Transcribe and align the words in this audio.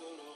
solo 0.00 0.29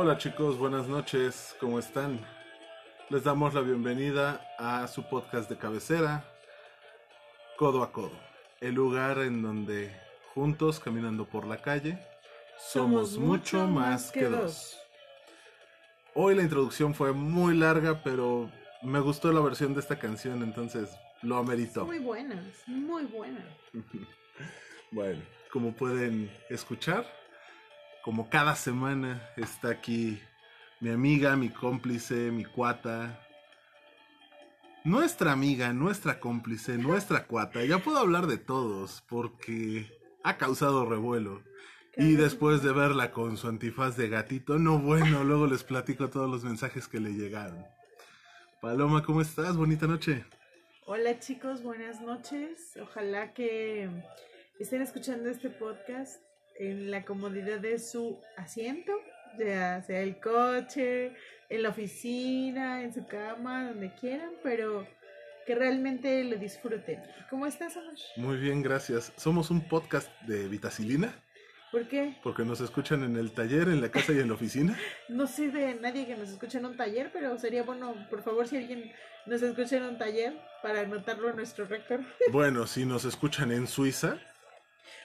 Hola 0.00 0.16
chicos, 0.16 0.56
buenas 0.56 0.86
noches, 0.86 1.56
¿cómo 1.58 1.80
están? 1.80 2.20
Les 3.10 3.24
damos 3.24 3.52
la 3.52 3.62
bienvenida 3.62 4.46
a 4.56 4.86
su 4.86 5.02
podcast 5.08 5.50
de 5.50 5.58
cabecera, 5.58 6.24
Codo 7.56 7.82
a 7.82 7.90
Codo, 7.90 8.16
el 8.60 8.76
lugar 8.76 9.18
en 9.18 9.42
donde 9.42 9.92
juntos, 10.32 10.78
caminando 10.78 11.24
por 11.24 11.48
la 11.48 11.60
calle, 11.60 11.98
somos, 12.56 13.18
mucho 13.18 13.66
más 13.66 14.12
que 14.12 14.26
dos. 14.26 14.78
Hoy 16.14 16.36
la 16.36 16.42
introducción 16.44 16.94
fue 16.94 17.12
muy 17.12 17.56
larga, 17.56 18.00
pero 18.04 18.52
me 18.82 19.00
gustó 19.00 19.32
la 19.32 19.40
versión 19.40 19.74
de 19.74 19.80
esta 19.80 19.98
canción, 19.98 20.44
entonces 20.44 20.96
lo 21.22 21.38
ameritó. 21.38 21.84
Muy 21.84 21.98
buenas, 21.98 22.44
muy 22.68 23.02
buenas. 23.06 23.44
bueno, 24.92 25.20
como 25.50 25.72
pueden 25.72 26.30
escuchar, 26.48 27.04
como 28.08 28.30
cada 28.30 28.56
semana 28.56 29.20
está 29.36 29.68
aquí 29.68 30.18
mi 30.80 30.88
amiga, 30.88 31.36
mi 31.36 31.50
cómplice, 31.50 32.30
mi 32.30 32.42
cuata. 32.42 33.22
Nuestra 34.82 35.32
amiga, 35.32 35.74
nuestra 35.74 36.18
cómplice, 36.18 36.78
nuestra 36.78 37.26
cuata. 37.26 37.62
Ya 37.66 37.80
puedo 37.80 37.98
hablar 37.98 38.26
de 38.26 38.38
todos 38.38 39.04
porque 39.10 39.92
ha 40.24 40.38
causado 40.38 40.86
revuelo. 40.86 41.42
Y 41.98 42.14
después 42.14 42.62
de 42.62 42.72
verla 42.72 43.10
con 43.10 43.36
su 43.36 43.46
antifaz 43.46 43.98
de 43.98 44.08
gatito, 44.08 44.58
no 44.58 44.78
bueno, 44.78 45.22
luego 45.22 45.46
les 45.46 45.62
platico 45.62 46.08
todos 46.08 46.30
los 46.30 46.44
mensajes 46.44 46.88
que 46.88 47.00
le 47.00 47.12
llegaron. 47.12 47.62
Paloma, 48.62 49.02
¿cómo 49.02 49.20
estás? 49.20 49.54
Bonita 49.54 49.86
noche. 49.86 50.24
Hola 50.86 51.18
chicos, 51.18 51.62
buenas 51.62 52.00
noches. 52.00 52.72
Ojalá 52.80 53.34
que 53.34 53.90
estén 54.58 54.80
escuchando 54.80 55.28
este 55.28 55.50
podcast 55.50 56.22
en 56.58 56.90
la 56.90 57.04
comodidad 57.04 57.60
de 57.60 57.78
su 57.78 58.20
asiento, 58.36 58.92
ya 59.38 59.82
sea 59.82 60.00
el 60.00 60.18
coche, 60.20 61.12
en 61.48 61.62
la 61.62 61.70
oficina, 61.70 62.82
en 62.82 62.92
su 62.92 63.06
cama, 63.06 63.68
donde 63.68 63.92
quieran, 63.94 64.32
pero 64.42 64.86
que 65.46 65.54
realmente 65.54 66.24
lo 66.24 66.36
disfruten. 66.36 67.02
¿Cómo 67.30 67.46
estás, 67.46 67.76
Amor? 67.76 67.94
Muy 68.16 68.36
bien, 68.36 68.62
gracias. 68.62 69.12
Somos 69.16 69.50
un 69.50 69.66
podcast 69.66 70.10
de 70.22 70.46
Vitacilina. 70.48 71.14
¿Por 71.70 71.86
qué? 71.86 72.16
Porque 72.22 72.44
nos 72.44 72.60
escuchan 72.60 73.02
en 73.04 73.16
el 73.16 73.32
taller, 73.32 73.68
en 73.68 73.80
la 73.80 73.90
casa 73.90 74.12
y 74.12 74.18
en 74.18 74.28
la 74.28 74.34
oficina. 74.34 74.76
no 75.08 75.26
sé 75.26 75.50
de 75.50 75.74
nadie 75.74 76.06
que 76.06 76.16
nos 76.16 76.30
escuche 76.30 76.58
en 76.58 76.66
un 76.66 76.76
taller, 76.76 77.10
pero 77.12 77.38
sería 77.38 77.62
bueno, 77.62 77.94
por 78.08 78.22
favor, 78.22 78.48
si 78.48 78.56
alguien 78.56 78.90
nos 79.26 79.42
escucha 79.42 79.76
en 79.76 79.82
un 79.84 79.98
taller, 79.98 80.34
para 80.62 80.80
anotarlo 80.80 81.28
en 81.30 81.36
nuestro 81.36 81.66
récord. 81.66 82.00
bueno, 82.32 82.66
si 82.66 82.84
nos 82.84 83.04
escuchan 83.04 83.52
en 83.52 83.66
Suiza, 83.66 84.18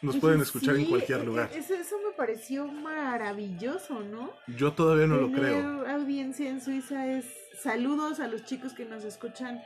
nos 0.03 0.17
pueden 0.17 0.41
escuchar 0.41 0.75
en 0.75 0.85
cualquier 0.85 1.21
e-, 1.21 1.25
lugar. 1.25 1.49
Eso, 1.55 1.73
eso, 1.73 1.95
me 2.05 2.11
pareció 2.15 2.67
maravilloso, 2.67 4.01
¿no? 4.01 4.31
Yo 4.47 4.73
todavía 4.73 5.07
no 5.07 5.17
lo 5.17 5.31
creo. 5.31 5.87
audiencia 5.87 6.49
en 6.49 6.61
Suiza 6.61 7.07
es 7.07 7.25
saludos 7.61 8.19
a 8.19 8.27
los 8.27 8.43
chicos 8.45 8.73
que 8.73 8.85
nos 8.85 9.03
escuchan 9.03 9.61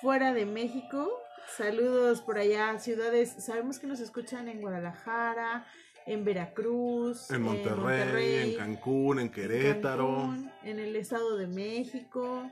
fuera 0.00 0.32
de 0.32 0.46
México. 0.46 1.10
Saludos 1.56 2.22
por 2.22 2.38
allá, 2.38 2.78
ciudades. 2.78 3.34
Sabemos 3.38 3.78
que 3.78 3.86
nos 3.86 4.00
escuchan 4.00 4.48
en 4.48 4.60
Guadalajara, 4.60 5.66
en 6.06 6.24
Veracruz, 6.24 7.30
en 7.30 7.42
Monterrey, 7.42 8.52
en, 8.52 8.56
Cancún, 8.56 9.18
en 9.20 9.28
Querétaro, 9.30 10.32
en 10.62 10.78
el 10.78 10.96
Estado 10.96 11.36
de 11.36 11.48
México, 11.48 12.48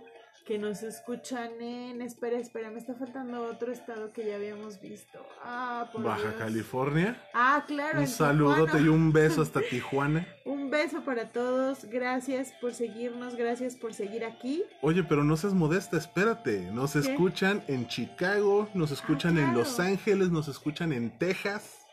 que 0.49 0.57
nos 0.57 0.83
escuchan 0.83 1.61
en, 1.61 2.01
espera, 2.01 2.39
espera, 2.39 2.71
me 2.71 2.79
está 2.79 2.95
faltando 2.95 3.43
otro 3.43 3.71
estado 3.71 4.15
que 4.15 4.25
ya 4.27 4.37
habíamos 4.37 4.81
visto. 4.81 5.19
Ah, 5.45 5.91
Baja 5.99 6.35
California. 6.39 7.23
Ah, 7.35 7.65
claro. 7.67 8.01
Un 8.01 8.07
saludote 8.07 8.81
y 8.81 8.89
un 8.89 9.13
beso 9.13 9.43
hasta 9.43 9.61
Tijuana. 9.71 10.27
un 10.47 10.71
beso 10.71 11.03
para 11.05 11.33
todos, 11.33 11.85
gracias 11.85 12.55
por 12.63 12.73
seguirnos, 12.73 13.37
gracias 13.37 13.77
por 13.77 13.93
seguir 13.93 14.25
aquí. 14.25 14.65
Oye, 14.81 15.05
pero 15.05 15.23
no 15.23 15.37
seas 15.37 15.53
modesta, 15.53 15.99
espérate, 15.99 16.71
nos 16.73 16.97
escuchan 16.97 17.63
en 17.69 17.87
Chicago, 17.87 18.71
nos 18.73 18.91
escuchan 18.91 19.37
en 19.37 19.53
Los 19.53 19.79
Ángeles, 19.79 20.31
nos 20.31 20.49
escuchan 20.49 20.95
en 20.95 21.11
Texas. 21.19 21.88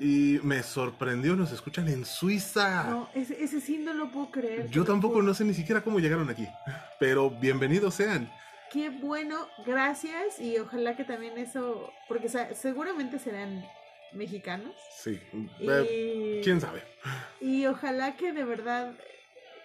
Y 0.00 0.40
me 0.42 0.62
sorprendió, 0.62 1.36
nos 1.36 1.52
escuchan 1.52 1.88
en 1.88 2.04
Suiza. 2.04 2.84
No, 2.84 3.08
ese, 3.14 3.42
ese 3.42 3.60
sí 3.60 3.78
no 3.78 3.92
lo 3.92 4.10
puedo 4.10 4.30
creer. 4.30 4.68
Yo 4.70 4.84
tampoco 4.84 5.22
no 5.22 5.34
sé 5.34 5.44
ni 5.44 5.54
siquiera 5.54 5.82
cómo 5.82 5.98
llegaron 5.98 6.30
aquí, 6.30 6.46
pero 6.98 7.30
bienvenidos 7.30 7.94
sean. 7.94 8.30
Qué 8.72 8.88
bueno, 8.88 9.48
gracias 9.66 10.38
y 10.38 10.56
ojalá 10.58 10.96
que 10.96 11.04
también 11.04 11.36
eso, 11.38 11.92
porque 12.08 12.28
seguramente 12.54 13.18
serán 13.18 13.64
mexicanos. 14.12 14.74
Sí, 14.96 15.20
eh, 15.60 16.40
quién 16.44 16.60
sabe. 16.60 16.82
Y 17.40 17.66
ojalá 17.66 18.16
que 18.16 18.32
de 18.32 18.44
verdad 18.44 18.94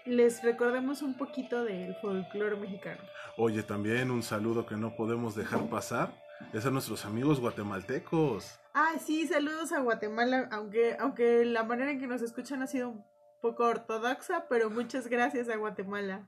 les 0.06 0.44
recordemos 0.44 1.02
un 1.02 1.18
poquito 1.18 1.64
del 1.64 1.96
folclore 1.96 2.56
mexicano. 2.56 3.02
Oye, 3.38 3.64
también 3.64 4.12
un 4.12 4.24
saludo 4.24 4.66
que 4.66 4.76
no 4.76 4.96
podemos 4.96 5.36
dejar 5.36 5.70
pasar 5.70 6.25
es 6.54 6.66
a 6.66 6.72
nuestros 6.72 7.06
amigos 7.06 7.40
guatemaltecos. 7.40 8.60
Ah, 8.74 8.96
sí, 9.04 9.28
saludos 9.28 9.72
a 9.72 9.80
Guatemala, 9.80 10.50
aunque, 10.52 10.96
aunque 11.00 11.46
la 11.46 11.64
manera 11.64 11.92
en 11.92 12.00
que 12.00 12.08
nos 12.08 12.22
escuchan 12.22 12.62
ha 12.62 12.68
sido 12.68 12.90
un 12.90 13.06
poco 13.42 13.66
ortodoxa, 13.66 14.48
pero 14.50 14.70
muchas 14.70 15.08
gracias 15.08 15.50
a 15.50 15.56
Guatemala. 15.56 16.28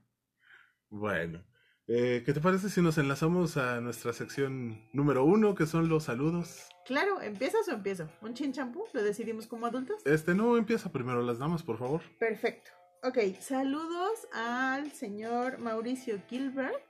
Bueno, 0.89 1.43
eh, 1.87 2.23
¿qué 2.25 2.33
te 2.33 2.41
parece 2.41 2.69
si 2.69 2.81
nos 2.81 2.97
enlazamos 2.97 3.57
a 3.57 3.81
nuestra 3.81 4.13
sección 4.13 4.81
número 4.93 5.25
uno, 5.25 5.55
que 5.55 5.65
son 5.65 5.89
los 5.89 6.05
saludos? 6.05 6.67
Claro, 6.85 7.21
¿empiezas 7.21 7.67
o 7.67 7.71
empiezo? 7.71 8.09
¿Un 8.21 8.33
chin 8.33 8.53
champú? 8.53 8.85
¿Lo 8.93 9.03
decidimos 9.03 9.47
como 9.47 9.65
adultos? 9.65 10.01
Este 10.05 10.33
no, 10.33 10.57
empieza 10.57 10.91
primero 10.91 11.21
las 11.21 11.39
damas, 11.39 11.63
por 11.63 11.77
favor. 11.77 12.01
Perfecto. 12.19 12.71
Ok, 13.03 13.17
saludos 13.39 14.27
al 14.33 14.91
señor 14.91 15.59
Mauricio 15.59 16.19
Gilbert. 16.27 16.81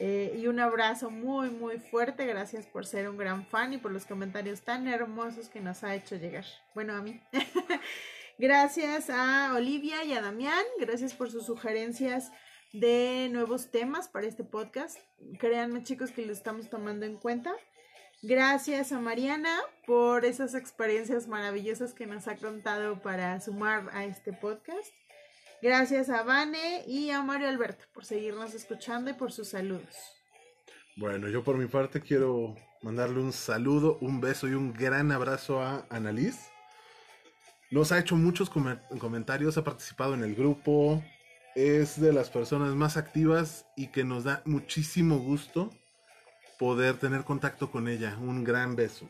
Eh, 0.00 0.36
y 0.38 0.46
un 0.46 0.60
abrazo 0.60 1.10
muy, 1.10 1.50
muy 1.50 1.78
fuerte. 1.78 2.26
Gracias 2.26 2.66
por 2.66 2.86
ser 2.86 3.08
un 3.08 3.16
gran 3.16 3.44
fan 3.46 3.72
y 3.72 3.78
por 3.78 3.92
los 3.92 4.06
comentarios 4.06 4.62
tan 4.62 4.86
hermosos 4.86 5.48
que 5.48 5.60
nos 5.60 5.82
ha 5.82 5.94
hecho 5.94 6.16
llegar. 6.16 6.44
Bueno, 6.74 6.94
a 6.94 7.02
mí. 7.02 7.20
gracias 8.38 9.10
a 9.10 9.54
Olivia 9.56 10.04
y 10.04 10.12
a 10.12 10.22
Damián. 10.22 10.64
Gracias 10.78 11.14
por 11.14 11.30
sus 11.30 11.46
sugerencias 11.46 12.30
de 12.72 13.28
nuevos 13.32 13.70
temas 13.70 14.08
para 14.08 14.26
este 14.26 14.44
podcast. 14.44 14.98
Créanme, 15.38 15.82
chicos, 15.82 16.10
que 16.10 16.24
lo 16.24 16.32
estamos 16.32 16.70
tomando 16.70 17.06
en 17.06 17.16
cuenta. 17.16 17.52
Gracias 18.22 18.90
a 18.92 18.98
Mariana 18.98 19.56
por 19.86 20.24
esas 20.24 20.54
experiencias 20.54 21.28
maravillosas 21.28 21.94
que 21.94 22.06
nos 22.06 22.26
ha 22.26 22.36
contado 22.36 23.00
para 23.00 23.40
sumar 23.40 23.88
a 23.92 24.04
este 24.04 24.32
podcast. 24.32 24.92
Gracias 25.60 26.08
a 26.08 26.22
Vane 26.22 26.84
y 26.86 27.10
a 27.10 27.22
Mario 27.22 27.48
Alberto 27.48 27.84
por 27.92 28.04
seguirnos 28.04 28.54
escuchando 28.54 29.10
y 29.10 29.14
por 29.14 29.32
sus 29.32 29.48
saludos. 29.48 30.18
Bueno, 30.96 31.28
yo 31.28 31.42
por 31.42 31.56
mi 31.56 31.66
parte 31.66 32.00
quiero 32.00 32.54
mandarle 32.82 33.20
un 33.20 33.32
saludo, 33.32 33.98
un 34.00 34.20
beso 34.20 34.48
y 34.48 34.54
un 34.54 34.72
gran 34.72 35.10
abrazo 35.10 35.60
a 35.60 35.84
Annalise. 35.90 36.50
Nos 37.70 37.90
ha 37.90 37.98
hecho 37.98 38.16
muchos 38.16 38.50
comentarios, 38.50 39.58
ha 39.58 39.64
participado 39.64 40.14
en 40.14 40.22
el 40.22 40.34
grupo, 40.34 41.02
es 41.56 42.00
de 42.00 42.12
las 42.12 42.30
personas 42.30 42.74
más 42.74 42.96
activas 42.96 43.66
y 43.76 43.88
que 43.88 44.04
nos 44.04 44.24
da 44.24 44.42
muchísimo 44.44 45.18
gusto 45.18 45.70
poder 46.58 46.98
tener 46.98 47.24
contacto 47.24 47.70
con 47.70 47.88
ella. 47.88 48.16
Un 48.20 48.44
gran 48.44 48.76
beso. 48.76 49.08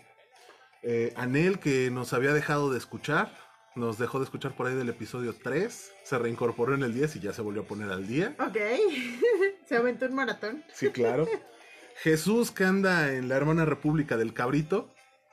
Eh, 0.82 1.12
Anel, 1.16 1.58
que 1.58 1.90
nos 1.90 2.12
había 2.12 2.32
dejado 2.32 2.70
de 2.70 2.78
escuchar, 2.78 3.32
nos 3.74 3.98
dejó 3.98 4.18
de 4.18 4.24
escuchar 4.24 4.54
por 4.56 4.66
ahí 4.66 4.74
del 4.74 4.88
episodio 4.88 5.34
3. 5.34 5.92
Se 6.02 6.18
reincorporó 6.18 6.74
en 6.74 6.82
el 6.82 6.94
10 6.94 7.16
y 7.16 7.20
ya 7.20 7.32
se 7.32 7.42
volvió 7.42 7.62
a 7.62 7.64
poner 7.64 7.90
al 7.90 8.06
día. 8.06 8.34
Ok. 8.40 8.56
se 9.68 9.76
aventó 9.76 10.06
un 10.06 10.14
maratón. 10.14 10.64
Sí, 10.72 10.90
claro. 10.90 11.26
Jesús 12.02 12.50
que 12.50 12.64
anda 12.64 13.12
en 13.12 13.28
la 13.28 13.36
hermana 13.36 13.64
república 13.64 14.16
del 14.16 14.32
Cabrito 14.32 14.88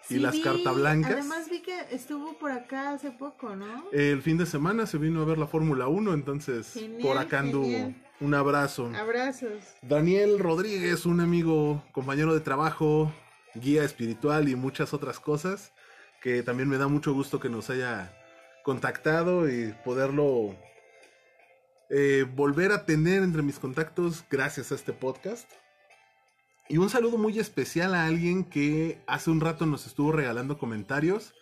y 0.10 0.18
las 0.18 0.38
cartas 0.40 0.76
blancas. 0.76 1.12
Además 1.12 1.50
vi 1.50 1.62
que 1.62 1.80
estuvo 1.92 2.38
por 2.38 2.52
acá 2.52 2.92
hace 2.92 3.12
poco, 3.12 3.56
¿no? 3.56 3.86
El 3.92 4.22
fin 4.22 4.38
de 4.38 4.46
semana 4.46 4.86
se 4.86 4.98
vino 4.98 5.22
a 5.22 5.26
ver 5.26 5.38
la 5.38 5.48
Fórmula 5.48 5.88
1, 5.88 6.14
entonces 6.14 6.80
por 7.02 7.18
acá 7.18 7.40
anduvo. 7.40 7.94
Un 8.20 8.34
abrazo. 8.34 8.92
Abrazos. 8.96 9.76
Daniel 9.82 10.40
Rodríguez, 10.40 11.06
un 11.06 11.20
amigo, 11.20 11.84
compañero 11.92 12.34
de 12.34 12.40
trabajo, 12.40 13.12
guía 13.56 13.84
espiritual 13.84 14.48
y 14.48 14.56
muchas 14.56 14.94
otras 14.94 15.20
cosas, 15.20 15.74
que 16.22 16.42
también 16.42 16.70
me 16.70 16.78
da 16.78 16.88
mucho 16.88 17.14
gusto 17.14 17.40
que 17.40 17.50
nos 17.50 17.70
haya 17.70 18.14
contactado 18.66 19.48
y 19.48 19.74
poderlo 19.86 20.56
eh, 21.92 22.26
volver 22.36 22.72
a 22.72 22.86
tener 22.86 23.22
entre 23.22 23.44
mis 23.44 23.60
contactos 23.60 24.26
gracias 24.30 24.72
a 24.72 24.76
este 24.76 24.92
podcast. 24.92 25.50
Y 26.68 26.78
un 26.78 26.90
saludo 26.90 27.20
muy 27.20 27.38
especial 27.38 27.94
a 27.94 28.08
alguien 28.08 28.44
que 28.44 29.00
hace 29.06 29.30
un 29.30 29.40
rato 29.40 29.68
nos 29.68 29.86
estuvo 29.86 30.12
regalando 30.12 30.58
comentarios. 30.58 31.36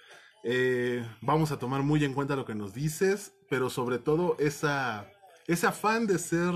Eh, 0.44 1.08
vamos 1.22 1.54
a 1.54 1.60
tomar 1.60 1.82
muy 1.82 2.04
en 2.04 2.14
cuenta 2.14 2.36
lo 2.36 2.44
que 2.44 2.56
nos 2.56 2.74
dices, 2.74 3.32
pero 3.50 3.70
sobre 3.70 4.00
todo 4.00 4.36
esa, 4.38 5.10
ese 5.48 5.66
afán 5.66 6.08
de 6.08 6.20
ser 6.20 6.54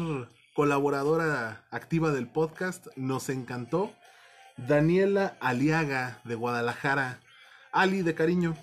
colaboradora 0.54 1.66
activa 1.72 2.12
del 2.12 2.28
podcast 2.28 2.88
nos 2.98 3.30
encantó. 3.30 3.94
Daniela 4.58 5.38
Aliaga 5.40 6.20
de 6.26 6.36
Guadalajara. 6.36 7.22
Ali 7.72 8.02
de 8.02 8.16
cariño, 8.16 8.58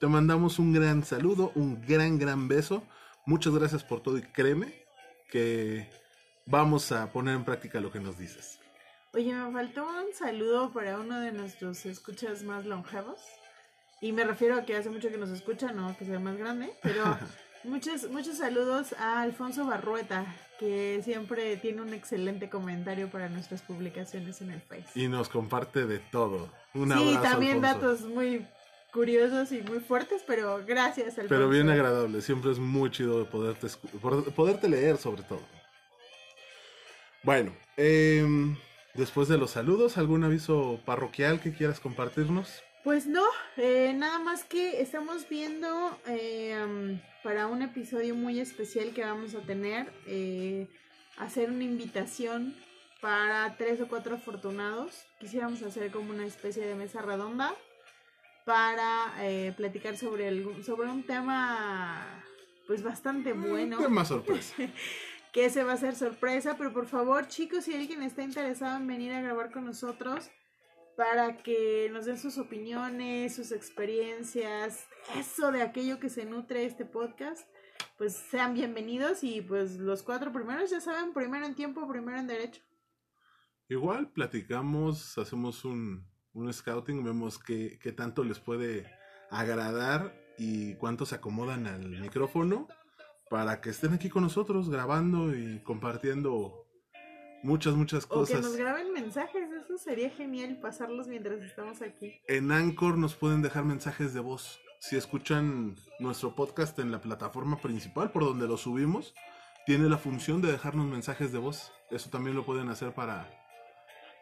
te 0.00 0.06
mandamos 0.06 0.58
un 0.58 0.72
gran 0.72 1.04
saludo, 1.04 1.52
un 1.54 1.82
gran, 1.86 2.18
gran 2.18 2.48
beso. 2.48 2.82
Muchas 3.26 3.54
gracias 3.54 3.84
por 3.84 4.02
todo 4.02 4.16
y 4.16 4.22
créeme 4.22 4.86
que 5.30 5.90
vamos 6.46 6.90
a 6.90 7.12
poner 7.12 7.36
en 7.36 7.44
práctica 7.44 7.80
lo 7.80 7.92
que 7.92 8.00
nos 8.00 8.18
dices. 8.18 8.58
Oye, 9.12 9.34
me 9.34 9.52
faltó 9.52 9.84
un 9.84 10.14
saludo 10.14 10.72
para 10.72 10.98
uno 10.98 11.20
de 11.20 11.32
nuestros 11.32 11.84
escuchas 11.84 12.42
más 12.42 12.64
longevos. 12.64 13.20
Y 14.00 14.12
me 14.12 14.24
refiero 14.24 14.56
a 14.56 14.64
que 14.64 14.74
hace 14.74 14.88
mucho 14.88 15.10
que 15.10 15.18
nos 15.18 15.28
escucha, 15.28 15.70
no 15.72 15.94
que 15.98 16.06
sea 16.06 16.18
más 16.18 16.38
grande, 16.38 16.72
pero 16.82 17.18
muchos, 17.64 18.10
muchos 18.10 18.38
saludos 18.38 18.94
a 18.94 19.20
Alfonso 19.20 19.66
Barrueta, 19.66 20.34
que 20.58 21.02
siempre 21.04 21.58
tiene 21.58 21.82
un 21.82 21.92
excelente 21.92 22.48
comentario 22.48 23.10
para 23.10 23.28
nuestras 23.28 23.60
publicaciones 23.60 24.40
en 24.40 24.52
el 24.52 24.62
Face. 24.62 24.86
Y 24.94 25.08
nos 25.08 25.28
comparte 25.28 25.84
de 25.84 25.98
todo. 25.98 26.50
Un 26.72 26.88
sí, 26.88 26.94
abrazo, 26.94 27.20
también 27.20 27.62
Alfonso. 27.62 27.86
datos 27.86 28.08
muy 28.08 28.46
curiosos 28.92 29.52
y 29.52 29.62
muy 29.62 29.80
fuertes, 29.80 30.22
pero 30.26 30.62
gracias, 30.66 31.08
Alfonso. 31.18 31.28
Pero 31.28 31.48
bien 31.48 31.68
agradable, 31.70 32.20
siempre 32.20 32.50
es 32.50 32.58
muy 32.58 32.90
chido 32.90 33.28
poderte, 33.28 33.68
poderte 34.34 34.68
leer 34.68 34.96
sobre 34.96 35.22
todo. 35.22 35.42
Bueno, 37.22 37.54
em, 37.76 38.56
después 38.94 39.28
de 39.28 39.38
los 39.38 39.50
saludos, 39.52 39.98
¿algún 39.98 40.24
aviso 40.24 40.80
parroquial 40.84 41.40
que 41.40 41.52
quieras 41.52 41.80
compartirnos? 41.80 42.62
Pues 42.82 43.06
no, 43.06 43.24
eh, 43.58 43.92
nada 43.94 44.18
más 44.18 44.44
que 44.44 44.80
estamos 44.80 45.28
viendo 45.28 45.98
eh, 46.06 46.58
um, 46.64 46.98
para 47.22 47.46
un 47.46 47.60
episodio 47.60 48.14
muy 48.14 48.40
especial 48.40 48.92
que 48.94 49.04
vamos 49.04 49.34
a 49.34 49.40
tener, 49.40 49.92
eh, 50.06 50.66
hacer 51.18 51.50
una 51.50 51.64
invitación 51.64 52.56
para 53.02 53.54
tres 53.58 53.82
o 53.82 53.88
cuatro 53.88 54.14
afortunados. 54.14 55.04
Quisiéramos 55.18 55.62
hacer 55.62 55.90
como 55.90 56.10
una 56.10 56.24
especie 56.24 56.64
de 56.64 56.74
mesa 56.74 57.02
redonda 57.02 57.54
para 58.50 59.14
eh, 59.20 59.54
platicar 59.56 59.96
sobre, 59.96 60.26
el, 60.26 60.64
sobre 60.64 60.90
un 60.90 61.04
tema 61.04 62.04
pues 62.66 62.82
bastante 62.82 63.32
bueno 63.32 63.78
Tema 63.78 64.04
sorpresa. 64.04 64.56
que 65.32 65.44
ese 65.44 65.62
va 65.62 65.74
a 65.74 65.76
ser 65.76 65.94
sorpresa, 65.94 66.56
pero 66.58 66.72
por 66.72 66.86
favor, 66.86 67.28
chicos, 67.28 67.66
si 67.66 67.74
alguien 67.74 68.02
está 68.02 68.24
interesado 68.24 68.76
en 68.76 68.88
venir 68.88 69.12
a 69.12 69.22
grabar 69.22 69.52
con 69.52 69.66
nosotros 69.66 70.32
para 70.96 71.36
que 71.36 71.90
nos 71.92 72.06
den 72.06 72.18
sus 72.18 72.38
opiniones, 72.38 73.36
sus 73.36 73.52
experiencias, 73.52 74.84
eso 75.14 75.52
de 75.52 75.62
aquello 75.62 76.00
que 76.00 76.08
se 76.08 76.24
nutre 76.24 76.64
este 76.64 76.84
podcast, 76.84 77.48
pues 77.98 78.16
sean 78.16 78.54
bienvenidos 78.54 79.22
y 79.22 79.42
pues 79.42 79.76
los 79.76 80.02
cuatro 80.02 80.32
primeros 80.32 80.70
ya 80.70 80.80
saben, 80.80 81.12
primero 81.12 81.46
en 81.46 81.54
tiempo, 81.54 81.86
primero 81.88 82.18
en 82.18 82.26
derecho. 82.26 82.62
Igual 83.68 84.10
platicamos, 84.10 85.16
hacemos 85.18 85.64
un, 85.64 86.09
un 86.34 86.52
scouting, 86.52 87.04
vemos 87.04 87.38
qué, 87.38 87.78
qué 87.82 87.92
tanto 87.92 88.24
les 88.24 88.38
puede 88.38 88.86
agradar 89.30 90.14
y 90.38 90.74
cuánto 90.74 91.06
se 91.06 91.16
acomodan 91.16 91.66
al 91.66 91.88
micrófono 92.00 92.68
para 93.28 93.60
que 93.60 93.70
estén 93.70 93.92
aquí 93.94 94.08
con 94.08 94.24
nosotros 94.24 94.68
grabando 94.70 95.34
y 95.34 95.60
compartiendo 95.62 96.66
muchas, 97.42 97.74
muchas 97.74 98.04
O 98.04 98.08
que 98.08 98.14
cosas. 98.14 98.42
nos 98.42 98.56
graben 98.56 98.92
mensajes, 98.92 99.48
eso 99.52 99.78
sería 99.78 100.10
genial 100.10 100.58
pasarlos 100.60 101.08
mientras 101.08 101.40
estamos 101.42 101.80
aquí. 101.82 102.20
En 102.26 102.50
Anchor 102.50 102.98
nos 102.98 103.14
pueden 103.14 103.42
dejar 103.42 103.64
mensajes 103.64 104.14
de 104.14 104.20
voz. 104.20 104.60
Si 104.80 104.96
escuchan 104.96 105.76
nuestro 105.98 106.34
podcast 106.34 106.78
en 106.78 106.90
la 106.90 107.00
plataforma 107.00 107.60
principal 107.60 108.10
por 108.10 108.24
donde 108.24 108.48
lo 108.48 108.56
subimos, 108.56 109.14
tiene 109.66 109.88
la 109.88 109.98
función 109.98 110.40
de 110.40 110.50
dejarnos 110.50 110.86
mensajes 110.86 111.32
de 111.32 111.38
voz. 111.38 111.72
Eso 111.90 112.10
también 112.10 112.34
lo 112.34 112.44
pueden 112.44 112.68
hacer 112.68 112.94
para, 112.94 113.30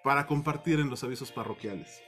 para 0.05 0.27
compartir 0.27 0.81
en 0.81 0.91
los 0.91 1.03
avisos 1.05 1.33
parroquiales. 1.33 2.03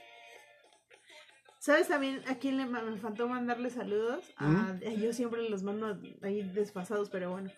¿Sabes 1.59 1.87
también 1.89 2.23
a 2.27 2.35
quién 2.39 2.57
le 2.57 2.65
me 2.65 2.97
faltó 2.97 3.27
mandarle 3.27 3.69
saludos? 3.69 4.25
A- 4.37 4.75
yo 4.97 5.13
siempre 5.13 5.47
los 5.47 5.61
mando 5.61 5.99
ahí 6.23 6.41
desfasados, 6.41 7.09
pero 7.09 7.29
bueno. 7.31 7.51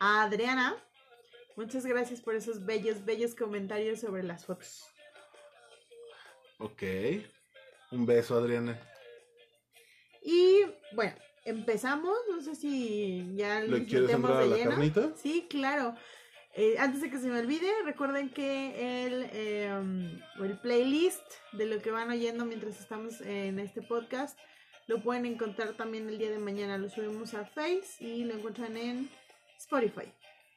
A 0.00 0.22
Adriana. 0.22 0.76
Muchas 1.56 1.84
gracias 1.84 2.22
por 2.22 2.34
esos 2.34 2.64
bellos, 2.64 3.04
bellos 3.04 3.34
comentarios 3.34 4.00
sobre 4.00 4.22
las 4.22 4.46
fotos. 4.46 4.82
Ok. 6.58 6.82
Un 7.90 8.06
beso, 8.06 8.34
Adriana. 8.38 8.80
Y 10.22 10.62
bueno, 10.92 11.14
empezamos. 11.44 12.16
No 12.30 12.40
sé 12.40 12.54
si 12.54 13.34
ya 13.36 13.60
¿Le 13.60 13.80
metemos 13.80 14.10
entrar 14.10 14.36
a 14.36 14.40
de 14.40 14.46
la 14.46 14.56
lleno. 14.56 14.70
carnita? 14.70 15.10
Sí, 15.16 15.46
claro. 15.50 15.94
Eh, 16.54 16.76
antes 16.78 17.00
de 17.00 17.10
que 17.10 17.18
se 17.18 17.28
me 17.28 17.38
olvide, 17.38 17.70
recuerden 17.84 18.28
que 18.30 19.06
el, 19.06 19.28
eh, 19.32 19.70
el 20.40 20.58
playlist 20.58 21.22
de 21.52 21.66
lo 21.66 21.80
que 21.80 21.90
van 21.90 22.10
oyendo 22.10 22.44
mientras 22.44 22.80
estamos 22.80 23.20
en 23.20 23.58
este 23.60 23.82
podcast 23.82 24.38
lo 24.90 25.00
pueden 25.00 25.24
encontrar 25.24 25.74
también 25.74 26.08
el 26.08 26.18
día 26.18 26.30
de 26.30 26.40
mañana. 26.40 26.76
Lo 26.76 26.90
subimos 26.90 27.32
a 27.34 27.44
Face 27.44 28.04
y 28.04 28.24
lo 28.24 28.34
encuentran 28.34 28.76
en 28.76 29.08
Spotify. 29.56 30.12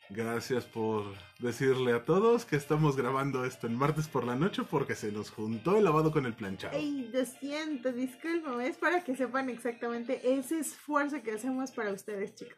Gracias 0.09 0.65
por 0.65 1.05
decirle 1.39 1.93
a 1.93 2.03
todos 2.03 2.43
que 2.43 2.55
estamos 2.55 2.97
grabando 2.97 3.45
esto 3.45 3.67
en 3.67 3.75
martes 3.75 4.07
por 4.07 4.25
la 4.25 4.35
noche 4.35 4.63
porque 4.69 4.95
se 4.95 5.11
nos 5.11 5.29
juntó 5.29 5.77
el 5.77 5.83
lavado 5.83 6.11
con 6.11 6.25
el 6.25 6.33
planchado. 6.33 6.75
Ey, 6.75 7.09
lo 7.13 7.23
siento, 7.25 7.91
discúlpame, 7.91 8.67
es 8.67 8.77
para 8.77 9.03
que 9.03 9.15
sepan 9.15 9.49
exactamente 9.49 10.19
ese 10.23 10.59
esfuerzo 10.59 11.21
que 11.21 11.31
hacemos 11.31 11.71
para 11.71 11.93
ustedes, 11.93 12.35
chicos. 12.35 12.57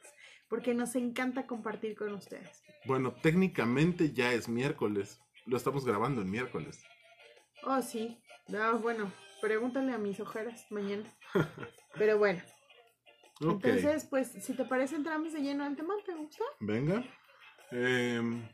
Porque 0.50 0.74
nos 0.74 0.96
encanta 0.96 1.48
compartir 1.48 1.96
con 1.96 2.14
ustedes. 2.14 2.64
Bueno, 2.86 3.14
técnicamente 3.14 4.12
ya 4.14 4.32
es 4.32 4.48
miércoles. 4.48 5.20
Lo 5.46 5.58
estamos 5.58 5.86
grabando 5.86 6.22
en 6.22 6.30
miércoles. 6.30 6.84
Oh, 7.64 7.82
sí. 7.82 8.20
No, 8.48 8.80
bueno, 8.80 9.12
pregúntale 9.42 9.92
a 9.92 9.98
mis 9.98 10.20
ojeras 10.20 10.66
mañana. 10.70 11.12
Pero 11.98 12.18
bueno, 12.18 12.42
entonces, 13.42 14.06
pues, 14.06 14.32
si 14.32 14.54
te 14.54 14.66
parece, 14.66 14.96
entramos 14.96 15.34
de 15.34 15.42
lleno 15.42 15.66
al 15.66 15.75
tema, 15.75 15.94
¿te 16.06 16.14
gusta? 16.14 16.44
Venga. 16.60 17.04
Em, 17.72 18.48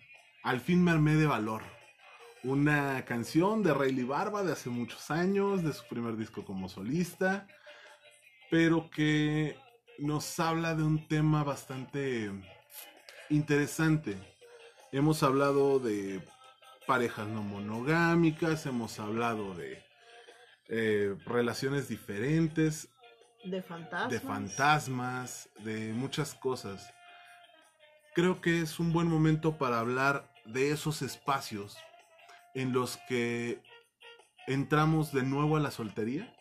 al 0.43 0.59
fin 0.59 0.83
me 0.83 0.91
armé 0.91 1.15
de 1.15 1.27
valor. 1.27 1.61
Una 2.43 3.05
canción 3.05 3.61
de 3.61 3.73
Rayleigh 3.73 4.07
Barba 4.07 4.43
de 4.43 4.53
hace 4.53 4.69
muchos 4.69 5.11
años, 5.11 5.63
de 5.63 5.73
su 5.73 5.87
primer 5.87 6.17
disco 6.17 6.43
como 6.43 6.67
solista, 6.69 7.47
pero 8.49 8.89
que 8.89 9.55
nos 10.01 10.39
habla 10.39 10.73
de 10.75 10.83
un 10.83 11.07
tema 11.07 11.43
bastante 11.43 12.31
interesante. 13.29 14.17
Hemos 14.91 15.21
hablado 15.21 15.79
de 15.79 16.21
parejas 16.87 17.27
no 17.27 17.43
monogámicas, 17.43 18.65
hemos 18.65 18.99
hablado 18.99 19.53
de 19.53 19.83
eh, 20.69 21.15
relaciones 21.25 21.87
diferentes, 21.87 22.89
De 23.45 23.61
fantasmas. 23.61 24.09
de 24.09 24.19
fantasmas, 24.19 25.49
de 25.59 25.93
muchas 25.93 26.33
cosas. 26.33 26.91
Creo 28.15 28.41
que 28.41 28.61
es 28.61 28.79
un 28.79 28.91
buen 28.91 29.07
momento 29.07 29.57
para 29.57 29.79
hablar 29.79 30.33
de 30.45 30.71
esos 30.71 31.03
espacios 31.03 31.77
en 32.55 32.73
los 32.73 32.97
que 33.07 33.61
entramos 34.47 35.13
de 35.13 35.21
nuevo 35.23 35.57
a 35.57 35.59
la 35.59 35.71
soltería 35.71 36.35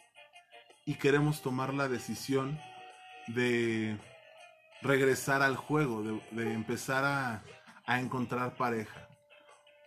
y 0.87 0.95
queremos 0.95 1.43
tomar 1.43 1.75
la 1.75 1.89
decisión 1.89 2.59
de 3.35 3.99
regresar 4.83 5.43
al 5.43 5.57
juego, 5.57 6.03
de, 6.03 6.53
empezar 6.53 7.05
a, 7.05 7.43
a 7.87 8.01
encontrar 8.01 8.57
pareja. 8.57 9.09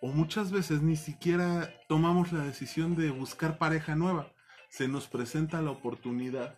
O 0.02 0.08
muchas 0.08 0.52
veces 0.52 0.82
ni 0.82 0.96
siquiera 0.96 1.74
tomamos 1.88 2.32
la 2.32 2.44
decisión 2.44 2.96
de 2.96 3.10
buscar 3.10 3.58
pareja 3.58 3.96
nueva. 3.96 4.32
Se 4.70 4.88
nos 4.88 5.08
presenta 5.08 5.62
la 5.62 5.72
oportunidad 5.72 6.58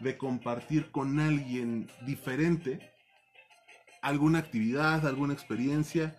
de 0.00 0.16
compartir 0.16 0.90
con 0.90 1.18
alguien 1.18 1.90
diferente 2.02 2.94
alguna 4.04 4.38
actividad, 4.38 5.06
alguna 5.06 5.32
experiencia 5.32 6.14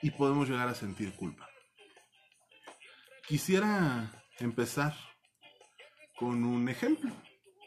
y 0.00 0.10
podemos 0.10 0.48
llegar 0.48 0.68
a 0.68 0.74
sentir 0.74 1.12
culpa. 1.14 1.46
Quisiera 3.28 4.10
empezar 4.38 4.94
con 6.16 6.44
un 6.44 6.68
ejemplo. 6.68 7.12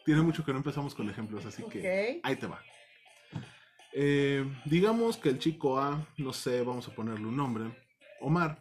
Tiene 0.10 0.24
mucho 0.24 0.44
que 0.44 0.52
no 0.52 0.58
empezamos 0.58 0.96
con 0.96 1.08
ejemplos, 1.08 1.46
así 1.46 1.62
que 1.62 2.20
ahí 2.24 2.36
te 2.36 2.48
va. 2.48 2.60
Eh, 3.94 4.44
digamos 4.66 5.18
que 5.18 5.30
el 5.30 5.38
chico 5.38 5.80
A, 5.80 6.04
no 6.18 6.34
sé, 6.34 6.64
vamos 6.64 6.88
a 6.88 6.96
ponerle 6.96 7.28
un 7.28 7.38
nombre, 7.38 7.66
Omar, 8.20 8.58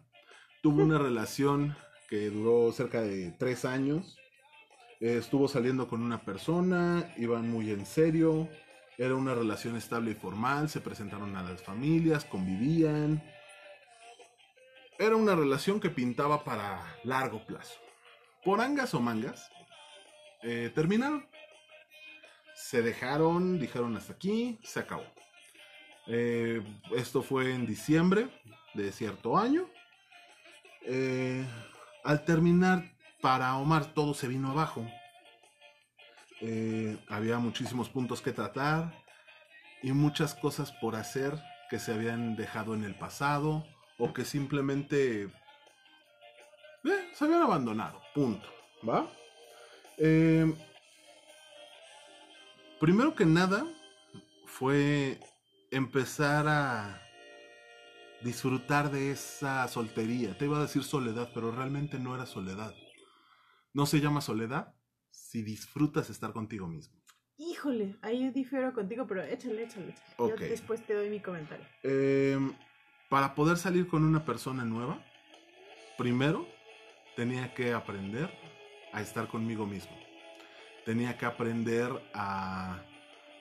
tuvo 0.61 0.83
una 0.83 0.99
relación 1.09 1.75
que 2.11 2.29
duró 2.29 2.71
cerca 2.71 3.01
de 3.01 3.31
tres 3.31 3.65
años. 3.65 4.19
Eh, 5.01 5.17
estuvo 5.17 5.49
saliendo 5.49 5.89
con 5.89 6.03
una 6.03 6.21
persona, 6.21 7.15
iban 7.17 7.51
muy 7.51 7.71
en 7.71 7.87
serio, 7.87 8.47
era 8.99 9.15
una 9.15 9.35
relación 9.35 9.75
estable 9.75 10.11
y 10.11 10.17
formal, 10.17 10.69
se 10.69 10.83
presentaron 10.83 11.35
a 11.35 11.43
las 11.43 11.63
familias, 11.63 12.27
convivían. 12.27 13.23
Era 14.99 15.17
una 15.17 15.35
relación 15.35 15.81
que 15.81 15.89
pintaba 15.89 16.45
para 16.45 16.85
largo 17.05 17.47
plazo. 17.47 17.81
Por 18.45 18.61
angas 18.61 18.93
o 18.93 19.01
mangas, 19.01 19.51
eh, 20.43 20.71
terminaron. 20.75 21.27
Se 22.61 22.83
dejaron, 22.83 23.61
dijeron 23.61 23.97
hasta 23.97 24.15
aquí, 24.15 24.59
se 24.65 24.81
acabó. 24.81 25.05
Eh, 26.09 26.61
esto 26.97 27.23
fue 27.23 27.55
en 27.55 27.67
diciembre 27.67 28.29
de 28.75 28.91
cierto 28.91 29.39
año. 29.39 29.71
Eh, 30.83 31.47
al 32.05 32.25
terminar, 32.25 32.91
para 33.21 33.57
Omar 33.57 33.95
todo 33.95 34.13
se 34.13 34.27
vino 34.27 34.51
abajo. 34.51 34.85
Eh, 36.41 36.99
había 37.09 37.39
muchísimos 37.39 37.89
puntos 37.89 38.21
que 38.21 38.33
tratar. 38.33 38.93
y 39.81 39.93
muchas 39.93 40.35
cosas 40.35 40.73
por 40.73 40.97
hacer 40.97 41.41
que 41.71 41.79
se 41.79 41.93
habían 41.95 42.35
dejado 42.35 42.75
en 42.75 42.83
el 42.83 42.97
pasado 42.97 43.65
o 43.97 44.13
que 44.13 44.25
simplemente 44.25 45.29
se 47.15 47.25
habían 47.25 47.43
abandonado. 47.43 48.01
Punto. 48.13 48.49
¿Va? 48.87 49.09
Eh, 49.97 50.53
primero 52.81 53.15
que 53.15 53.27
nada 53.27 53.67
fue 54.47 55.21
empezar 55.71 56.47
a 56.49 57.03
disfrutar 58.23 58.91
de 58.91 59.13
esa 59.13 59.67
soltería. 59.69 60.37
Te 60.37 60.47
iba 60.47 60.59
a 60.59 60.63
decir 60.63 60.83
soledad, 60.83 61.31
pero 61.35 61.53
realmente 61.53 61.99
no 61.99 62.15
era 62.15 62.27
soledad. 62.27 62.75
No 63.73 63.87
se 63.87 64.01
llama 64.01 64.21
soledad 64.21 64.75
si 65.11 65.43
disfrutas 65.43 66.11
estar 66.11 66.33
contigo 66.33 66.67
mismo. 66.67 66.97
Híjole, 67.37 67.97
ahí 68.03 68.31
difiero 68.31 68.73
contigo, 68.73 69.07
pero 69.07 69.23
échale, 69.23 69.63
échale, 69.63 69.91
échale. 69.91 69.95
Yo 70.19 70.25
Ok. 70.27 70.41
después 70.41 70.85
te 70.85 70.95
doy 70.95 71.09
mi 71.09 71.21
comentario. 71.21 71.65
Em, 71.85 72.53
para 73.09 73.35
poder 73.35 73.57
salir 73.57 73.87
con 73.87 74.03
una 74.03 74.25
persona 74.25 74.65
nueva, 74.65 75.01
primero 75.97 76.47
tenía 77.15 77.55
que 77.55 77.73
aprender 77.73 78.31
a 78.93 79.01
estar 79.01 79.29
conmigo 79.29 79.67
mismo. 79.67 80.08
Tenía 80.89 81.19
que 81.19 81.27
aprender 81.27 81.93
a 82.15 82.79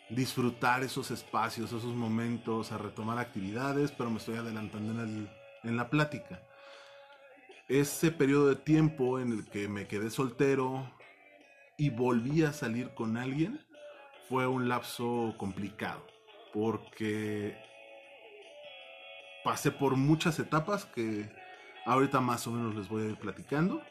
disfrutar 0.09 0.83
esos 0.83 1.11
espacios, 1.11 1.71
esos 1.71 1.95
momentos, 1.95 2.73
a 2.73 2.77
retomar 2.77 3.19
actividades, 3.19 3.89
pero 3.93 4.09
me 4.09 4.17
estoy 4.17 4.35
adelantando 4.35 4.91
en, 4.91 4.99
el- 4.99 5.29
en 5.63 5.77
la 5.77 5.89
plática. 5.89 6.41
Ese 7.69 8.11
periodo 8.11 8.49
de 8.49 8.57
tiempo 8.57 9.17
en 9.17 9.31
el 9.31 9.45
que 9.45 9.69
me 9.69 9.87
quedé 9.87 10.09
soltero 10.09 10.91
y 11.77 11.89
volví 11.89 12.43
a 12.43 12.51
salir 12.51 12.89
con 12.89 13.15
alguien 13.15 13.65
fue 14.27 14.45
un 14.45 14.67
lapso 14.67 15.33
complicado, 15.37 16.05
porque 16.51 17.57
pasé 19.45 19.71
por 19.71 19.95
muchas 19.95 20.37
etapas 20.39 20.83
que 20.83 21.31
ahorita 21.85 22.19
más 22.19 22.45
o 22.45 22.51
menos 22.51 22.75
les 22.75 22.89
voy 22.89 23.03
a 23.03 23.07
ir 23.07 23.15
platicando, 23.15 23.81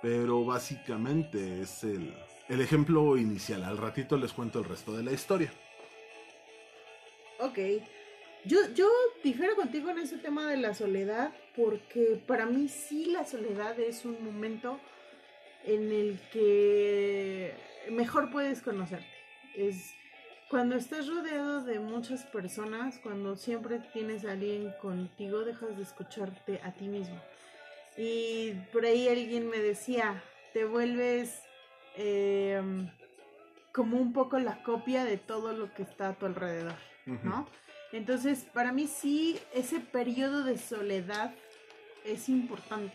pero 0.00 0.42
básicamente 0.46 1.60
es 1.60 1.84
el, 1.84 2.14
el 2.48 2.60
ejemplo 2.60 3.16
inicial. 3.16 3.64
Al 3.64 3.78
ratito 3.78 4.16
les 4.16 4.32
cuento 4.32 4.58
el 4.58 4.64
resto 4.64 4.96
de 4.96 5.02
la 5.02 5.12
historia. 5.12 5.52
Ok. 7.40 7.58
Yo, 8.44 8.58
yo 8.74 8.88
difiero 9.22 9.56
contigo 9.56 9.90
en 9.90 9.98
ese 9.98 10.16
tema 10.16 10.48
de 10.50 10.56
la 10.56 10.74
soledad, 10.74 11.32
porque 11.56 12.22
para 12.26 12.46
mí 12.46 12.68
sí 12.68 13.06
la 13.06 13.24
soledad 13.24 13.78
es 13.78 14.04
un 14.04 14.24
momento 14.24 14.78
en 15.64 15.92
el 15.92 16.18
que 16.32 17.52
mejor 17.90 18.30
puedes 18.30 18.62
conocerte. 18.62 19.06
Es 19.54 19.92
cuando 20.48 20.76
estás 20.76 21.08
rodeado 21.08 21.62
de 21.62 21.78
muchas 21.78 22.24
personas, 22.24 22.98
cuando 23.02 23.36
siempre 23.36 23.80
tienes 23.92 24.24
a 24.24 24.32
alguien 24.32 24.72
contigo, 24.80 25.40
dejas 25.44 25.76
de 25.76 25.82
escucharte 25.82 26.60
a 26.62 26.72
ti 26.72 26.86
mismo. 26.88 27.20
Y 27.96 28.52
por 28.72 28.86
ahí 28.86 29.08
alguien 29.08 29.48
me 29.50 29.58
decía, 29.58 30.22
te 30.54 30.64
vuelves 30.64 31.42
eh, 31.98 32.62
como 33.72 33.98
un 33.98 34.12
poco 34.12 34.38
la 34.38 34.62
copia 34.62 35.04
de 35.04 35.18
todo 35.18 35.52
lo 35.52 35.74
que 35.74 35.82
está 35.82 36.08
a 36.08 36.14
tu 36.14 36.26
alrededor. 36.26 36.76
¿no? 37.06 37.46
Entonces, 37.92 38.46
para 38.52 38.72
mí 38.72 38.86
sí, 38.86 39.38
ese 39.52 39.80
periodo 39.80 40.44
de 40.44 40.58
soledad 40.58 41.34
es 42.04 42.28
importante. 42.28 42.94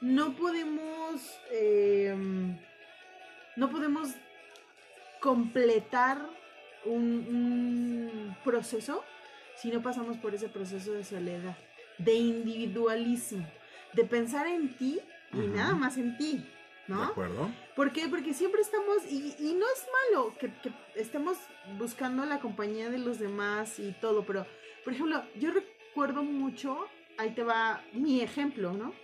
No 0.00 0.34
podemos, 0.34 1.20
eh, 1.52 2.14
no 3.56 3.70
podemos 3.70 4.10
completar 5.20 6.18
un, 6.84 7.02
un 7.02 8.36
proceso 8.44 9.04
si 9.56 9.70
no 9.70 9.82
pasamos 9.82 10.16
por 10.18 10.34
ese 10.34 10.48
proceso 10.48 10.92
de 10.92 11.04
soledad, 11.04 11.56
de 11.98 12.14
individualismo, 12.14 13.46
de 13.92 14.04
pensar 14.04 14.46
en 14.46 14.76
ti 14.76 15.00
y 15.32 15.38
nada 15.38 15.74
más 15.74 15.96
en 15.96 16.16
ti, 16.16 16.44
¿De 16.88 16.94
¿no? 16.94 17.04
acuerdo? 17.04 17.50
¿Por 17.76 17.92
qué? 17.92 18.08
Porque 18.08 18.32
siempre 18.32 18.62
estamos, 18.62 19.04
y, 19.10 19.34
y 19.38 19.54
no 19.54 19.66
es 19.66 19.86
malo 20.10 20.34
que, 20.40 20.50
que 20.62 20.72
estemos 20.94 21.36
buscando 21.78 22.24
la 22.24 22.40
compañía 22.40 22.88
de 22.88 22.98
los 22.98 23.18
demás 23.18 23.78
y 23.78 23.92
todo, 24.00 24.24
pero, 24.24 24.46
por 24.84 24.94
ejemplo, 24.94 25.22
yo 25.36 25.52
recuerdo 25.52 26.22
mucho, 26.22 26.86
ahí 27.18 27.34
te 27.34 27.44
va 27.44 27.82
mi 27.92 28.22
ejemplo, 28.22 28.72
¿no? 28.72 28.94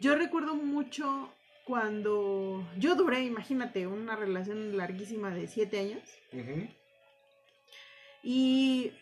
Yo 0.00 0.16
recuerdo 0.16 0.56
mucho 0.56 1.32
cuando 1.64 2.68
yo 2.76 2.96
duré, 2.96 3.22
imagínate, 3.22 3.86
una 3.86 4.16
relación 4.16 4.76
larguísima 4.76 5.30
de 5.30 5.46
siete 5.46 5.78
años, 5.78 6.02
y, 8.22 8.92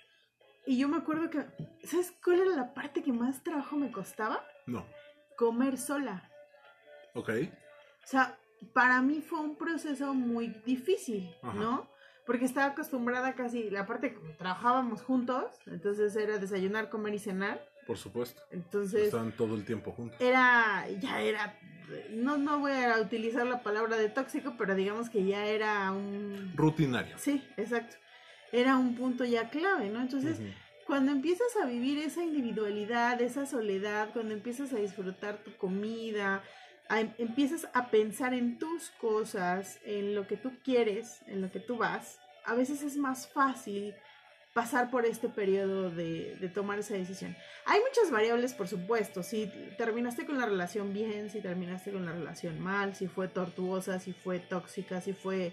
y 0.67 0.79
yo 0.79 0.89
me 0.89 0.99
acuerdo 0.99 1.31
que, 1.31 1.47
¿sabes 1.85 2.13
cuál 2.23 2.41
era 2.41 2.55
la 2.55 2.75
parte 2.75 3.03
que 3.03 3.15
más 3.15 3.43
trabajo 3.43 3.77
me 3.77 3.91
costaba? 3.91 4.47
No. 4.67 4.87
Comer 5.37 5.79
sola. 5.79 6.31
Ok. 7.15 7.31
O 8.05 8.07
sea, 8.07 8.39
para 8.73 9.03
mí 9.03 9.21
fue 9.21 9.41
un 9.41 9.57
proceso 9.57 10.15
muy 10.15 10.49
difícil, 10.65 11.35
Ajá. 11.43 11.55
¿no? 11.59 11.89
Porque 12.27 12.45
estaba 12.47 12.73
acostumbrada 12.73 13.35
casi, 13.35 13.71
la 13.71 13.87
parte 13.87 14.15
que 14.15 14.21
trabajábamos 14.39 15.03
juntos, 15.03 15.45
entonces 15.67 16.17
era 16.17 16.39
desayunar, 16.39 16.89
comer 16.89 17.15
y 17.15 17.19
cenar. 17.19 17.67
Por 17.87 17.99
supuesto. 17.99 18.43
Entonces 18.51 19.05
Están 19.05 19.33
todo 19.33 19.55
el 19.55 19.65
tiempo 19.67 19.93
juntos. 19.93 20.19
era, 20.21 20.89
ya 21.01 21.21
era, 21.21 21.59
no, 22.11 22.39
no 22.39 22.61
voy 22.61 22.73
a 22.73 22.99
utilizar 23.01 23.47
la 23.47 23.63
palabra 23.63 23.99
de 23.99 24.09
tóxico, 24.09 24.55
pero 24.57 24.75
digamos 24.75 25.11
que 25.11 25.25
ya 25.25 25.45
era 25.47 25.93
un... 25.93 26.53
Rutinario. 26.57 27.19
Sí, 27.19 27.47
exacto. 27.59 27.97
Era 28.53 28.79
un 28.79 28.95
punto 28.95 29.25
ya 29.27 29.51
clave, 29.51 29.91
¿no? 29.91 30.01
Entonces, 30.01 30.41
cuando 30.87 31.13
empiezas 31.13 31.49
a 31.63 31.67
vivir 31.67 31.99
esa 31.99 32.23
individualidad, 32.23 33.21
esa 33.21 33.45
soledad, 33.45 34.11
cuando 34.15 34.33
empiezas 34.33 34.73
a 34.73 34.77
disfrutar 34.77 35.39
tu 35.39 35.55
comida, 35.57 36.43
a- 36.95 37.15
empiezas 37.19 37.69
a 37.75 37.91
pensar 37.91 38.35
en 38.35 38.59
tus 38.59 38.91
cosas, 39.01 39.79
en 39.85 40.15
lo 40.15 40.27
que 40.27 40.37
tú 40.37 40.53
quieres, 40.65 41.21
en 41.27 41.41
lo 41.43 41.51
que 41.51 41.61
tú 41.61 41.77
vas, 41.77 42.19
a 42.45 42.55
veces 42.55 42.83
es 42.83 42.97
más 42.97 43.29
fácil 43.29 43.95
pasar 44.53 44.89
por 44.91 45.05
este 45.05 45.29
periodo 45.29 45.91
de, 45.91 46.37
de 46.37 46.49
tomar 46.49 46.79
esa 46.79 46.95
decisión. 46.95 47.37
Hay 47.67 47.81
muchas 47.81 48.11
variables, 48.13 48.55
por 48.55 48.69
supuesto, 48.69 49.23
si 49.25 49.51
terminaste 49.77 50.27
con 50.27 50.39
la 50.39 50.47
relación 50.47 50.93
bien, 50.93 51.29
si 51.31 51.41
terminaste 51.41 51.91
con 51.91 52.05
la 52.07 52.13
relación 52.13 52.61
mal, 52.61 52.95
si 52.95 53.09
fue 53.09 53.27
tortuosa, 53.27 53.99
si 53.99 54.13
fue 54.13 54.39
tóxica, 54.39 55.01
si 55.01 55.13
fue... 55.13 55.53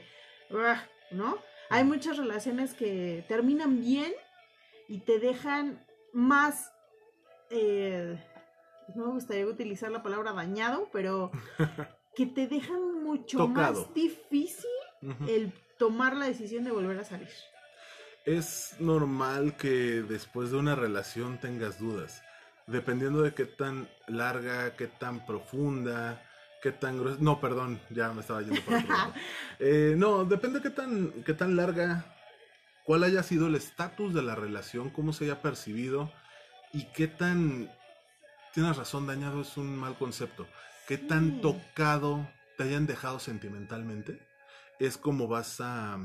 ugh, 0.51 0.77
¿No? 1.09 1.37
Hay 1.69 1.83
muchas 1.83 2.17
relaciones 2.17 2.73
que 2.73 3.25
terminan 3.27 3.81
bien 3.81 4.13
y 4.87 4.99
te 4.99 5.17
dejan 5.19 5.83
más... 6.13 6.71
eh, 7.49 8.17
no 8.95 9.07
me 9.07 9.11
gustaría 9.13 9.45
utilizar 9.45 9.91
la 9.91 10.03
palabra 10.03 10.33
dañado, 10.33 10.89
pero 10.91 11.31
que 12.15 12.25
te 12.25 12.47
dejan 12.47 13.03
mucho 13.03 13.37
Tocado. 13.37 13.81
más 13.81 13.93
difícil 13.93 14.69
el 15.27 15.53
tomar 15.77 16.15
la 16.15 16.25
decisión 16.27 16.63
de 16.63 16.71
volver 16.71 16.99
a 16.99 17.03
salir. 17.03 17.29
Es 18.25 18.75
normal 18.79 19.57
que 19.57 20.03
después 20.03 20.51
de 20.51 20.57
una 20.57 20.75
relación 20.75 21.39
tengas 21.39 21.79
dudas, 21.79 22.21
dependiendo 22.67 23.23
de 23.23 23.33
qué 23.33 23.45
tan 23.45 23.89
larga, 24.07 24.75
qué 24.75 24.85
tan 24.87 25.25
profunda, 25.25 26.21
qué 26.61 26.71
tan 26.71 26.99
gruesa. 26.99 27.17
No, 27.19 27.41
perdón, 27.41 27.79
ya 27.89 28.13
me 28.13 28.21
estaba 28.21 28.41
yendo 28.41 28.61
por 28.61 28.75
otro 28.75 28.87
lado. 28.87 29.13
Eh, 29.59 29.95
no, 29.97 30.25
depende 30.25 30.59
de 30.59 30.63
qué 30.63 30.69
tan, 30.69 31.11
qué 31.23 31.33
tan 31.33 31.55
larga, 31.55 32.05
cuál 32.83 33.03
haya 33.03 33.21
sido 33.23 33.47
el 33.47 33.55
estatus 33.55 34.13
de 34.13 34.23
la 34.23 34.35
relación, 34.35 34.89
cómo 34.89 35.13
se 35.13 35.25
haya 35.25 35.41
percibido 35.41 36.11
y 36.73 36.85
qué 36.93 37.07
tan. 37.07 37.71
Tienes 38.53 38.75
razón, 38.75 39.07
dañado 39.07 39.41
es 39.41 39.55
un 39.55 39.77
mal 39.77 39.97
concepto. 39.97 40.45
Qué 40.87 40.97
tan 40.97 41.39
tocado 41.39 42.29
te 42.57 42.63
hayan 42.63 42.85
dejado 42.85 43.19
sentimentalmente 43.19 44.19
es 44.77 44.97
como 44.97 45.27
vas 45.27 45.61
a, 45.61 45.99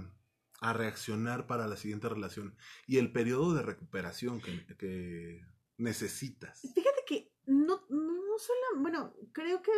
a 0.60 0.72
reaccionar 0.72 1.46
para 1.46 1.66
la 1.66 1.76
siguiente 1.76 2.08
relación 2.08 2.56
y 2.86 2.98
el 2.98 3.10
periodo 3.10 3.54
de 3.54 3.62
recuperación 3.62 4.40
que, 4.40 4.66
que 4.76 5.40
necesitas. 5.76 6.60
Fíjate 6.74 7.02
que 7.06 7.32
no, 7.46 7.84
no 7.88 8.38
solo, 8.38 8.80
bueno, 8.80 9.14
creo 9.32 9.62
que 9.62 9.72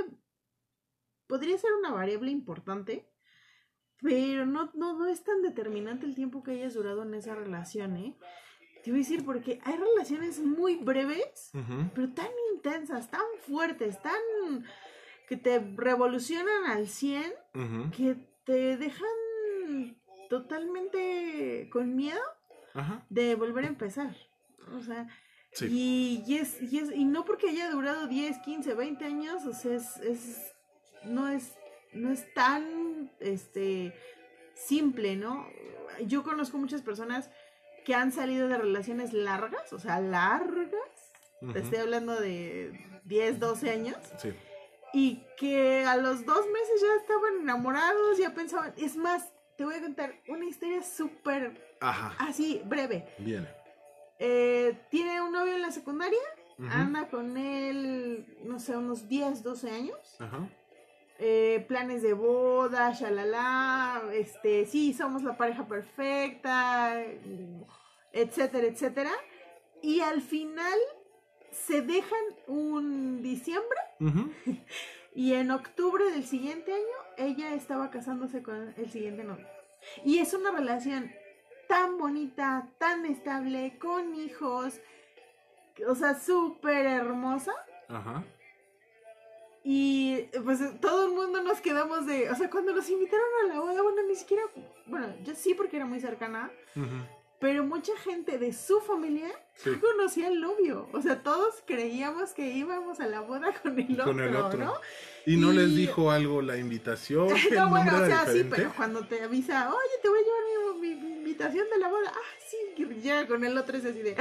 podría 1.27 1.57
ser 1.59 1.73
una 1.73 1.93
variable 1.93 2.31
importante, 2.31 3.09
pero 4.03 4.47
no, 4.47 4.71
no, 4.75 4.99
no 4.99 5.07
es 5.07 5.25
tan 5.25 5.43
determinante 5.43 6.05
el 6.05 6.15
tiempo 6.15 6.43
que 6.43 6.51
hayas 6.51 6.75
durado 6.75 7.03
en 7.03 7.15
esa 7.15 7.35
relación, 7.35 7.97
¿eh? 7.97 8.19
Te 8.85 8.91
voy 8.91 9.01
a 9.01 9.03
decir 9.03 9.25
porque 9.25 9.61
hay 9.65 9.75
relaciones 9.77 10.39
muy 10.41 10.77
breves, 10.77 11.51
pero 11.95 12.13
tan 12.15 12.29
intensas, 12.55 13.11
tan 13.11 13.23
fuertes, 13.47 14.01
tan 14.03 14.65
que 15.29 15.37
te 15.37 15.59
revolucionan 15.77 16.65
al 16.67 16.89
100, 16.89 17.33
Ujú. 17.55 17.91
que 17.97 18.17
te 18.45 18.77
dejan 18.79 19.07
totalmente 20.29 21.69
con 21.71 21.95
miedo 21.97 22.21
Ajá. 22.75 23.05
de 23.11 23.35
volver 23.35 23.65
a 23.65 23.69
empezar. 23.69 24.15
O 24.77 24.81
sea, 24.81 25.07
Sí. 25.53 25.67
y, 25.71 26.25
y 26.31 26.37
es, 26.39 26.61
y, 26.63 26.79
es- 26.79 26.93
y 26.95 27.05
no 27.05 27.25
porque 27.25 27.49
haya 27.51 27.71
durado 27.71 28.07
10, 28.07 28.39
15, 28.39 28.75
20 28.75 29.05
años, 29.05 29.45
o 29.47 29.53
sea, 29.55 29.75
es, 29.75 29.97
es- 29.99 30.53
no 31.05 31.29
es 31.29 31.55
no 31.95 32.11
es 32.13 32.33
tan 32.35 33.11
este 33.19 33.95
simple, 34.55 35.17
¿no? 35.17 35.47
Yo 36.07 36.23
conozco 36.23 36.59
muchas 36.59 36.83
personas 36.83 37.31
que 37.88 37.95
han 37.95 38.12
salido 38.12 38.49
de 38.49 38.59
relaciones 38.59 39.14
largas, 39.14 39.73
o 39.73 39.78
sea, 39.78 39.99
largas. 39.99 40.78
Te 41.54 41.61
estoy 41.61 41.78
hablando 41.78 42.21
de 42.21 42.78
10, 43.04 43.40
12 43.40 43.71
años. 43.71 43.97
Sí. 44.18 44.35
Y 44.92 45.25
que 45.38 45.87
a 45.87 45.97
los 45.97 46.26
dos 46.26 46.47
meses 46.52 46.83
ya 46.83 46.95
estaban 47.00 47.40
enamorados, 47.40 48.18
ya 48.18 48.35
pensaban. 48.35 48.75
Es 48.76 48.95
más, 48.95 49.33
te 49.57 49.64
voy 49.64 49.76
a 49.76 49.80
contar 49.80 50.21
una 50.28 50.45
historia 50.45 50.83
súper 50.83 51.78
así, 51.80 52.61
breve. 52.66 53.09
Bien. 53.16 53.49
Eh, 54.18 54.78
tiene 54.90 55.23
un 55.23 55.33
novio 55.33 55.54
en 55.54 55.62
la 55.62 55.71
secundaria, 55.71 56.21
anda 56.68 57.09
con 57.09 57.38
él, 57.38 58.37
no 58.45 58.61
sé, 58.61 58.76
unos 58.76 59.09
10, 59.09 59.42
12 59.42 59.71
años. 59.71 60.16
Ajá. 60.18 60.47
Eh, 61.21 61.65
planes 61.67 62.03
de 62.03 62.13
boda, 62.13 62.93
shalala, 62.93 64.03
este, 64.13 64.67
sí, 64.67 64.93
somos 64.93 65.25
la 65.25 65.37
pareja 65.37 65.67
perfecta, 65.67 67.03
etcétera, 68.13 68.69
etcétera. 68.69 69.11
Y 69.83 70.01
al 70.01 70.23
final 70.23 70.79
se 71.51 71.83
dejan 71.83 72.25
un 72.47 73.21
diciembre 73.21 73.79
y 75.15 75.35
en 75.35 75.51
octubre 75.51 76.05
del 76.13 76.25
siguiente 76.25 76.73
año 76.73 76.85
ella 77.17 77.55
estaba 77.55 77.91
casándose 77.91 78.43
con 78.43 78.75
el 78.77 78.91
siguiente 78.91 79.25
novio. 79.25 79.47
Y 80.05 80.19
es 80.19 80.35
una 80.35 80.53
relación 80.53 81.11
tan 81.69 81.99
bonita, 81.99 82.69
tan 82.79 83.07
estable, 83.07 83.77
con 83.79 84.15
hijos, 84.15 84.81
o 85.87 85.95
sea, 85.97 86.15
súper 86.19 86.87
hermosa. 86.87 87.53
Ajá. 87.89 88.25
Y 89.65 90.23
pues 90.45 90.61
todo 90.81 91.07
el 91.07 91.12
mundo 91.12 91.43
nos 91.43 91.61
quedamos 91.61 92.07
de, 92.07 92.31
o 92.31 92.35
sea, 92.35 92.49
cuando 92.49 92.73
nos 92.73 92.88
invitaron 92.88 93.27
a 93.45 93.47
la 93.55 93.61
boda, 93.61 93.83
bueno, 93.83 94.03
ni 94.09 94.15
siquiera, 94.15 94.43
bueno, 94.87 95.12
yo 95.25 95.35
sí 95.35 95.55
porque 95.55 95.77
era 95.77 95.85
muy 95.87 96.00
cercana, 96.00 96.50
Ujú. 96.75 96.87
pero 97.41 97.65
mucha 97.65 97.95
gente 97.99 98.38
de 98.38 98.53
su 98.53 98.81
familia 98.81 99.29
Sí. 99.55 99.71
conocía 99.77 100.29
al 100.29 100.41
novio. 100.41 100.88
O 100.93 101.03
sea, 101.03 101.23
todos 101.23 101.62
creíamos 101.66 102.33
que 102.33 102.49
íbamos 102.53 103.01
a 103.01 103.07
la 103.07 103.21
boda 103.21 103.53
con 103.62 103.79
el 103.79 103.92
otro, 104.01 104.05
Con 104.05 104.21
el 104.21 104.37
otro. 104.37 104.59
¿no? 104.64 104.75
Y 105.27 105.37
no 105.37 105.53
Y- 105.53 105.57
les 105.57 105.75
dijo 105.75 106.11
algo 106.11 106.40
la 106.40 106.57
invitación. 106.57 107.29
No, 107.66 107.68
bueno, 107.68 107.97
o 108.03 108.07
sea, 108.07 108.27
sí, 108.27 108.47
pero 108.49 108.73
cuando 108.77 109.07
te 109.07 109.23
avisa, 109.23 109.68
oye, 109.68 109.94
te 110.03 110.09
voy 110.09 110.21
a 110.21 110.23
llevar 110.23 110.77
mi, 110.81 110.88
mi- 110.94 111.03
mi 111.03 111.12
invitación 111.18 111.66
de 111.68 111.79
la 111.79 111.88
boda, 111.88 112.12
ah, 112.14 112.29
sí, 112.49 112.57
que 112.77 112.87
llega 112.94 113.27
con 113.27 113.44
el 113.44 113.59
otro 113.59 113.77
es 113.77 113.85
así 113.85 114.01
de, 114.01 114.16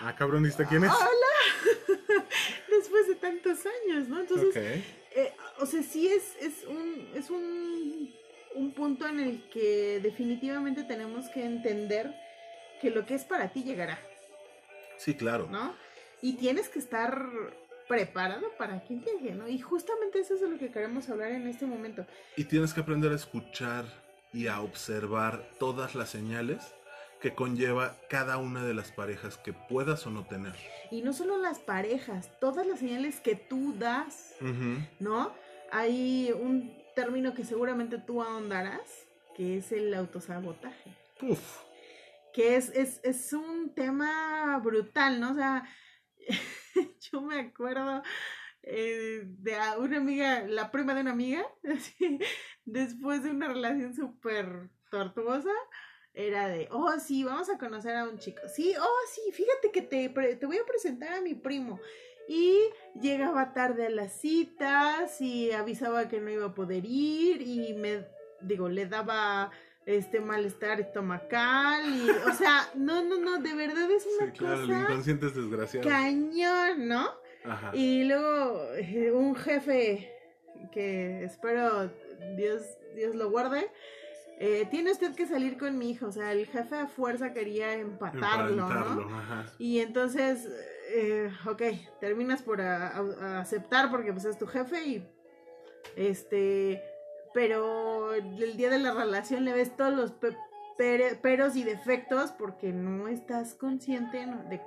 Ah, 0.00 0.14
cabrón, 0.16 0.42
¿viste 0.42 0.66
quién 0.66 0.84
es? 0.84 0.90
hola, 0.90 2.26
después 2.78 3.08
de 3.08 3.14
tantos 3.16 3.60
años, 3.66 4.08
¿no? 4.08 4.20
Entonces, 4.20 4.56
eh, 4.56 5.32
o 5.60 5.66
sea, 5.66 5.82
sí 5.82 6.08
es, 6.08 6.36
es 6.40 6.64
un, 6.66 7.08
es 7.14 7.30
un, 7.30 8.14
un 8.54 8.72
punto 8.72 9.06
en 9.06 9.20
el 9.20 9.48
que 9.50 10.00
definitivamente 10.02 10.84
tenemos 10.84 11.28
que 11.30 11.44
entender 11.44 12.14
que 12.80 12.90
lo 12.90 13.06
que 13.06 13.14
es 13.14 13.24
para 13.24 13.52
ti 13.52 13.62
llegará, 13.62 13.98
Sí, 14.98 15.14
claro. 15.14 15.48
¿no? 15.50 15.74
Y 16.20 16.34
tienes 16.34 16.68
que 16.68 16.78
estar 16.78 17.26
preparado 17.88 18.46
para 18.56 18.82
que 18.84 18.94
llegue, 18.94 19.32
¿no? 19.34 19.48
Y 19.48 19.58
justamente 19.58 20.20
eso 20.20 20.34
es 20.34 20.40
de 20.40 20.48
lo 20.48 20.58
que 20.58 20.70
queremos 20.70 21.08
hablar 21.08 21.32
en 21.32 21.46
este 21.48 21.66
momento. 21.66 22.06
Y 22.36 22.44
tienes 22.44 22.72
que 22.72 22.80
aprender 22.80 23.12
a 23.12 23.16
escuchar 23.16 23.84
y 24.32 24.46
a 24.46 24.60
observar 24.60 25.48
todas 25.58 25.94
las 25.94 26.10
señales 26.10 26.74
que 27.22 27.34
conlleva 27.36 27.96
cada 28.10 28.36
una 28.38 28.64
de 28.64 28.74
las 28.74 28.90
parejas 28.90 29.38
que 29.38 29.52
puedas 29.52 30.04
o 30.08 30.10
no 30.10 30.26
tener. 30.26 30.56
Y 30.90 31.02
no 31.02 31.12
solo 31.12 31.38
las 31.38 31.60
parejas, 31.60 32.28
todas 32.40 32.66
las 32.66 32.80
señales 32.80 33.20
que 33.20 33.36
tú 33.36 33.74
das. 33.78 34.34
¿no? 34.98 35.32
Hay 35.70 36.32
un 36.32 36.76
término 36.96 37.32
que 37.32 37.44
seguramente 37.44 37.98
tú 37.98 38.22
ahondarás, 38.22 39.06
que 39.36 39.58
es 39.58 39.70
el 39.70 39.94
autosabotaje. 39.94 40.96
Uf. 41.22 41.60
que 42.34 42.56
es, 42.56 42.70
es, 42.70 43.00
es 43.04 43.32
un 43.32 43.72
tema 43.72 44.58
brutal, 44.58 45.20
¿no? 45.20 45.30
O 45.30 45.34
sea, 45.36 45.62
yo 47.12 47.20
me 47.20 47.38
acuerdo 47.38 48.02
eh, 48.64 49.22
de 49.24 49.56
una 49.78 49.98
amiga, 49.98 50.40
la 50.48 50.72
prima 50.72 50.94
de 50.94 51.02
una 51.02 51.12
amiga, 51.12 51.46
así, 51.72 52.18
después 52.64 53.22
de 53.22 53.30
una 53.30 53.46
relación 53.46 53.94
súper 53.94 54.70
tortuosa, 54.90 55.52
era 56.14 56.48
de, 56.48 56.68
oh, 56.70 56.92
sí, 56.98 57.24
vamos 57.24 57.48
a 57.48 57.58
conocer 57.58 57.96
a 57.96 58.04
un 58.04 58.18
chico. 58.18 58.42
Sí, 58.46 58.74
oh, 58.78 59.00
sí, 59.10 59.32
fíjate 59.32 59.70
que 59.72 59.82
te, 59.82 60.08
te 60.08 60.46
voy 60.46 60.58
a 60.58 60.66
presentar 60.66 61.12
a 61.14 61.20
mi 61.20 61.34
primo. 61.34 61.80
Y 62.28 62.58
llegaba 63.00 63.52
tarde 63.52 63.86
a 63.86 63.90
las 63.90 64.12
citas 64.12 65.20
y 65.20 65.52
avisaba 65.52 66.08
que 66.08 66.20
no 66.20 66.30
iba 66.30 66.46
a 66.46 66.54
poder 66.54 66.84
ir 66.84 67.42
y 67.42 67.74
me, 67.74 68.06
digo, 68.40 68.68
le 68.68 68.86
daba 68.86 69.50
este 69.86 70.20
malestar 70.20 70.80
estomacal 70.80 71.82
y, 71.86 72.08
o 72.10 72.32
sea, 72.34 72.68
no, 72.76 73.02
no, 73.02 73.18
no, 73.18 73.38
de 73.38 73.54
verdad 73.54 73.90
es 73.90 74.06
una 74.06 74.30
Sí, 74.30 74.38
claro, 74.38 74.62
el 74.62 74.70
inconsciente 74.70 75.26
es 75.26 75.34
desgraciado. 75.34 75.88
cañón, 75.88 76.86
¿no? 76.86 77.10
Ajá. 77.44 77.72
Y 77.74 78.04
luego 78.04 78.72
eh, 78.74 79.10
un 79.10 79.34
jefe 79.34 80.12
que 80.70 81.24
espero 81.24 81.90
Dios, 82.36 82.62
Dios 82.94 83.16
lo 83.16 83.30
guarde. 83.30 83.68
Eh, 84.44 84.66
tiene 84.70 84.90
usted 84.90 85.14
que 85.14 85.26
salir 85.26 85.56
con 85.56 85.78
mi 85.78 85.90
hijo, 85.90 86.06
o 86.06 86.12
sea, 86.12 86.32
el 86.32 86.46
jefe 86.46 86.74
a 86.76 86.88
fuerza 86.88 87.32
quería 87.32 87.74
empatarlo, 87.74 88.56
¿no? 88.56 88.66
Emparentarlo, 88.68 89.16
ajá. 89.16 89.46
Y 89.58 89.78
entonces, 89.78 90.48
eh, 90.94 91.30
ok, 91.46 91.62
terminas 92.00 92.42
por 92.42 92.60
a- 92.60 92.88
a- 92.88 93.00
a 93.20 93.40
aceptar 93.40 93.90
porque 93.90 94.12
pues 94.12 94.24
es 94.24 94.36
tu 94.38 94.46
jefe 94.46 94.84
y 94.84 95.08
este, 95.96 96.82
pero 97.34 98.14
el 98.14 98.56
día 98.56 98.70
de 98.70 98.78
la 98.78 98.92
relación 98.92 99.44
le 99.44 99.52
ves 99.52 99.76
todos 99.76 99.92
los 99.94 100.10
pe- 100.12 100.36
peros 101.22 101.54
y 101.54 101.62
defectos 101.64 102.32
porque 102.32 102.72
no 102.72 103.06
estás 103.08 103.54
consciente 103.54 104.26
¿no? 104.26 104.42
de 104.48 104.60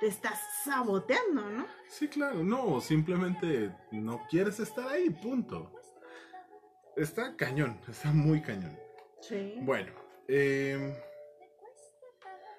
te 0.00 0.08
estás 0.08 0.40
saboteando, 0.64 1.48
¿no? 1.48 1.64
Sí, 1.88 2.08
claro. 2.08 2.42
No, 2.42 2.80
simplemente 2.80 3.70
no 3.92 4.20
quieres 4.28 4.58
estar 4.58 4.88
ahí, 4.88 5.10
punto. 5.10 5.70
Está 6.96 7.36
cañón, 7.36 7.78
está 7.88 8.10
muy 8.10 8.42
cañón. 8.42 8.76
Sí. 9.22 9.54
Bueno, 9.62 9.92
eh, 10.28 10.94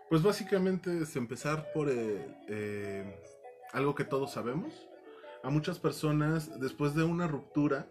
pues 0.09 0.21
básicamente 0.21 1.01
es 1.01 1.15
empezar 1.15 1.71
por 1.73 1.89
eh, 1.89 2.27
eh, 2.47 3.03
algo 3.71 3.95
que 3.95 4.03
todos 4.03 4.31
sabemos. 4.31 4.87
A 5.43 5.49
muchas 5.49 5.79
personas, 5.79 6.59
después 6.59 6.93
de 6.93 7.03
una 7.03 7.27
ruptura, 7.27 7.87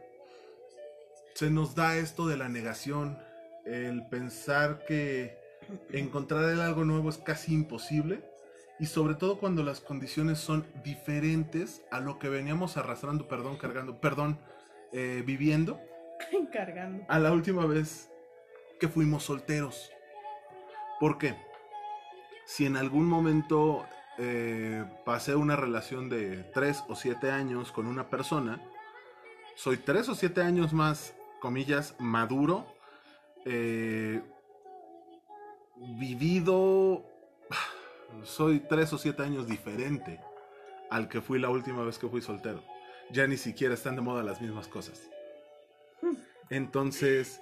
se 1.34 1.50
nos 1.50 1.74
da 1.74 1.96
esto 1.96 2.28
de 2.28 2.36
la 2.36 2.48
negación, 2.48 3.18
el 3.64 4.06
pensar 4.06 4.84
que 4.86 5.36
encontrar 5.90 6.44
algo 6.44 6.84
nuevo 6.84 7.10
es 7.10 7.18
casi 7.18 7.54
imposible 7.54 8.22
y 8.78 8.86
sobre 8.86 9.16
todo 9.16 9.40
cuando 9.40 9.64
las 9.64 9.80
condiciones 9.80 10.38
son 10.38 10.64
diferentes 10.84 11.82
a 11.90 11.98
lo 11.98 12.20
que 12.20 12.28
veníamos 12.28 12.76
arrastrando, 12.76 13.26
perdón, 13.26 13.56
cargando, 13.56 14.00
perdón, 14.00 14.38
eh, 14.92 15.24
viviendo 15.26 15.80
Encargando. 16.32 17.04
a 17.08 17.18
la 17.18 17.32
última 17.32 17.66
vez 17.66 18.11
que 18.82 18.88
fuimos 18.88 19.22
solteros. 19.22 19.92
¿Por 20.98 21.16
qué? 21.16 21.36
Si 22.44 22.66
en 22.66 22.76
algún 22.76 23.06
momento 23.06 23.86
eh, 24.18 24.84
pasé 25.04 25.36
una 25.36 25.54
relación 25.54 26.08
de 26.08 26.42
3 26.52 26.86
o 26.88 26.96
7 26.96 27.30
años 27.30 27.70
con 27.70 27.86
una 27.86 28.10
persona, 28.10 28.60
soy 29.54 29.76
3 29.76 30.08
o 30.08 30.14
7 30.16 30.42
años 30.42 30.72
más, 30.72 31.14
comillas, 31.38 31.94
maduro, 32.00 32.66
eh, 33.44 34.20
vivido, 35.76 37.04
soy 38.24 38.58
3 38.68 38.94
o 38.94 38.98
7 38.98 39.22
años 39.22 39.46
diferente 39.46 40.18
al 40.90 41.08
que 41.08 41.20
fui 41.20 41.38
la 41.38 41.50
última 41.50 41.84
vez 41.84 42.00
que 42.00 42.08
fui 42.08 42.20
soltero. 42.20 42.64
Ya 43.12 43.28
ni 43.28 43.36
siquiera 43.36 43.74
están 43.74 43.94
de 43.94 44.02
moda 44.02 44.24
las 44.24 44.40
mismas 44.40 44.66
cosas. 44.66 45.08
Entonces, 46.50 47.40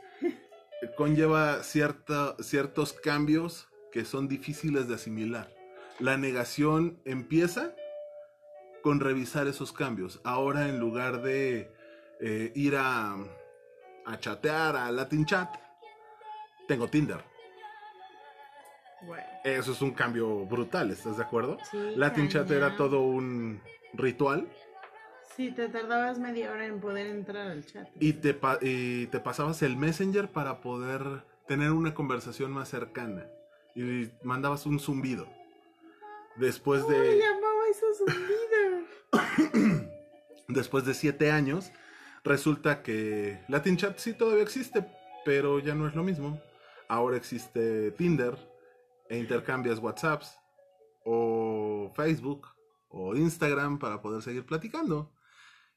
conlleva 0.96 1.62
cierta- 1.62 2.36
ciertos 2.40 2.92
cambios 2.92 3.68
que 3.92 4.04
son 4.04 4.28
difíciles 4.28 4.88
de 4.88 4.94
asimilar. 4.94 5.52
La 5.98 6.16
negación 6.16 7.00
empieza 7.04 7.74
con 8.82 9.00
revisar 9.00 9.46
esos 9.46 9.72
cambios. 9.72 10.20
Ahora, 10.24 10.68
en 10.68 10.80
lugar 10.80 11.22
de 11.22 11.72
eh, 12.20 12.52
ir 12.54 12.76
a, 12.76 13.16
a 14.06 14.18
chatear 14.18 14.76
a 14.76 14.90
Latin 14.90 15.26
Chat, 15.26 15.54
tengo 16.66 16.88
Tinder. 16.88 17.22
Bueno. 19.02 19.24
Eso 19.44 19.72
es 19.72 19.82
un 19.82 19.92
cambio 19.92 20.46
brutal, 20.46 20.90
¿estás 20.90 21.16
de 21.16 21.22
acuerdo? 21.22 21.58
Sí, 21.70 21.78
Latin 21.96 22.28
Chat 22.28 22.50
era 22.50 22.76
todo 22.76 23.00
un 23.00 23.60
ritual 23.94 24.48
Sí, 25.40 25.52
te 25.52 25.68
tardabas 25.70 26.18
media 26.18 26.52
hora 26.52 26.66
en 26.66 26.80
poder 26.80 27.06
entrar 27.06 27.48
al 27.48 27.64
chat. 27.64 27.88
y 27.98 28.12
te, 28.12 28.34
pa- 28.34 28.58
y 28.60 29.06
te 29.06 29.20
pasabas 29.20 29.62
el 29.62 29.74
Messenger 29.74 30.28
para 30.28 30.60
poder 30.60 31.24
tener 31.48 31.70
una 31.70 31.94
conversación 31.94 32.52
más 32.52 32.68
cercana 32.68 33.24
y 33.74 34.10
mandabas 34.22 34.66
un 34.66 34.78
zumbido. 34.78 35.26
Después 36.36 36.82
¿Cómo 36.82 36.92
le 36.98 37.12
de, 37.12 37.18
llamaba 37.20 37.62
eso 37.70 37.86
zumbido? 37.96 39.88
después 40.48 40.84
de 40.84 40.92
siete 40.92 41.30
años, 41.30 41.72
resulta 42.22 42.82
que 42.82 43.42
Latin 43.48 43.78
Chat 43.78 43.96
sí 43.96 44.12
todavía 44.12 44.42
existe, 44.42 44.86
pero 45.24 45.58
ya 45.58 45.74
no 45.74 45.88
es 45.88 45.94
lo 45.94 46.02
mismo. 46.02 46.38
Ahora 46.86 47.16
existe 47.16 47.92
Tinder 47.92 48.36
e 49.08 49.16
intercambias 49.16 49.78
WhatsApps 49.78 50.36
o 51.06 51.90
Facebook 51.96 52.46
o 52.90 53.16
Instagram 53.16 53.78
para 53.78 54.02
poder 54.02 54.20
seguir 54.20 54.44
platicando. 54.44 55.10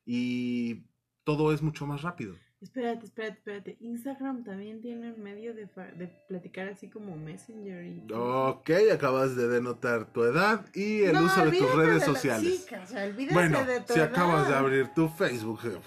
Y 0.06 0.84
todo 1.24 1.54
es 1.54 1.62
mucho 1.62 1.86
más 1.86 2.02
rápido. 2.02 2.36
Espérate, 2.62 3.06
espérate, 3.06 3.38
espérate. 3.38 3.78
Instagram 3.82 4.46
también 4.46 4.82
tiene 4.82 5.12
un 5.12 5.22
medio 5.22 5.54
de, 5.54 5.66
de 5.98 6.08
platicar 6.30 6.70
así 6.70 6.90
como 6.90 7.18
Messenger. 7.18 7.86
Y... 7.86 8.08
Ok, 8.14 8.70
acabas 8.94 9.36
de 9.36 9.50
denotar 9.50 10.06
tu 10.14 10.24
edad 10.24 10.66
y 10.74 11.02
el 11.04 11.14
No, 11.14 11.24
uso 11.26 11.44
de 11.46 11.58
tus 11.58 11.76
redes 11.76 12.00
de 12.00 12.06
sociales. 12.06 12.66
sí, 12.66 12.76
o 12.76 12.88
sea, 12.88 13.04
olvídate 13.04 13.34
bueno, 13.34 13.66
de 13.66 13.82
tu 13.82 13.94
si 13.94 14.00
acabas 14.00 14.48
de 14.48 14.56
abrir 14.56 14.94
tu 14.94 15.10
Facebook, 15.10 15.60
eh, 15.66 15.78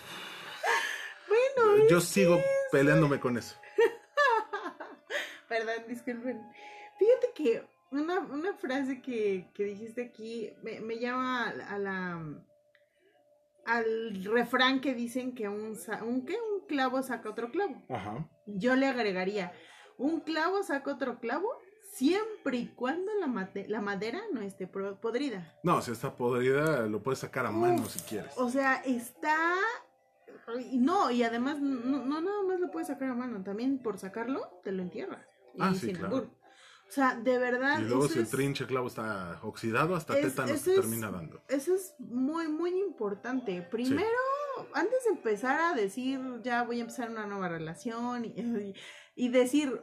Bueno, 1.28 1.88
yo 1.88 2.00
sigo 2.02 2.38
peleándome 2.70 3.18
con 3.20 3.38
eso. 3.38 3.56
Perdón, 5.48 5.84
disculpen. 5.88 6.42
Fíjate 6.98 7.28
que 7.34 7.62
una, 7.90 8.18
una 8.20 8.52
frase 8.54 9.00
que, 9.00 9.48
que 9.54 9.64
dijiste 9.64 10.04
aquí 10.04 10.50
me, 10.62 10.80
me 10.80 10.98
llama 10.98 11.48
a 11.48 11.78
la 11.78 12.20
al 13.66 14.24
refrán 14.24 14.80
que 14.80 14.94
dicen 14.94 15.34
que 15.34 15.48
un, 15.48 15.76
un, 16.06 16.24
¿qué? 16.26 16.34
un 16.34 16.66
clavo 16.66 17.02
saca 17.02 17.30
otro 17.30 17.50
clavo. 17.50 17.82
Ajá. 17.88 18.28
Yo 18.46 18.74
le 18.76 18.86
agregaría, 18.86 19.52
un 19.98 20.20
clavo 20.20 20.62
saca 20.62 20.92
otro 20.92 21.18
clavo 21.18 21.48
siempre 21.92 22.58
y 22.58 22.66
cuando 22.68 23.10
la, 23.20 23.26
mate- 23.26 23.68
la 23.68 23.80
madera 23.80 24.20
no 24.32 24.40
esté 24.42 24.66
podrida. 24.66 25.54
No, 25.62 25.80
si 25.82 25.92
está 25.92 26.14
podrida, 26.14 26.86
lo 26.86 27.02
puedes 27.02 27.20
sacar 27.20 27.46
a 27.46 27.50
mano 27.50 27.84
si 27.86 28.00
quieres. 28.00 28.32
O 28.36 28.48
sea, 28.50 28.82
está... 28.84 29.36
No, 30.72 31.10
y 31.10 31.22
además 31.24 31.58
no, 31.60 32.04
no 32.04 32.20
nada 32.20 32.42
más 32.46 32.60
lo 32.60 32.70
puedes 32.70 32.88
sacar 32.88 33.08
a 33.10 33.14
mano, 33.14 33.42
también 33.42 33.78
por 33.78 33.98
sacarlo 33.98 34.60
te 34.62 34.70
lo 34.72 34.82
entierra. 34.82 35.26
Y 35.54 35.58
Ah, 35.62 35.74
sí, 35.74 35.92
claro. 35.92 36.30
O 36.88 36.92
sea, 36.92 37.16
de 37.16 37.36
verdad... 37.38 37.80
Y 37.80 37.84
luego 37.84 38.06
si 38.08 38.18
el 38.18 38.24
es- 38.24 38.30
trinche 38.30 38.66
clavo 38.66 38.86
está 38.86 39.40
oxidado, 39.42 39.96
hasta 39.96 40.16
Es- 40.18 40.28
tétanos 40.34 40.62
te 40.62 40.74
termina 40.74 41.10
dando. 41.10 41.42
Eso 41.48 41.74
es 41.74 41.94
muy, 41.98 42.48
muy 42.48 42.70
importante. 42.80 43.60
Primero, 43.62 44.06
antes 44.72 45.04
de 45.04 45.10
empezar 45.10 45.60
a 45.60 45.74
decir, 45.74 46.20
ya 46.42 46.62
voy 46.62 46.78
a 46.78 46.82
empezar 46.82 47.10
una 47.10 47.26
nueva 47.26 47.48
relación 47.48 48.24
y, 48.24 48.28
y- 48.28 48.74
y 49.16 49.28
decir, 49.30 49.80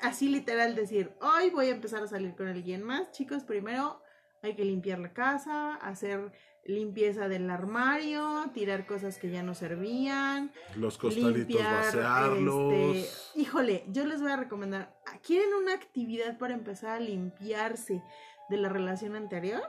así 0.00 0.28
literal, 0.28 0.74
decir, 0.74 1.12
hoy 1.20 1.50
voy 1.50 1.66
a 1.66 1.74
empezar 1.74 2.02
a 2.02 2.06
salir 2.08 2.34
con 2.34 2.48
alguien 2.48 2.82
más, 2.82 3.10
chicos, 3.12 3.44
primero 3.44 4.00
hay 4.42 4.54
que 4.56 4.64
limpiar 4.64 4.98
la 5.00 5.12
casa, 5.12 5.74
hacer 5.76 6.32
limpieza 6.66 7.28
del 7.28 7.48
armario, 7.50 8.50
tirar 8.52 8.86
cosas 8.86 9.18
que 9.18 9.30
ya 9.30 9.42
no 9.42 9.54
servían, 9.54 10.50
Los 10.76 10.98
costalitos 10.98 11.36
limpiar, 11.48 11.74
vaciarlos. 11.84 12.72
este, 12.72 13.40
híjole, 13.40 13.84
yo 13.88 14.04
les 14.04 14.20
voy 14.20 14.32
a 14.32 14.36
recomendar, 14.36 14.94
¿quieren 15.24 15.54
una 15.54 15.72
actividad 15.74 16.38
para 16.38 16.54
empezar 16.54 16.96
a 16.96 17.00
limpiarse 17.00 18.02
de 18.48 18.56
la 18.56 18.68
relación 18.68 19.14
anterior? 19.16 19.62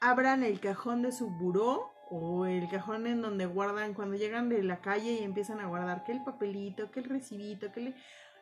Abran 0.00 0.44
el 0.44 0.60
cajón 0.60 1.02
de 1.02 1.10
su 1.12 1.28
buró 1.30 1.92
o 2.10 2.46
el 2.46 2.68
cajón 2.68 3.06
en 3.06 3.20
donde 3.20 3.46
guardan 3.46 3.92
cuando 3.94 4.16
llegan 4.16 4.48
de 4.48 4.62
la 4.62 4.80
calle 4.80 5.12
y 5.20 5.24
empiezan 5.24 5.60
a 5.60 5.66
guardar 5.66 6.04
que 6.04 6.12
el 6.12 6.22
papelito, 6.24 6.90
que 6.90 7.00
el 7.00 7.06
recibito, 7.06 7.72
que 7.72 7.80
le- 7.80 7.94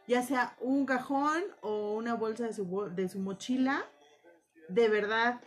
ya 0.07 0.23
sea 0.23 0.55
un 0.61 0.87
cajón 0.87 1.43
o 1.63 1.95
una 1.95 2.15
bolsa 2.15 2.45
de 2.45 2.53
su, 2.53 2.91
de 2.95 3.09
su 3.09 3.19
mochila, 3.19 3.85
de 4.69 4.89
verdad 4.89 5.41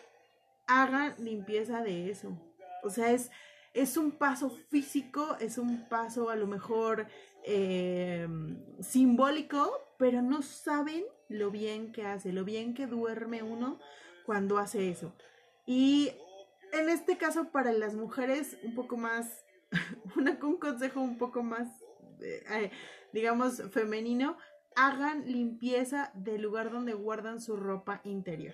hagan 0.70 1.16
limpieza 1.18 1.82
de 1.82 2.10
eso. 2.10 2.38
O 2.84 2.90
sea, 2.90 3.12
es, 3.12 3.32
es 3.74 3.98
un 3.98 4.12
paso 4.12 4.50
físico, 4.70 5.36
es 5.40 5.58
un 5.58 5.90
paso 5.90 6.30
a 6.30 6.36
lo 6.36 6.48
mejor 6.48 7.08
eh, 7.44 8.28
simbólico, 8.80 9.72
pero 9.98 10.22
no 10.22 10.42
saben 10.42 11.04
lo 11.28 11.52
bien 11.52 11.92
que 11.92 12.06
hace, 12.06 12.32
lo 12.32 12.46
bien 12.46 12.74
que 12.74 12.88
duerme 12.88 13.44
uno 13.44 13.80
cuando 14.26 14.60
hace 14.60 14.90
eso. 14.90 15.14
Y 15.66 16.12
en 16.72 16.90
este 16.90 17.18
caso 17.18 17.52
para 17.52 17.74
las 17.74 17.96
mujeres 17.96 18.58
un 18.64 18.76
poco 18.76 18.96
más, 18.96 19.44
una, 20.16 20.38
un 20.44 20.58
consejo 20.58 21.02
un 21.02 21.18
poco 21.18 21.42
más, 21.42 21.68
eh, 22.22 22.44
eh, 22.52 22.72
digamos, 23.12 23.64
femenino, 23.72 24.38
hagan 24.76 25.26
limpieza 25.26 26.12
del 26.14 26.44
lugar 26.44 26.72
donde 26.72 26.94
guardan 26.94 27.42
su 27.42 27.56
ropa 27.58 28.02
interior. 28.04 28.54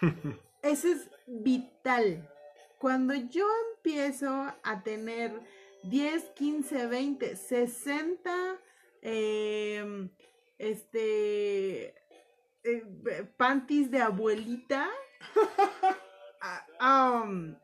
Eso 0.64 0.88
es 0.88 1.10
vital. 1.26 2.26
Cuando 2.78 3.12
yo 3.12 3.46
empiezo 3.76 4.30
a 4.62 4.82
tener 4.82 5.30
10, 5.82 6.22
15, 6.30 6.86
20, 6.86 7.36
60, 7.36 8.58
eh, 9.02 10.08
este, 10.56 11.94
eh, 12.64 13.26
panties 13.36 13.90
de 13.90 14.00
abuelita, 14.00 14.88
ah, 16.80 17.22
um, 17.26 17.54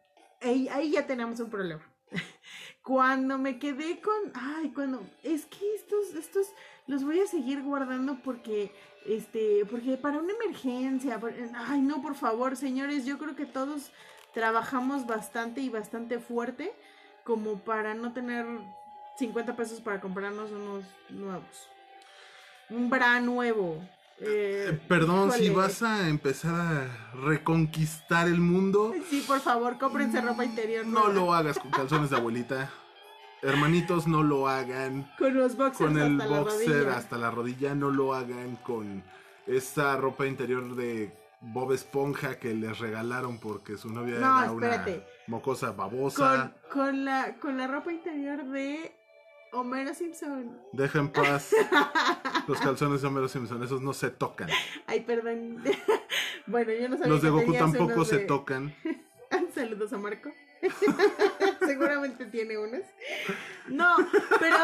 ahí, 0.42 0.68
ahí 0.68 0.90
ya 0.90 1.06
tenemos 1.06 1.40
un 1.40 1.48
problema. 1.48 1.90
Cuando 2.82 3.38
me 3.38 3.58
quedé 3.58 3.98
con, 4.02 4.30
ay, 4.34 4.72
cuando, 4.74 5.06
es 5.22 5.46
que 5.46 5.74
estos, 5.74 6.14
estos 6.14 6.48
los 6.90 7.04
voy 7.04 7.20
a 7.20 7.26
seguir 7.26 7.62
guardando 7.62 8.16
porque, 8.24 8.72
este, 9.06 9.64
porque 9.70 9.96
para 9.96 10.18
una 10.18 10.32
emergencia, 10.32 11.20
ay, 11.54 11.80
no, 11.80 12.02
por 12.02 12.14
favor, 12.14 12.56
señores, 12.56 13.06
yo 13.06 13.16
creo 13.18 13.36
que 13.36 13.46
todos 13.46 13.90
trabajamos 14.34 15.06
bastante 15.06 15.60
y 15.60 15.68
bastante 15.68 16.18
fuerte 16.18 16.72
como 17.24 17.58
para 17.60 17.94
no 17.94 18.12
tener 18.12 18.44
50 19.18 19.54
pesos 19.56 19.80
para 19.80 20.00
comprarnos 20.00 20.50
unos 20.50 20.84
nuevos. 21.10 21.68
Un 22.70 22.88
bra 22.90 23.20
nuevo. 23.20 23.76
eh, 24.18 24.66
Eh, 24.70 24.80
Perdón, 24.88 25.32
si 25.32 25.48
vas 25.50 25.82
a 25.82 26.08
empezar 26.08 26.54
a 26.54 27.10
reconquistar 27.14 28.26
el 28.28 28.40
mundo, 28.40 28.92
Sí, 29.08 29.24
por 29.26 29.40
favor, 29.40 29.78
cómprense 29.78 30.20
ropa 30.20 30.44
interior. 30.44 30.84
no 30.86 31.04
nueva. 31.08 31.12
lo 31.14 31.32
hagas 31.34 31.58
con 31.58 31.70
calzones 31.70 32.10
de 32.10 32.16
abuelita. 32.16 32.70
Hermanitos, 33.42 34.06
no 34.06 34.22
lo 34.22 34.48
hagan 34.48 35.10
Con 35.18 35.34
los 35.34 35.56
boxers 35.56 35.78
con 35.78 35.98
el 35.98 36.20
hasta 36.20 36.26
la 36.30 36.40
boxer 36.40 36.68
rodilla. 36.68 36.96
hasta 36.96 37.18
la 37.18 37.30
rodilla. 37.30 37.74
No 37.74 37.90
lo 37.90 38.14
hagan 38.14 38.56
con 38.56 39.02
esa 39.46 39.96
ropa 39.96 40.26
interior 40.26 40.74
de 40.76 41.16
Bob 41.40 41.72
Esponja 41.72 42.38
que 42.38 42.54
les 42.54 42.78
regalaron 42.78 43.38
porque 43.38 43.76
su 43.78 43.88
novia 43.90 44.18
No, 44.18 44.42
era 44.42 44.52
una 44.52 44.86
mocosa 45.26 45.68
Con, 45.68 45.76
babosa. 45.78 46.52
con 46.70 47.04
la, 47.04 47.36
con 47.40 47.56
la 47.56 47.66
ropa 47.66 47.90
interior 47.92 48.44
de 48.44 48.94
Homero 49.52 49.94
Simpson. 49.94 50.58
Deja 50.72 50.98
en 50.98 51.08
paz 51.12 51.50
los 52.46 52.60
calzones 52.60 53.00
de 53.00 53.08
Homero 53.08 53.28
Simpson. 53.28 53.62
Esos 53.62 53.80
no 53.80 53.94
se 53.94 54.10
tocan. 54.10 54.50
Ay, 54.86 55.00
perdón. 55.00 55.62
bueno, 56.46 56.72
yo 56.72 56.88
no 56.90 56.96
sabía 56.98 57.12
Los 57.12 57.22
de 57.22 57.30
Goku 57.30 57.54
tampoco 57.54 58.04
se 58.04 58.18
tocan. 58.18 58.74
Saludos 59.54 59.92
a 59.94 59.98
Marco. 59.98 60.30
Seguramente 61.66 62.26
tiene 62.26 62.58
unos. 62.58 62.82
No, 63.68 63.96
pero 64.38 64.56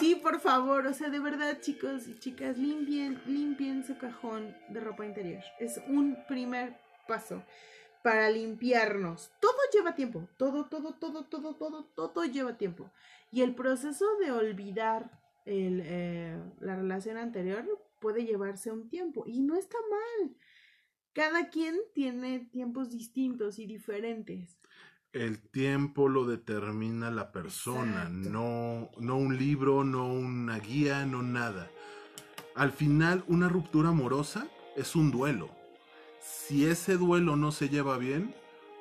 sí, 0.00 0.16
por 0.16 0.40
favor, 0.40 0.86
o 0.86 0.94
sea, 0.94 1.10
de 1.10 1.20
verdad, 1.20 1.60
chicos 1.60 2.08
y 2.08 2.18
chicas, 2.18 2.58
limpien, 2.58 3.20
limpien 3.26 3.84
su 3.84 3.96
cajón 3.98 4.56
de 4.68 4.80
ropa 4.80 5.04
interior. 5.04 5.42
Es 5.58 5.80
un 5.86 6.18
primer 6.26 6.76
paso 7.06 7.42
para 8.02 8.30
limpiarnos. 8.30 9.32
Todo 9.40 9.56
lleva 9.72 9.94
tiempo, 9.94 10.28
todo, 10.36 10.66
todo, 10.66 10.94
todo, 10.94 11.24
todo, 11.24 11.54
todo, 11.54 11.84
todo 11.84 12.24
lleva 12.24 12.56
tiempo. 12.56 12.90
Y 13.32 13.42
el 13.42 13.54
proceso 13.54 14.06
de 14.18 14.30
olvidar 14.30 15.20
el, 15.44 15.82
eh, 15.84 16.38
la 16.60 16.76
relación 16.76 17.16
anterior 17.16 17.64
puede 18.00 18.24
llevarse 18.24 18.70
un 18.70 18.88
tiempo 18.88 19.24
y 19.26 19.40
no 19.40 19.56
está 19.56 19.78
mal. 19.90 20.36
Cada 21.14 21.48
quien 21.48 21.76
tiene 21.94 22.40
tiempos 22.40 22.90
distintos 22.90 23.58
y 23.58 23.66
diferentes. 23.66 24.58
El 25.14 25.38
tiempo 25.38 26.08
lo 26.08 26.24
determina 26.24 27.08
la 27.12 27.30
persona, 27.30 28.08
no, 28.10 28.90
no 28.98 29.16
un 29.16 29.38
libro, 29.38 29.84
no 29.84 30.12
una 30.12 30.58
guía, 30.58 31.06
no 31.06 31.22
nada. 31.22 31.70
Al 32.56 32.72
final, 32.72 33.22
una 33.28 33.48
ruptura 33.48 33.90
amorosa 33.90 34.48
es 34.74 34.96
un 34.96 35.12
duelo. 35.12 35.50
Si 36.20 36.66
ese 36.66 36.96
duelo 36.96 37.36
no 37.36 37.52
se 37.52 37.68
lleva 37.68 37.96
bien, 37.96 38.34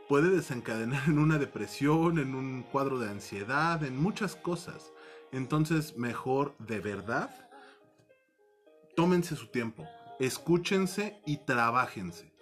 puede 0.09 0.31
desencadenar 0.31 1.07
en 1.07 1.19
una 1.19 1.37
depresión, 1.37 2.17
en 2.17 2.33
un 2.33 2.63
cuadro 2.63 2.97
de 2.97 3.11
ansiedad, 3.11 3.83
en 3.83 3.95
muchas 4.01 4.35
cosas. 4.35 4.91
Entonces, 5.31 5.97
mejor 5.97 6.55
de 6.57 6.79
verdad, 6.79 7.29
tómense 8.95 9.35
su 9.35 9.51
tiempo, 9.51 9.87
escúchense 10.19 11.21
y 11.27 11.45
trabajense. 11.45 12.32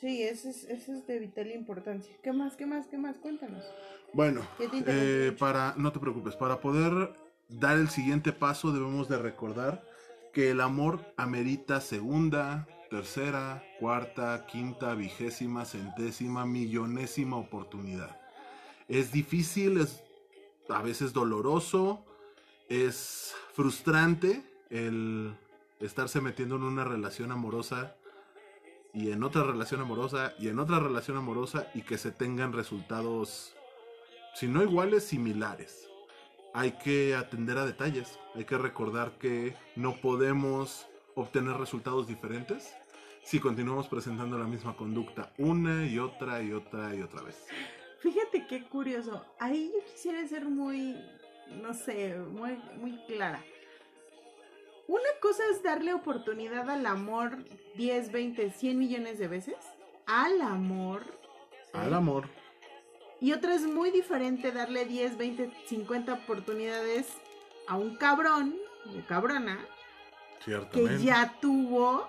Sí, 0.00 0.22
eso 0.22 0.48
es, 0.48 0.64
eso 0.64 0.92
es 0.92 1.06
de 1.06 1.18
vital 1.18 1.50
importancia. 1.50 2.14
¿Qué 2.22 2.32
más, 2.32 2.54
qué 2.56 2.66
más, 2.66 2.86
qué 2.86 2.98
más? 2.98 3.16
Cuéntanos. 3.16 3.64
Bueno, 4.12 4.42
¿Qué 4.56 4.68
te 4.68 4.76
interesa 4.78 5.04
eh, 5.04 5.32
para, 5.32 5.74
no 5.76 5.92
te 5.92 5.98
preocupes, 5.98 6.36
para 6.36 6.60
poder 6.60 7.12
dar 7.48 7.78
el 7.78 7.88
siguiente 7.88 8.32
paso 8.32 8.72
debemos 8.72 9.08
de 9.08 9.18
recordar 9.18 9.84
que 10.32 10.50
el 10.50 10.60
amor 10.60 11.00
amerita 11.16 11.80
segunda, 11.80 12.68
tercera, 12.90 13.64
cuarta, 13.80 14.46
quinta, 14.46 14.94
vigésima, 14.94 15.64
centésima, 15.64 16.46
millonésima 16.46 17.36
oportunidad. 17.36 18.20
Es 18.86 19.10
difícil, 19.10 19.78
es 19.78 20.02
a 20.68 20.80
veces 20.82 21.12
doloroso, 21.12 22.04
es 22.68 23.34
frustrante 23.52 24.42
el 24.70 25.34
estarse 25.80 26.20
metiendo 26.20 26.56
en 26.56 26.62
una 26.62 26.84
relación 26.84 27.32
amorosa 27.32 27.96
y 28.92 29.10
en 29.10 29.22
otra 29.22 29.44
relación 29.44 29.80
amorosa 29.80 30.34
y 30.38 30.48
en 30.48 30.58
otra 30.58 30.78
relación 30.78 31.16
amorosa 31.16 31.70
y 31.74 31.82
que 31.82 31.98
se 31.98 32.10
tengan 32.10 32.52
resultados, 32.52 33.54
si 34.34 34.48
no 34.48 34.62
iguales, 34.62 35.04
similares. 35.04 35.88
Hay 36.54 36.72
que 36.72 37.14
atender 37.14 37.58
a 37.58 37.66
detalles, 37.66 38.18
hay 38.34 38.44
que 38.44 38.58
recordar 38.58 39.12
que 39.18 39.54
no 39.76 39.96
podemos 40.00 40.86
obtener 41.14 41.56
resultados 41.56 42.06
diferentes 42.06 42.74
si 43.22 43.40
continuamos 43.40 43.88
presentando 43.88 44.38
la 44.38 44.46
misma 44.46 44.74
conducta 44.74 45.32
una 45.36 45.86
y 45.86 45.98
otra 45.98 46.42
y 46.42 46.52
otra 46.52 46.94
y 46.94 47.02
otra 47.02 47.22
vez. 47.22 47.46
Fíjate 48.00 48.46
qué 48.46 48.64
curioso. 48.64 49.24
Ahí 49.38 49.70
yo 49.74 49.84
quisiera 49.92 50.26
ser 50.26 50.44
muy, 50.46 50.96
no 51.60 51.74
sé, 51.74 52.16
muy, 52.16 52.58
muy 52.80 52.96
clara. 53.06 53.44
Una 54.88 55.10
cosa 55.20 55.42
es 55.52 55.62
darle 55.62 55.92
oportunidad 55.92 56.70
al 56.70 56.86
amor 56.86 57.44
10, 57.76 58.10
20, 58.10 58.50
100 58.50 58.78
millones 58.78 59.18
de 59.18 59.28
veces. 59.28 59.56
Al 60.06 60.40
amor. 60.40 61.04
Al 61.74 61.92
amor. 61.92 62.26
Y 63.20 63.32
otra 63.32 63.54
es 63.54 63.64
muy 63.64 63.90
diferente 63.90 64.50
darle 64.50 64.86
10, 64.86 65.18
20, 65.18 65.50
50 65.66 66.14
oportunidades 66.14 67.06
a 67.66 67.76
un 67.76 67.96
cabrón 67.96 68.56
o 68.86 69.06
cabrona 69.06 69.58
que 70.72 70.98
ya 70.98 71.34
tuvo 71.38 72.08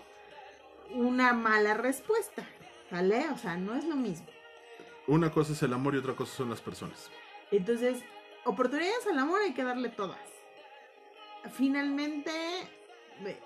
una 0.92 1.34
mala 1.34 1.74
respuesta. 1.74 2.48
¿Vale? 2.92 3.28
O 3.34 3.38
sea, 3.38 3.58
no 3.58 3.76
es 3.76 3.84
lo 3.84 3.98
mismo. 3.98 4.28
Una 5.06 5.32
cosa 5.32 5.52
es 5.52 5.62
el 5.64 5.74
amor 5.74 5.96
y 5.96 5.98
otra 5.98 6.16
cosa 6.16 6.34
son 6.34 6.50
las 6.50 6.62
personas. 6.62 7.12
Entonces, 7.52 8.02
oportunidades 8.46 9.06
al 9.06 9.20
amor 9.20 9.42
hay 9.42 9.54
que 9.54 9.64
darle 9.64 9.90
todas 9.90 10.39
finalmente 11.52 12.32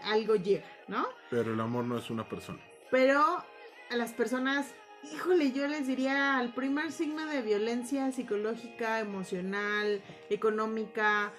algo 0.04 0.36
llega, 0.36 0.66
¿no? 0.88 1.08
Pero 1.30 1.54
el 1.54 1.60
amor 1.60 1.86
no 1.86 1.98
es 1.98 2.10
una 2.10 2.28
persona. 2.28 2.60
Pero 2.92 3.22
a 3.22 3.96
las 3.96 4.14
personas, 4.14 4.74
híjole, 5.14 5.52
yo 5.52 5.68
les 5.68 5.88
diría 5.88 6.38
al 6.38 6.54
primer 6.54 6.92
signo 6.92 7.26
de 7.26 7.42
violencia 7.42 8.12
psicológica, 8.12 9.00
emocional, 9.00 10.02
económica, 10.30 11.34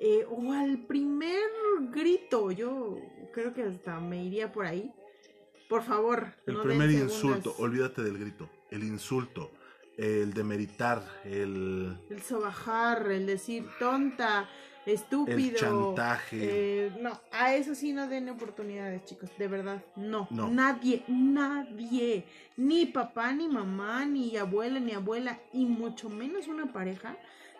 eh, 0.00 0.24
o 0.28 0.52
al 0.52 0.78
primer 0.86 1.42
grito, 1.90 2.50
yo 2.52 2.98
creo 3.32 3.52
que 3.52 3.62
hasta 3.62 3.98
me 4.00 4.24
iría 4.24 4.52
por 4.52 4.66
ahí. 4.66 4.92
Por 5.68 5.82
favor. 5.82 6.34
El 6.46 6.60
primer 6.62 6.90
insulto, 6.90 7.54
olvídate 7.58 8.02
del 8.02 8.16
grito, 8.16 8.48
el 8.70 8.84
insulto, 8.84 9.50
el 9.98 10.32
demeritar, 10.32 11.02
el... 11.24 11.98
El 12.08 12.22
sobajar, 12.22 13.10
el 13.10 13.26
decir 13.26 13.66
tonta, 13.78 14.48
estúpido. 14.88 15.50
El 15.50 15.54
chantaje. 15.56 16.38
Eh, 16.40 16.92
no, 17.00 17.20
a 17.32 17.54
eso 17.54 17.74
sí 17.74 17.92
no 17.92 18.08
den 18.08 18.28
oportunidades, 18.28 19.04
chicos, 19.04 19.30
de 19.38 19.48
verdad, 19.48 19.84
no. 19.96 20.28
Nadie, 20.30 21.04
nadie, 21.08 22.24
ni 22.56 22.86
papá, 22.86 23.32
ni 23.32 23.48
mamá, 23.48 24.04
ni 24.04 24.36
abuela, 24.36 24.80
ni 24.80 24.92
abuela, 24.92 25.38
y 25.52 25.66
mucho 25.66 26.08
menos 26.08 26.48
una 26.48 26.72
pareja, 26.72 27.16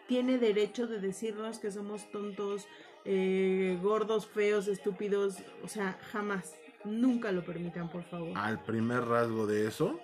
tiene 0.06 0.38
derecho 0.38 0.86
de 0.86 1.00
decirnos 1.00 1.58
que 1.58 1.70
somos 1.70 2.10
tontos, 2.10 2.66
eh, 3.04 3.78
gordos, 3.82 4.26
feos, 4.26 4.68
estúpidos, 4.68 5.36
o 5.62 5.68
sea, 5.68 5.98
jamás. 6.12 6.54
Nunca 6.84 7.32
lo 7.32 7.44
permitan, 7.44 7.90
por 7.90 8.04
favor. 8.04 8.36
Al 8.36 8.62
primer 8.62 9.04
rasgo 9.04 9.46
de 9.46 9.66
eso, 9.66 10.00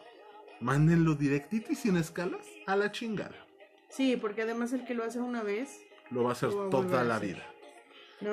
mándenlo 0.60 1.14
directito 1.14 1.72
y 1.72 1.76
sin 1.76 1.96
escalas 1.96 2.46
a 2.66 2.76
la 2.76 2.90
chingada. 2.90 3.36
Sí, 3.88 4.16
porque 4.16 4.42
además 4.42 4.72
el 4.72 4.84
que 4.84 4.94
lo 4.94 5.04
hace 5.04 5.20
una 5.20 5.42
vez 5.44 5.83
lo 6.10 6.24
va 6.24 6.30
a 6.30 6.32
hacer 6.32 6.50
toda 6.70 7.04
la 7.04 7.18
vida. 7.18 7.42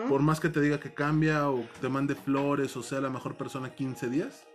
Por 0.07 0.21
más 0.21 0.39
que 0.39 0.49
te 0.49 0.61
diga 0.61 0.79
que 0.79 0.93
cambia 0.93 1.49
o 1.49 1.65
te 1.81 1.89
mande 1.89 2.15
flores 2.15 2.77
o 2.77 2.83
sea 2.83 3.01
la 3.01 3.09
mejor 3.09 3.35
persona 3.35 3.73
15 3.73 4.09
días, 4.09 4.47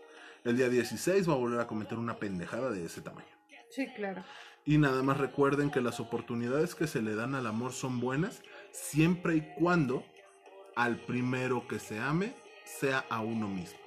el 0.44 0.56
día 0.56 0.68
16 0.68 1.28
va 1.28 1.34
a 1.34 1.36
volver 1.36 1.60
a 1.60 1.66
cometer 1.66 1.98
una 1.98 2.16
pendejada 2.16 2.70
de 2.70 2.84
ese 2.84 3.00
tamaño. 3.02 3.26
Sí, 3.70 3.86
claro. 3.94 4.24
Y 4.64 4.78
nada 4.78 5.02
más 5.02 5.18
recuerden 5.18 5.70
que 5.70 5.80
las 5.80 6.00
oportunidades 6.00 6.74
que 6.74 6.86
se 6.86 7.02
le 7.02 7.14
dan 7.14 7.34
al 7.34 7.46
amor 7.46 7.72
son 7.72 8.00
buenas 8.00 8.42
siempre 8.70 9.36
y 9.36 9.40
cuando 9.58 10.04
al 10.74 10.96
primero 10.96 11.66
que 11.68 11.78
se 11.78 11.98
ame 11.98 12.34
sea 12.64 13.04
a 13.10 13.20
uno 13.20 13.48
mismo. 13.48 13.78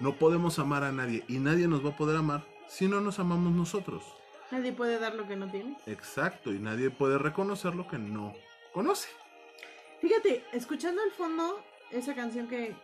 No 0.00 0.16
podemos 0.16 0.58
amar 0.58 0.84
a 0.84 0.92
nadie 0.92 1.24
y 1.28 1.38
nadie 1.38 1.68
nos 1.68 1.84
va 1.84 1.90
a 1.90 1.96
poder 1.96 2.16
amar 2.16 2.46
si 2.68 2.88
no 2.88 3.00
nos 3.00 3.18
amamos 3.18 3.52
nosotros. 3.52 4.04
Nadie 4.50 4.72
puede 4.72 4.98
dar 4.98 5.14
lo 5.14 5.26
que 5.28 5.36
no 5.36 5.50
tiene. 5.50 5.76
Exacto, 5.86 6.52
y 6.52 6.58
nadie 6.58 6.90
puede 6.90 7.18
reconocer 7.18 7.74
lo 7.74 7.86
que 7.86 7.98
no 7.98 8.34
conoce. 8.78 9.08
Fíjate, 10.00 10.44
escuchando 10.52 11.02
al 11.02 11.10
fondo 11.10 11.64
esa 11.90 12.14
canción 12.14 12.46
que, 12.46 12.76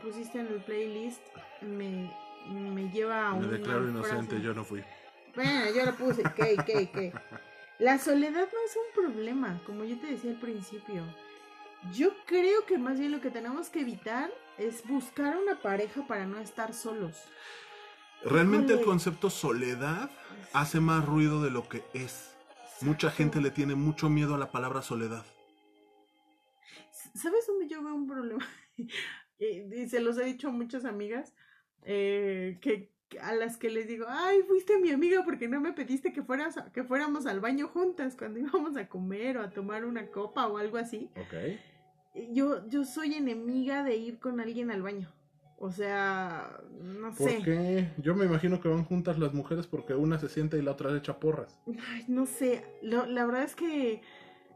pusiste 0.00 0.38
en 0.38 0.46
el 0.46 0.62
playlist, 0.62 1.20
me, 1.62 2.88
lleva 2.92 3.30
a 3.30 3.32
un. 3.32 3.40
Me 3.50 3.58
declaro 3.58 3.88
inocente, 3.88 4.40
yo 4.40 4.54
no 4.54 4.62
fui. 4.62 4.84
Bueno, 5.34 5.62
yo 5.74 5.84
lo 5.86 5.94
puse, 5.96 6.22
¿qué, 6.36 6.56
qué, 6.64 6.88
qué? 6.92 7.12
La 7.80 7.98
soledad 7.98 8.46
no 8.52 8.60
es 8.64 8.76
un 8.76 9.02
problema, 9.02 9.60
como 9.66 9.82
yo 9.82 9.98
te 9.98 10.06
decía 10.06 10.30
al 10.30 10.38
principio. 10.38 11.02
Yo 11.92 12.10
creo 12.26 12.64
que 12.64 12.78
más 12.78 13.00
bien 13.00 13.10
lo 13.10 13.20
que 13.20 13.30
tenemos 13.30 13.70
que 13.70 13.80
evitar 13.80 14.30
es 14.56 14.86
buscar 14.86 15.36
una 15.36 15.60
pareja 15.60 16.06
para 16.06 16.26
no 16.26 16.38
estar 16.38 16.74
solos. 16.74 17.16
Realmente 18.22 18.74
el 18.74 18.82
concepto 18.84 19.30
soledad 19.30 20.10
hace 20.52 20.78
más 20.78 21.04
ruido 21.04 21.42
de 21.42 21.50
lo 21.50 21.68
que 21.68 21.82
es. 21.92 22.36
Mucha 22.82 23.10
gente 23.10 23.40
le 23.40 23.50
tiene 23.50 23.74
mucho 23.74 24.08
miedo 24.08 24.36
a 24.36 24.38
la 24.38 24.52
palabra 24.52 24.82
soledad. 24.82 25.24
¿Sabes 27.14 27.46
dónde 27.46 27.68
yo 27.68 27.82
veo 27.82 27.94
un 27.94 28.06
problema? 28.06 28.46
y 29.38 29.88
se 29.88 30.00
los 30.00 30.18
he 30.18 30.24
dicho 30.24 30.48
a 30.48 30.52
muchas 30.52 30.84
amigas 30.84 31.34
eh, 31.84 32.58
que 32.60 32.90
a 33.20 33.34
las 33.34 33.56
que 33.56 33.70
les 33.70 33.88
digo, 33.88 34.06
ay, 34.08 34.42
fuiste 34.46 34.78
mi 34.78 34.90
amiga 34.90 35.22
porque 35.24 35.48
no 35.48 35.60
me 35.60 35.72
pediste 35.72 36.12
que 36.12 36.22
fueras 36.22 36.56
que 36.72 36.84
fuéramos 36.84 37.26
al 37.26 37.40
baño 37.40 37.68
juntas 37.68 38.16
cuando 38.16 38.38
íbamos 38.40 38.76
a 38.76 38.88
comer 38.88 39.38
o 39.38 39.42
a 39.42 39.50
tomar 39.50 39.84
una 39.84 40.06
copa 40.08 40.46
o 40.46 40.58
algo 40.58 40.76
así. 40.76 41.10
Ok. 41.16 42.28
Yo, 42.32 42.66
yo 42.68 42.84
soy 42.84 43.14
enemiga 43.14 43.84
de 43.84 43.96
ir 43.96 44.18
con 44.18 44.40
alguien 44.40 44.70
al 44.70 44.82
baño. 44.82 45.12
O 45.58 45.70
sea, 45.70 46.58
no 46.80 47.12
sé. 47.12 47.24
¿Por 47.24 47.44
qué? 47.44 47.88
Yo 47.98 48.14
me 48.14 48.24
imagino 48.24 48.60
que 48.60 48.68
van 48.68 48.84
juntas 48.84 49.18
las 49.18 49.34
mujeres 49.34 49.66
porque 49.66 49.94
una 49.94 50.18
se 50.18 50.28
sienta 50.28 50.56
y 50.56 50.62
la 50.62 50.72
otra 50.72 50.90
le 50.90 50.98
echa 50.98 51.20
porras. 51.20 51.60
Ay, 51.66 52.04
no 52.08 52.24
sé. 52.24 52.64
la 52.82 53.26
verdad 53.26 53.42
es 53.44 53.54
que, 53.54 54.00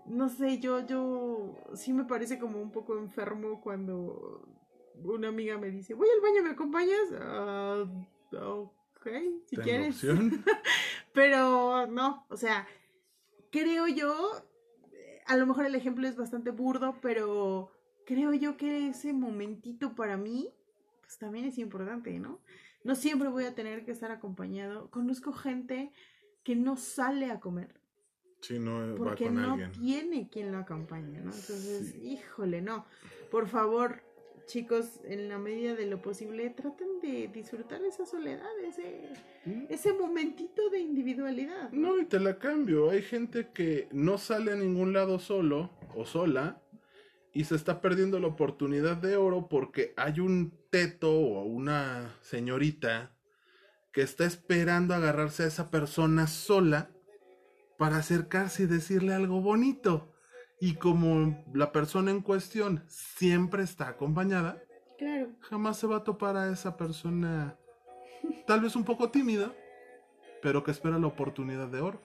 no 0.07 0.29
sé, 0.29 0.59
yo, 0.59 0.87
yo 0.87 1.55
sí 1.75 1.93
me 1.93 2.05
parece 2.05 2.39
como 2.39 2.61
un 2.61 2.71
poco 2.71 2.99
enfermo 2.99 3.61
cuando 3.61 4.47
una 5.03 5.29
amiga 5.29 5.59
me 5.59 5.71
dice, 5.71 5.95
voy 5.95 6.09
al 6.09 6.21
baño, 6.21 6.43
¿me 6.43 6.51
acompañas? 6.51 7.11
Uh, 8.33 8.69
ok, 8.97 9.09
si 9.47 9.57
quieres. 9.57 10.05
Pero 11.13 11.87
no, 11.87 12.27
o 12.29 12.37
sea, 12.37 12.67
creo 13.51 13.87
yo, 13.87 14.31
a 15.27 15.37
lo 15.37 15.47
mejor 15.47 15.67
el 15.67 15.75
ejemplo 15.75 16.07
es 16.07 16.17
bastante 16.17 16.51
burdo, 16.51 16.97
pero 17.01 17.71
creo 18.05 18.33
yo 18.35 18.57
que 18.57 18.89
ese 18.89 19.13
momentito 19.13 19.95
para 19.95 20.17
mí 20.17 20.53
pues 21.05 21.19
también 21.19 21.45
es 21.45 21.59
importante, 21.59 22.19
¿no? 22.19 22.41
No 22.83 22.95
siempre 22.95 23.29
voy 23.29 23.45
a 23.45 23.55
tener 23.55 23.85
que 23.85 23.93
estar 23.93 24.11
acompañado. 24.11 24.91
Conozco 24.91 25.33
gente 25.33 25.93
que 26.43 26.57
no 26.57 26.77
sale 26.77 27.31
a 27.31 27.41
comer. 27.41 27.81
Sí, 28.47 28.59
no 28.59 28.95
porque 28.97 29.31
no 29.31 29.57
tiene 29.81 30.29
quien 30.29 30.53
lo 30.53 30.59
acompañe, 30.59 31.19
¿no? 31.19 31.33
Entonces, 31.33 31.95
híjole, 32.03 32.61
no. 32.61 32.85
Por 33.31 33.49
favor, 33.49 34.03
chicos, 34.47 35.01
en 35.05 35.31
la 35.31 35.39
medida 35.39 35.75
de 35.75 35.87
lo 35.87 36.03
posible, 36.03 36.51
traten 36.51 37.01
de 37.01 37.29
disfrutar 37.29 37.83
esa 37.83 38.05
soledad, 38.05 38.51
ese, 38.63 39.15
¿Mm? 39.47 39.65
ese 39.71 39.95
momentito 39.95 40.69
de 40.69 40.81
individualidad. 40.81 41.73
¿no? 41.73 41.99
y 41.99 42.05
te 42.05 42.21
la 42.21 42.39
cambio. 42.39 42.91
Hay 42.91 43.01
gente 43.01 43.49
que 43.55 43.89
no 43.93 44.19
sale 44.19 44.53
a 44.53 44.57
ningún 44.57 44.93
lado 44.93 45.19
solo 45.19 45.71
o 45.95 46.05
sola 46.05 46.61
y 47.33 47.45
se 47.45 47.57
está 47.57 47.81
perdiendo 47.81 48.21
la 48.21 48.29
oportunidad 48.29 48.99
de 48.99 49.17
oro 49.17 49.49
porque 49.49 49.95
hay 49.97 50.21
un 50.21 50.53
teto 50.71 51.11
o 51.11 51.45
una 51.45 52.15
señorita 52.21 53.17
que 53.91 54.03
está 54.03 54.27
esperando 54.27 54.93
agarrarse 54.93 55.45
a 55.45 55.47
esa 55.47 55.71
persona 55.71 56.27
sola 56.27 56.91
para 57.85 57.99
acercarse 57.99 58.63
y 58.63 58.67
decirle 58.67 59.13
algo 59.13 59.43
bonito. 59.43 60.11
Y 60.59 60.77
como 60.77 61.45
la 61.53 61.71
persona 61.71 62.11
en 62.11 62.23
cuestión 62.23 62.83
siempre 62.89 63.63
está 63.63 63.89
acompañada, 63.89 64.63
claro. 64.97 65.29
jamás 65.41 65.77
se 65.77 65.87
va 65.87 65.97
a 65.97 66.03
topar 66.03 66.35
a 66.39 66.51
esa 66.51 66.79
persona 66.79 67.59
tal 68.47 68.63
vez 68.63 68.75
un 68.75 68.85
poco 68.87 69.11
tímida, 69.11 69.53
pero 70.41 70.65
que 70.65 70.71
espera 70.71 70.99
la 70.99 71.09
oportunidad 71.09 71.69
de 71.69 71.83
oro. 71.83 72.01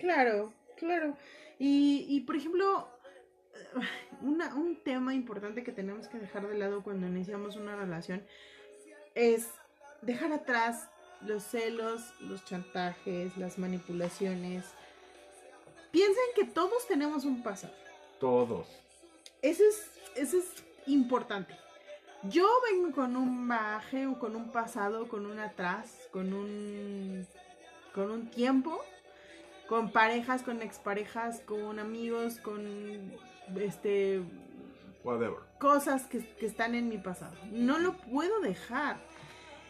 Claro, 0.00 0.52
claro. 0.76 1.16
Y, 1.60 2.06
y 2.08 2.22
por 2.22 2.34
ejemplo, 2.34 2.88
un 4.56 4.82
tema 4.82 5.14
importante 5.14 5.62
que 5.62 5.70
tenemos 5.70 6.08
que 6.08 6.18
dejar 6.18 6.48
de 6.48 6.58
lado 6.58 6.82
cuando 6.82 7.06
iniciamos 7.06 7.54
una 7.54 7.76
relación 7.76 8.24
es 9.14 9.48
dejar 10.02 10.32
atrás 10.32 10.88
los 11.20 11.44
celos, 11.44 12.02
los 12.18 12.44
chantajes, 12.44 13.36
las 13.36 13.60
manipulaciones. 13.60 14.64
Piensen 15.94 16.24
que 16.34 16.42
todos 16.42 16.88
tenemos 16.88 17.24
un 17.24 17.44
pasado. 17.44 17.72
Todos. 18.18 18.66
Eso 19.42 19.62
es, 19.62 19.88
eso 20.16 20.38
es 20.38 20.46
importante. 20.88 21.56
Yo 22.24 22.48
vengo 22.68 22.90
con 22.90 23.14
un 23.14 23.46
baje 23.46 24.08
o 24.08 24.18
con 24.18 24.34
un 24.34 24.50
pasado, 24.50 25.06
con 25.06 25.24
un 25.24 25.38
atrás, 25.38 25.92
con 26.10 26.32
un 26.32 27.24
con 27.94 28.10
un 28.10 28.28
tiempo, 28.28 28.82
con 29.68 29.92
parejas, 29.92 30.42
con 30.42 30.62
exparejas, 30.62 31.38
con 31.46 31.78
amigos, 31.78 32.38
con 32.40 33.12
este 33.56 34.20
Whatever. 35.04 35.38
cosas 35.60 36.06
que, 36.06 36.26
que 36.26 36.46
están 36.46 36.74
en 36.74 36.88
mi 36.88 36.98
pasado. 36.98 37.36
No 37.52 37.78
lo 37.78 37.96
puedo 37.98 38.40
dejar. 38.40 38.96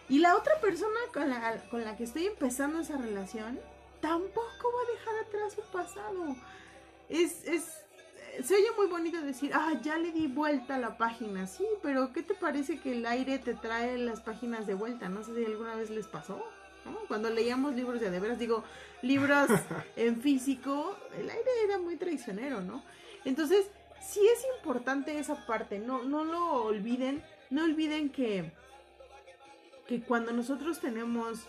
Y 0.09 0.21
la 0.21 0.37
otra 0.37 0.59
persona 0.63 0.99
con 1.13 1.29
la, 1.29 1.69
con 1.71 1.85
la 1.85 1.97
que 1.97 2.05
estoy 2.05 2.25
empezando 2.25 2.81
esa 2.81 2.97
relación 2.97 3.61
tampoco 4.05 4.71
va 4.71 4.83
a 4.83 4.93
dejar 4.93 5.15
atrás 5.25 5.53
su 5.55 5.63
pasado. 5.73 6.37
Es, 7.09 7.43
es, 7.47 7.65
se 8.45 8.55
oye 8.55 8.67
muy 8.77 8.87
bonito 8.87 9.19
decir, 9.23 9.51
ah, 9.55 9.73
ya 9.83 9.97
le 9.97 10.13
di 10.13 10.27
vuelta 10.27 10.75
a 10.75 10.79
la 10.79 10.99
página. 10.99 11.47
Sí, 11.47 11.65
pero 11.83 12.13
¿qué 12.13 12.23
te 12.23 12.35
parece 12.35 12.79
que 12.79 12.93
el 12.93 13.07
aire 13.07 13.39
te 13.39 13.55
trae 13.55 13.97
las 13.97 14.21
páginas 14.21 14.67
de 14.67 14.75
vuelta? 14.75 15.09
No 15.09 15.25
sé 15.25 15.35
si 15.35 15.47
alguna 15.47 15.75
vez 15.75 15.89
les 15.89 16.07
pasó. 16.07 16.37
¿no? 16.85 16.99
Cuando 17.09 17.31
leíamos 17.31 17.75
libros 17.75 17.99
de 17.99 18.11
de 18.11 18.21
veras, 18.21 18.39
digo, 18.39 18.63
libros 19.01 19.49
en 19.97 20.21
físico, 20.21 20.99
el 21.19 21.31
aire 21.31 21.51
era 21.65 21.79
muy 21.79 21.97
traicionero, 21.97 22.61
¿no? 22.61 22.85
Entonces, 23.25 23.71
sí 24.03 24.21
es 24.21 24.45
importante 24.59 25.19
esa 25.19 25.47
parte, 25.47 25.79
no, 25.79 26.03
no 26.03 26.25
lo 26.25 26.65
olviden, 26.65 27.25
no 27.49 27.65
olviden 27.65 28.11
que, 28.11 28.53
que 29.89 30.03
cuando 30.03 30.31
nosotros 30.35 30.79
tenemos 30.79 31.47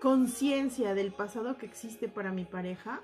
conciencia 0.00 0.94
del 0.94 1.12
pasado 1.12 1.56
que 1.58 1.66
existe 1.66 2.08
para 2.08 2.32
mi 2.32 2.44
pareja, 2.44 3.00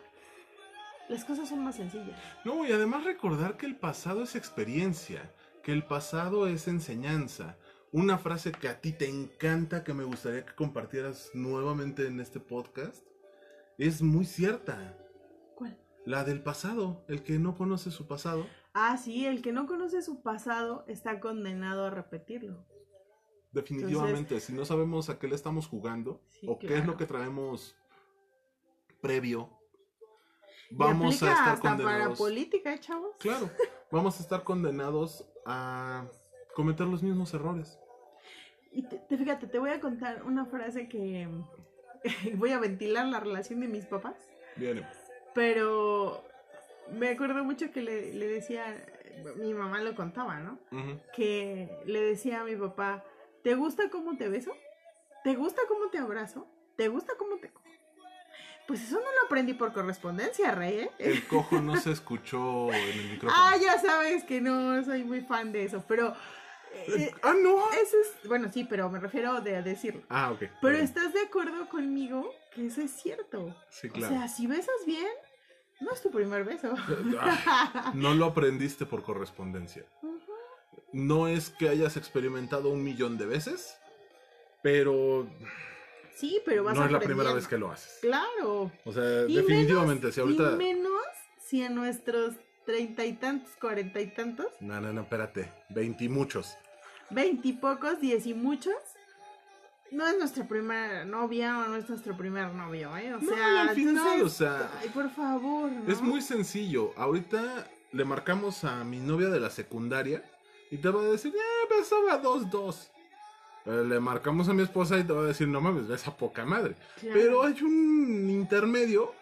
las 1.09 1.25
cosas 1.25 1.49
son 1.49 1.63
más 1.63 1.77
sencillas. 1.77 2.19
No, 2.45 2.67
y 2.67 2.73
además 2.73 3.05
recordar 3.05 3.57
que 3.57 3.67
el 3.67 3.77
pasado 3.77 4.23
es 4.23 4.37
experiencia, 4.37 5.31
que 5.63 5.73
el 5.73 5.85
pasado 5.85 6.47
es 6.47 6.69
enseñanza. 6.69 7.57
Una 7.93 8.19
frase 8.19 8.53
que 8.53 8.69
a 8.69 8.81
ti 8.81 8.93
te 8.93 9.09
encanta, 9.09 9.85
que 9.85 9.95
me 9.95 10.05
gustaría 10.05 10.45
que 10.45 10.55
compartieras 10.55 11.31
nuevamente 11.35 12.07
en 12.07 12.21
este 12.21 12.41
podcast, 12.41 13.07
es 13.79 14.03
muy 14.03 14.25
cierta. 14.25 14.97
¿Cuál? 15.55 15.79
La 16.05 16.25
del 16.25 16.43
pasado, 16.43 17.05
el 17.09 17.23
que 17.23 17.39
no 17.39 17.57
conoce 17.57 17.91
su 17.91 18.07
pasado. 18.07 18.47
Ah, 18.73 18.97
sí, 18.97 19.27
el 19.27 19.43
que 19.43 19.53
no 19.53 19.67
conoce 19.67 20.03
su 20.03 20.23
pasado 20.23 20.85
está 20.89 21.21
condenado 21.21 21.87
a 21.87 21.91
repetirlo. 21.91 22.65
Definitivamente, 23.55 24.41
si 24.41 24.53
no 24.53 24.65
sabemos 24.65 25.09
a 25.11 25.19
qué 25.19 25.29
le 25.29 25.35
estamos 25.37 25.69
jugando 25.69 26.21
Sí, 26.29 26.47
o 26.49 26.59
qué 26.59 26.77
es 26.79 26.87
lo 26.87 26.97
que 26.97 27.07
traemos 27.07 27.77
previo, 29.01 29.49
vamos 30.71 31.23
a 31.23 31.31
estar 31.31 31.49
hasta 31.51 31.63
para 31.63 31.77
condenados. 31.85 32.19
política, 32.19 32.75
¿eh, 32.75 32.81
chavos. 32.81 33.15
Claro, 33.19 33.49
vamos 33.91 34.19
a 34.19 34.23
estar 34.23 34.43
condenados 34.45 35.25
a 35.47 36.07
cometer 36.55 36.87
los 36.87 37.03
mismos 37.03 37.33
errores. 37.35 37.79
Y 38.73 38.83
te, 38.89 38.99
te- 38.99 39.17
fíjate, 39.17 39.47
te 39.47 39.59
voy 39.59 39.71
a 39.71 39.81
contar 39.81 40.25
una 40.25 40.47
frase 40.47 40.89
que 40.89 41.29
voy 42.35 42.51
a 42.51 42.59
ventilar 42.59 43.07
la 43.07 43.21
relación 43.21 43.61
de 43.61 43.69
mis 43.69 43.87
papás, 43.87 44.17
Bien. 44.57 44.85
pero 45.33 46.25
me 46.93 47.09
acuerdo 47.11 47.45
mucho 47.45 47.71
que 47.71 47.83
le, 47.83 48.13
le 48.15 48.27
decía, 48.27 48.85
mi 49.37 49.55
mamá 49.55 49.81
lo 49.81 49.95
contaba, 49.95 50.41
¿no? 50.41 50.59
Que 51.15 51.71
le 51.87 52.01
decía 52.01 52.41
a 52.41 52.45
mi 52.45 52.57
papá, 52.57 53.05
¿te 53.45 53.55
gusta 53.55 53.89
cómo 53.91 54.17
te 54.17 54.29
beso? 54.29 54.53
¿Te 55.23 55.35
gusta 55.37 55.63
cómo 55.69 55.89
te 55.91 55.99
abrazo? 55.99 56.49
¿Te 56.77 56.89
gusta 56.89 57.13
cómo 57.17 57.37
te 57.37 57.51
cojo? 57.51 57.65
Pues 58.67 58.83
eso 58.83 58.97
no 58.97 59.03
lo 59.21 59.27
aprendí 59.27 59.53
por 59.55 59.73
correspondencia, 59.73 60.51
Rey, 60.53 60.81
¿eh? 60.81 60.91
El 60.99 61.25
cojo 61.29 61.61
no 61.61 61.77
se 61.77 61.93
escuchó 61.93 62.73
en 62.73 62.99
el 62.99 63.11
micrófono. 63.13 63.33
Ah, 63.43 63.57
ya 63.63 63.79
sabes 63.79 64.25
que 64.25 64.41
no 64.41 64.83
soy 64.85 65.05
muy 65.05 65.21
fan 65.21 65.53
de 65.53 65.65
eso, 65.65 65.85
pero... 65.87 66.15
eh, 66.89 67.13
ah, 67.23 67.35
no. 67.41 67.71
eso 67.73 67.97
es, 68.01 68.29
bueno, 68.29 68.51
sí, 68.51 68.65
pero 68.65 68.89
me 68.91 68.99
refiero 68.99 69.41
de 69.43 69.57
a 69.57 69.63
decirlo. 69.63 70.03
Ah, 70.09 70.33
ok. 70.33 70.45
Pero 70.61 70.79
estás 70.79 71.13
de 71.13 71.21
acuerdo 71.21 71.69
conmigo 71.69 72.33
que 72.55 72.67
eso 72.67 72.81
es 72.81 72.91
cierto. 72.91 73.55
Sí, 73.71 73.89
O 73.89 73.93
claro. 73.93 74.15
sea, 74.15 74.29
si 74.29 74.47
besas 74.47 74.75
bien, 74.87 75.07
no 75.81 75.93
es 75.93 76.01
tu 76.03 76.11
primer 76.11 76.45
beso. 76.45 76.75
Ah, 77.21 77.93
no 77.95 78.15
lo 78.15 78.25
aprendiste 78.27 78.87
por 78.87 79.03
correspondencia. 79.03 79.85
No 80.95 81.27
es 81.27 81.51
que 81.51 81.69
hayas 81.69 81.97
experimentado 81.97 82.71
un 82.71 82.85
millón 82.85 83.19
de 83.19 83.27
veces, 83.27 83.77
pero 84.63 85.29
sí, 86.15 86.41
pero 86.47 86.63
vas 86.63 86.77
no 86.77 86.85
es 86.85 86.93
la 86.93 87.01
primera 87.01 87.33
vez 87.35 87.49
que 87.49 87.59
lo 87.59 87.71
haces. 87.73 87.99
Claro. 88.01 88.71
O 88.85 88.93
sea, 88.93 89.25
Y 89.27 89.35
definitivamente, 89.35 90.13
si 90.13 90.21
ahorita... 90.21 90.53
Y 90.53 90.57
menos 90.57 90.93
si 91.45 91.63
a 91.65 91.69
nuestros 91.69 92.35
treinta 92.65 93.05
y 93.05 93.15
tantos, 93.15 93.51
cuarenta 93.61 94.01
y 94.01 94.07
tantos, 94.15 94.47
No, 94.61 94.81
no, 94.81 94.93
no, 94.93 95.01
espérate. 95.03 95.53
Veinti 95.69 96.09
muchos. 96.09 96.55
veintipocos, 97.11 98.01
diez 98.01 98.25
y 98.27 98.35
muchos, 98.35 98.77
no 99.91 100.07
es 100.07 100.17
nuestra 100.17 100.47
primera 100.47 101.05
novia 101.05 101.59
o 101.59 101.69
no 101.69 101.77
es 101.77 101.89
nuestro 101.89 102.17
primer 102.17 102.53
novio, 102.55 102.97
¿eh? 102.97 103.13
O 103.15 103.21
No, 103.21 103.35
sea, 103.35 103.63
al 103.63 103.75
final, 103.75 103.97
entonces, 103.97 104.23
o 104.23 104.29
sea, 104.29 104.71
ay, 104.81 104.91
por 104.91 105.11
favor, 105.11 105.73
¿no? 105.73 105.93
Es 105.93 106.01
muy 106.01 106.23
sencillo. 106.23 106.93
Ahorita 106.97 107.67
le 107.93 108.05
marcamos 108.05 108.63
a 108.65 108.85
mi 108.85 109.01
novia 109.01 109.29
de 109.29 109.41
la 109.41 109.51
secundaria 109.51 110.23
y 110.71 110.79
te 110.79 110.89
va 110.89 111.01
a 111.01 111.05
decir, 111.05 111.35
eh, 111.35 111.75
besaba 111.77 112.19
dos, 112.19 112.51
dos. 112.51 112.91
Eh, 113.67 113.85
le 113.87 114.01
marcamos 114.01 114.49
a 114.49 114.53
mi 114.53 114.63
esposa 114.63 114.99
y 114.99 115.05
te 115.05 115.13
va 115.13 115.23
a 115.23 115.27
decir, 115.27 115.49
no 115.49 115.61
mames, 115.61 115.89
besa 115.89 116.17
poca 116.17 116.45
madre. 116.45 116.75
Claro. 117.01 117.15
Pero 117.21 117.43
hay 117.43 117.63
un 117.63 118.29
intermedio 118.31 119.15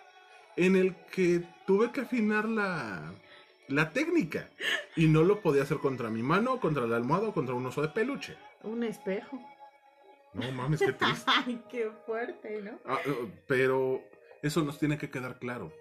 en 0.56 0.76
el 0.76 0.96
que 1.12 1.42
tuve 1.66 1.92
que 1.92 2.02
afinar 2.02 2.48
la, 2.48 3.12
la 3.68 3.92
técnica. 3.92 4.50
Y 4.96 5.06
no 5.06 5.22
lo 5.22 5.40
podía 5.40 5.62
hacer 5.62 5.78
contra 5.78 6.10
mi 6.10 6.22
mano, 6.22 6.60
contra 6.60 6.86
la 6.86 6.96
almohada 6.96 7.28
o 7.28 7.34
contra 7.34 7.54
un 7.54 7.66
oso 7.66 7.82
de 7.82 7.88
peluche. 7.88 8.36
Un 8.62 8.82
espejo. 8.82 9.40
No 10.34 10.50
mames, 10.52 10.80
qué 10.80 10.92
triste. 10.92 11.30
Ay, 11.46 11.62
qué 11.68 11.90
fuerte, 12.06 12.62
¿no? 12.62 12.78
Ah, 12.86 12.98
eh, 13.04 13.32
pero 13.46 14.02
eso 14.42 14.62
nos 14.62 14.78
tiene 14.78 14.98
que 14.98 15.10
quedar 15.10 15.38
claro. 15.38 15.72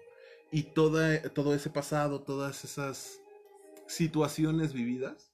Y 0.50 0.64
toda, 0.64 1.22
todo 1.30 1.54
ese 1.54 1.70
pasado, 1.70 2.20
todas 2.20 2.64
esas 2.64 3.20
situaciones 3.86 4.72
vividas, 4.72 5.31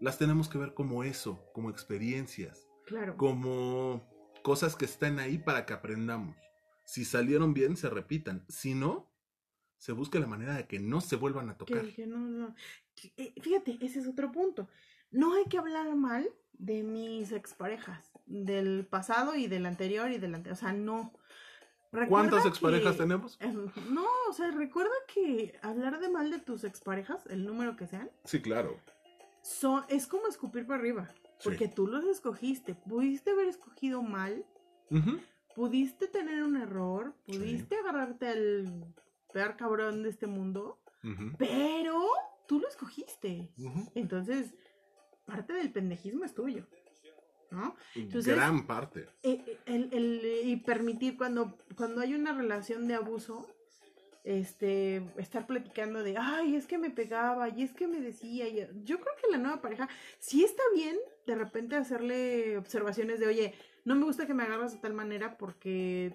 las 0.00 0.18
tenemos 0.18 0.48
que 0.48 0.58
ver 0.58 0.74
como 0.74 1.04
eso, 1.04 1.42
como 1.52 1.70
experiencias, 1.70 2.68
Claro. 2.86 3.16
como 3.16 4.08
cosas 4.42 4.76
que 4.76 4.84
están 4.84 5.18
ahí 5.18 5.38
para 5.38 5.66
que 5.66 5.72
aprendamos. 5.74 6.36
Si 6.84 7.04
salieron 7.04 7.52
bien, 7.54 7.76
se 7.76 7.90
repitan. 7.90 8.44
Si 8.48 8.74
no, 8.74 9.10
se 9.76 9.92
busque 9.92 10.18
la 10.18 10.26
manera 10.26 10.54
de 10.54 10.66
que 10.66 10.78
no 10.80 11.00
se 11.00 11.16
vuelvan 11.16 11.50
a 11.50 11.56
tocar. 11.58 11.82
Que, 11.82 11.92
que 11.94 12.06
no, 12.06 12.18
no. 12.18 12.54
Eh, 13.16 13.34
Fíjate, 13.42 13.78
ese 13.82 13.98
es 14.00 14.06
otro 14.08 14.32
punto. 14.32 14.68
No 15.10 15.34
hay 15.34 15.44
que 15.44 15.58
hablar 15.58 15.94
mal 15.94 16.28
de 16.52 16.82
mis 16.82 17.30
exparejas, 17.32 18.10
del 18.26 18.86
pasado 18.86 19.34
y 19.36 19.46
del 19.48 19.66
anterior 19.66 20.10
y 20.10 20.18
del 20.18 20.34
anterior. 20.34 20.56
O 20.56 20.60
sea, 20.60 20.72
no. 20.72 21.12
Recuerda 21.92 22.08
¿Cuántas 22.30 22.46
exparejas 22.46 22.92
que- 22.92 22.98
tenemos? 23.02 23.36
Em, 23.40 23.70
No, 23.90 24.06
o 24.28 24.32
sea, 24.32 24.50
recuerda 24.50 24.92
que 25.12 25.58
hablar 25.62 26.00
de 26.00 26.10
mal 26.10 26.30
de 26.30 26.38
tus 26.38 26.64
exparejas, 26.64 27.24
el 27.26 27.44
número 27.46 27.76
que 27.76 27.86
sean, 27.86 28.10
Sí, 28.24 28.40
claro. 28.42 28.78
Son, 29.48 29.84
es 29.88 30.06
como 30.06 30.26
escupir 30.28 30.66
para 30.66 30.78
arriba. 30.80 31.08
Sí. 31.38 31.44
Porque 31.44 31.68
tú 31.68 31.86
los 31.86 32.04
escogiste. 32.04 32.74
Pudiste 32.74 33.30
haber 33.30 33.46
escogido 33.48 34.02
mal, 34.02 34.44
pudiste 35.54 36.06
tener 36.08 36.42
un 36.42 36.56
error, 36.56 37.14
pudiste 37.26 37.76
agarrarte 37.76 38.28
al 38.28 38.94
peor 39.32 39.56
cabrón 39.56 40.02
de 40.02 40.10
este 40.10 40.26
mundo, 40.26 40.80
pero 41.38 42.04
tú 42.46 42.60
lo 42.60 42.68
escogiste. 42.68 43.52
Entonces, 43.94 44.54
parte 45.24 45.52
del 45.52 45.72
pendejismo 45.72 46.24
es 46.24 46.34
tuyo. 46.34 46.66
¿No? 47.50 47.74
Entonces- 47.94 48.34
Gran 48.34 48.66
parte. 48.66 49.06
Eh, 49.22 49.42
eh, 49.46 49.58
el- 49.64 49.88
el- 49.94 50.48
y 50.48 50.56
permitir 50.56 51.16
cuando, 51.16 51.56
cuando 51.76 52.02
hay 52.02 52.14
una 52.14 52.32
relación 52.34 52.86
de 52.86 52.94
abuso, 52.94 53.46
este, 54.28 55.02
estar 55.16 55.46
platicando 55.46 56.02
de, 56.02 56.16
ay, 56.18 56.54
es 56.54 56.66
que 56.66 56.76
me 56.76 56.90
pegaba, 56.90 57.48
y 57.48 57.62
es 57.62 57.72
que 57.72 57.88
me 57.88 57.98
decía, 57.98 58.46
y- 58.46 58.68
yo 58.84 59.00
creo 59.00 59.14
que 59.20 59.30
la 59.30 59.38
nueva 59.38 59.62
pareja, 59.62 59.88
sí 60.18 60.44
está 60.44 60.62
bien 60.74 60.96
de 61.26 61.34
repente 61.34 61.76
hacerle 61.76 62.58
observaciones 62.58 63.20
de, 63.20 63.26
oye, 63.26 63.54
no 63.86 63.94
me 63.94 64.04
gusta 64.04 64.26
que 64.26 64.34
me 64.34 64.42
agarras 64.42 64.72
de 64.74 64.80
tal 64.80 64.92
manera 64.92 65.38
porque 65.38 66.12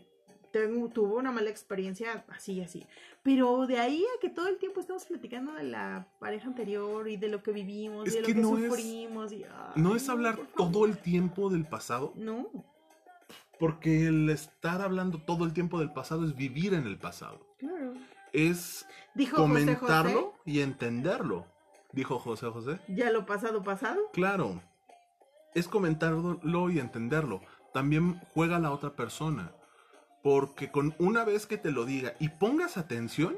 tengo, 0.52 0.90
tuvo 0.90 1.16
una 1.18 1.32
mala 1.32 1.50
experiencia 1.50 2.24
así 2.30 2.54
y 2.54 2.62
así. 2.62 2.86
Pero 3.24 3.66
de 3.66 3.80
ahí 3.80 4.04
a 4.16 4.20
que 4.22 4.30
todo 4.30 4.48
el 4.48 4.58
tiempo 4.60 4.80
estamos 4.82 5.06
platicando 5.06 5.54
de 5.54 5.64
la 5.64 6.08
pareja 6.20 6.46
anterior 6.48 7.08
y 7.10 7.18
de 7.18 7.30
lo 7.30 7.42
que 7.42 7.52
vivimos, 7.52 8.08
Es 8.08 8.14
y 8.14 8.16
de 8.18 8.22
lo 8.22 8.28
que 8.28 8.40
es- 8.66 8.70
sufrimos. 8.74 9.32
y, 9.32 9.44
No 9.76 9.96
es 9.96 10.08
hablar 10.10 10.38
todo 10.56 10.86
el 10.86 11.00
tiempo 11.00 11.50
del 11.50 11.66
pasado, 11.66 12.14
No, 12.16 12.48
porque 13.60 14.06
el 14.08 14.30
estar 14.30 14.82
hablando 14.82 15.20
todo 15.20 15.46
el 15.46 15.54
tiempo 15.54 15.80
del 15.80 15.92
pasado 15.92 16.26
es 16.26 16.36
vivir 16.36 16.74
en 16.76 16.86
el 16.86 16.98
pasado. 17.00 17.40
Es 18.34 18.86
Dijo 19.14 19.38
comentarlo 19.38 20.32
José, 20.32 20.42
y 20.46 20.62
entenderlo. 20.62 21.46
Dijo 21.92 22.18
José 22.18 22.48
José. 22.48 22.80
ya 22.88 23.12
lo 23.12 23.26
pasado, 23.26 23.64
pasado. 23.64 24.10
Claro. 24.12 24.62
Es 25.54 25.68
comentarlo 25.68 26.70
y 26.72 26.80
entenderlo. 26.80 27.42
También 27.74 28.20
juega 28.34 28.60
la 28.60 28.72
otra 28.72 28.96
persona. 28.96 29.52
Porque 30.24 30.72
con 30.72 30.96
una 30.98 31.24
vez 31.24 31.46
que 31.46 31.58
te 31.58 31.72
lo 31.72 31.86
diga 31.86 32.16
y 32.20 32.30
pongas 32.30 32.78
atención, 32.78 33.38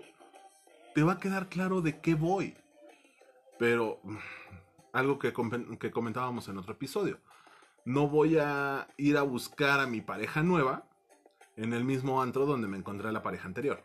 te 0.93 1.03
va 1.03 1.13
a 1.13 1.19
quedar 1.19 1.49
claro 1.49 1.81
de 1.81 1.99
qué 1.99 2.15
voy. 2.15 2.55
Pero 3.59 3.99
mm, 4.03 4.17
algo 4.93 5.19
que, 5.19 5.33
que 5.79 5.91
comentábamos 5.91 6.47
en 6.47 6.57
otro 6.57 6.73
episodio. 6.73 7.19
No 7.83 8.07
voy 8.07 8.37
a 8.39 8.87
ir 8.97 9.17
a 9.17 9.23
buscar 9.23 9.81
a 9.81 9.87
mi 9.87 9.99
pareja 9.99 10.41
nueva 10.41 10.85
en 11.57 11.73
el 11.73 11.83
mismo 11.83 12.21
antro 12.21 12.45
donde 12.45 12.67
me 12.67 12.77
encontré 12.77 13.09
a 13.09 13.11
la 13.11 13.21
pareja 13.21 13.47
anterior. 13.47 13.83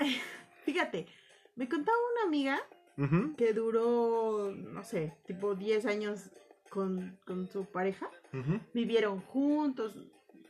Fíjate, 0.64 1.06
me 1.56 1.68
contaba 1.68 1.96
una 2.14 2.26
amiga 2.28 2.60
que 3.38 3.54
duró, 3.54 4.52
no 4.54 4.84
sé, 4.84 5.16
tipo 5.24 5.54
10 5.54 5.86
años 5.86 6.30
con, 6.68 7.18
con 7.26 7.48
su 7.48 7.64
pareja. 7.64 8.10
Vivieron 8.74 9.20
juntos 9.22 9.96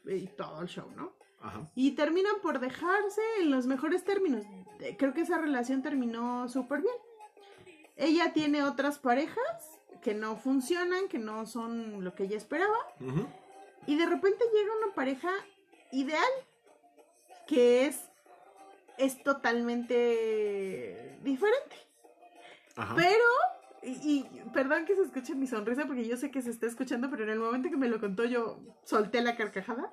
y 0.04 0.26
todo 0.26 0.60
el 0.62 0.68
show, 0.68 0.90
¿no? 0.96 1.12
Ajá. 1.40 1.70
Y 1.76 1.92
terminan 1.92 2.34
por 2.42 2.58
dejarse 2.58 3.20
en 3.40 3.50
los 3.50 3.66
mejores 3.66 4.04
términos. 4.04 4.44
Eh, 4.80 4.96
Creo 4.98 5.14
que 5.14 5.20
esa 5.20 5.38
relación 5.38 5.80
terminó 5.82 6.48
súper 6.48 6.82
bien. 6.82 6.94
Ella 7.96 8.32
tiene 8.32 8.64
otras 8.64 8.98
parejas 8.98 9.80
que 10.02 10.14
no 10.14 10.36
funcionan, 10.36 11.08
que 11.08 11.18
no 11.18 11.46
son 11.46 12.02
lo 12.02 12.14
que 12.14 12.24
ella 12.24 12.36
esperaba. 12.36 12.76
Y 13.86 13.96
de 13.96 14.06
repente 14.06 14.44
llega 14.52 14.76
una 14.84 14.94
pareja 14.94 15.30
ideal 15.92 16.32
que 17.46 17.86
es, 17.86 18.09
es 19.00 19.22
totalmente 19.22 21.18
diferente. 21.22 21.76
Ajá. 22.76 22.94
Pero, 22.96 23.24
y, 23.82 23.90
y 24.10 24.42
perdón 24.52 24.84
que 24.84 24.94
se 24.94 25.02
escuche 25.02 25.34
mi 25.34 25.46
sonrisa 25.46 25.86
porque 25.86 26.06
yo 26.06 26.16
sé 26.16 26.30
que 26.30 26.42
se 26.42 26.50
está 26.50 26.66
escuchando, 26.66 27.10
pero 27.10 27.24
en 27.24 27.30
el 27.30 27.38
momento 27.38 27.70
que 27.70 27.76
me 27.76 27.88
lo 27.88 27.98
contó 27.98 28.24
yo 28.24 28.60
solté 28.84 29.20
la 29.22 29.36
carcajada. 29.36 29.92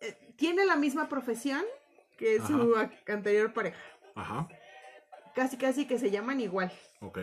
Eh, 0.00 0.16
tiene 0.36 0.64
la 0.64 0.76
misma 0.76 1.08
profesión 1.08 1.64
que 2.16 2.40
su 2.40 2.74
anterior 3.06 3.52
pareja. 3.52 3.80
Ajá. 4.14 4.48
Casi, 5.34 5.56
casi 5.56 5.86
que 5.86 5.98
se 5.98 6.10
llaman 6.10 6.40
igual. 6.40 6.72
Ok. 7.00 7.18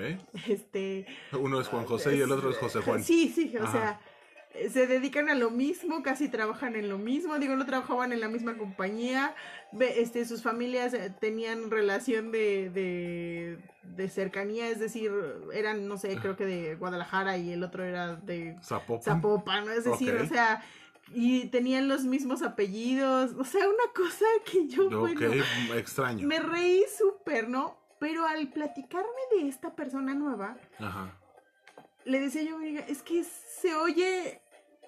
Este. 0.47 1.05
Uno 1.33 1.59
es 1.59 1.67
Juan 1.67 1.85
José 1.85 2.15
y 2.15 2.21
el 2.21 2.31
otro 2.31 2.49
es 2.49 2.57
José 2.57 2.79
Juan. 2.81 3.03
Sí, 3.03 3.29
sí, 3.29 3.55
o 3.57 3.63
Ajá. 3.63 3.71
sea, 3.71 4.01
se 4.71 4.87
dedican 4.87 5.29
a 5.29 5.35
lo 5.35 5.49
mismo, 5.51 6.01
casi 6.03 6.29
trabajan 6.29 6.75
en 6.75 6.89
lo 6.89 6.97
mismo, 6.97 7.37
digo, 7.39 7.55
no 7.55 7.65
trabajaban 7.65 8.11
en 8.13 8.19
la 8.21 8.27
misma 8.29 8.57
compañía, 8.57 9.35
ve- 9.71 10.01
este, 10.01 10.25
sus 10.25 10.41
familias 10.41 10.93
eh, 10.93 11.13
tenían 11.19 11.69
relación 11.71 12.31
de, 12.31 12.69
de, 12.69 13.59
de 13.83 14.09
cercanía, 14.09 14.69
es 14.69 14.79
decir, 14.79 15.11
eran, 15.53 15.87
no 15.87 15.97
sé, 15.97 16.17
creo 16.17 16.35
que 16.35 16.45
de 16.45 16.75
Guadalajara 16.75 17.37
y 17.37 17.51
el 17.51 17.63
otro 17.63 17.83
era 17.83 18.15
de 18.15 18.55
Zapopan. 18.63 19.03
Zapopan, 19.03 19.65
¿no? 19.65 19.71
es 19.71 19.83
decir, 19.83 20.15
o 20.15 20.25
sea, 20.27 20.63
y 21.13 21.47
tenían 21.49 21.87
los 21.87 22.03
mismos 22.05 22.41
apellidos, 22.41 23.33
o 23.37 23.43
sea, 23.43 23.67
una 23.67 23.91
cosa 23.95 24.25
que 24.51 24.67
yo, 24.67 24.87
Ok, 24.87 24.93
bueno, 24.93 25.31
extraño. 25.75 26.27
me 26.27 26.39
reí 26.39 26.83
súper, 26.97 27.47
¿no? 27.49 27.77
Pero 27.99 28.25
al 28.25 28.49
platicarme 28.49 29.09
de 29.37 29.47
esta 29.47 29.75
persona 29.75 30.13
nueva, 30.13 30.57
Ajá. 30.79 31.17
le 32.03 32.19
decía 32.19 32.43
yo 32.43 32.59
es 32.61 33.01
que 33.01 33.23
se 33.23 33.73
oye 33.75 34.41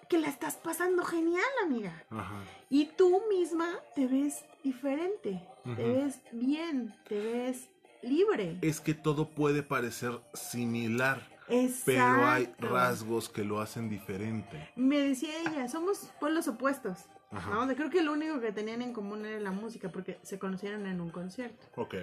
que 0.10 0.18
la 0.18 0.28
estás 0.28 0.56
pasando 0.56 1.04
genial, 1.04 1.44
amiga. 1.64 2.04
Ajá. 2.10 2.44
Y 2.70 2.86
tú 2.98 3.22
misma 3.30 3.70
te 3.96 4.08
ves 4.08 4.46
diferente, 4.64 5.42
te 5.64 5.84
ves 5.84 6.20
bien, 6.32 6.96
te 7.08 7.20
ves 7.20 7.70
libre. 8.02 8.58
Es 8.62 8.80
que 8.80 8.94
todo 8.94 9.30
puede 9.30 9.64
parecer 9.64 10.20
similar, 10.34 11.28
pero 11.86 12.26
hay 12.26 12.44
Exacto. 12.44 12.70
rasgos 12.70 13.30
que 13.30 13.44
lo 13.44 13.60
hacen 13.60 13.90
diferente. 13.90 14.70
Me 14.76 15.00
decía 15.00 15.30
ella, 15.42 15.68
somos 15.68 16.10
pueblos 16.20 16.48
opuestos. 16.48 17.06
Ajá. 17.32 17.52
¿no? 17.52 17.62
O 17.62 17.66
sea, 17.66 17.76
creo 17.76 17.90
que 17.90 18.02
lo 18.02 18.14
único 18.14 18.40
que 18.40 18.52
tenían 18.54 18.82
en 18.82 18.94
común 18.94 19.26
era 19.26 19.40
la 19.40 19.52
música, 19.52 19.90
porque 19.90 20.18
se 20.24 20.40
conocieron 20.40 20.86
en 20.88 21.02
un 21.02 21.10
concierto. 21.10 21.66
Ok. 21.76 21.96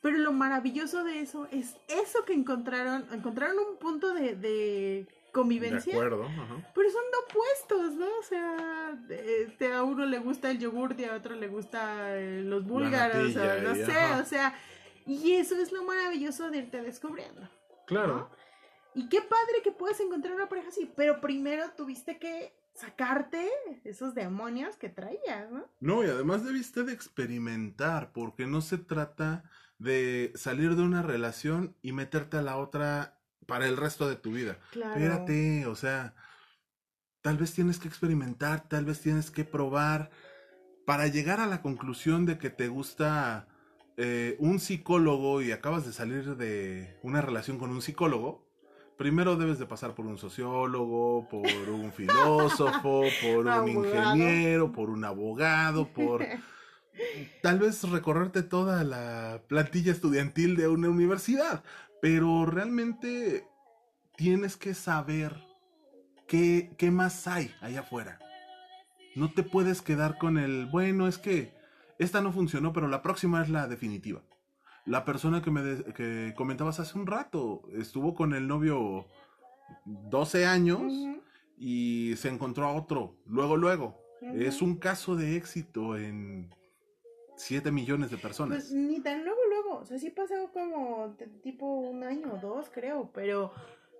Pero 0.00 0.16
lo 0.16 0.32
maravilloso 0.32 1.04
de 1.04 1.20
eso 1.20 1.46
es 1.50 1.76
eso 1.88 2.24
que 2.24 2.32
encontraron, 2.32 3.06
encontraron 3.12 3.56
un 3.58 3.76
punto 3.76 4.14
de, 4.14 4.34
de 4.34 5.06
De 5.30 5.32
convivencia. 5.32 5.92
acuerdo. 5.94 6.24
Ajá. 6.24 6.70
Pero 6.74 6.90
son 6.90 7.02
de 7.10 7.18
opuestos, 7.28 7.94
¿no? 7.94 8.06
O 8.18 8.22
sea, 8.22 8.98
este, 9.10 9.72
a 9.72 9.82
uno 9.82 10.04
le 10.06 10.18
gusta 10.18 10.50
el 10.50 10.58
yogur 10.58 10.94
y 10.98 11.04
a 11.04 11.14
otro 11.14 11.34
le 11.36 11.48
gusta 11.48 12.18
eh, 12.18 12.42
los 12.42 12.64
búlgaros, 12.66 13.36
o 13.36 13.60
no 13.62 13.76
y- 13.76 13.84
sé, 13.84 13.92
ajá. 13.92 14.20
o 14.22 14.24
sea, 14.24 14.54
y 15.06 15.32
eso 15.32 15.56
es 15.56 15.72
lo 15.72 15.84
maravilloso 15.84 16.50
de 16.50 16.58
irte 16.58 16.82
descubriendo. 16.82 17.48
Claro. 17.86 18.30
Y 18.94 19.08
qué 19.08 19.22
padre 19.22 19.62
que 19.62 19.70
puedas 19.72 20.00
encontrar 20.00 20.34
una 20.34 20.48
pareja 20.48 20.68
así, 20.68 20.90
pero 20.96 21.20
primero 21.20 21.70
tuviste 21.76 22.18
que 22.18 22.52
sacarte 22.74 23.48
esos 23.84 24.14
demonios 24.14 24.76
que 24.76 24.88
traías, 24.88 25.50
¿no? 25.50 25.64
No, 25.80 26.04
y 26.04 26.08
además 26.08 26.44
debiste 26.44 26.82
de 26.82 26.92
experimentar, 26.92 28.12
porque 28.12 28.46
no 28.46 28.60
se 28.60 28.78
trata 28.78 29.44
de 29.78 30.32
salir 30.34 30.74
de 30.76 30.82
una 30.82 31.02
relación 31.02 31.76
y 31.82 31.92
meterte 31.92 32.36
a 32.36 32.42
la 32.42 32.56
otra 32.58 33.19
para 33.50 33.66
el 33.66 33.76
resto 33.76 34.08
de 34.08 34.14
tu 34.14 34.30
vida. 34.30 34.58
Claro. 34.70 34.92
Espérate, 34.92 35.66
o 35.66 35.74
sea, 35.74 36.14
tal 37.20 37.36
vez 37.36 37.52
tienes 37.52 37.80
que 37.80 37.88
experimentar, 37.88 38.68
tal 38.68 38.84
vez 38.84 39.00
tienes 39.00 39.32
que 39.32 39.44
probar 39.44 40.10
para 40.86 41.08
llegar 41.08 41.40
a 41.40 41.46
la 41.46 41.60
conclusión 41.60 42.26
de 42.26 42.38
que 42.38 42.48
te 42.48 42.68
gusta 42.68 43.48
eh, 43.96 44.36
un 44.38 44.60
psicólogo 44.60 45.42
y 45.42 45.50
acabas 45.50 45.84
de 45.84 45.92
salir 45.92 46.36
de 46.36 46.96
una 47.02 47.22
relación 47.22 47.58
con 47.58 47.70
un 47.70 47.82
psicólogo. 47.82 48.48
Primero 48.96 49.34
debes 49.34 49.58
de 49.58 49.66
pasar 49.66 49.96
por 49.96 50.06
un 50.06 50.16
sociólogo, 50.16 51.28
por 51.28 51.70
un 51.70 51.92
filósofo, 51.96 53.02
por 53.20 53.46
un 53.46 53.68
ingeniero, 53.68 54.70
por 54.70 54.90
un 54.90 55.04
abogado, 55.04 55.88
por 55.88 56.24
tal 57.42 57.58
vez 57.58 57.82
recorrerte 57.82 58.44
toda 58.44 58.84
la 58.84 59.42
plantilla 59.48 59.90
estudiantil 59.90 60.54
de 60.54 60.68
una 60.68 60.88
universidad, 60.88 61.64
pero 62.00 62.46
realmente 62.46 63.44
tienes 64.16 64.56
que 64.56 64.74
saber 64.74 65.36
qué, 66.26 66.74
qué 66.78 66.90
más 66.90 67.26
hay 67.26 67.50
allá 67.60 67.80
afuera. 67.80 68.18
No 69.16 69.32
te 69.32 69.42
puedes 69.42 69.82
quedar 69.82 70.18
con 70.18 70.38
el, 70.38 70.66
bueno, 70.66 71.08
es 71.08 71.18
que 71.18 71.52
esta 71.98 72.20
no 72.20 72.32
funcionó, 72.32 72.72
pero 72.72 72.88
la 72.88 73.02
próxima 73.02 73.42
es 73.42 73.48
la 73.48 73.66
definitiva. 73.66 74.22
La 74.86 75.04
persona 75.04 75.42
que 75.42 75.50
me 75.50 75.62
de- 75.62 75.92
que 75.92 76.32
comentabas 76.36 76.80
hace 76.80 76.98
un 76.98 77.06
rato 77.06 77.62
estuvo 77.74 78.14
con 78.14 78.32
el 78.34 78.46
novio 78.48 79.06
12 79.84 80.46
años 80.46 80.82
y 81.58 82.14
se 82.16 82.28
encontró 82.28 82.66
a 82.66 82.72
otro, 82.72 83.16
luego, 83.26 83.56
luego. 83.56 84.00
Es 84.34 84.62
un 84.62 84.76
caso 84.76 85.16
de 85.16 85.36
éxito 85.36 85.96
en 85.96 86.54
7 87.40 87.72
millones 87.72 88.10
de 88.10 88.18
personas. 88.18 88.58
Pues 88.58 88.72
ni 88.72 89.00
tan 89.00 89.24
luego, 89.24 89.40
luego. 89.48 89.78
O 89.78 89.84
sea, 89.84 89.98
sí 89.98 90.10
pasó 90.10 90.50
como 90.52 91.16
tipo 91.42 91.66
un 91.66 92.04
año 92.04 92.34
o 92.34 92.38
dos, 92.38 92.70
creo. 92.70 93.10
Pero 93.12 93.52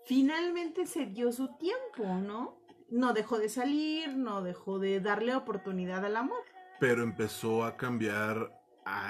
finalmente 0.05 0.87
se 0.87 1.07
dio 1.07 1.33
su 1.33 1.49
tiempo, 1.57 2.05
¿no? 2.07 2.61
No 2.91 3.13
dejó 3.13 3.39
de 3.39 3.49
salir, 3.49 4.17
no 4.17 4.43
dejó 4.43 4.79
de 4.79 5.01
darle 5.01 5.35
oportunidad 5.35 6.05
al 6.05 6.17
amor. 6.17 6.43
Pero 6.79 7.03
empezó 7.03 7.65
a 7.65 7.77
cambiar 7.77 8.61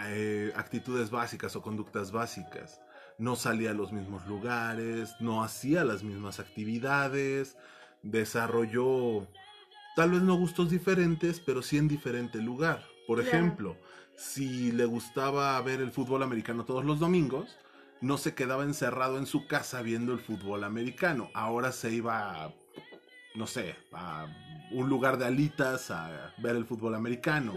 eh, 0.06 0.52
actitudes 0.54 1.10
básicas 1.10 1.56
o 1.56 1.62
conductas 1.62 2.12
básicas. 2.12 2.80
No 3.18 3.36
salía 3.36 3.70
a 3.70 3.74
los 3.74 3.92
mismos 3.92 4.26
lugares, 4.26 5.14
no 5.20 5.42
hacía 5.42 5.84
las 5.84 6.02
mismas 6.02 6.40
actividades, 6.40 7.56
desarrolló 8.02 9.26
tal 9.96 10.12
vez 10.12 10.22
no 10.22 10.36
gustos 10.36 10.70
diferentes, 10.70 11.40
pero 11.40 11.62
sí 11.62 11.76
en 11.78 11.88
diferente 11.88 12.38
lugar. 12.38 12.82
Por 13.06 13.20
ejemplo, 13.20 13.76
si 14.20 14.70
le 14.70 14.84
gustaba 14.84 15.60
ver 15.62 15.80
el 15.80 15.90
fútbol 15.90 16.22
americano 16.22 16.66
todos 16.66 16.84
los 16.84 17.00
domingos, 17.00 17.56
no 18.02 18.18
se 18.18 18.34
quedaba 18.34 18.64
encerrado 18.64 19.16
en 19.16 19.24
su 19.24 19.46
casa 19.46 19.80
viendo 19.80 20.12
el 20.12 20.20
fútbol 20.20 20.62
americano. 20.64 21.30
Ahora 21.32 21.72
se 21.72 21.90
iba, 21.90 22.44
a, 22.44 22.54
no 23.34 23.46
sé, 23.46 23.76
a 23.92 24.26
un 24.72 24.90
lugar 24.90 25.16
de 25.16 25.24
alitas 25.24 25.90
a 25.90 26.34
ver 26.36 26.54
el 26.54 26.66
fútbol 26.66 26.94
americano. 26.94 27.54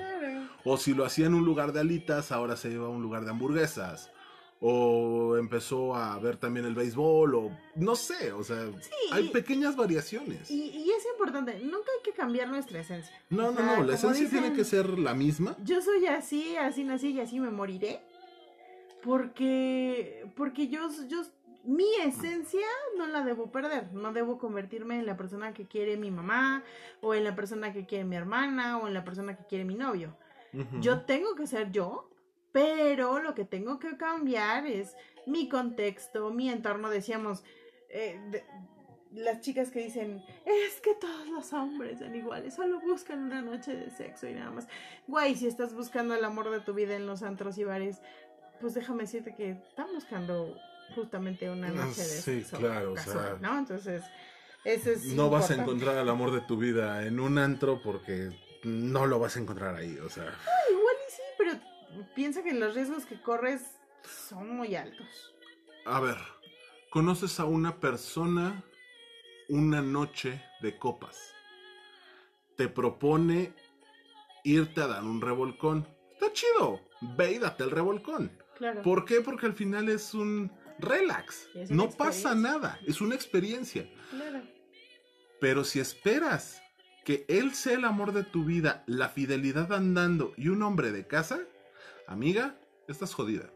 O 0.63 0.77
si 0.77 0.93
lo 0.93 1.03
hacía 1.03 1.25
en 1.25 1.33
un 1.33 1.43
lugar 1.43 1.73
de 1.73 1.81
alitas, 1.81 2.31
ahora 2.31 2.55
se 2.55 2.71
iba 2.71 2.85
a 2.85 2.89
un 2.89 3.01
lugar 3.01 3.25
de 3.25 3.31
hamburguesas. 3.31 4.09
O 4.65 5.35
empezó 5.35 5.93
a 5.93 6.17
ver 6.19 6.37
también 6.37 6.65
el 6.65 6.73
béisbol, 6.73 7.35
o 7.35 7.51
no 7.75 7.97
sé, 7.97 8.31
o 8.31 8.45
sea, 8.45 8.65
hay 9.11 9.27
pequeñas 9.27 9.75
variaciones. 9.75 10.49
Y, 10.49 10.69
y 10.69 10.89
es 10.89 11.05
importante, 11.11 11.59
nunca 11.59 11.91
hay 11.97 12.01
que 12.01 12.13
cambiar 12.13 12.47
nuestra 12.47 12.79
esencia. 12.79 13.13
No, 13.29 13.49
o 13.49 13.51
no, 13.51 13.57
sea, 13.57 13.65
no, 13.65 13.71
la 13.71 13.75
como 13.77 13.89
esencia 13.91 14.29
tiene 14.29 14.51
dicen, 14.51 14.55
que 14.55 14.63
ser 14.63 14.97
la 14.99 15.13
misma. 15.13 15.57
Yo 15.65 15.81
soy 15.81 16.05
así, 16.05 16.55
así 16.55 16.85
nací 16.85 17.09
y 17.09 17.19
así 17.19 17.41
me 17.41 17.49
moriré. 17.49 17.99
Porque, 19.03 20.31
porque 20.37 20.69
yo, 20.69 20.87
yo, 21.09 21.23
mi 21.65 21.95
esencia 22.05 22.65
no 22.97 23.05
la 23.07 23.23
debo 23.25 23.51
perder. 23.51 23.91
No 23.91 24.13
debo 24.13 24.37
convertirme 24.37 24.97
en 24.97 25.05
la 25.05 25.17
persona 25.17 25.53
que 25.53 25.67
quiere 25.67 25.97
mi 25.97 26.09
mamá, 26.09 26.63
o 27.01 27.13
en 27.13 27.25
la 27.25 27.35
persona 27.35 27.73
que 27.73 27.85
quiere 27.85 28.05
mi 28.05 28.15
hermana, 28.15 28.77
o 28.77 28.87
en 28.87 28.93
la 28.93 29.03
persona 29.03 29.35
que 29.35 29.43
quiere 29.45 29.65
mi 29.65 29.75
novio. 29.75 30.15
Ujú. 30.53 30.79
Yo 30.79 31.01
tengo 31.01 31.35
que 31.35 31.47
ser 31.47 31.71
yo, 31.71 32.09
pero 32.53 33.19
lo 33.21 33.35
que 33.35 33.43
tengo 33.43 33.79
que 33.79 33.97
cambiar 33.97 34.65
es 34.65 34.95
mi 35.27 35.49
contexto, 35.49 36.29
mi 36.31 36.49
entorno. 36.49 36.89
Decíamos, 36.89 37.43
eh, 37.89 38.17
de- 38.31 38.45
las 39.11 39.41
chicas 39.41 39.69
que 39.69 39.79
dicen, 39.79 40.23
es 40.45 40.79
que 40.81 40.95
todos 40.95 41.27
los 41.27 41.51
hombres 41.53 41.99
son 41.99 42.15
iguales, 42.15 42.55
solo 42.55 42.79
buscan 42.79 43.19
una 43.23 43.41
noche 43.41 43.75
de 43.75 43.91
sexo 43.91 44.27
y 44.27 44.33
nada 44.33 44.49
más. 44.51 44.67
Güey, 45.07 45.35
si 45.35 45.45
estás 45.47 45.73
buscando 45.73 46.15
el 46.15 46.23
amor 46.25 46.49
de 46.49 46.61
tu 46.61 46.73
vida 46.73 46.95
en 46.95 47.05
los 47.05 47.21
antros 47.21 47.57
y 47.57 47.63
bares, 47.63 48.01
pues 48.61 48.73
déjame 48.73 49.03
decirte 49.03 49.35
que 49.35 49.51
están 49.51 49.87
buscando 49.93 50.55
justamente 50.95 51.49
una 51.49 51.67
Ah, 51.67 51.71
noche 51.71 52.01
de 52.01 52.07
sí, 52.07 52.41
sexo 52.41 52.57
claro, 52.57 52.93
o 52.93 52.97
sea, 52.97 53.37
¿no? 53.41 53.57
Entonces, 53.59 54.03
eso 54.63 54.91
es 54.91 55.05
No 55.05 55.29
vas 55.29 55.51
a 55.51 55.55
encontrar 55.55 55.97
al 55.97 56.09
amor 56.09 56.31
de 56.31 56.41
tu 56.41 56.57
vida 56.57 57.05
en 57.05 57.19
un 57.19 57.37
antro 57.37 57.81
porque 57.83 58.29
no 58.63 59.05
lo 59.05 59.19
vas 59.19 59.35
a 59.37 59.41
encontrar 59.41 59.75
ahí, 59.75 59.97
o 59.99 60.09
sea. 60.09 60.23
Igual 60.23 60.33
y 60.33 60.71
sí, 60.71 60.81
pero 60.81 60.82
piensa 62.15 62.43
que 62.43 62.53
los 62.53 62.75
riesgos 62.75 63.05
que 63.05 63.21
corres 63.21 63.61
son 64.03 64.55
muy 64.55 64.75
altos. 64.75 65.35
A 65.85 65.99
ver, 65.99 66.17
conoces 66.89 67.39
a 67.39 67.45
una 67.45 67.79
persona 67.79 68.63
una 69.49 69.81
noche 69.81 70.41
de 70.61 70.77
copas. 70.77 71.33
Te 72.55 72.67
propone 72.67 73.53
irte 74.43 74.81
a 74.81 74.87
dar 74.87 75.03
un 75.03 75.21
revolcón. 75.21 75.87
Está 76.13 76.31
chido. 76.31 76.81
Ve 77.17 77.33
y 77.33 77.39
date 77.39 77.63
el 77.63 77.71
revolcón. 77.71 78.31
Claro. 78.57 78.81
¿Por 78.81 79.05
qué? 79.05 79.21
Porque 79.21 79.47
al 79.47 79.53
final 79.53 79.89
es 79.89 80.13
un 80.13 80.51
relax. 80.79 81.49
Es 81.55 81.71
No 81.71 81.89
pasa 81.89 82.35
nada. 82.35 82.79
Es 82.85 83.01
una 83.01 83.15
experiencia. 83.15 83.89
Claro. 84.11 84.41
Pero 85.39 85.63
si 85.63 85.79
esperas 85.79 86.61
que 87.03 87.25
él 87.27 87.53
sea 87.53 87.73
el 87.73 87.85
amor 87.85 88.13
de 88.13 88.23
tu 88.23 88.45
vida, 88.45 88.83
la 88.87 89.09
fidelidad 89.09 89.73
andando 89.73 90.33
y 90.37 90.47
un 90.47 90.63
hombre 90.63 90.91
de 90.91 91.05
casa, 91.05 91.41
amiga, 92.13 92.55
estás 92.87 93.13
jodida. 93.13 93.49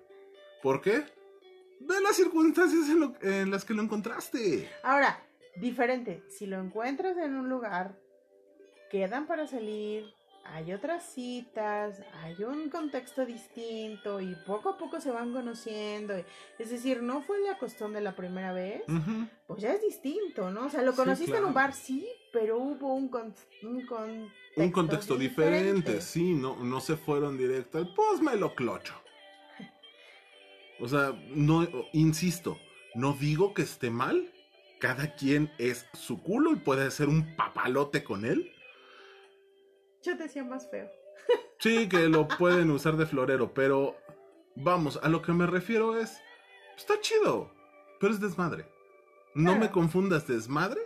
¿Por 0.62 0.82
qué? 0.82 1.04
Ve 1.80 2.02
las 2.02 2.16
circunstancias 2.16 2.90
en, 2.90 3.00
lo- 3.00 3.16
en 3.22 3.52
las 3.52 3.64
que 3.64 3.74
lo 3.74 3.82
encontraste. 3.84 4.70
Ahora, 4.84 5.24
diferente. 5.56 6.24
Si 6.30 6.46
lo 6.48 6.60
encuentras 6.60 7.16
en 7.18 7.36
un 7.36 7.50
lugar, 7.50 7.98
quedan 8.90 9.28
para 9.28 9.48
salir, 9.48 10.06
hay 10.46 10.72
otras 10.74 11.04
citas, 11.14 12.02
hay 12.24 12.42
un 12.44 12.70
contexto 12.70 13.26
distinto 13.26 14.22
y 14.22 14.34
poco 14.46 14.70
a 14.70 14.78
poco 14.78 15.00
se 15.02 15.12
van 15.12 15.34
conociendo. 15.34 16.14
Es 16.58 16.70
decir, 16.72 17.04
no 17.04 17.22
fue 17.22 17.40
la 17.42 17.58
costón 17.58 17.94
de 17.94 18.02
la 18.02 18.16
primera 18.16 18.54
vez, 18.54 18.82
pues 19.46 19.62
ya 19.62 19.74
es 19.74 19.82
distinto, 19.82 20.50
¿no? 20.50 20.66
O 20.66 20.70
sea, 20.70 20.82
lo 20.84 20.92
Sí, 20.94 20.98
conociste 20.98 21.38
en 21.38 21.46
un 21.46 21.54
bar, 21.54 21.74
sí, 21.74 22.08
pero 22.40 22.58
hubo 22.60 22.94
un, 22.94 23.10
con- 23.10 23.34
un 23.64 23.86
contexto, 23.88 24.62
Un 24.62 24.72
contexto 24.72 25.16
diferente, 25.18 25.74
diferente. 25.74 26.02
sí, 26.02 26.34
no, 26.36 26.56
no 26.64 26.80
se 26.82 26.96
fueron 26.96 27.36
directo 27.36 27.80
al 27.80 27.92
pues 27.96 28.22
me 28.22 28.36
lo 28.36 28.54
clocho. 28.54 28.94
O 30.80 30.88
sea, 30.88 31.14
no, 31.30 31.68
insisto, 31.94 32.60
no 32.94 33.14
digo 33.14 33.54
que 33.56 33.64
esté 33.64 33.90
mal. 33.90 34.32
Cada 34.80 35.16
quien 35.16 35.52
es 35.58 35.88
su 35.94 36.22
culo 36.22 36.52
y 36.52 36.58
puede 36.58 36.86
hacer 36.86 37.08
un 37.10 37.36
papalote 37.36 38.04
con 38.04 38.24
él. 38.26 38.52
Yo 40.04 40.16
te 40.16 40.24
decía 40.24 40.44
más 40.44 40.70
feo. 40.70 40.88
Sí, 41.58 41.90
que 41.90 42.08
lo 42.08 42.28
pueden 42.38 42.70
usar 42.70 42.96
de 42.98 43.08
florero, 43.08 43.56
pero 43.56 43.96
vamos, 44.56 45.00
a 45.02 45.10
lo 45.10 45.24
que 45.24 45.34
me 45.34 45.48
refiero 45.48 45.98
es, 46.00 46.22
está 46.78 47.00
chido, 47.02 47.52
pero 48.00 48.14
es 48.14 48.20
desmadre. 48.22 48.66
No 49.34 49.52
Claro. 49.54 49.60
me 49.60 49.72
confundas 49.72 50.28
desmadre 50.28 50.82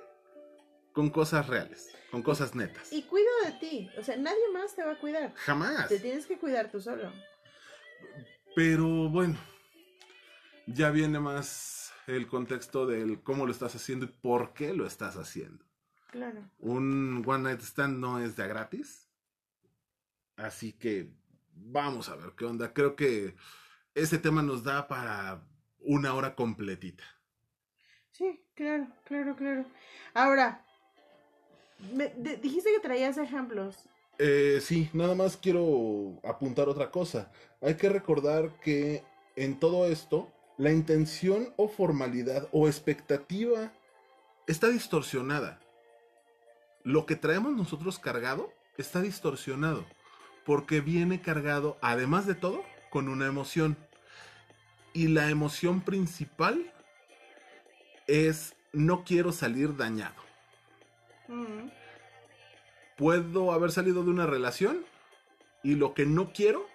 con 0.93 1.09
cosas 1.09 1.47
reales, 1.47 1.95
con 2.11 2.21
cosas 2.21 2.55
netas. 2.55 2.91
Y 2.91 3.03
cuida 3.03 3.29
de 3.45 3.51
ti, 3.53 3.89
o 3.97 4.03
sea, 4.03 4.17
nadie 4.17 4.49
más 4.53 4.75
te 4.75 4.83
va 4.83 4.93
a 4.93 4.99
cuidar. 4.99 5.33
Jamás. 5.35 5.87
Te 5.87 5.99
tienes 5.99 6.25
que 6.25 6.37
cuidar 6.37 6.69
tú 6.69 6.81
solo. 6.81 7.11
Pero 8.55 9.09
bueno, 9.09 9.37
ya 10.67 10.89
viene 10.91 11.19
más 11.19 11.93
el 12.07 12.27
contexto 12.27 12.85
del 12.85 13.21
cómo 13.21 13.45
lo 13.45 13.51
estás 13.51 13.75
haciendo 13.75 14.05
y 14.05 14.09
por 14.09 14.53
qué 14.53 14.73
lo 14.73 14.85
estás 14.85 15.15
haciendo. 15.15 15.65
Claro. 16.11 16.49
Un 16.59 17.23
one 17.25 17.43
night 17.43 17.61
stand 17.61 17.99
no 17.99 18.19
es 18.19 18.35
de 18.35 18.43
a 18.43 18.47
gratis. 18.47 19.07
Así 20.35 20.73
que 20.73 21.13
vamos 21.53 22.09
a 22.09 22.15
ver 22.15 22.33
qué 22.35 22.45
onda. 22.45 22.73
Creo 22.73 22.95
que 22.95 23.35
ese 23.95 24.17
tema 24.17 24.41
nos 24.41 24.63
da 24.63 24.87
para 24.87 25.43
una 25.79 26.13
hora 26.13 26.35
completita. 26.35 27.03
Sí, 28.11 28.43
claro, 28.55 28.87
claro, 29.05 29.35
claro. 29.35 29.65
Ahora, 30.13 30.65
me- 31.93 32.09
dijiste 32.37 32.71
que 32.71 32.79
traías 32.79 33.17
ejemplos. 33.17 33.75
Eh, 34.19 34.59
sí, 34.61 34.89
nada 34.93 35.15
más 35.15 35.37
quiero 35.37 36.19
apuntar 36.23 36.69
otra 36.69 36.91
cosa. 36.91 37.31
Hay 37.61 37.75
que 37.75 37.89
recordar 37.89 38.51
que 38.61 39.03
en 39.35 39.59
todo 39.59 39.87
esto, 39.87 40.31
la 40.57 40.71
intención 40.71 41.53
o 41.57 41.67
formalidad 41.67 42.47
o 42.51 42.67
expectativa 42.67 43.71
está 44.47 44.67
distorsionada. 44.67 45.59
Lo 46.83 47.05
que 47.05 47.15
traemos 47.15 47.53
nosotros 47.53 47.99
cargado 47.99 48.51
está 48.77 49.01
distorsionado. 49.01 49.85
Porque 50.45 50.81
viene 50.81 51.21
cargado, 51.21 51.77
además 51.81 52.25
de 52.25 52.35
todo, 52.35 52.63
con 52.89 53.07
una 53.09 53.27
emoción. 53.27 53.77
Y 54.93 55.07
la 55.07 55.29
emoción 55.29 55.81
principal 55.81 56.73
es 58.07 58.55
no 58.73 59.03
quiero 59.03 59.31
salir 59.31 59.77
dañado. 59.77 60.15
Puedo 62.97 63.51
haber 63.51 63.71
salido 63.71 64.03
de 64.03 64.11
una 64.11 64.25
relación 64.25 64.85
y 65.63 65.75
lo 65.75 65.93
que 65.93 66.05
no 66.05 66.33
quiero 66.33 66.67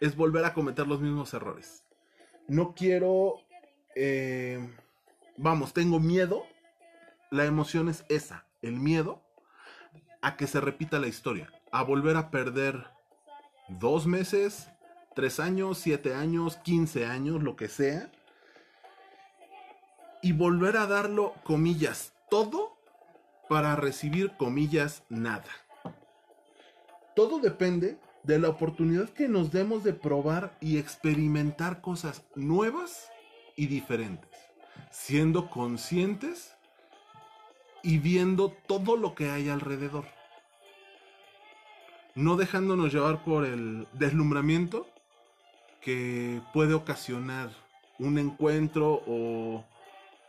es 0.00 0.16
volver 0.16 0.44
a 0.44 0.54
cometer 0.54 0.86
los 0.86 1.00
mismos 1.00 1.34
errores. 1.34 1.84
No 2.48 2.74
quiero, 2.74 3.36
eh, 3.94 4.58
vamos, 5.36 5.72
tengo 5.72 6.00
miedo. 6.00 6.46
La 7.30 7.44
emoción 7.44 7.88
es 7.88 8.04
esa, 8.08 8.46
el 8.62 8.78
miedo 8.78 9.22
a 10.22 10.36
que 10.36 10.46
se 10.46 10.60
repita 10.60 10.98
la 10.98 11.06
historia, 11.06 11.50
a 11.72 11.82
volver 11.82 12.16
a 12.16 12.30
perder 12.30 12.86
dos 13.68 14.06
meses, 14.06 14.68
tres 15.14 15.40
años, 15.40 15.78
siete 15.78 16.14
años, 16.14 16.56
quince 16.56 17.06
años, 17.06 17.42
lo 17.42 17.56
que 17.56 17.68
sea, 17.68 18.10
y 20.22 20.32
volver 20.32 20.76
a 20.76 20.86
darlo, 20.86 21.34
comillas, 21.44 22.12
todo 22.28 22.69
para 23.50 23.74
recibir, 23.74 24.36
comillas, 24.36 25.02
nada. 25.08 25.50
Todo 27.16 27.40
depende 27.40 27.98
de 28.22 28.38
la 28.38 28.48
oportunidad 28.48 29.08
que 29.08 29.26
nos 29.26 29.50
demos 29.50 29.82
de 29.82 29.92
probar 29.92 30.56
y 30.60 30.78
experimentar 30.78 31.80
cosas 31.80 32.22
nuevas 32.36 33.10
y 33.56 33.66
diferentes, 33.66 34.30
siendo 34.92 35.50
conscientes 35.50 36.54
y 37.82 37.98
viendo 37.98 38.50
todo 38.68 38.96
lo 38.96 39.16
que 39.16 39.30
hay 39.30 39.48
alrededor. 39.48 40.04
No 42.14 42.36
dejándonos 42.36 42.92
llevar 42.92 43.24
por 43.24 43.44
el 43.44 43.88
deslumbramiento 43.94 44.86
que 45.80 46.40
puede 46.54 46.74
ocasionar 46.74 47.50
un 47.98 48.16
encuentro 48.16 49.02
o 49.08 49.64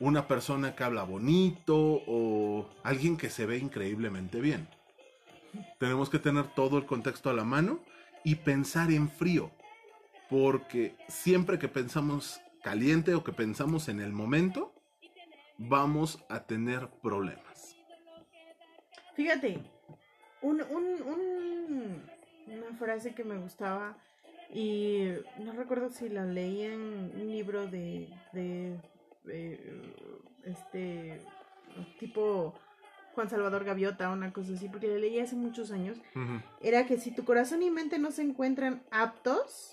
una 0.02 0.28
persona 0.28 0.76
que 0.76 0.84
habla 0.84 1.04
bonito 1.04 1.78
o 2.08 2.68
alguien 2.84 3.18
que 3.18 3.30
se 3.30 3.46
ve 3.46 3.60
increíblemente 3.60 4.42
bien. 4.42 4.68
Tenemos 5.80 6.10
que 6.10 6.18
tener 6.20 6.48
todo 6.56 6.78
el 6.80 6.86
contexto 6.88 7.30
a 7.30 7.34
la 7.34 7.44
mano 7.44 7.80
y 8.24 8.36
pensar 8.36 8.92
en 8.92 9.10
frío, 9.10 9.52
porque 10.30 10.96
siempre 11.08 11.60
que 11.60 11.68
pensamos 11.68 12.42
caliente 12.64 13.14
o 13.14 13.24
que 13.24 13.32
pensamos 13.32 13.90
en 13.90 14.00
el 14.02 14.12
momento, 14.12 14.74
vamos 15.60 16.24
a 16.30 16.42
tener 16.46 16.90
problemas. 17.04 17.76
Fíjate, 19.16 19.60
un, 20.42 20.62
un- 20.62 21.02
un- 21.04 22.10
una 22.48 22.78
frase 22.80 23.14
que 23.14 23.24
me 23.24 23.38
gustaba 23.38 23.98
y 24.52 25.10
no 25.40 25.54
recuerdo 25.54 25.90
si 25.90 26.10
la 26.10 26.26
leí 26.26 26.64
en 26.64 27.12
un 27.16 27.32
libro 27.32 27.68
de, 27.68 28.10
eh, 29.28 29.94
este 30.44 31.22
tipo 32.00 32.54
Juan 33.14 33.30
Salvador 33.30 33.64
Gaviota, 33.66 34.10
una 34.10 34.32
cosa 34.34 34.54
así, 34.54 34.68
porque 34.70 34.88
la 34.88 34.96
leí 34.98 35.20
hace 35.20 35.36
muchos 35.36 35.72
años, 35.72 35.98
era 36.62 36.86
que 36.86 36.98
si 36.98 37.12
tu 37.12 37.26
corazón 37.26 37.62
y 37.62 37.70
mente 37.72 38.00
no 38.00 38.12
se 38.12 38.22
encuentran 38.22 38.84
aptos, 38.92 39.72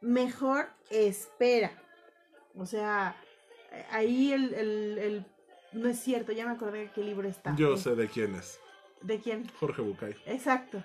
mejor 0.00 0.68
espera. 0.90 1.72
O 2.56 2.66
sea, 2.66 3.16
ahí 3.90 4.32
el, 4.32 4.54
el- 4.54 4.98
el- 4.98 5.26
no 5.72 5.88
es 5.88 6.00
cierto, 6.00 6.32
ya 6.32 6.46
me 6.46 6.52
acordé 6.52 6.80
de 6.86 6.90
qué 6.92 7.02
libro 7.02 7.28
está. 7.28 7.54
Yo 7.56 7.76
sé 7.76 7.94
de 7.94 8.08
quién 8.08 8.34
es. 8.34 8.58
¿De 9.02 9.18
quién? 9.20 9.48
Jorge 9.58 9.82
Bucay. 9.82 10.14
Exacto. 10.26 10.82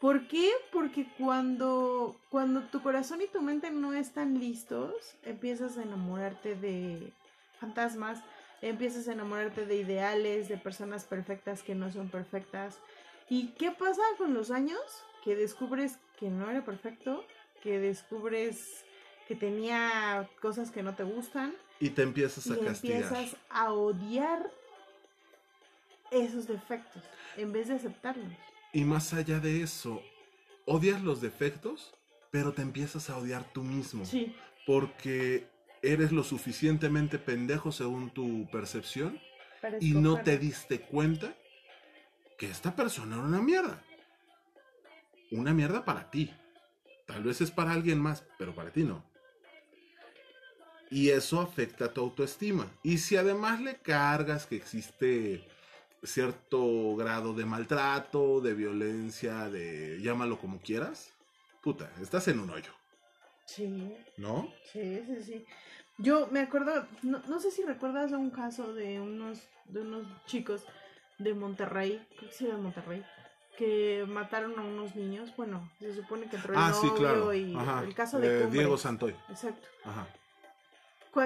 ¿Por 0.00 0.26
qué? 0.26 0.50
Porque 0.72 1.06
cuando, 1.18 2.16
cuando 2.30 2.62
tu 2.62 2.82
corazón 2.82 3.20
y 3.22 3.26
tu 3.28 3.40
mente 3.40 3.70
no 3.70 3.92
están 3.92 4.38
listos, 4.40 4.94
empiezas 5.22 5.76
a 5.78 5.82
enamorarte 5.82 6.54
de 6.56 7.12
fantasmas, 7.60 8.20
empiezas 8.62 9.06
a 9.08 9.12
enamorarte 9.12 9.66
de 9.66 9.76
ideales, 9.76 10.48
de 10.48 10.56
personas 10.56 11.04
perfectas 11.04 11.62
que 11.62 11.74
no 11.74 11.92
son 11.92 12.08
perfectas. 12.08 12.78
¿Y 13.28 13.48
qué 13.58 13.70
pasa 13.70 14.02
con 14.18 14.34
los 14.34 14.50
años? 14.50 14.80
Que 15.24 15.36
descubres 15.36 15.98
que 16.18 16.30
no 16.30 16.50
era 16.50 16.64
perfecto, 16.64 17.24
que 17.62 17.78
descubres 17.78 18.84
que 19.28 19.36
tenía 19.36 20.28
cosas 20.40 20.70
que 20.72 20.82
no 20.82 20.94
te 20.96 21.04
gustan 21.04 21.54
Y 21.78 21.90
te 21.90 22.02
empiezas 22.02 22.50
a 22.50 22.56
y 22.56 22.60
castigar. 22.64 23.02
empiezas 23.02 23.36
a 23.50 23.72
odiar 23.72 24.50
esos 26.12 26.46
defectos 26.46 27.02
en 27.36 27.52
vez 27.52 27.68
de 27.68 27.74
aceptarlos. 27.74 28.32
Y 28.72 28.84
más 28.84 29.12
allá 29.12 29.40
de 29.40 29.62
eso, 29.62 30.02
odias 30.66 31.02
los 31.02 31.20
defectos, 31.20 31.94
pero 32.30 32.52
te 32.52 32.62
empiezas 32.62 33.10
a 33.10 33.18
odiar 33.18 33.44
tú 33.52 33.62
mismo. 33.62 34.04
Sí, 34.04 34.34
Porque 34.66 35.46
eres 35.82 36.12
lo 36.12 36.22
suficientemente 36.22 37.18
pendejo 37.18 37.72
según 37.72 38.10
tu 38.10 38.48
percepción 38.50 39.20
y 39.80 39.92
no 39.92 40.22
te 40.22 40.38
diste 40.38 40.80
cuenta 40.80 41.34
que 42.38 42.50
esta 42.50 42.74
persona 42.74 43.16
era 43.16 43.24
una 43.24 43.42
mierda. 43.42 43.82
Una 45.30 45.52
mierda 45.52 45.84
para 45.84 46.10
ti. 46.10 46.30
Tal 47.06 47.24
vez 47.24 47.40
es 47.40 47.50
para 47.50 47.72
alguien 47.72 47.98
más, 48.00 48.24
pero 48.38 48.54
para 48.54 48.70
ti 48.70 48.84
no. 48.84 49.04
Y 50.90 51.08
eso 51.08 51.40
afecta 51.40 51.86
a 51.86 51.92
tu 51.92 52.00
autoestima. 52.00 52.70
Y 52.82 52.98
si 52.98 53.16
además 53.16 53.60
le 53.60 53.76
cargas 53.76 54.46
que 54.46 54.56
existe 54.56 55.46
cierto 56.02 56.96
grado 56.96 57.32
de 57.34 57.44
maltrato, 57.44 58.40
de 58.40 58.54
violencia, 58.54 59.48
de 59.50 59.98
llámalo 60.00 60.38
como 60.38 60.60
quieras, 60.60 61.12
puta, 61.62 61.90
estás 62.00 62.26
en 62.28 62.40
un 62.40 62.50
hoyo, 62.50 62.72
Sí, 63.46 63.94
¿no? 64.16 64.48
sí, 64.72 65.02
sí, 65.06 65.22
sí. 65.22 65.46
Yo 65.98 66.26
me 66.32 66.40
acuerdo, 66.40 66.86
no, 67.02 67.20
no 67.28 67.38
sé 67.40 67.50
si 67.50 67.62
recuerdas 67.62 68.12
un 68.12 68.30
caso 68.30 68.72
de 68.74 69.00
unos, 69.00 69.40
de 69.66 69.80
unos 69.82 70.06
chicos 70.26 70.64
de 71.18 71.34
Monterrey, 71.34 72.04
creo 72.16 72.30
que 72.30 72.34
sí 72.36 72.46
de 72.46 72.54
Monterrey, 72.54 73.04
que 73.56 74.04
mataron 74.08 74.58
a 74.58 74.62
unos 74.62 74.96
niños. 74.96 75.30
Bueno, 75.36 75.70
se 75.78 75.94
supone 75.94 76.26
que 76.28 76.36
entró 76.36 76.54
el 76.54 76.58
Ah, 76.58 76.72
sí, 76.72 76.86
novio 76.86 76.98
claro. 76.98 77.34
y 77.34 77.54
Ajá. 77.54 77.84
el 77.84 77.94
caso 77.94 78.18
de 78.18 78.44
Eh. 78.44 78.46
Diego 78.50 78.78
Santoy. 78.78 79.14
Exacto. 79.28 79.68
Ajá. 79.84 80.08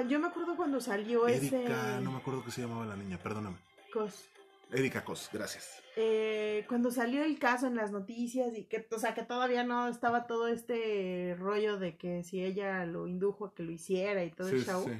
Yo 0.09 0.19
me 0.19 0.27
acuerdo 0.27 0.57
cuando 0.57 0.81
salió 0.81 1.27
Erika, 1.29 1.57
ese 1.95 2.01
no 2.03 2.11
me 2.11 2.17
acuerdo 2.17 2.43
qué 2.43 2.51
se 2.51 2.61
llamaba 2.61 2.85
la 2.85 2.97
niña, 2.97 3.17
perdóname. 3.17 3.55
cos. 3.93 4.25
Erika 4.71 5.03
Cos, 5.05 5.29
gracias. 5.31 5.81
eh, 5.95 6.65
cuando 6.67 6.91
salió 6.91 7.23
el 7.23 7.39
caso 7.39 7.67
en 7.67 7.75
las 7.75 7.91
noticias 7.91 8.55
y 8.57 8.65
que, 8.65 8.87
o 8.91 8.99
sea, 8.99 9.13
que 9.13 9.23
todavía 9.23 9.63
no 9.63 9.87
estaba 9.87 10.27
todo 10.27 10.47
este 10.47 11.35
rollo 11.39 11.77
de 11.79 11.95
que 11.97 12.23
si 12.23 12.43
ella 12.43 12.85
lo 12.85 13.07
indujo 13.07 13.45
a 13.45 13.55
que 13.55 13.63
lo 13.63 13.71
hiciera 13.71 14.23
y 14.23 14.31
todo 14.31 14.49
Sí, 14.49 14.55
el 14.55 14.65
show. 14.65 14.83
sí. 14.85 14.91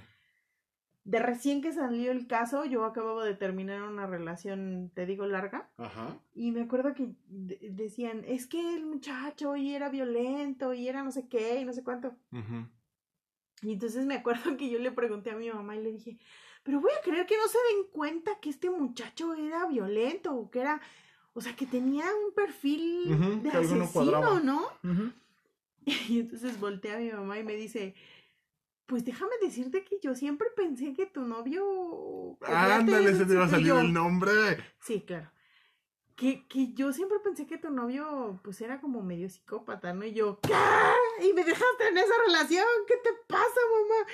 De 1.04 1.20
recién 1.20 1.62
que 1.62 1.72
salió 1.72 2.12
el 2.12 2.28
caso, 2.28 2.66
yo 2.66 2.84
acababa 2.84 3.24
de 3.24 3.34
terminar 3.36 3.82
una 3.84 4.08
relación, 4.08 4.92
te 4.94 5.06
digo, 5.06 5.26
larga. 5.26 5.70
Ajá. 5.78 6.20
Y 6.36 6.52
me 6.52 6.62
acuerdo 6.64 6.94
que 6.94 7.14
de- 7.28 7.60
decían, 7.72 8.24
es 8.28 8.46
que 8.46 8.76
el 8.76 8.86
muchacho 8.86 9.56
y 9.56 9.74
era 9.74 9.88
violento 9.90 10.74
y 10.74 10.88
era 10.90 11.04
no 11.04 11.12
sé 11.12 11.28
qué 11.30 11.62
y 11.62 11.66
no 11.66 11.72
sé 11.74 11.84
cuánto. 11.84 12.16
ujú. 12.32 12.68
Y 13.64 13.74
entonces 13.74 14.06
me 14.06 14.16
acuerdo 14.16 14.44
que 14.58 14.70
yo 14.70 14.80
le 14.80 14.92
pregunté 14.92 15.32
a 15.32 15.36
mi 15.38 15.50
mamá 15.50 15.76
y 15.78 15.84
le 15.84 15.92
dije, 15.94 16.18
pero 16.68 16.82
voy 16.82 16.92
a 16.92 17.02
creer 17.02 17.26
que 17.26 17.38
no 17.38 17.48
se 17.48 17.58
den 17.60 17.86
cuenta 17.94 18.42
que 18.42 18.50
este 18.50 18.70
muchacho 18.70 19.34
era 19.34 19.66
violento 19.68 20.36
o 20.36 20.52
que 20.52 20.60
era, 20.60 20.82
o 21.32 21.40
sea, 21.40 21.56
que 21.56 21.66
tenía 21.66 22.04
un 22.14 22.34
perfil 22.34 23.08
de 23.42 23.50
no 23.50 23.58
asesino. 23.58 24.40
¿no? 24.42 24.68
Y 25.86 26.20
entonces 26.20 26.60
volteé 26.60 26.94
a 26.94 26.98
mi 26.98 27.10
mamá 27.10 27.40
y 27.40 27.46
me 27.46 27.56
dice, 27.56 27.96
pues 28.86 29.06
déjame 29.06 29.32
decirte 29.42 29.86
que 29.86 29.98
yo 30.04 30.14
siempre 30.14 30.50
pensé 30.58 30.94
que 30.94 31.06
tu 31.06 31.22
novio... 31.22 32.36
podía 32.38 32.76
Ándale, 32.76 33.16
se 33.16 33.26
te 33.26 33.32
iba 33.32 33.46
a 33.46 33.50
salir 33.50 33.68
yo, 33.68 33.80
el 33.80 33.94
nombre. 33.94 34.32
Sí, 34.82 35.00
claro. 35.08 35.32
Que, 36.18 36.46
que 36.50 36.74
yo 36.74 36.92
siempre 36.92 37.20
pensé 37.24 37.48
que 37.48 37.58
tu 37.58 37.70
novio 37.70 38.42
pues 38.44 38.60
era 38.60 38.82
como 38.82 39.02
medio 39.02 39.30
psicópata, 39.30 39.94
¿no? 39.94 40.04
Y 40.04 40.12
yo, 40.12 40.42
¿qué? 40.42 40.52
Y 41.26 41.32
me 41.32 41.46
dejaste 41.46 41.88
en 41.88 41.98
esa 41.98 42.14
relación, 42.26 42.68
¿qué 42.86 42.96
te 42.98 43.12
pasa, 43.26 43.62
mamá? 43.72 44.12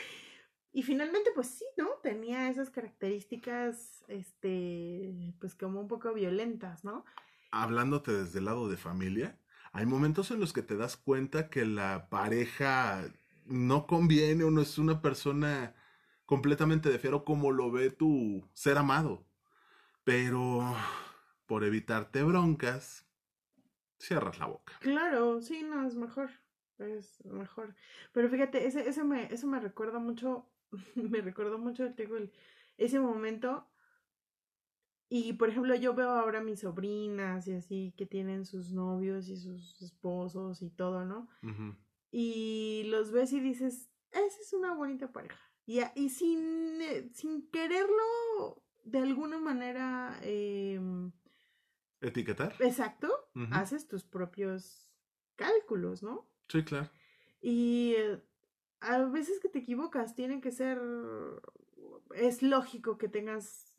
Y 0.74 0.82
finalmente, 0.84 1.30
pues 1.36 1.48
sí, 1.48 1.66
¿no? 1.78 1.88
Tenía 2.02 2.50
esas 2.50 2.72
características, 2.72 4.04
este, 4.08 5.34
pues 5.40 5.56
como 5.56 5.80
un 5.80 5.88
poco 5.88 6.14
violentas, 6.14 6.84
¿no? 6.84 7.06
Hablándote 7.52 8.12
desde 8.12 8.40
el 8.40 8.46
lado 8.46 8.68
de 8.68 8.78
familia, 8.78 9.38
hay 9.72 9.86
momentos 9.86 10.32
en 10.32 10.40
los 10.40 10.52
que 10.52 10.64
te 10.64 10.76
das 10.76 10.98
cuenta 10.98 11.50
que 11.50 11.66
la 11.66 12.10
pareja 12.10 13.06
no 13.46 13.86
conviene 13.86 14.44
o 14.44 14.52
no 14.52 14.62
es 14.62 14.78
una 14.80 15.02
persona 15.02 15.76
completamente 16.26 16.90
de 16.90 17.00
fiero 17.00 17.24
como 17.24 17.52
lo 17.52 17.72
ve 17.72 17.92
tu 17.92 18.48
ser 18.54 18.78
amado. 18.78 19.26
Pero 20.04 20.76
por 21.46 21.64
evitarte 21.64 22.24
broncas, 22.24 23.06
cierras 24.00 24.40
la 24.40 24.48
boca. 24.48 24.74
Claro, 24.80 25.42
sí, 25.42 25.64
no, 25.64 25.88
es 25.88 25.96
mejor. 25.96 26.32
Es 26.80 27.24
mejor. 27.26 27.76
Pero 28.12 28.30
fíjate, 28.30 28.66
ese, 28.66 28.88
ese 28.88 29.04
me, 29.04 29.32
eso 29.34 29.48
me 29.48 29.60
recuerda 29.60 30.00
mucho, 30.00 30.50
me 30.96 31.22
recordó 31.22 31.58
mucho, 31.58 31.94
te 31.94 32.06
digo, 32.06 32.18
ese 32.78 33.00
momento. 33.00 33.68
Y 35.10 35.34
por 35.34 35.50
ejemplo, 35.50 35.76
yo 35.76 35.94
veo 35.94 36.10
ahora 36.10 36.40
a 36.40 36.44
mis 36.44 36.62
sobrinas 36.62 37.48
y 37.48 37.54
así 37.54 37.94
que 37.98 38.06
tienen 38.06 38.46
sus 38.46 38.72
novios 38.72 39.30
y 39.30 39.38
sus 39.38 39.82
esposos 39.82 40.62
y 40.62 40.72
todo, 40.72 41.06
¿no? 41.06 41.28
Y 42.12 42.84
los 42.88 43.12
ves 43.12 43.32
y 43.34 43.40
dices, 43.40 43.92
esa 44.12 44.42
es 44.42 44.54
una 44.54 44.74
bonita 44.74 45.12
pareja. 45.12 45.40
Y, 45.66 45.82
y 45.96 46.10
sin, 46.10 46.82
eh, 46.82 47.10
sin 47.14 47.48
quererlo 47.50 48.64
de 48.84 49.00
alguna 49.00 49.38
manera, 49.38 50.20
em, 50.22 51.12
¿Etiquetar? 52.02 52.56
exacto, 52.60 53.10
haces 53.52 53.88
tus 53.88 54.04
propios 54.04 54.90
cálculos, 55.36 56.04
¿no? 56.04 56.30
Sí, 56.50 56.64
claro. 56.64 56.90
Y 57.42 57.94
eh, 57.98 58.22
a 58.84 59.04
veces 59.06 59.40
que 59.40 59.50
te 59.50 59.60
equivocas, 59.60 60.16
tiene 60.16 60.42
que 60.42 60.52
ser, 60.52 60.80
es 62.16 62.44
lógico 62.44 62.98
que 62.98 63.08
tengas 63.08 63.74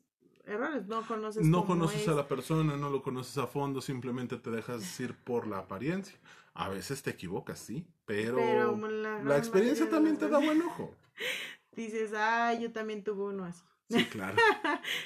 errores, 0.45 0.87
no 0.87 1.05
conoces 1.05 1.45
No 1.45 1.65
conoces 1.65 2.01
es. 2.01 2.07
a 2.07 2.13
la 2.13 2.27
persona, 2.27 2.75
no 2.77 2.89
lo 2.89 3.01
conoces 3.01 3.37
a 3.37 3.47
fondo, 3.47 3.81
simplemente 3.81 4.37
te 4.37 4.51
dejas 4.51 4.99
ir 4.99 5.15
por 5.15 5.47
la 5.47 5.59
apariencia. 5.59 6.17
A 6.53 6.69
veces 6.69 7.03
te 7.03 7.09
equivocas, 7.11 7.59
sí, 7.59 7.85
pero, 8.05 8.37
Pero 8.37 8.77
la, 8.87 9.37
experiencia 9.37 9.89
también 9.89 10.17
te 10.17 10.29
da 10.29 10.39
buen 10.39 10.61
ojo. 10.61 10.95
Dices, 11.75 12.13
ah, 12.15 12.53
yo 12.53 12.71
también 12.71 13.03
tuve 13.03 13.23
uno 13.23 13.43
así. 13.45 13.63
Sí, 13.89 14.05
claro. 14.11 14.37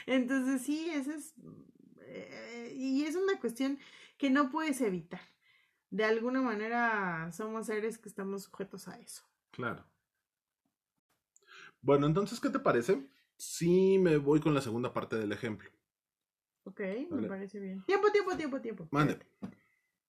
Entonces 0.05 0.61
sí, 0.61 0.89
ese 0.91 1.15
es, 1.15 1.33
eh, 2.01 2.73
y 2.75 3.03
es 3.05 3.15
una 3.15 3.39
cuestión 3.39 3.79
que 4.17 4.29
no 4.29 4.51
puedes 4.51 4.79
evitar. 4.81 5.21
De 5.89 6.05
alguna 6.05 6.41
manera 6.41 7.31
somos 7.31 7.65
seres 7.65 7.97
que 7.97 8.09
estamos 8.09 8.43
sujetos 8.43 8.87
a 8.87 8.99
eso. 8.99 9.23
Claro. 9.51 9.85
Bueno, 11.81 12.07
entonces, 12.07 12.39
¿qué 12.39 12.49
te 12.49 12.59
parece? 12.59 13.07
Sí, 13.37 13.97
me 13.99 14.17
voy 14.17 14.39
con 14.41 14.53
la 14.53 14.61
segunda 14.61 14.93
parte 14.93 15.15
del 15.15 15.31
ejemplo. 15.31 15.69
Ok, 16.63 16.81
me 17.09 17.27
parece 17.27 17.59
bien. 17.59 17.83
Tiempo, 17.85 18.11
tiempo, 18.11 18.35
tiempo, 18.35 18.61
tiempo. 18.61 18.87
Mande. 18.91 19.17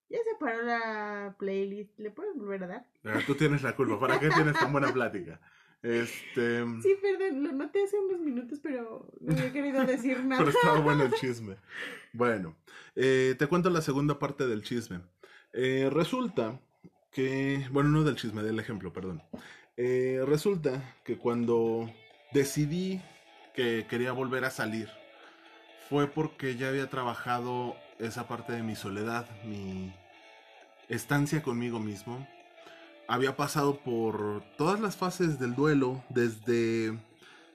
Ya 0.09 0.19
se 0.19 0.35
paró 0.39 0.63
la 0.63 1.37
playlist. 1.39 1.99
¿Le 1.99 2.11
puedes 2.11 2.37
volver 2.37 2.65
a 2.65 2.67
dar? 2.67 2.87
Ah, 3.05 3.21
Tú 3.27 3.37
tienes 3.37 3.63
la 3.63 3.77
culpa. 3.77 3.99
¿Para 4.01 4.19
qué 4.19 4.29
tienes 4.31 4.55
tan 4.55 4.73
buena 4.73 4.93
plática? 4.93 5.41
Este. 5.83 6.65
Sí, 6.83 6.97
perdón, 7.01 7.43
lo 7.45 7.53
noté 7.53 7.85
hace 7.85 7.99
unos 7.99 8.21
minutos, 8.21 8.59
pero 8.61 9.11
no 9.21 9.33
había 9.33 9.53
querido 9.53 9.85
decir 9.87 10.19
nada. 10.25 10.45
Pero 10.45 10.51
estaba 10.51 10.81
bueno 10.81 11.05
el 11.05 11.13
chisme. 11.15 11.57
Bueno, 12.13 12.57
eh, 12.97 13.35
te 13.39 13.47
cuento 13.47 13.71
la 13.71 13.81
segunda 13.81 14.19
parte 14.19 14.47
del 14.47 14.63
chisme. 14.63 15.01
Eh, 15.53 15.89
resulta 15.91 16.61
que, 17.13 17.67
bueno, 17.71 17.91
no 17.91 18.05
del 18.05 18.17
chisme, 18.17 18.43
del 18.43 18.59
ejemplo, 18.59 18.93
perdón. 18.93 19.23
Eh, 19.77 20.21
resulta 20.27 20.97
que 21.05 21.17
cuando 21.17 21.91
decidí 22.33 23.01
que 23.55 23.87
quería 23.89 24.13
volver 24.13 24.45
a 24.45 24.51
salir, 24.51 24.89
fue 25.89 26.07
porque 26.07 26.57
ya 26.57 26.69
había 26.69 26.89
trabajado 26.89 27.77
esa 27.99 28.29
parte 28.29 28.53
de 28.53 28.63
mi 28.63 28.77
soledad, 28.77 29.27
mi 29.45 29.93
estancia 30.89 31.43
conmigo 31.43 31.81
mismo. 31.81 32.27
Había 33.09 33.37
pasado 33.37 33.81
por 33.81 34.45
todas 34.57 34.81
las 34.81 34.97
fases 34.97 35.39
del 35.41 35.55
duelo, 35.55 36.05
desde 36.11 36.97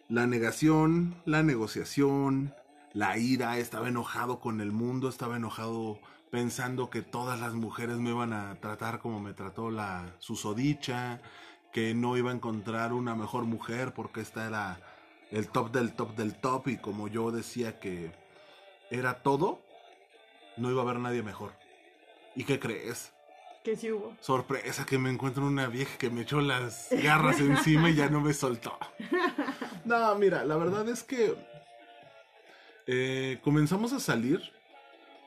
la 0.10 0.28
negación, 0.28 1.16
la 1.26 1.44
negociación, 1.44 2.54
la 2.94 3.18
ira, 3.18 3.58
estaba 3.58 3.88
enojado 3.88 4.40
con 4.40 4.62
el 4.62 4.72
mundo, 4.72 5.10
estaba 5.10 5.38
enojado 5.38 6.00
pensando 6.36 6.90
que 6.90 7.02
todas 7.02 7.40
las 7.40 7.54
mujeres 7.54 7.96
me 7.96 8.10
iban 8.10 8.34
a 8.34 8.60
tratar 8.60 9.00
como 9.00 9.22
me 9.22 9.32
trató 9.32 9.72
la 9.72 10.18
susodicha, 10.20 11.22
que 11.72 11.94
no 11.94 12.18
iba 12.18 12.30
a 12.30 12.34
encontrar 12.34 12.92
una 12.92 13.16
mejor 13.16 13.46
mujer 13.46 13.94
porque 13.94 14.20
esta 14.20 14.46
era 14.46 14.82
el 15.32 15.48
top 15.48 15.72
del 15.72 15.94
top 15.94 16.14
del 16.18 16.36
top 16.36 16.68
y 16.68 16.78
como 16.78 17.08
yo 17.08 17.32
decía 17.32 17.80
que 17.80 18.12
era 18.92 19.24
todo, 19.24 19.62
no 20.58 20.70
iba 20.70 20.82
a 20.82 20.84
haber 20.84 21.00
nadie 21.00 21.24
mejor. 21.24 21.54
¿Y 22.36 22.44
qué 22.44 22.60
crees? 22.60 23.14
Que 23.64 23.78
sí 23.78 23.90
hubo. 23.94 24.18
Sorpresa 24.20 24.86
que 24.86 24.98
me 24.98 25.10
encuentro 25.10 25.48
una 25.48 25.68
vieja 25.68 25.98
que 25.98 26.10
me 26.10 26.24
echó 26.24 26.42
las 26.42 26.90
garras 27.02 27.40
encima 27.40 27.92
y 27.92 27.96
ya 27.96 28.10
no 28.10 28.20
me 28.20 28.34
soltó. 28.34 28.78
No, 29.86 30.16
mira, 30.16 30.44
la 30.44 30.58
verdad 30.58 30.90
es 30.90 31.04
que 31.04 31.36
eh, 32.88 33.40
comenzamos 33.44 33.94
a 33.94 34.00
salir 34.00 34.55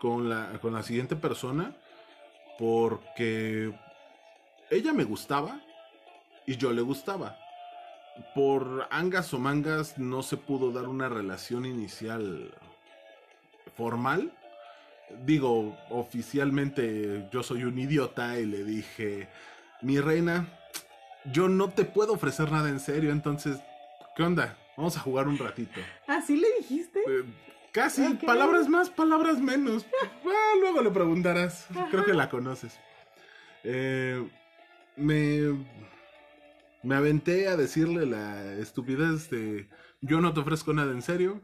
con 0.00 0.28
la, 0.28 0.58
con 0.60 0.72
la 0.72 0.82
siguiente 0.82 1.16
persona 1.16 1.74
porque 2.58 3.72
ella 4.70 4.92
me 4.92 5.04
gustaba 5.04 5.60
y 6.46 6.56
yo 6.56 6.72
le 6.72 6.82
gustaba. 6.82 7.38
Por 8.34 8.88
angas 8.90 9.32
o 9.32 9.38
mangas 9.38 9.96
no 9.96 10.22
se 10.22 10.36
pudo 10.36 10.72
dar 10.72 10.88
una 10.88 11.08
relación 11.08 11.64
inicial 11.64 12.52
formal. 13.76 14.32
Digo, 15.24 15.78
oficialmente 15.88 17.28
yo 17.32 17.42
soy 17.42 17.64
un 17.64 17.78
idiota 17.78 18.38
y 18.38 18.44
le 18.44 18.64
dije, 18.64 19.28
mi 19.80 20.00
reina, 20.00 20.48
yo 21.32 21.48
no 21.48 21.70
te 21.70 21.84
puedo 21.84 22.14
ofrecer 22.14 22.50
nada 22.50 22.68
en 22.68 22.80
serio, 22.80 23.12
entonces, 23.12 23.58
¿qué 24.16 24.24
onda? 24.24 24.58
Vamos 24.76 24.96
a 24.96 25.00
jugar 25.00 25.28
un 25.28 25.38
ratito. 25.38 25.80
¿Así 26.06 26.36
le 26.36 26.48
dijiste? 26.58 27.00
Eh, 27.00 27.24
casi, 27.78 28.14
palabras 28.14 28.68
más, 28.68 28.90
palabras 28.90 29.40
menos. 29.40 29.86
Ah, 30.02 30.54
luego 30.60 30.82
le 30.82 30.90
preguntarás, 30.90 31.66
creo 31.90 32.04
que 32.04 32.12
la 32.12 32.28
conoces. 32.28 32.78
Eh, 33.62 34.28
me, 34.96 35.64
me 36.82 36.94
aventé 36.96 37.46
a 37.46 37.56
decirle 37.56 38.04
la 38.04 38.54
estupidez 38.54 39.30
de 39.30 39.68
yo 40.00 40.20
no 40.20 40.34
te 40.34 40.40
ofrezco 40.40 40.72
nada 40.72 40.90
en 40.92 41.02
serio. 41.02 41.40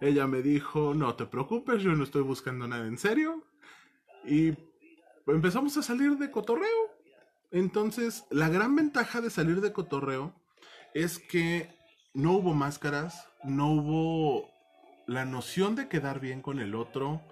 Ella 0.00 0.26
me 0.26 0.42
dijo, 0.42 0.92
no 0.92 1.14
te 1.14 1.24
preocupes, 1.26 1.82
yo 1.82 1.92
no 1.92 2.02
estoy 2.02 2.22
buscando 2.22 2.66
nada 2.66 2.86
en 2.86 2.98
serio. 2.98 3.44
Y 4.24 4.54
empezamos 5.26 5.76
a 5.76 5.82
salir 5.82 6.18
de 6.18 6.32
cotorreo. 6.32 6.90
Entonces, 7.52 8.24
la 8.30 8.48
gran 8.48 8.74
ventaja 8.74 9.20
de 9.20 9.30
salir 9.30 9.60
de 9.60 9.72
cotorreo 9.72 10.34
es 10.94 11.20
que 11.20 11.70
no 12.12 12.32
hubo 12.32 12.54
máscaras, 12.54 13.28
no 13.44 13.70
hubo 13.70 14.55
la 15.06 15.24
noción 15.24 15.76
de 15.76 15.88
quedar 15.88 16.20
bien 16.20 16.42
con 16.42 16.58
el 16.58 16.74
otro. 16.74 17.22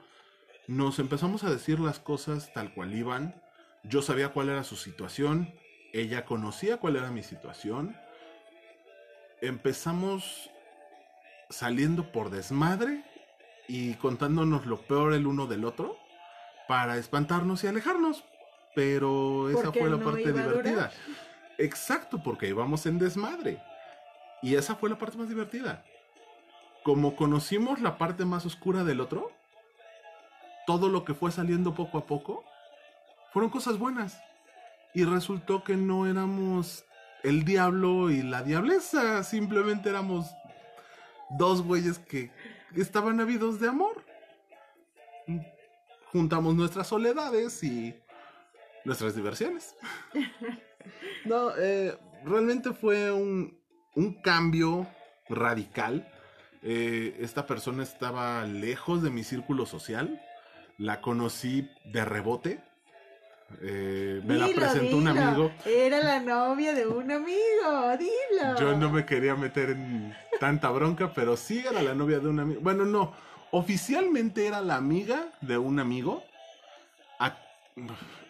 Nos 0.66 0.99
empezamos 0.99 1.45
a 1.45 1.51
decir 1.51 1.81
las 1.81 1.99
cosas 1.99 2.53
tal 2.53 2.72
cual 2.72 2.95
iban. 2.95 3.41
Yo 3.83 4.01
sabía 4.01 4.31
cuál 4.31 4.49
era 4.49 4.64
su 4.64 4.77
situación, 4.77 5.53
ella 5.93 6.25
conocía 6.25 6.79
cuál 6.79 6.97
era 6.97 7.11
mi 7.11 7.22
situación. 7.22 7.97
Empezamos 9.43 10.51
saliendo 11.51 12.11
por 12.11 12.31
desmadre 12.31 13.05
y 13.68 13.95
contándonos 13.95 14.66
lo 14.66 14.81
peor 14.87 15.12
el 15.12 15.27
uno 15.27 15.47
del 15.47 15.64
otro 15.64 15.99
para 16.66 16.97
espantarnos 16.97 17.62
y 17.64 17.66
alejarnos. 17.66 18.25
Pero 18.75 19.51
esa 19.51 19.70
fue 19.70 19.91
la 19.91 19.99
no 19.99 20.05
parte 20.05 20.33
divertida. 20.33 20.91
Exacto, 21.59 22.22
porque 22.22 22.49
íbamos 22.49 22.87
en 22.87 22.99
desmadre. 22.99 23.62
Y 24.43 24.57
esa 24.57 24.75
fue 24.75 24.91
la 24.91 24.99
parte 24.99 25.16
más 25.16 25.29
divertida. 25.29 25.85
Como 26.85 27.16
conocimos 27.16 27.80
la 27.80 27.99
parte 27.99 28.24
más 28.24 28.47
oscura 28.47 28.85
del 28.85 29.01
otro, 29.01 29.32
todo 30.66 30.89
lo 30.89 31.05
que 31.05 31.14
fue 31.14 31.32
saliendo 31.32 31.74
poco 31.74 31.99
a 31.99 32.07
poco 32.07 32.45
fueron 33.32 33.51
cosas 33.51 33.78
buenas. 33.78 34.20
Y 34.93 35.05
resultó 35.05 35.64
que 35.64 35.76
no 35.76 36.07
éramos 36.07 36.85
el 37.24 37.45
diablo 37.45 38.11
y 38.11 38.22
la 38.22 38.43
diableza, 38.43 39.24
simplemente 39.24 39.89
éramos 39.89 40.30
dos 41.30 41.62
güeyes 41.62 41.99
que 41.99 42.30
estaban 42.76 43.18
ávidos 43.20 43.59
de 43.59 43.68
amor. 43.68 44.05
Juntamos 46.12 46.55
nuestras 46.55 46.87
soledades 46.87 47.64
y 47.64 47.95
nuestras 48.85 49.16
diversiones. 49.16 49.74
No, 51.24 51.57
eh, 51.57 51.97
realmente 52.22 52.74
fue 52.74 53.11
un, 53.11 53.59
un 53.95 54.20
cambio 54.20 54.87
radical. 55.30 56.07
Eh, 56.67 57.17
esta 57.21 57.47
persona 57.47 57.83
estaba 57.83 58.45
lejos 58.45 59.03
de 59.03 59.11
mi 59.11 59.23
círculo 59.23 59.67
social. 59.67 60.21
La 60.79 61.01
conocí 61.01 61.71
de 61.85 62.05
rebote. 62.05 62.61
Eh, 63.61 64.23
me 64.25 64.35
la 64.37 64.47
Dilo, 64.47 64.61
presentó 64.61 64.97
un 64.97 65.09
amigo. 65.09 65.53
Era 65.67 65.99
la 66.01 66.19
novia 66.21 66.73
de 66.73 66.87
un 66.87 67.11
amigo, 67.12 67.97
dilo. 67.99 68.59
Yo 68.59 68.77
no 68.77 68.91
me 68.91 69.05
quería 69.05 69.35
meter 69.37 69.71
en 69.71 70.17
tanta 70.41 70.71
bronca, 70.71 71.12
pero 71.12 71.37
sí 71.37 71.62
era 71.69 71.83
la 71.83 71.95
novia 71.95 72.19
de 72.19 72.29
un 72.29 72.41
amigo. 72.41 72.61
Bueno, 72.62 72.85
no. 72.85 73.12
Oficialmente 73.51 74.47
era 74.47 74.61
la 74.62 74.77
amiga 74.77 75.27
de 75.43 75.59
un 75.59 75.79
amigo. 75.79 76.25
A- 77.21 77.37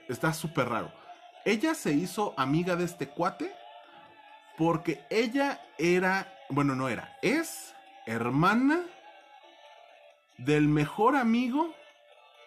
Está 0.09 0.35
súper 0.35 0.69
raro. 0.69 0.93
Ella 1.47 1.75
se 1.75 1.93
hizo 1.93 2.35
amiga 2.37 2.77
de 2.77 2.85
este 2.85 3.09
cuate 3.09 3.55
porque 4.59 5.01
ella 5.09 5.61
era, 5.79 6.33
bueno, 6.51 6.75
no 6.75 6.89
era, 6.89 7.17
es 7.23 7.74
hermana 8.07 8.83
del 10.39 10.69
mejor 10.69 11.17
amigo 11.17 11.75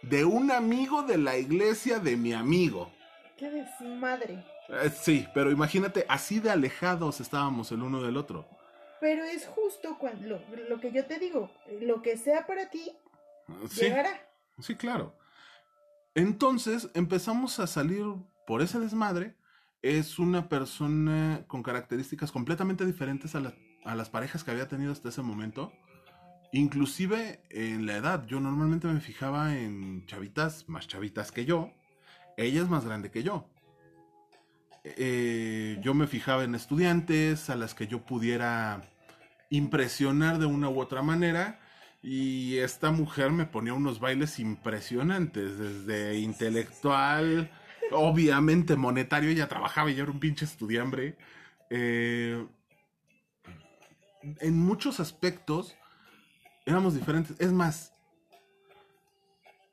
de 0.02 0.26
un 0.26 0.52
amigo 0.52 1.04
de 1.04 1.18
la 1.18 1.38
iglesia 1.38 2.00
de 2.00 2.16
mi 2.18 2.34
amigo. 2.34 2.92
Qué 3.38 3.50
desmadre. 3.50 4.44
Eh, 4.70 4.90
Sí, 4.90 5.28
pero 5.34 5.52
imagínate, 5.52 6.06
así 6.10 6.40
de 6.40 6.52
alejados 6.52 7.20
estábamos 7.22 7.72
el 7.72 7.82
uno 7.82 8.02
del 8.04 8.18
otro. 8.18 8.48
Pero 9.00 9.24
es 9.26 9.46
justo 9.48 9.98
cuando 10.00 10.28
lo, 10.28 10.40
lo 10.70 10.80
que 10.80 10.92
yo 10.92 11.06
te 11.06 11.20
digo, 11.20 11.52
lo 11.82 12.02
que 12.02 12.18
sea 12.18 12.46
para 12.48 12.70
ti, 12.70 12.92
Sí, 13.70 13.82
llegará. 13.82 14.10
sí, 14.60 14.76
claro. 14.76 15.16
Entonces 16.16 16.90
empezamos 16.96 17.60
a 17.60 17.68
salir 17.68 18.04
por 18.46 18.62
ese 18.62 18.80
desmadre. 18.80 19.36
Es 19.84 20.18
una 20.18 20.50
persona 20.50 21.44
con 21.48 21.62
características 21.62 22.32
completamente 22.32 22.86
diferentes 22.86 23.36
a, 23.36 23.40
la- 23.40 23.54
a 23.88 23.96
las 23.96 24.10
parejas 24.10 24.44
que 24.44 24.52
había 24.52 24.68
tenido 24.68 24.92
hasta 24.92 25.10
ese 25.10 25.22
momento. 25.22 25.72
Inclusive 26.52 27.42
en 27.50 27.86
la 27.86 27.98
edad. 27.98 28.26
Yo 28.28 28.40
normalmente 28.40 28.88
me 28.88 29.00
fijaba 29.00 29.58
en 29.58 30.06
chavitas 30.06 30.68
más 30.68 30.88
chavitas 30.88 31.32
que 31.32 31.46
yo. 31.46 31.72
Ella 32.36 32.62
es 32.62 32.70
más 32.70 32.86
grande 32.86 33.10
que 33.10 33.24
yo. 33.24 33.50
Eh, 34.84 35.78
yo 35.82 35.94
me 35.94 36.08
fijaba 36.08 36.44
en 36.44 36.56
estudiantes 36.56 37.50
a 37.50 37.56
las 37.56 37.74
que 37.74 37.88
yo 37.88 38.06
pudiera 38.06 38.82
impresionar 39.50 40.38
de 40.38 40.46
una 40.46 40.70
u 40.70 40.80
otra 40.80 41.02
manera. 41.02 41.60
Y 42.04 42.58
esta 42.58 42.92
mujer 42.92 43.32
me 43.32 43.46
ponía 43.46 43.74
unos 43.74 44.00
bailes 44.00 44.40
impresionantes, 44.40 45.58
desde 45.58 46.20
intelectual, 46.20 47.50
obviamente 47.92 48.76
monetario, 48.76 49.30
ella 49.30 49.48
trabajaba 49.48 49.90
yo 49.92 50.04
era 50.04 50.12
un 50.12 50.20
pinche 50.20 50.46
estudiambre. 50.46 51.18
Eh, 51.70 52.46
en 54.40 54.60
muchos 54.60 55.00
aspectos 55.00 55.76
éramos 56.66 56.96
diferentes. 56.96 57.40
Es 57.40 57.52
más, 57.52 57.94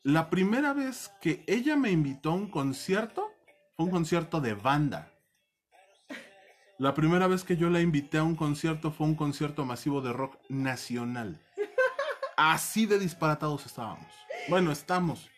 la 0.02 0.30
primera 0.30 0.72
vez 0.72 1.10
que 1.20 1.42
ella 1.46 1.76
me 1.76 1.90
invitó 1.90 2.30
a 2.30 2.34
un 2.34 2.50
concierto 2.50 3.32
fue 3.76 3.86
un 3.86 3.90
concierto 3.90 4.40
de 4.40 4.54
banda. 4.54 5.10
La 6.78 6.92
primera 6.94 7.26
vez 7.26 7.44
que 7.44 7.56
yo 7.56 7.70
la 7.70 7.80
invité 7.80 8.18
a 8.18 8.24
un 8.24 8.36
concierto 8.36 8.90
fue 8.90 9.06
un 9.06 9.14
concierto 9.14 9.64
masivo 9.64 10.00
de 10.00 10.12
rock 10.12 10.36
nacional. 10.48 11.40
Así 12.36 12.86
de 12.86 12.98
disparatados 12.98 13.64
estábamos. 13.64 14.12
Bueno, 14.48 14.72
estamos. 14.72 15.30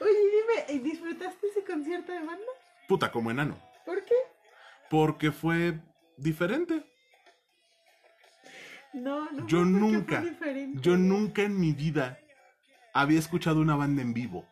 Oye, 0.00 0.10
dime, 0.10 0.64
¿y 0.74 0.78
¿disfrutaste 0.90 1.46
ese 1.46 1.64
concierto 1.64 2.10
de 2.10 2.18
banda? 2.18 2.52
Puta 2.88 3.12
como 3.12 3.30
enano. 3.30 3.58
¿Por 3.84 4.04
qué? 4.04 4.14
Porque 4.90 5.30
fue 5.30 5.78
diferente. 6.16 6.84
No, 8.92 9.30
no. 9.30 9.46
Yo 9.46 9.64
nunca, 9.64 10.24
yo 10.74 10.96
nunca 10.96 11.42
en 11.42 11.58
mi 11.60 11.72
vida 11.72 12.18
había 12.94 13.18
escuchado 13.18 13.60
una 13.60 13.76
banda 13.76 14.02
en 14.02 14.14
vivo. 14.14 14.46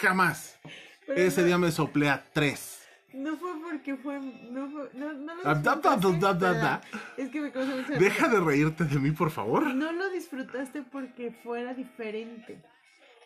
Jamás. 0.00 0.58
Pero 1.06 1.20
Ese 1.20 1.40
no- 1.40 1.46
día 1.46 1.58
me 1.58 1.70
soplé 1.70 2.08
a 2.10 2.24
tres. 2.32 2.78
No 3.12 3.36
fue 3.36 3.50
porque 3.60 3.96
fue. 3.96 4.18
No, 4.20 4.70
fue, 4.70 4.90
no, 4.94 5.12
no 5.12 5.34
lo 5.34 5.42
Ah, 5.44 5.54
da, 5.54 6.80
Es 7.16 7.28
que 7.28 7.40
me 7.40 7.52
causa 7.52 7.74
mucha 7.76 7.98
Deja 7.98 8.28
de 8.28 8.40
reírte 8.40 8.84
de 8.84 8.98
mí, 8.98 9.10
por 9.10 9.30
favor. 9.30 9.74
No 9.74 9.92
lo 9.92 10.08
disfrutaste 10.10 10.82
porque 10.82 11.30
fuera 11.42 11.74
diferente. 11.74 12.62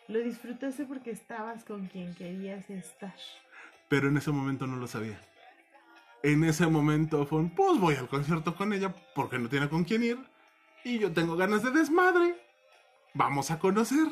Lo 0.09 0.19
disfrutaste 0.19 0.85
porque 0.85 1.11
estabas 1.11 1.63
con 1.63 1.87
quien 1.87 2.13
querías 2.15 2.69
estar. 2.69 3.15
Pero 3.87 4.09
en 4.09 4.17
ese 4.17 4.31
momento 4.31 4.67
no 4.67 4.75
lo 4.75 4.87
sabía. 4.87 5.19
En 6.23 6.43
ese 6.43 6.67
momento 6.67 7.25
fue 7.25 7.39
un, 7.39 7.49
pues 7.49 7.79
voy 7.79 7.95
al 7.95 8.07
concierto 8.07 8.55
con 8.55 8.73
ella 8.73 8.93
porque 9.15 9.39
no 9.39 9.49
tiene 9.49 9.69
con 9.69 9.83
quién 9.83 10.03
ir. 10.03 10.17
Y 10.83 10.99
yo 10.99 11.11
tengo 11.11 11.35
ganas 11.35 11.63
de 11.63 11.71
desmadre. 11.71 12.35
Vamos 13.13 13.51
a 13.51 13.59
conocer. 13.59 14.07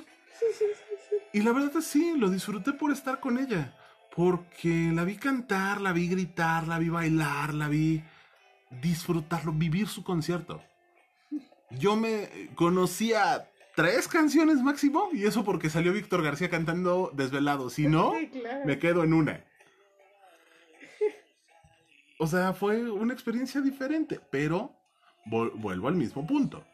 Y 1.33 1.41
la 1.41 1.51
verdad 1.51 1.77
es 1.77 1.85
sí, 1.85 2.13
lo 2.17 2.29
disfruté 2.29 2.73
por 2.73 2.91
estar 2.91 3.19
con 3.19 3.37
ella. 3.37 3.75
Porque 4.15 4.91
la 4.93 5.03
vi 5.03 5.17
cantar, 5.17 5.81
la 5.81 5.91
vi 5.91 6.07
gritar, 6.07 6.67
la 6.67 6.79
vi 6.79 6.89
bailar, 6.89 7.53
la 7.53 7.67
vi 7.67 8.03
disfrutarlo, 8.81 9.51
vivir 9.51 9.87
su 9.87 10.03
concierto. 10.03 10.61
Yo 11.71 11.95
me 11.95 12.49
conocía 12.55 13.49
tres 13.75 14.07
canciones 14.07 14.61
máximo 14.61 15.09
y 15.11 15.25
eso 15.25 15.43
porque 15.43 15.69
salió 15.69 15.91
Víctor 15.91 16.23
García 16.23 16.49
cantando 16.49 17.11
desvelado. 17.13 17.69
Si 17.69 17.87
no, 17.87 18.13
claro. 18.31 18.65
me 18.65 18.79
quedo 18.79 19.03
en 19.03 19.13
una. 19.13 19.43
O 22.17 22.27
sea, 22.27 22.53
fue 22.53 22.89
una 22.89 23.13
experiencia 23.13 23.61
diferente, 23.61 24.19
pero 24.31 24.73
vuelvo 25.25 25.87
al 25.87 25.95
mismo 25.95 26.25
punto. 26.25 26.65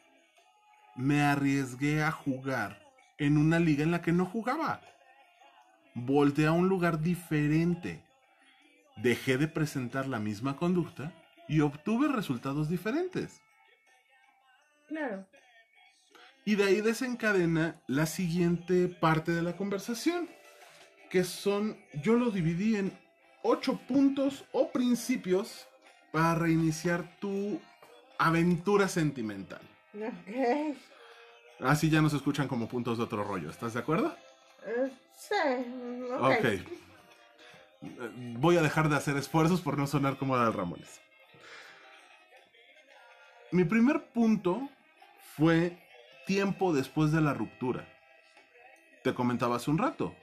Me 0.96 1.22
arriesgué 1.22 2.04
a 2.04 2.12
jugar 2.12 2.82
en 3.18 3.38
una 3.38 3.60
liga 3.60 3.84
en 3.84 3.92
la 3.92 4.02
que 4.02 4.12
no 4.12 4.26
jugaba. 4.26 4.82
Volteé 5.96 6.48
a 6.48 6.52
un 6.52 6.68
lugar 6.68 7.02
diferente. 7.02 8.04
Dejé 8.98 9.38
de 9.38 9.48
presentar 9.48 10.08
la 10.08 10.20
misma 10.20 10.58
conducta 10.58 11.14
y 11.48 11.62
obtuve 11.62 12.08
resultados 12.08 12.70
diferentes. 12.70 13.42
Claro. 14.88 15.26
Y 16.46 16.56
de 16.56 16.66
ahí 16.66 16.82
desencadena 16.82 17.82
la 17.88 18.06
siguiente 18.06 18.88
parte 18.88 19.32
de 19.32 19.42
la 19.42 19.56
conversación, 19.56 20.30
que 21.10 21.24
son, 21.24 21.78
yo 22.02 22.14
lo 22.14 22.32
dividí 22.32 22.76
en 22.76 22.98
ocho 23.44 23.78
puntos 23.88 24.46
o 24.52 24.72
principios 24.72 25.68
para 26.12 26.36
reiniciar 26.36 27.18
tu 27.20 27.60
aventura 28.18 28.88
sentimental. 28.88 29.62
Ok. 29.96 30.78
Así 31.60 31.90
ya 31.90 32.02
nos 32.02 32.14
escuchan 32.14 32.48
como 32.48 32.68
puntos 32.68 32.98
de 32.98 33.04
otro 33.04 33.24
rollo. 33.24 33.50
¿Estás 33.50 33.74
de 33.74 33.80
acuerdo? 33.80 34.16
Eh, 34.66 34.92
sí, 35.18 35.36
ok. 36.14 36.22
Ok. 36.22 36.46
Eh, 36.46 36.66
Voy 38.38 38.58
a 38.58 38.62
dejar 38.62 38.90
de 38.90 38.96
hacer 38.96 39.18
esfuerzos 39.18 39.62
por 39.62 39.78
no 39.78 39.88
sonar 39.88 40.18
como 40.18 40.36
Adal 40.36 40.54
Ramones. 40.54 41.02
Mi 43.52 43.64
primer 43.64 44.06
punto 44.12 44.70
fue 45.36 45.78
tiempo 46.26 46.74
después 46.74 47.12
de 47.12 47.22
la 47.22 47.34
ruptura. 47.34 47.88
Te 49.04 49.14
comentaba 49.14 49.56
hace 49.58 49.72
un 49.72 49.78
rato. 49.78 50.16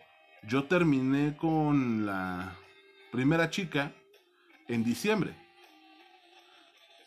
Yo 0.45 0.65
terminé 0.65 1.37
con 1.37 2.07
la 2.07 2.57
primera 3.11 3.51
chica 3.51 3.93
en 4.69 4.85
diciembre. 4.85 5.35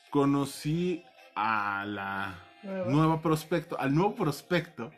Conocí 0.10 1.04
a 1.36 1.86
la 1.88 2.36
Nueva. 2.64 2.92
nueva 2.92 3.22
prospecto, 3.22 3.80
al 3.80 3.94
nuevo 3.96 4.16
prospecto 4.16 4.92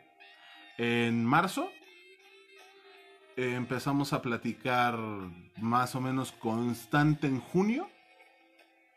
en 0.77 1.23
marzo. 1.23 1.69
Eh, 3.35 3.55
empezamos 3.55 4.13
a 4.13 4.21
platicar 4.21 4.97
más 5.57 5.95
o 5.95 6.01
menos 6.01 6.31
constante 6.31 7.27
en 7.27 7.39
junio, 7.39 7.89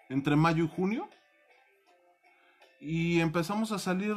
entre 0.08 0.36
mayo 0.36 0.64
y 0.64 0.68
junio. 0.68 1.08
Y 2.80 3.20
empezamos 3.20 3.72
a 3.72 3.78
salir 3.78 4.16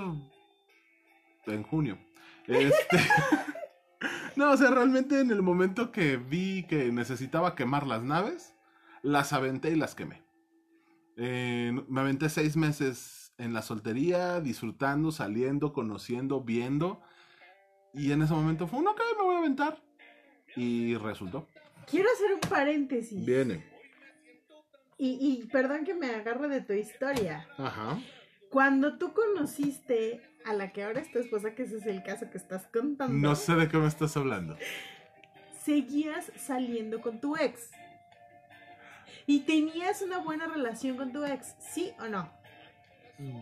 en 1.45 1.63
junio. 1.63 1.97
Este, 2.49 2.97
no, 4.39 4.51
o 4.51 4.57
sea, 4.57 4.71
realmente 4.71 5.19
en 5.19 5.31
el 5.31 5.41
momento 5.41 5.91
que 5.91 6.15
vi 6.15 6.63
que 6.63 6.93
necesitaba 6.93 7.55
quemar 7.55 7.85
las 7.85 8.03
naves, 8.03 8.55
las 9.01 9.33
aventé 9.33 9.71
y 9.71 9.75
las 9.75 9.95
quemé. 9.95 10.23
Eh, 11.17 11.73
me 11.89 11.99
aventé 11.99 12.29
seis 12.29 12.55
meses 12.55 13.33
en 13.37 13.51
la 13.51 13.61
soltería, 13.61 14.39
disfrutando, 14.39 15.11
saliendo, 15.11 15.73
conociendo, 15.73 16.39
viendo. 16.39 17.01
Y 17.93 18.13
en 18.13 18.21
ese 18.21 18.33
momento 18.33 18.65
fue 18.65 18.79
un 18.79 18.87
ok, 18.87 19.01
me 19.17 19.25
voy 19.25 19.35
a 19.35 19.39
aventar. 19.39 19.83
Y 20.55 20.95
resultó. 20.95 21.45
Quiero 21.85 22.07
hacer 22.09 22.33
un 22.35 22.39
paréntesis. 22.39 23.25
Viene. 23.25 23.65
Y, 24.97 25.17
y 25.19 25.47
perdón 25.47 25.83
que 25.83 25.95
me 25.95 26.11
agarre 26.11 26.47
de 26.47 26.61
tu 26.61 26.71
historia. 26.71 27.45
Ajá. 27.57 27.99
Cuando 28.49 28.97
tú 28.97 29.13
conociste 29.13 30.21
a 30.45 30.53
la 30.53 30.71
que 30.71 30.83
ahora 30.83 31.01
es 31.01 31.11
tu 31.11 31.19
esposa, 31.19 31.53
que 31.53 31.63
ese 31.63 31.77
es 31.77 31.85
el 31.85 32.01
caso 32.03 32.29
que 32.31 32.37
estás 32.37 32.67
contando, 32.67 33.13
No 33.13 33.35
sé 33.35 33.55
de 33.55 33.67
qué 33.69 33.77
me 33.77 33.87
estás 33.87 34.17
hablando. 34.17 34.57
seguías 35.63 36.31
saliendo 36.35 36.99
con 37.01 37.19
tu 37.21 37.35
ex. 37.35 37.69
Y 39.27 39.41
tenías 39.41 40.01
una 40.01 40.17
buena 40.17 40.47
relación 40.47 40.97
con 40.97 41.11
tu 41.11 41.23
ex, 41.23 41.55
¿sí 41.59 41.91
o 41.99 42.07
no? 42.07 42.31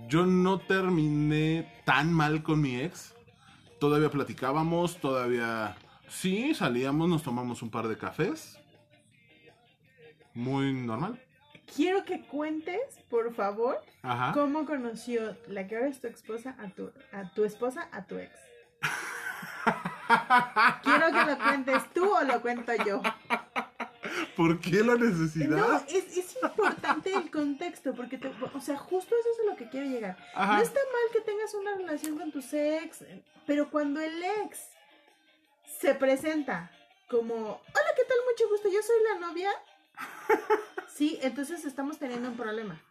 Yo 0.09 0.25
no 0.25 0.59
terminé 0.59 1.71
tan 1.85 2.11
mal 2.11 2.43
con 2.43 2.59
mi 2.61 2.75
ex. 2.81 3.13
Todavía 3.79 4.09
platicábamos, 4.09 4.97
todavía... 4.97 5.77
Sí, 6.09 6.53
salíamos, 6.55 7.07
nos 7.07 7.23
tomamos 7.23 7.61
un 7.61 7.69
par 7.69 7.87
de 7.87 7.97
cafés. 7.97 8.57
Muy 10.33 10.73
normal. 10.73 11.21
Quiero 11.75 12.05
que 12.05 12.21
cuentes, 12.21 12.81
por 13.09 13.33
favor, 13.35 13.81
Ajá. 14.01 14.31
cómo 14.33 14.65
conoció 14.65 15.35
la 15.47 15.67
que 15.67 15.75
ahora 15.75 15.89
es 15.89 15.99
tu 15.99 16.07
esposa 16.07 16.55
a 16.59 16.69
tu, 16.69 16.91
a 17.11 17.29
tu 17.33 17.43
esposa 17.43 17.89
a 17.91 18.05
tu 18.05 18.17
ex. 18.17 18.31
Quiero 20.83 21.07
que 21.07 21.31
lo 21.31 21.37
cuentes 21.37 21.93
tú 21.93 22.15
o 22.15 22.23
lo 22.23 22.41
cuento 22.41 22.71
yo. 22.85 23.01
¿Por 24.35 24.59
qué 24.59 24.83
la 24.83 24.95
necesidad? 24.95 25.57
No, 25.57 25.77
es, 25.77 26.17
es 26.17 26.37
importante 26.41 27.13
el 27.13 27.29
contexto, 27.29 27.93
porque, 27.93 28.17
te- 28.17 28.31
o 28.53 28.61
sea, 28.61 28.77
justo 28.77 29.15
eso 29.19 29.29
es 29.33 29.39
a 29.47 29.51
lo 29.51 29.57
que 29.57 29.69
quiero 29.69 29.87
llegar. 29.87 30.17
Ajá. 30.35 30.57
No 30.57 30.61
está 30.63 30.79
mal 30.79 31.11
que 31.11 31.21
tengas 31.21 31.53
una 31.53 31.75
relación 31.75 32.17
con 32.17 32.31
tus 32.31 32.53
ex, 32.53 33.03
pero 33.45 33.69
cuando 33.69 33.99
el 33.99 34.23
ex 34.43 34.69
se 35.79 35.93
presenta 35.95 36.71
como, 37.09 37.33
hola, 37.35 37.89
¿qué 37.95 38.03
tal? 38.05 38.17
Mucho 38.31 38.49
gusto, 38.49 38.69
yo 38.69 38.81
soy 38.81 38.95
la 39.13 39.27
novia. 39.27 39.51
Sí, 40.87 41.19
entonces 41.21 41.63
estamos 41.65 41.99
teniendo 41.99 42.29
un 42.29 42.37
problema. 42.37 42.81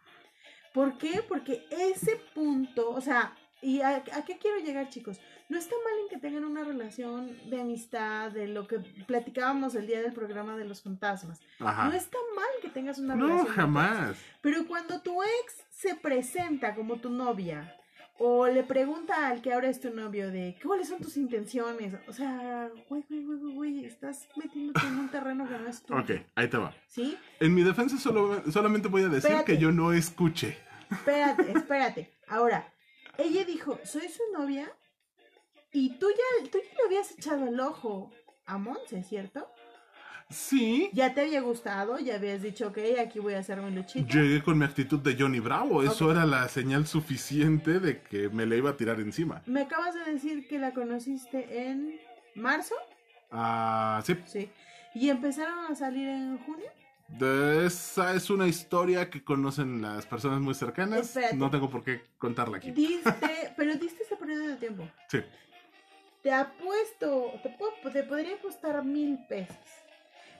¿Por 0.73 0.97
qué? 0.97 1.23
Porque 1.27 1.65
ese 1.71 2.15
punto, 2.33 2.89
o 2.91 3.01
sea, 3.01 3.33
¿y 3.61 3.81
a, 3.81 3.97
a 4.13 4.23
qué 4.25 4.37
quiero 4.37 4.59
llegar, 4.59 4.89
chicos? 4.89 5.19
No 5.49 5.57
está 5.57 5.75
mal 5.83 5.93
en 6.03 6.09
que 6.09 6.17
tengan 6.17 6.45
una 6.45 6.63
relación 6.63 7.37
de 7.49 7.59
amistad, 7.61 8.31
de 8.31 8.47
lo 8.47 8.67
que 8.67 8.79
platicábamos 8.79 9.75
el 9.75 9.87
día 9.87 10.01
del 10.01 10.13
programa 10.13 10.55
de 10.55 10.65
los 10.65 10.81
fantasmas. 10.83 11.41
Ajá. 11.59 11.89
No 11.89 11.93
está 11.95 12.17
mal 12.35 12.47
que 12.61 12.69
tengas 12.69 12.97
una 12.99 13.15
No, 13.15 13.27
relación. 13.27 13.47
de 13.47 13.53
jamás. 13.53 14.17
pero 14.41 14.67
cuando 14.67 15.01
tu 15.01 15.21
ex 15.23 15.63
se 15.71 15.95
presenta 15.95 16.75
como 16.75 16.97
tu 16.97 17.09
novia 17.09 17.75
o 18.19 18.47
le 18.47 18.63
pregunta 18.63 19.27
al 19.27 19.41
que 19.41 19.53
ahora 19.53 19.69
es 19.69 19.79
tu 19.79 19.89
novio 19.93 20.31
de 20.31 20.57
cuáles 20.63 20.87
son 20.89 20.99
tus 20.99 21.17
intenciones, 21.17 21.93
o 22.07 22.13
sea, 22.13 22.69
güey, 22.89 23.03
güey, 23.09 23.23
güey, 23.23 23.53
güey, 23.53 23.85
estás 23.85 24.27
metiéndote 24.35 24.85
en 24.85 24.99
un 24.99 25.09
terreno 25.09 25.47
que 25.47 25.57
no 25.57 25.67
es 25.67 25.81
tuyo. 25.83 25.99
Ok, 25.99 26.11
ahí 26.35 26.47
te 26.47 26.57
va. 26.57 26.73
¿Sí? 26.87 27.17
En 27.39 27.53
mi 27.53 27.63
defensa 27.63 27.97
solo, 27.97 28.41
solamente 28.51 28.87
voy 28.87 29.03
a 29.03 29.07
decir 29.09 29.31
Espérate. 29.31 29.53
que 29.53 29.57
yo 29.57 29.71
no 29.71 29.93
escuché. 29.93 30.57
Espérate, 30.89 31.51
espérate. 31.55 32.11
Ahora, 32.27 32.73
ella 33.17 33.43
dijo, 33.45 33.79
soy 33.83 34.07
su 34.09 34.23
novia 34.33 34.71
y 35.71 35.97
tú 35.99 36.07
ya, 36.09 36.49
tú 36.49 36.57
ya 36.57 36.77
le 36.77 36.85
habías 36.85 37.11
echado 37.11 37.47
el 37.47 37.59
ojo 37.59 38.11
a 38.45 38.57
Monse, 38.57 39.03
¿cierto? 39.03 39.47
Sí, 40.29 40.89
Ya 40.93 41.13
te 41.13 41.21
había 41.21 41.41
gustado, 41.41 41.99
ya 41.99 42.15
habías 42.15 42.41
dicho, 42.41 42.67
ok, 42.67 42.77
aquí 42.99 43.19
voy 43.19 43.35
a 43.35 43.39
hacer 43.39 43.61
mi 43.61 43.71
luchita. 43.71 44.13
llegué 44.13 44.43
con 44.43 44.57
mi 44.57 44.65
actitud 44.65 44.99
de 44.99 45.15
Johnny 45.17 45.39
Bravo. 45.39 45.83
Eso 45.83 46.11
era 46.11 46.25
la 46.25 46.47
señal 46.49 46.85
suficiente 46.85 47.79
de 47.79 48.01
que 48.01 48.27
me 48.29 48.45
le 48.45 48.57
iba 48.57 48.71
a 48.71 48.77
tirar 48.77 48.99
encima. 48.99 49.41
Me 49.45 49.61
acabas 49.61 49.93
de 49.95 50.11
decir 50.11 50.47
que 50.47 50.59
la 50.59 50.73
conociste 50.73 51.69
en 51.69 51.97
marzo. 52.35 52.75
Ah, 53.31 54.01
sí. 54.05 54.17
Sí. 54.25 54.49
¿Y 54.93 55.09
empezaron 55.09 55.71
a 55.71 55.75
salir 55.75 56.07
en 56.09 56.37
junio? 56.39 56.65
De 57.07 57.65
esa 57.65 58.13
es 58.13 58.29
una 58.29 58.47
historia 58.47 59.09
que 59.09 59.23
conocen 59.23 59.81
las 59.81 60.05
personas 60.05 60.41
muy 60.41 60.53
cercanas. 60.53 60.99
Espérate. 61.07 61.37
No 61.37 61.49
tengo 61.49 61.69
por 61.69 61.83
qué 61.85 62.01
contarla 62.17 62.57
aquí. 62.57 62.71
Diste, 62.71 63.13
pero 63.55 63.75
diste 63.75 64.03
ese 64.03 64.17
periodo 64.17 64.45
de 64.47 64.55
tiempo. 64.57 64.83
Sí. 65.09 65.19
Te 66.21 66.33
apuesto, 66.33 67.31
te, 67.43 67.49
puedo- 67.51 67.71
te 67.93 68.03
podría 68.03 68.37
costar 68.41 68.83
mil 68.83 69.17
pesos. 69.29 69.55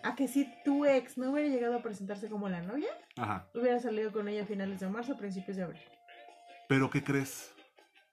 A 0.03 0.15
que 0.15 0.27
si 0.27 0.47
tu 0.63 0.85
ex 0.85 1.17
no 1.17 1.31
hubiera 1.31 1.49
llegado 1.49 1.75
a 1.77 1.81
presentarse 1.81 2.29
como 2.29 2.47
la 2.49 2.61
novia, 2.61 2.89
Ajá. 3.17 3.47
hubiera 3.53 3.79
salido 3.79 4.11
con 4.11 4.27
ella 4.27 4.43
a 4.43 4.45
finales 4.45 4.79
de 4.79 4.87
marzo, 4.87 5.17
principios 5.17 5.57
de 5.57 5.63
abril. 5.63 5.81
Pero 6.67 6.89
¿qué 6.89 7.03
crees? 7.03 7.53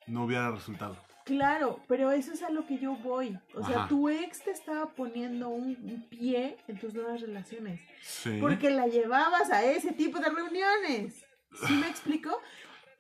No 0.07 0.25
hubiera 0.25 0.51
resultado. 0.51 0.97
Claro, 1.25 1.81
pero 1.89 2.13
eso 2.13 2.33
es 2.33 2.43
a 2.43 2.51
lo 2.51 2.67
que 2.67 2.79
yo 2.79 2.97
voy. 2.97 3.39
O 3.55 3.65
sea, 3.67 3.79
Ajá. 3.81 3.89
tu 3.89 4.09
ex 4.11 4.43
te 4.43 4.51
estaba 4.51 4.91
poniendo 4.91 5.49
un 5.49 5.69
un 5.83 6.07
pie 6.11 6.59
en 6.69 6.79
tus 6.79 6.93
nuevas 6.95 7.21
relaciones. 7.23 7.81
Sí. 8.03 8.37
Porque 8.41 8.71
la 8.71 8.87
llevabas 8.87 9.51
a 9.51 9.65
ese 9.65 9.93
tipo 9.93 10.19
de 10.21 10.29
reuniones. 10.29 11.25
¿Sí 11.67 11.73
me 11.75 11.89
explico? 11.89 12.39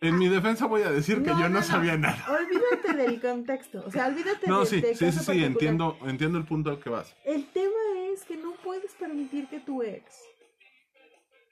En 0.00 0.18
mi 0.18 0.28
defensa 0.28 0.66
voy 0.66 0.82
a 0.82 0.90
decir 0.90 1.22
que 1.22 1.30
No, 1.30 1.36
yo 1.38 1.42
no, 1.44 1.48
no, 1.48 1.60
no. 1.60 1.62
sabía 1.62 1.96
nada. 1.96 2.24
Olvídate 2.30 2.94
del 2.96 3.20
contexto. 3.20 3.84
O 3.86 3.90
sea, 3.90 4.06
olvídate 4.06 4.46
No, 4.46 4.60
de, 4.60 4.66
sí, 4.66 4.80
del 4.80 4.96
sí, 4.96 5.12
sí, 5.12 5.18
sí, 5.18 5.44
entiendo, 5.44 5.98
entiendo 6.06 6.38
el 6.38 6.44
punto 6.44 6.70
al 6.70 6.78
que 6.78 6.90
vas. 6.90 7.14
El 7.24 7.46
tema 7.48 7.70
es 8.14 8.24
que 8.24 8.36
no 8.36 8.52
puedes 8.62 8.92
permitir 8.92 9.46
que 9.48 9.60
tu 9.60 9.82
ex 9.82 10.04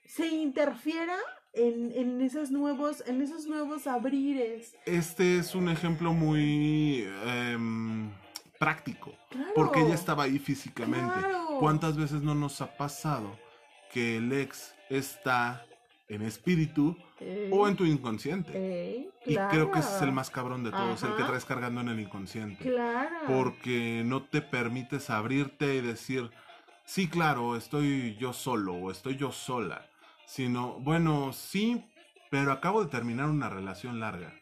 se 0.07 0.27
interfiera 0.29 1.17
en, 1.55 1.93
en 1.93 2.21
esos 2.21 2.51
nuevos, 2.51 3.03
en 3.07 3.23
esos 3.23 3.47
nuevos 3.47 3.87
abrires. 3.87 4.75
Este 4.87 5.39
es 5.39 5.55
un 5.55 5.69
ejemplo 5.69 6.13
muy 6.13 7.07
em, 7.27 8.11
práctico, 8.59 9.15
Claro. 9.31 9.53
porque 9.55 9.81
ella 9.81 9.95
estaba 9.95 10.25
ahí 10.25 10.39
físicamente. 10.39 11.19
Claro. 11.19 11.57
¿Cuántas 11.61 11.97
veces 11.97 12.23
no 12.23 12.35
nos 12.35 12.61
ha 12.61 12.77
pasado 12.77 13.39
que 13.93 14.17
el 14.19 14.33
ex 14.33 14.75
está 14.91 15.65
en 16.09 16.23
espíritu 16.23 16.97
o 17.51 17.69
en 17.69 17.77
tu 17.77 17.85
inconsciente? 17.87 19.11
Y 19.25 19.37
creo 19.51 19.71
que 19.71 19.79
ese 19.79 19.97
es 19.97 20.03
el 20.03 20.13
más 20.13 20.29
cabrón 20.31 20.65
de 20.65 20.71
todos, 20.71 21.03
el 21.05 21.15
que 21.17 21.23
traes 21.23 21.45
cargando 21.45 21.81
en 21.81 21.89
el 21.89 22.01
inconsciente. 22.01 22.63
Claro. 22.65 23.15
Porque 23.27 24.03
no 24.05 24.25
te 24.25 24.43
permites 24.43 25.09
abrirte 25.11 25.77
y 25.77 25.81
decir, 25.81 26.31
sí, 26.85 27.09
claro, 27.09 27.57
estoy 27.57 28.17
yo 28.17 28.33
solo 28.33 28.75
o 28.75 28.91
estoy 28.91 29.17
yo 29.17 29.33
sola. 29.33 29.87
Sino, 30.27 30.75
bueno, 30.81 31.33
sí, 31.33 31.85
pero 32.31 32.53
acabo 32.53 32.83
de 32.85 32.91
terminar 32.91 33.29
una 33.29 33.49
relación 33.51 34.01
larga. 34.01 34.33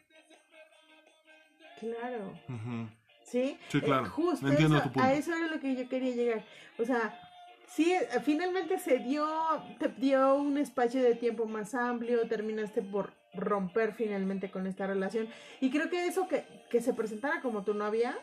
Claro. 1.79 2.33
¿Sí? 3.25 3.57
Sí, 3.69 3.77
Eh, 3.77 3.81
claro. 3.81 4.05
justo 4.09 4.47
Entiendo 4.47 4.77
eso- 4.77 4.87
tu 4.87 4.93
punto. 4.93 5.07
a 5.07 5.13
eso 5.13 5.33
era 5.33 5.47
lo 5.47 5.59
que 5.59 5.75
yo 5.75 5.87
quería 5.89 6.13
llegar. 6.15 6.45
O 6.77 6.85
sea, 6.85 7.19
sí, 7.67 7.91
eh, 7.91 8.07
finalmente 8.23 8.77
se 8.77 8.99
dio, 8.99 9.27
te 9.79 9.87
dio 9.89 10.35
un 10.35 10.57
espacio 10.57 11.01
de 11.01 11.15
tiempo 11.15 11.45
más 11.45 11.73
amplio, 11.73 12.27
terminaste 12.27 12.81
por 12.81 13.13
romper 13.33 13.93
finalmente 13.93 14.51
con 14.51 14.67
esta 14.67 14.85
relación. 14.85 15.27
Y 15.61 15.71
creo 15.71 15.89
que 15.89 16.05
eso 16.05 16.27
que, 16.27 16.45
que 16.69 16.81
se 16.81 16.93
presentara 16.93 17.41
como 17.41 17.63
tu 17.63 17.73
novia, 17.73 18.17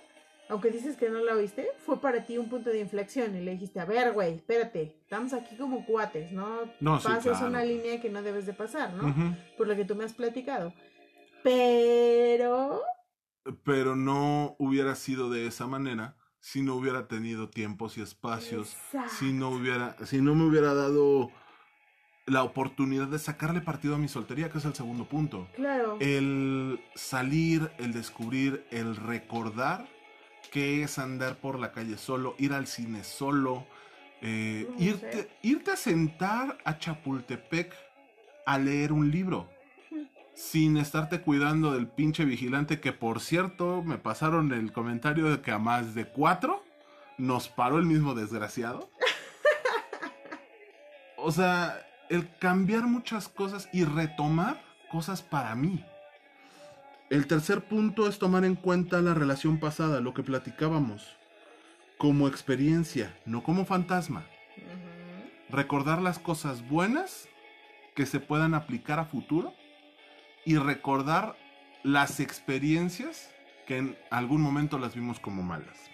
aunque 0.48 0.70
dices 0.70 0.96
que 0.96 1.10
no 1.10 1.20
la 1.20 1.34
oíste, 1.34 1.68
fue 1.84 2.00
para 2.00 2.24
ti 2.24 2.38
un 2.38 2.48
punto 2.48 2.70
de 2.70 2.80
inflexión 2.80 3.36
y 3.36 3.40
le 3.40 3.52
dijiste, 3.52 3.80
a 3.80 3.84
ver, 3.84 4.12
güey, 4.12 4.34
espérate, 4.34 4.96
estamos 5.02 5.32
aquí 5.32 5.56
como 5.56 5.84
cuates, 5.84 6.32
¿no? 6.32 6.60
No, 6.80 6.98
sí, 6.98 7.08
Pasas 7.08 7.38
claro. 7.38 7.46
una 7.48 7.64
línea 7.64 8.00
que 8.00 8.10
no 8.10 8.22
debes 8.22 8.46
de 8.46 8.54
pasar, 8.54 8.94
¿no? 8.94 9.36
Por 9.56 9.68
lo 9.68 9.76
que 9.76 9.84
tú 9.84 9.94
me 9.94 10.04
has 10.04 10.14
platicado. 10.14 10.72
Pero... 11.42 12.82
Pero 13.64 13.96
no 13.96 14.56
hubiera 14.58 14.94
sido 14.94 15.30
de 15.30 15.46
esa 15.46 15.66
manera 15.66 16.16
si 16.40 16.62
no 16.62 16.76
hubiera 16.76 17.08
tenido 17.08 17.48
tiempos 17.48 17.98
y 17.98 18.02
espacios, 18.02 18.76
si 19.18 19.32
no 19.32 19.50
hubiera, 19.50 19.96
si 20.04 20.20
no 20.20 20.34
me 20.34 20.44
hubiera 20.44 20.72
dado 20.74 21.30
la 22.26 22.42
oportunidad 22.42 23.08
de 23.08 23.18
sacarle 23.18 23.60
partido 23.60 23.94
a 23.94 23.98
mi 23.98 24.08
soltería, 24.08 24.50
que 24.50 24.58
es 24.58 24.64
el 24.64 24.74
segundo 24.74 25.08
punto. 25.08 25.48
Claro. 25.54 25.96
El 26.00 26.80
salir, 26.94 27.70
el 27.78 27.92
descubrir, 27.92 28.66
el 28.70 28.96
recordar 28.96 29.88
qué 30.50 30.82
es 30.82 30.98
andar 30.98 31.36
por 31.36 31.58
la 31.58 31.72
calle 31.72 31.96
solo, 31.98 32.34
ir 32.38 32.52
al 32.52 32.66
cine 32.66 33.04
solo, 33.04 33.66
eh, 34.20 34.66
No 34.70 34.78
sé. 34.78 34.84
irte, 34.84 35.30
irte 35.42 35.70
a 35.70 35.76
sentar 35.76 36.58
a 36.64 36.78
Chapultepec 36.78 37.74
a 38.46 38.58
leer 38.58 38.92
un 38.92 39.10
libro. 39.10 39.48
Sin 40.34 40.76
estarte 40.76 41.20
cuidando 41.20 41.72
del 41.72 41.88
pinche 41.88 42.24
vigilante, 42.24 42.80
que 42.80 42.92
por 42.92 43.20
cierto 43.20 43.82
me 43.82 43.98
pasaron 43.98 44.52
el 44.52 44.72
comentario 44.72 45.28
de 45.30 45.40
que 45.40 45.50
a 45.50 45.58
más 45.58 45.94
de 45.94 46.06
cuatro 46.06 46.64
nos 47.18 47.48
paró 47.48 47.78
el 47.78 47.84
mismo 47.84 48.14
desgraciado. 48.14 48.88
O 51.16 51.32
sea, 51.32 51.84
el 52.08 52.32
cambiar 52.38 52.84
muchas 52.84 53.28
cosas 53.28 53.68
y 53.72 53.84
retomar 53.84 54.62
cosas 54.90 55.20
para 55.20 55.54
mí. 55.54 55.84
El 57.10 57.26
tercer 57.26 57.62
punto 57.62 58.06
es 58.06 58.18
tomar 58.18 58.44
en 58.44 58.54
cuenta 58.54 59.00
la 59.00 59.14
relación 59.14 59.58
pasada, 59.58 60.00
lo 60.00 60.12
que 60.12 60.22
platicábamos, 60.22 61.16
como 61.96 62.28
experiencia, 62.28 63.16
no 63.24 63.42
como 63.42 63.64
fantasma. 63.64 64.26
Ujú. 64.58 65.56
Recordar 65.56 66.02
las 66.02 66.18
cosas 66.18 66.68
buenas 66.68 67.28
que 67.94 68.04
se 68.04 68.20
puedan 68.20 68.54
aplicar 68.54 68.98
a 68.98 69.04
futuro 69.06 69.54
y 70.44 70.56
recordar 70.56 71.34
las 71.82 72.20
experiencias 72.20 73.30
que 73.66 73.78
en 73.78 73.98
algún 74.10 74.42
momento 74.42 74.78
las 74.78 74.94
vimos 74.94 75.18
como 75.18 75.42
malas. 75.42 75.90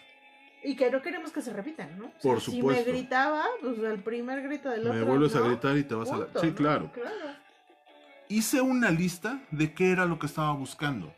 Y 0.64 0.76
que 0.76 0.90
no 0.90 1.02
queremos 1.02 1.30
que 1.30 1.42
se 1.42 1.52
repitan, 1.52 1.96
¿no? 1.98 2.06
O 2.06 2.10
sea, 2.10 2.20
Por 2.22 2.40
Si 2.40 2.52
supuesto. 2.56 2.84
me 2.84 2.92
gritaba, 2.92 3.44
pues 3.60 3.78
el 3.78 4.02
primer 4.02 4.42
grito 4.42 4.70
del 4.70 4.80
otro. 4.80 4.94
Me 4.94 5.02
vuelves 5.02 5.36
a 5.36 5.40
¿no? 5.40 5.46
gritar 5.48 5.76
y 5.76 5.84
te 5.84 5.94
vas 5.94 6.08
a 6.10 6.16
Punto, 6.16 6.30
la... 6.34 6.40
Sí, 6.40 6.46
¿no? 6.48 6.54
claro. 6.54 6.90
Claro. 6.92 7.43
Hice 8.35 8.61
una 8.61 8.91
lista 8.91 9.41
de 9.53 9.74
qué 9.74 9.93
era 9.93 10.07
lo 10.07 10.18
que 10.18 10.26
estaba 10.26 10.53
buscando. 10.53 11.14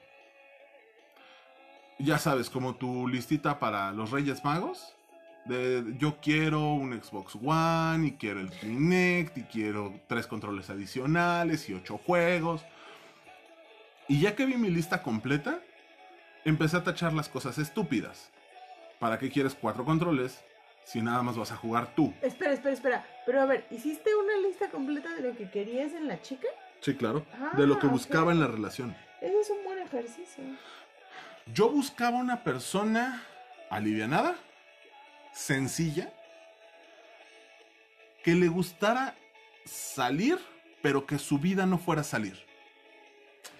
Ya 1.98 2.18
sabes, 2.18 2.50
como 2.50 2.76
tu 2.76 3.08
listita 3.08 3.58
para 3.58 3.90
los 3.92 4.10
Reyes 4.10 4.44
Magos. 4.44 4.92
De 5.46 5.94
yo 5.96 6.18
quiero 6.20 6.74
un 6.74 6.92
Xbox 7.00 7.36
One 7.36 8.08
y 8.08 8.12
quiero 8.12 8.40
el 8.40 8.50
Kinect 8.50 9.38
y 9.38 9.42
quiero 9.44 9.94
tres 10.08 10.26
controles 10.26 10.68
adicionales 10.68 11.68
y 11.70 11.74
ocho 11.74 11.98
juegos. 11.98 12.66
Y 14.08 14.20
ya 14.20 14.34
que 14.34 14.44
vi 14.44 14.56
mi 14.56 14.70
lista 14.70 15.02
completa, 15.02 15.60
empecé 16.44 16.76
a 16.76 16.84
tachar 16.84 17.12
las 17.12 17.28
cosas 17.28 17.56
estúpidas. 17.58 18.30
¿Para 18.98 19.18
qué 19.18 19.30
quieres 19.30 19.54
cuatro 19.54 19.84
controles 19.84 20.44
si 20.84 21.00
nada 21.00 21.22
más 21.22 21.38
vas 21.38 21.52
a 21.52 21.56
jugar 21.56 21.94
tú? 21.94 22.12
Espera, 22.20 22.52
espera, 22.52 22.74
espera. 22.74 23.06
Pero 23.24 23.40
a 23.40 23.46
ver, 23.46 23.66
¿hiciste 23.70 24.14
una 24.16 24.36
lista 24.46 24.68
completa 24.68 25.14
de 25.14 25.22
lo 25.22 25.36
que 25.36 25.48
querías 25.48 25.92
en 25.92 26.08
la 26.08 26.20
chica? 26.20 26.48
Sí, 26.80 26.94
claro. 26.94 27.26
Ah, 27.34 27.52
de 27.56 27.66
lo 27.66 27.78
que 27.78 27.86
ok. 27.86 27.92
buscaba 27.92 28.32
en 28.32 28.40
la 28.40 28.46
relación. 28.46 28.96
Ese 29.20 29.40
es 29.40 29.50
un 29.50 29.64
buen 29.64 29.78
ejercicio. 29.78 30.44
Yo 31.52 31.68
buscaba 31.70 32.18
una 32.18 32.42
persona 32.44 33.22
alivianada, 33.70 34.34
sencilla, 35.32 36.12
que 38.22 38.32
le 38.34 38.48
gustara 38.48 39.14
salir, 39.64 40.38
pero 40.82 41.06
que 41.06 41.18
su 41.18 41.38
vida 41.38 41.66
no 41.66 41.78
fuera 41.78 42.02
salir. 42.02 42.44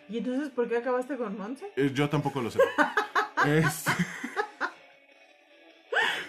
¿Y 0.09 0.19
entonces 0.19 0.51
por 0.51 0.69
qué 0.69 0.77
acabaste 0.77 1.17
con 1.17 1.37
Monse? 1.37 1.73
Eh, 1.77 1.91
Yo 1.93 2.09
tampoco 2.09 2.41
lo 2.41 2.51
sé. 2.51 2.61
Es- 3.47 3.85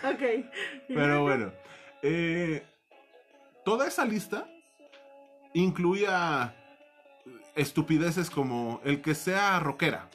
Ok. 0.04 0.46
Pero 0.88 1.24
bueno. 1.24 1.52
eh, 2.02 2.64
toda 3.66 3.88
esa 3.88 4.06
lista 4.06 4.48
incluía 5.54 6.54
estupideces 7.58 8.30
como 8.30 8.80
el 8.86 9.01
que 9.01 9.16
sea 9.16 9.60
rockera, 9.60 10.10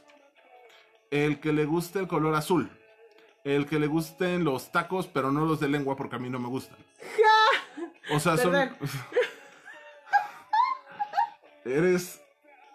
el 1.11 1.41
que 1.41 1.53
le 1.53 1.67
guste 1.67 1.99
el 1.99 2.09
color 2.09 2.35
azul, 2.35 2.71
el 3.45 3.67
que 3.67 3.79
le 3.79 3.89
gusten 3.89 4.45
los 4.45 4.73
tacos, 4.73 5.09
pero 5.09 5.31
no 5.33 5.45
los 5.45 5.61
de 5.61 5.69
lengua 5.69 5.97
porque 5.97 6.17
a 6.17 6.19
mí 6.19 6.31
no 6.31 6.39
me 6.39 6.49
gustan. 6.49 6.79
O 8.13 8.19
sea, 8.19 8.37
son... 8.37 8.53
Eres 11.65 12.21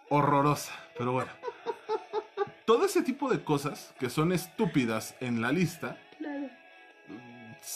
horrorosa, 0.09 0.71
pero 0.97 1.11
bueno. 1.11 1.29
Todo 2.65 2.85
ese 2.85 3.03
tipo 3.03 3.29
de 3.29 3.43
cosas 3.43 3.93
que 3.99 4.09
son 4.09 4.31
estúpidas 4.31 5.15
en 5.19 5.41
la 5.41 5.51
lista. 5.51 5.99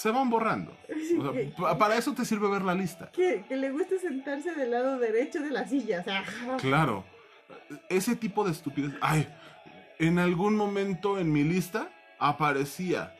Se 0.01 0.09
van 0.11 0.29
borrando. 0.29 0.75
O 1.19 1.33
sea, 1.33 1.77
para 1.77 1.95
eso 1.95 2.13
te 2.13 2.25
sirve 2.25 2.49
ver 2.49 2.63
la 2.63 2.73
lista. 2.73 3.11
Que, 3.11 3.43
que 3.47 3.55
le 3.55 3.69
guste 3.71 3.99
sentarse 3.99 4.53
del 4.55 4.71
lado 4.71 4.97
derecho 4.97 5.39
de 5.41 5.51
la 5.51 5.67
silla. 5.67 5.99
O 6.01 6.03
sea, 6.03 6.23
Claro. 6.59 7.03
Ese 7.89 8.15
tipo 8.15 8.43
de 8.43 8.51
estupidez. 8.51 8.93
Ay, 9.01 9.27
en 9.99 10.17
algún 10.17 10.55
momento 10.55 11.19
en 11.19 11.31
mi 11.31 11.43
lista 11.43 11.89
aparecía 12.17 13.13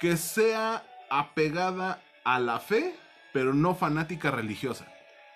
que 0.00 0.16
sea 0.16 0.82
apegada 1.10 2.00
a 2.24 2.40
la 2.40 2.58
fe, 2.58 2.94
pero 3.32 3.52
no 3.54 3.74
fanática 3.74 4.30
religiosa. 4.30 4.86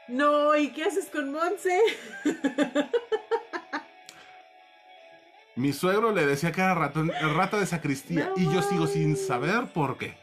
no, 0.09 0.57
¿y 0.57 0.69
qué 0.73 0.85
haces 0.85 1.07
con 1.11 1.31
Monse? 1.33 1.79
Mi 5.57 5.73
suegro 5.73 6.11
le 6.13 6.27
decía 6.27 6.51
que 6.51 6.61
era 6.61 6.75
ratón- 6.75 7.13
rata 7.37 7.59
de 7.59 7.67
sacristía 7.67 8.31
No 8.37 8.43
y 8.43 8.53
yo 8.53 8.61
sigo 8.63 8.87
sin 8.89 9.17
saber 9.17 9.67
por 9.73 9.97
qué. 9.99 10.17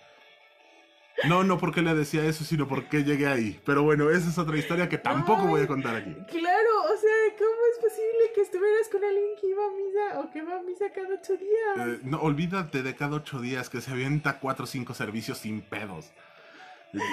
No, 1.28 1.44
no 1.44 1.58
porque 1.58 1.82
le 1.82 1.94
decía 1.94 2.26
eso, 2.26 2.44
sino 2.44 2.68
porque 2.68 3.04
llegué 3.04 3.28
ahí. 3.28 3.60
Pero 3.66 3.84
bueno, 3.84 4.10
esa 4.10 4.30
es 4.30 4.38
otra 4.38 4.58
historia 4.58 4.90
que 4.90 4.98
tampoco 4.98 5.48
voy 5.48 5.62
a 5.62 5.68
contar 5.68 5.96
aquí. 5.96 6.14
Claro, 6.30 6.70
o 6.86 6.98
sea, 6.98 7.36
¿cómo 7.38 7.62
es 7.74 7.80
posible 7.80 8.32
que 8.34 8.42
estuvieras 8.42 8.88
con 8.92 9.04
alguien 9.04 9.26
que 9.40 9.48
iba 9.48 9.64
a 9.64 9.70
misa 9.70 10.20
o 10.20 10.32
que 10.32 10.42
va 10.42 10.60
a 10.60 10.64
misa 10.64 10.86
cada 10.94 11.16
ocho 11.16 11.34
días? 11.38 11.88
Eh, 11.88 12.00
no, 12.04 12.20
olvídate 12.22 12.82
de 12.84 12.96
cada 12.96 13.18
ocho 13.18 13.40
días 13.40 13.70
que 13.70 13.82
se 13.82 13.92
avienta 13.92 14.40
cuatro 14.40 14.64
o 14.64 14.68
cinco 14.68 14.94
servicios 14.94 15.38
sin 15.38 15.62
pedos. 15.62 16.12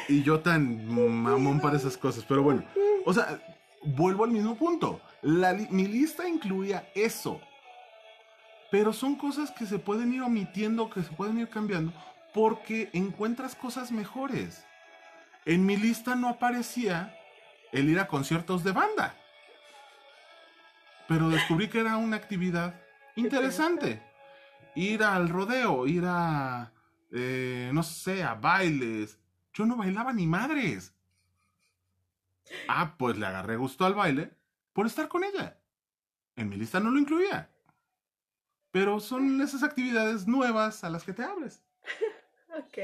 Y, 0.09 0.15
y 0.15 0.23
yo 0.23 0.41
tan 0.41 0.87
mamón 0.89 1.61
para 1.61 1.77
esas 1.77 1.97
cosas. 1.97 2.25
Pero 2.25 2.43
bueno, 2.43 2.65
o 3.05 3.13
sea, 3.13 3.41
vuelvo 3.85 4.25
al 4.25 4.31
mismo 4.31 4.57
punto. 4.57 5.01
La 5.23 5.53
li- 5.53 5.69
mi 5.71 5.87
lista 5.87 6.27
incluía 6.29 6.89
eso. 6.95 7.41
Pero 8.71 8.93
son 8.93 9.17
cosas 9.17 9.51
que 9.51 9.67
se 9.67 9.79
pueden 9.79 10.13
ir 10.13 10.23
omitiendo, 10.23 10.91
que 10.91 11.03
se 11.03 11.11
pueden 11.13 11.39
ir 11.39 11.49
cambiando, 11.49 11.91
porque 12.33 12.91
encuentras 12.93 13.55
cosas 13.55 13.93
mejores. 13.93 14.65
En 15.45 15.65
mi 15.65 15.77
lista 15.77 16.15
no 16.15 16.29
aparecía 16.29 17.15
el 17.73 17.89
ir 17.89 17.99
a 17.99 18.09
conciertos 18.09 18.65
de 18.65 18.73
banda. 18.73 19.15
Pero 21.07 21.31
descubrí 21.31 21.69
que 21.69 21.81
era 21.81 21.97
una 21.97 22.17
actividad 22.17 22.81
interesante. 23.17 24.03
Ir 24.75 25.03
al 25.03 25.29
rodeo, 25.29 25.87
ir 25.87 26.05
a, 26.07 26.73
eh, 27.11 27.71
no 27.73 27.83
sé, 27.83 28.23
a 28.23 28.35
bailes. 28.35 29.19
Yo 29.55 29.65
no 29.65 29.77
bailaba 29.77 30.13
ni 30.13 30.27
madres. 30.27 30.95
Ah, 32.69 32.95
pues 32.99 33.17
le 33.17 33.27
agarré 33.27 33.57
gusto 33.57 33.85
al 33.85 33.95
baile 33.95 34.31
por 34.73 34.87
estar 34.87 35.09
con 35.09 35.25
ella. 35.25 35.59
En 36.37 36.49
mi 36.49 36.57
lista 36.57 36.79
no 36.79 36.91
lo 36.91 36.99
incluía. 36.99 37.51
Pero 38.71 39.01
son 39.01 39.41
esas 39.41 39.63
actividades 39.63 40.29
nuevas 40.29 40.85
a 40.85 40.91
las 40.91 41.05
que 41.05 41.13
te 41.13 41.25
abres. 41.25 41.63
Ok. 42.59 42.79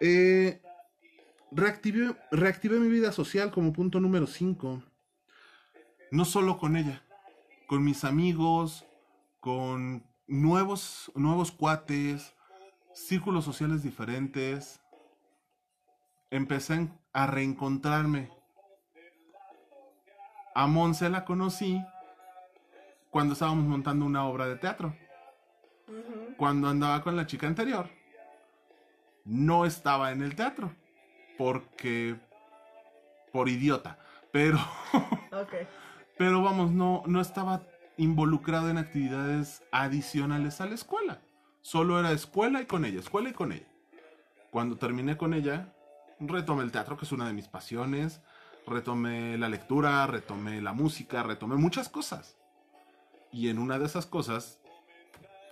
Eh, 0.00 0.60
reactivé, 1.52 2.14
reactivé 2.30 2.78
mi 2.78 2.88
vida 2.88 3.12
social 3.12 3.50
como 3.50 3.72
punto 3.72 4.00
número 4.00 4.26
5. 4.26 4.82
No 6.10 6.24
solo 6.24 6.58
con 6.58 6.76
ella, 6.76 7.02
con 7.66 7.84
mis 7.84 8.04
amigos, 8.04 8.84
con 9.40 10.04
nuevos, 10.26 11.10
nuevos 11.14 11.50
cuates, 11.52 12.34
círculos 12.92 13.44
sociales 13.44 13.82
diferentes. 13.82 14.80
Empecé 16.30 16.88
a 17.12 17.26
reencontrarme. 17.26 18.30
A 20.54 20.66
Monse 20.66 21.08
la 21.08 21.24
conocí 21.24 21.80
cuando 23.10 23.32
estábamos 23.32 23.64
montando 23.64 24.04
una 24.04 24.26
obra 24.26 24.46
de 24.46 24.56
teatro 24.56 24.94
cuando 26.36 26.68
andaba 26.68 27.02
con 27.02 27.16
la 27.16 27.26
chica 27.26 27.46
anterior, 27.46 27.88
no 29.24 29.66
estaba 29.66 30.12
en 30.12 30.22
el 30.22 30.34
teatro. 30.34 30.72
Porque. 31.38 32.16
Por 33.32 33.48
idiota. 33.48 33.98
Pero. 34.32 34.58
Ok. 35.34 35.52
Pero 36.16 36.42
vamos, 36.42 36.70
no, 36.70 37.02
no 37.06 37.20
estaba 37.20 37.62
involucrado 37.96 38.70
en 38.70 38.78
actividades 38.78 39.64
adicionales 39.72 40.60
a 40.60 40.66
la 40.66 40.76
escuela. 40.76 41.20
Solo 41.60 41.98
era 41.98 42.12
escuela 42.12 42.60
y 42.60 42.66
con 42.66 42.84
ella, 42.84 43.00
escuela 43.00 43.30
y 43.30 43.32
con 43.32 43.50
ella. 43.50 43.66
Cuando 44.52 44.76
terminé 44.76 45.16
con 45.16 45.34
ella, 45.34 45.74
retomé 46.20 46.62
el 46.62 46.70
teatro, 46.70 46.96
que 46.96 47.04
es 47.04 47.12
una 47.12 47.26
de 47.26 47.32
mis 47.32 47.48
pasiones, 47.48 48.20
retomé 48.66 49.36
la 49.38 49.48
lectura, 49.48 50.06
retomé 50.06 50.60
la 50.62 50.72
música, 50.72 51.22
retomé 51.22 51.56
muchas 51.56 51.88
cosas. 51.88 52.36
Y 53.32 53.48
en 53.48 53.58
una 53.58 53.78
de 53.78 53.86
esas 53.86 54.06
cosas 54.06 54.60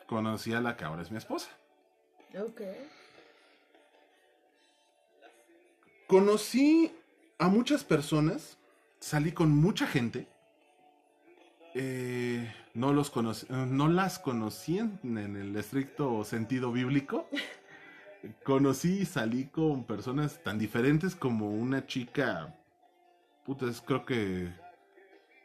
conocí 0.06 0.52
a 0.52 0.60
la 0.60 0.76
que 0.76 0.84
ahora 0.84 1.02
es 1.02 1.10
mi 1.10 1.18
esposa. 1.18 1.48
Ok. 2.38 2.60
Conocí 6.12 6.92
a 7.38 7.48
muchas 7.48 7.84
personas, 7.84 8.58
salí 9.00 9.32
con 9.32 9.48
mucha 9.50 9.86
gente. 9.86 10.26
eh, 11.74 12.54
no, 12.74 12.92
los 12.92 13.08
conocí, 13.08 13.46
no 13.48 13.88
las 13.88 14.18
conocí 14.18 14.78
en, 14.78 14.98
en 15.04 15.36
el 15.36 15.56
estricto 15.56 16.22
sentido 16.24 16.70
bíblico. 16.70 17.26
Conocí 18.44 18.98
y 19.00 19.06
salí 19.06 19.46
con 19.46 19.84
personas 19.84 20.38
tan 20.44 20.58
diferentes 20.58 21.16
como 21.16 21.50
una 21.50 21.86
chica, 21.86 22.54
puta, 23.46 23.64
es 23.70 23.80
creo 23.80 24.04
que 24.04 24.52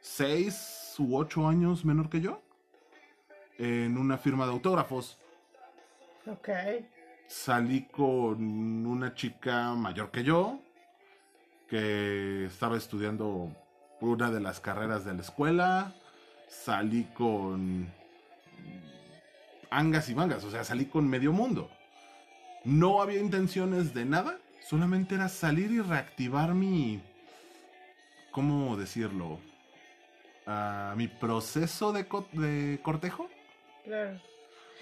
seis 0.02 0.96
u 1.00 1.16
ocho 1.16 1.48
años 1.48 1.86
menor 1.86 2.10
que 2.10 2.20
yo, 2.20 2.42
en 3.58 3.98
una 3.98 4.18
firma 4.18 4.46
de 4.46 4.52
autógrafos. 4.52 5.18
Ok. 6.26 6.50
Salí 7.28 7.84
con 7.84 8.86
una 8.86 9.14
chica 9.14 9.74
mayor 9.74 10.12
que 10.12 10.24
yo, 10.24 10.60
que 11.68 12.46
estaba 12.46 12.78
estudiando 12.78 13.52
una 14.00 14.32
de 14.32 14.40
las 14.40 14.62
carreras 14.62 15.04
de 15.04 15.14
la 15.14 15.22
escuela. 15.22 15.94
Salí 16.48 17.04
con 17.14 17.92
angas 19.70 20.10
y 20.10 20.16
mangas, 20.16 20.46
o 20.46 20.52
sea, 20.52 20.64
salí 20.64 20.86
con 20.86 21.08
medio 21.10 21.34
mundo. 21.34 21.70
No 22.64 23.02
había 23.02 23.20
intenciones 23.20 23.94
de 23.94 24.06
nada, 24.06 24.40
solamente 24.62 25.16
era 25.16 25.28
salir 25.28 25.72
y 25.72 25.82
reactivar 25.82 26.54
mi... 26.54 27.02
¿Cómo 28.32 28.78
decirlo? 28.78 29.40
Ah, 30.46 30.94
mi 30.96 31.10
proceso 31.10 31.92
de, 31.92 32.06
de 32.34 32.80
cortejo. 32.82 33.30
Claro. 33.84 34.22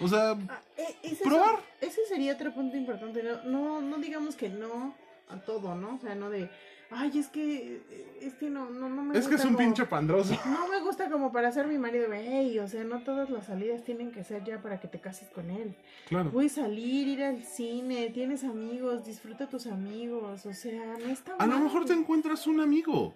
O 0.00 0.08
sea, 0.08 0.32
Ah, 0.48 0.60
e- 0.76 0.96
ese, 1.02 1.24
Probar. 1.24 1.56
es- 1.80 1.88
ese 1.88 2.06
sería 2.08 2.34
otro 2.34 2.52
punto 2.52 2.76
importante. 2.76 3.22
No, 3.22 3.42
no, 3.44 3.80
no 3.80 3.96
digamos 3.98 4.36
que 4.36 4.48
no 4.48 4.94
a 5.28 5.36
todo, 5.40 5.74
¿no? 5.74 5.94
O 5.96 5.98
sea, 5.98 6.14
no 6.14 6.28
de, 6.30 6.48
ay, 6.90 7.18
es 7.18 7.28
que 7.28 7.76
eh, 7.90 8.18
este 8.20 8.48
no, 8.50 8.68
no, 8.70 8.88
no 8.88 9.02
me 9.02 9.18
es 9.18 9.26
que 9.26 9.34
es 9.34 9.40
gusta 9.40 9.48
un 9.48 9.54
como- 9.54 9.58
pinche 9.66 9.86
pandroso. 9.86 10.34
No 10.46 10.68
me 10.68 10.80
gusta 10.80 11.10
como 11.10 11.32
para 11.32 11.50
ser 11.50 11.66
mi 11.66 11.78
marido, 11.78 12.06
hey, 12.12 12.58
o 12.58 12.68
sea, 12.68 12.84
no 12.84 13.00
todas 13.00 13.30
las 13.30 13.46
salidas 13.46 13.82
tienen 13.84 14.12
que 14.12 14.22
ser 14.22 14.44
ya 14.44 14.60
para 14.62 14.78
que 14.80 14.86
te 14.86 15.00
cases 15.00 15.28
con 15.30 15.50
él. 15.50 15.74
Claro. 16.08 16.30
Puedes 16.30 16.52
salir, 16.52 17.08
ir 17.08 17.24
al 17.24 17.42
cine, 17.42 18.10
tienes 18.10 18.44
amigos, 18.44 19.04
disfruta 19.04 19.44
a 19.44 19.48
tus 19.48 19.66
amigos, 19.66 20.44
o 20.46 20.52
sea, 20.52 20.96
no 20.98 21.06
está 21.08 21.34
A 21.38 21.46
lo 21.46 21.58
mejor 21.58 21.86
te 21.86 21.94
encuentras 21.94 22.46
un 22.46 22.60
amigo. 22.60 23.14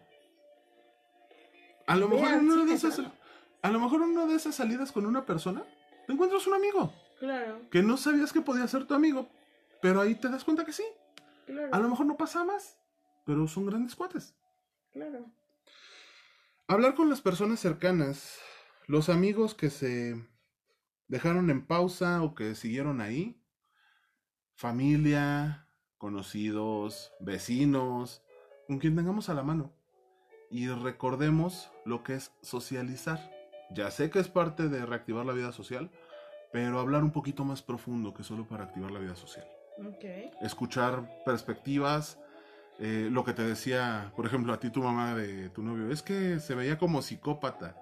A 1.86 1.96
lo 1.96 2.08
mejor 2.08 2.28
una 2.34 2.40
cine 2.54 2.64
de 2.66 2.74
esas, 2.74 3.00
a 3.62 3.70
lo 3.70 3.80
mejor 3.80 4.02
en 4.02 4.08
una 4.10 4.26
de 4.26 4.34
esas 4.36 4.54
salidas 4.54 4.92
con 4.92 5.06
una 5.06 5.26
persona, 5.26 5.64
te 6.10 6.14
encuentras 6.14 6.44
un 6.48 6.54
amigo 6.54 6.92
Claro, 7.20 7.70
que 7.70 7.84
no 7.84 7.96
sabías 7.96 8.32
que 8.32 8.40
podía 8.40 8.66
ser 8.66 8.84
tu 8.84 8.94
amigo, 8.94 9.28
pero 9.80 10.00
ahí 10.00 10.16
te 10.16 10.28
das 10.28 10.42
cuenta 10.42 10.64
que 10.64 10.72
sí. 10.72 10.82
claro, 11.46 11.72
A 11.72 11.78
lo 11.78 11.88
mejor 11.88 12.06
no 12.06 12.16
pasa 12.16 12.42
más, 12.42 12.78
pero 13.24 13.46
son 13.46 13.66
grandes 13.66 13.94
cuates. 13.94 14.34
claro. 14.92 15.30
Hablar 16.66 16.96
con 16.96 17.08
las 17.10 17.20
personas 17.20 17.60
cercanas, 17.60 18.40
los 18.88 19.08
amigos 19.08 19.54
que 19.54 19.70
se 19.70 20.16
dejaron 21.06 21.48
en 21.50 21.64
pausa 21.64 22.22
o 22.22 22.34
que 22.34 22.56
siguieron 22.56 23.00
ahí, 23.00 23.40
familia, 24.56 25.68
conocidos, 25.96 27.12
vecinos, 27.20 28.24
con 28.66 28.78
quien 28.80 28.96
tengamos 28.96 29.28
a 29.28 29.34
la 29.34 29.44
mano. 29.44 29.72
Y 30.50 30.66
recordemos 30.68 31.70
lo 31.84 32.02
que 32.02 32.14
es 32.14 32.32
socializar. 32.42 33.30
Ya 33.72 33.90
sé 33.92 34.10
que 34.10 34.18
es 34.18 34.28
parte 34.28 34.68
de 34.68 34.84
reactivar 34.86 35.24
la 35.24 35.32
vida 35.32 35.52
social, 35.52 35.90
pero 36.52 36.80
hablar 36.80 37.02
un 37.04 37.10
poquito 37.12 37.44
más 37.44 37.62
profundo 37.62 38.12
que 38.14 38.22
solo 38.24 38.46
para 38.46 38.64
activar 38.64 38.90
la 38.90 38.98
vida 39.00 39.14
social 39.16 39.46
Ok. 39.86 40.04
escuchar 40.42 41.22
perspectivas. 41.24 42.18
eh, 42.82 43.08
lo 43.10 43.24
que 43.24 43.34
te 43.34 43.42
decía, 43.42 44.10
por 44.16 44.24
ejemplo, 44.24 44.54
a 44.54 44.58
ti 44.58 44.70
tu 44.70 44.82
mamá 44.82 45.14
de 45.14 45.50
tu 45.50 45.62
novio, 45.62 45.90
es 45.92 46.00
que 46.02 46.40
se 46.40 46.54
veía 46.54 46.78
como 46.78 47.02
psicópata. 47.02 47.76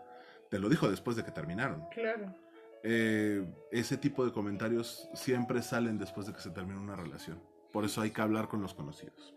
Te 0.50 0.58
lo 0.58 0.68
dijo 0.68 0.90
después 0.90 1.16
de 1.16 1.22
que 1.24 1.30
terminaron. 1.30 1.84
Claro. 1.92 2.34
Eh, 2.82 3.44
ese 3.70 3.96
tipo 3.96 4.24
de 4.24 4.32
comentarios 4.32 5.08
siempre 5.14 5.62
salen 5.62 5.98
después 5.98 6.26
de 6.26 6.32
que 6.32 6.40
se 6.40 6.50
termina 6.50 6.80
una 6.80 6.96
relación. 6.96 7.40
Por 7.72 7.84
eso 7.84 8.00
hay 8.00 8.10
que 8.10 8.20
hablar 8.22 8.48
con 8.48 8.60
los 8.60 8.74
conocidos. 8.74 9.34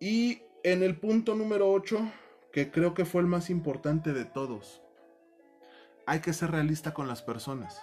Y 0.00 0.40
en 0.64 0.82
el 0.82 0.96
punto 0.98 1.34
número 1.34 1.70
8, 1.70 2.00
que 2.52 2.70
creo 2.70 2.94
que 2.94 3.04
fue 3.04 3.20
el 3.20 3.26
más 3.26 3.50
importante 3.50 4.14
de 4.14 4.24
todos, 4.24 4.80
hay 6.06 6.20
que 6.20 6.32
ser 6.32 6.50
realista 6.50 6.94
con 6.94 7.08
las 7.08 7.20
personas. 7.20 7.82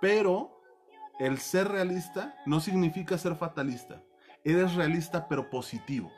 Pero 0.00 0.60
el 1.18 1.38
ser 1.38 1.68
realista 1.68 2.36
no 2.46 2.60
significa 2.60 3.18
ser 3.18 3.34
fatalista. 3.34 4.02
Eres 4.44 4.74
realista 4.74 5.28
pero 5.28 5.50
positivo. 5.50 6.12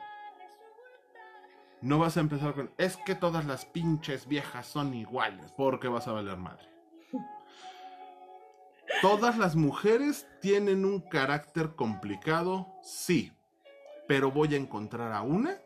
No 1.81 1.97
vas 1.97 2.15
a 2.15 2.19
empezar 2.19 2.53
con, 2.53 2.71
es 2.77 2.95
que 2.97 3.15
todas 3.15 3.45
las 3.45 3.65
pinches 3.65 4.27
viejas 4.27 4.67
son 4.67 4.93
iguales, 4.93 5.51
porque 5.57 5.87
vas 5.87 6.07
a 6.07 6.11
valer 6.11 6.37
madre. 6.37 6.69
Todas 9.01 9.37
las 9.39 9.55
mujeres 9.55 10.27
tienen 10.41 10.85
un 10.85 10.99
carácter 10.99 11.75
complicado, 11.75 12.67
sí, 12.83 13.31
pero 14.07 14.31
voy 14.31 14.53
a 14.53 14.57
encontrar 14.57 15.11
a 15.11 15.23
una 15.23 15.57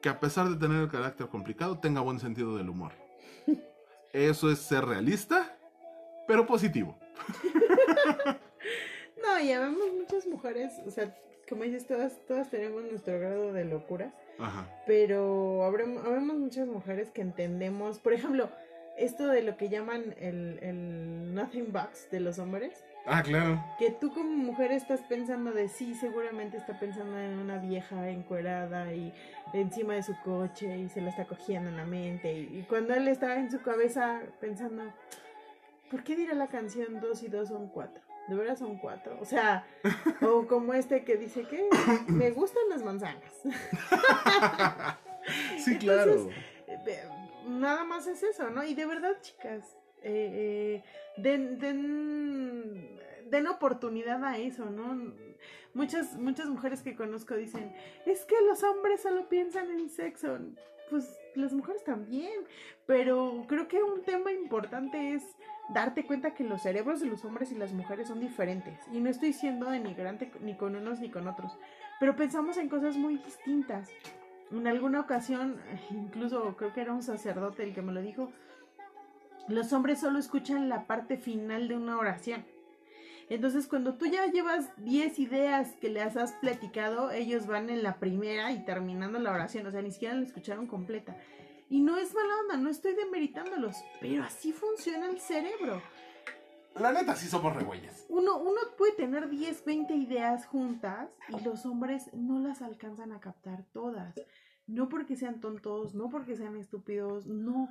que 0.00 0.08
a 0.08 0.20
pesar 0.20 0.48
de 0.48 0.56
tener 0.56 0.80
el 0.82 0.88
carácter 0.88 1.28
complicado 1.28 1.80
tenga 1.80 2.00
buen 2.00 2.20
sentido 2.20 2.56
del 2.56 2.68
humor. 2.68 2.92
Eso 4.12 4.50
es 4.52 4.60
ser 4.60 4.84
realista, 4.84 5.55
pero 6.26 6.46
positivo. 6.46 6.96
No, 9.22 9.40
y 9.40 9.50
habemos 9.52 9.92
muchas 9.98 10.26
mujeres, 10.26 10.72
o 10.86 10.90
sea, 10.90 11.12
como 11.48 11.62
dices, 11.64 11.86
todas, 11.86 12.12
todas 12.26 12.48
tenemos 12.50 12.82
nuestro 12.84 13.18
grado 13.18 13.52
de 13.52 13.64
locura, 13.64 14.12
Ajá. 14.38 14.68
pero 14.86 15.64
habemos 15.64 16.36
muchas 16.36 16.68
mujeres 16.68 17.10
que 17.10 17.22
entendemos, 17.22 17.98
por 17.98 18.12
ejemplo, 18.12 18.50
esto 18.96 19.26
de 19.26 19.42
lo 19.42 19.56
que 19.56 19.68
llaman 19.68 20.14
el, 20.20 20.58
el 20.62 21.34
nothing 21.34 21.72
box 21.72 22.10
de 22.10 22.20
los 22.20 22.38
hombres, 22.38 22.84
Ah, 23.04 23.22
claro. 23.22 23.62
que 23.78 23.90
tú 23.90 24.12
como 24.12 24.30
mujer 24.30 24.70
estás 24.72 25.00
pensando 25.02 25.50
de 25.52 25.68
sí, 25.68 25.94
seguramente 25.94 26.56
está 26.56 26.78
pensando 26.78 27.18
en 27.18 27.38
una 27.38 27.58
vieja 27.58 28.08
encuerada 28.10 28.92
y 28.94 29.12
encima 29.54 29.94
de 29.94 30.02
su 30.02 30.14
coche 30.24 30.76
y 30.78 30.88
se 30.88 31.00
la 31.00 31.10
está 31.10 31.24
cogiendo 31.24 31.70
en 31.70 31.76
la 31.76 31.84
mente 31.84 32.32
y, 32.32 32.58
y 32.58 32.62
cuando 32.68 32.94
él 32.94 33.06
está 33.08 33.38
en 33.38 33.50
su 33.50 33.60
cabeza 33.62 34.20
pensando, 34.40 34.82
¿por 35.90 36.04
qué 36.04 36.16
dirá 36.16 36.34
la 36.34 36.48
canción 36.48 37.00
dos 37.00 37.22
y 37.22 37.28
dos 37.28 37.48
son 37.48 37.68
cuatro? 37.68 38.02
De 38.28 38.34
verdad 38.34 38.56
son 38.56 38.78
cuatro. 38.78 39.16
O 39.20 39.24
sea, 39.24 39.64
o 40.22 40.46
como 40.46 40.74
este 40.74 41.04
que 41.04 41.16
dice 41.16 41.44
que 41.44 41.68
me 42.08 42.30
gustan 42.32 42.62
las 42.68 42.82
manzanas. 42.82 43.32
sí, 45.58 45.78
claro. 45.78 46.12
Entonces, 46.12 46.36
Eh, 46.68 47.02
Nada 47.48 47.84
más 47.84 48.08
es 48.08 48.24
eso, 48.24 48.50
¿no? 48.50 48.64
Y 48.64 48.74
de 48.74 48.86
verdad, 48.86 49.12
chicas, 49.20 49.78
eh, 50.02 50.82
eh, 50.82 50.84
den, 51.16 51.60
den, 51.60 52.98
den 53.30 53.46
oportunidad 53.46 54.24
a 54.24 54.36
eso, 54.36 54.64
¿no? 54.64 55.12
Muchas, 55.72 56.14
muchas 56.14 56.48
mujeres 56.48 56.82
que 56.82 56.96
conozco 56.96 57.36
dicen, 57.36 57.72
es 58.04 58.24
que 58.24 58.34
los 58.48 58.64
hombres 58.64 59.02
solo 59.02 59.28
piensan 59.28 59.70
en 59.70 59.88
sexo. 59.90 60.38
Pues 60.90 61.16
las 61.36 61.52
mujeres 61.52 61.84
también, 61.84 62.32
pero 62.86 63.44
creo 63.48 63.68
que 63.68 63.82
un 63.82 64.02
tema 64.02 64.32
importante 64.32 65.14
es 65.14 65.22
darte 65.68 66.04
cuenta 66.06 66.34
que 66.34 66.44
los 66.44 66.62
cerebros 66.62 67.00
de 67.00 67.06
los 67.06 67.24
hombres 67.24 67.52
y 67.52 67.56
las 67.56 67.72
mujeres 67.72 68.08
son 68.08 68.20
diferentes. 68.20 68.78
Y 68.92 69.00
no 69.00 69.10
estoy 69.10 69.32
siendo 69.32 69.70
denigrante 69.70 70.30
ni 70.40 70.56
con 70.56 70.76
unos 70.76 71.00
ni 71.00 71.10
con 71.10 71.26
otros, 71.28 71.58
pero 72.00 72.16
pensamos 72.16 72.56
en 72.56 72.68
cosas 72.68 72.96
muy 72.96 73.18
distintas. 73.18 73.90
En 74.50 74.66
alguna 74.66 75.00
ocasión, 75.00 75.60
incluso 75.90 76.56
creo 76.56 76.72
que 76.72 76.82
era 76.82 76.92
un 76.92 77.02
sacerdote 77.02 77.64
el 77.64 77.74
que 77.74 77.82
me 77.82 77.92
lo 77.92 78.00
dijo, 78.00 78.30
los 79.48 79.72
hombres 79.72 80.00
solo 80.00 80.18
escuchan 80.18 80.68
la 80.68 80.86
parte 80.86 81.16
final 81.16 81.68
de 81.68 81.76
una 81.76 81.98
oración. 81.98 82.44
Entonces, 83.28 83.66
cuando 83.66 83.94
tú 83.94 84.06
ya 84.06 84.26
llevas 84.26 84.70
10 84.76 85.18
ideas 85.18 85.72
que 85.80 85.88
les 85.88 86.16
has 86.16 86.32
platicado, 86.34 87.10
ellos 87.10 87.46
van 87.46 87.70
en 87.70 87.82
la 87.82 87.98
primera 87.98 88.52
y 88.52 88.64
terminando 88.64 89.18
la 89.18 89.32
oración, 89.32 89.66
o 89.66 89.70
sea, 89.70 89.82
ni 89.82 89.90
siquiera 89.90 90.14
la 90.14 90.24
escucharon 90.24 90.66
completa. 90.66 91.16
Y 91.68 91.80
no 91.80 91.96
es 91.96 92.14
mala 92.14 92.34
onda, 92.42 92.56
no 92.56 92.70
estoy 92.70 92.94
demeritándolos, 92.94 93.76
pero 94.00 94.22
así 94.22 94.52
funciona 94.52 95.10
el 95.10 95.18
cerebro. 95.18 95.82
La 96.78 96.92
neta 96.92 97.16
sí 97.16 97.26
somos 97.26 97.56
regüeyes. 97.56 98.06
Uno, 98.08 98.38
uno 98.38 98.60
puede 98.76 98.92
tener 98.92 99.28
10, 99.28 99.64
20 99.64 99.94
ideas 99.94 100.46
juntas 100.46 101.08
y 101.28 101.42
los 101.42 101.66
hombres 101.66 102.10
no 102.12 102.38
las 102.38 102.62
alcanzan 102.62 103.12
a 103.12 103.20
captar 103.20 103.64
todas. 103.72 104.14
No 104.66 104.88
porque 104.88 105.16
sean 105.16 105.40
tontos, 105.40 105.94
no 105.94 106.10
porque 106.10 106.36
sean 106.36 106.56
estúpidos, 106.56 107.26
no. 107.26 107.70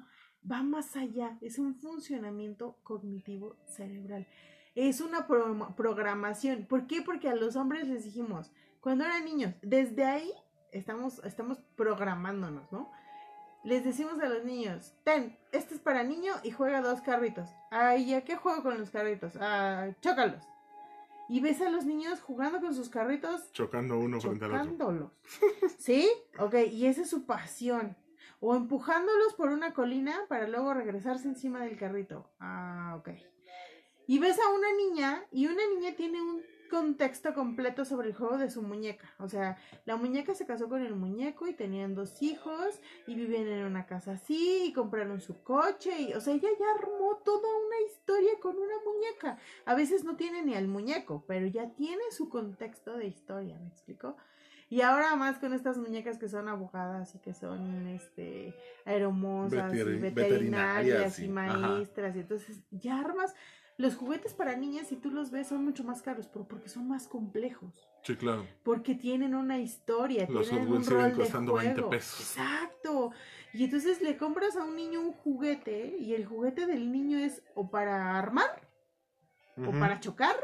va 0.50 0.64
más 0.64 0.96
allá, 0.96 1.38
es 1.42 1.60
un 1.60 1.76
funcionamiento 1.76 2.78
cognitivo 2.84 3.56
cerebral. 3.68 4.28
Es 4.76 5.00
una 5.02 5.26
programación. 5.26 6.66
¿Por 6.66 6.86
qué? 6.86 7.02
Porque 7.02 7.30
a 7.30 7.36
los 7.36 7.56
hombres 7.56 7.88
les 7.88 8.04
dijimos, 8.04 8.52
cuando 8.82 9.06
eran 9.06 9.26
niños, 9.26 9.54
desde 9.62 10.06
ahí 10.06 10.32
estamos, 10.72 11.20
estamos 11.24 11.60
programándonos, 11.76 12.72
¿no? 12.72 12.92
Les 13.64 13.84
decimos 13.84 14.20
a 14.20 14.28
los 14.28 14.44
niños, 14.44 14.94
ten, 15.04 15.36
este 15.52 15.74
es 15.74 15.80
para 15.80 16.04
niño 16.04 16.34
y 16.44 16.52
juega 16.52 16.82
dos 16.82 17.02
carritos. 17.02 17.50
Ay, 17.72 18.14
¿a 18.14 18.24
qué 18.24 18.36
juego 18.36 18.62
con 18.62 18.78
los 18.78 18.92
carritos? 18.92 19.34
Ah, 19.40 19.88
chócalos. 20.02 20.44
Y 21.28 21.40
ves 21.40 21.62
a 21.62 21.70
los 21.72 21.86
niños 21.86 22.22
jugando 22.22 22.60
con 22.60 22.76
sus 22.76 22.90
carritos. 22.90 23.52
Chocando 23.54 23.98
uno 23.98 24.22
frente 24.22 24.46
al 24.46 24.54
otro. 24.54 25.12
¿Sí? 25.80 26.08
Ok, 26.38 26.56
y 26.72 26.86
esa 26.86 27.02
es 27.02 27.10
su 27.10 27.26
pasión. 27.26 27.98
O 28.40 28.56
empujándolos 28.56 29.34
por 29.34 29.50
una 29.50 29.74
colina 29.74 30.16
para 30.30 30.48
luego 30.48 30.74
regresarse 30.74 31.28
encima 31.28 31.64
del 31.64 31.78
carrito. 31.78 32.30
Ah, 32.40 32.96
ok. 33.00 33.10
Y 34.08 34.20
ves 34.20 34.38
a 34.40 34.54
una 34.54 34.74
niña 34.74 35.26
y 35.32 35.48
una 35.48 35.62
niña 35.68 35.96
tiene 35.96 36.22
un 36.22 36.42
contexto 36.70 37.34
completo 37.34 37.86
sobre 37.86 38.10
el 38.10 38.16
juego 38.16 38.38
de 38.38 38.50
su 38.50 38.62
muñeca. 38.62 39.14
O 39.20 39.30
sea, 39.30 39.58
la 39.86 39.96
muñeca 39.96 40.34
se 40.34 40.46
casó 40.46 40.68
con 40.70 40.82
el 40.82 40.96
muñeco 40.96 41.48
y 41.48 41.54
tenían 41.54 41.96
dos 41.96 42.22
hijos 42.22 42.82
y 43.08 43.16
vivían 43.16 43.48
en 43.48 43.66
una 43.66 43.86
casa 43.86 44.14
así 44.14 44.66
y 44.66 44.74
compraron 44.74 45.22
su 45.22 45.42
coche 45.44 46.02
y, 46.02 46.14
o 46.14 46.22
sea, 46.22 46.34
ella 46.34 46.50
ya 46.60 46.66
armó 46.78 47.18
toda 47.24 47.48
una 47.66 47.82
historia 47.88 48.32
con 48.42 48.58
una 48.58 48.76
muñeca. 48.86 49.38
A 49.66 49.76
veces 49.76 50.04
no 50.04 50.16
tiene 50.16 50.44
ni 50.44 50.56
al 50.56 50.68
muñeco, 50.68 51.24
pero 51.28 51.48
ya 51.48 51.70
tiene 51.76 52.04
su 52.12 52.30
contexto 52.30 52.98
de 52.98 53.08
historia, 53.08 53.58
¿me 53.60 53.68
explico? 53.68 54.18
Y 54.68 54.82
ahora 54.82 55.16
más 55.16 55.38
con 55.38 55.54
estas 55.54 55.78
muñecas 55.78 56.18
que 56.18 56.28
son 56.28 56.50
abogadas 56.50 57.14
y 57.14 57.20
que 57.20 57.34
son 57.36 57.88
este 57.88 58.56
aeromosas 58.84 59.72
y 59.74 59.84
veterinarias, 59.84 61.20
y, 61.20 61.28
maestras 61.28 62.16
y 62.16 62.20
entonces 62.20 62.62
ya 62.72 63.00
armas 63.00 63.36
los 63.78 63.96
juguetes 63.96 64.34
para 64.34 64.56
niñas, 64.56 64.88
si 64.88 64.96
tú 64.96 65.12
los 65.12 65.32
ves, 65.32 65.48
son 65.48 65.66
mucho 65.66 65.84
más 65.84 66.02
caros, 66.02 66.28
pero 66.28 66.48
porque 66.48 66.70
son 66.70 66.88
más 66.88 67.08
complejos. 67.08 67.88
Sí, 68.04 68.16
claro. 68.16 68.48
Porque 68.64 68.96
tienen 68.96 69.36
una 69.36 69.58
historia, 69.58 70.28
los 70.30 70.50
tienen 70.50 70.72
un 70.72 70.86
rol 70.86 71.12
costando 71.14 71.56
20 71.56 71.84
pesos. 71.84 72.38
Exacto. 72.38 73.12
Y 73.54 73.66
entonces 73.66 74.02
le 74.02 74.16
compras 74.16 74.56
a 74.56 74.64
un 74.64 74.76
niño 74.76 75.02
un 75.02 75.12
juguete 75.12 75.98
y 76.00 76.14
el 76.14 76.26
juguete 76.26 76.68
del 76.68 76.92
niño 76.92 77.18
es 77.18 77.44
o 77.54 77.70
para 77.70 78.18
armar, 78.18 78.70
o 79.58 79.72
para 79.72 80.00
chocar, 80.00 80.36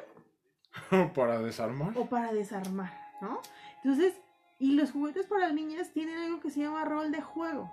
o 0.91 1.13
para 1.13 1.41
desarmar. 1.41 1.97
O 1.97 2.07
para 2.07 2.33
desarmar, 2.33 2.93
¿no? 3.21 3.41
Entonces, 3.83 4.19
y 4.59 4.73
los 4.73 4.91
juguetes 4.91 5.25
para 5.25 5.51
niñas 5.53 5.91
tienen 5.91 6.17
algo 6.17 6.39
que 6.39 6.51
se 6.51 6.59
llama 6.59 6.85
rol 6.85 7.11
de 7.11 7.21
juego. 7.21 7.71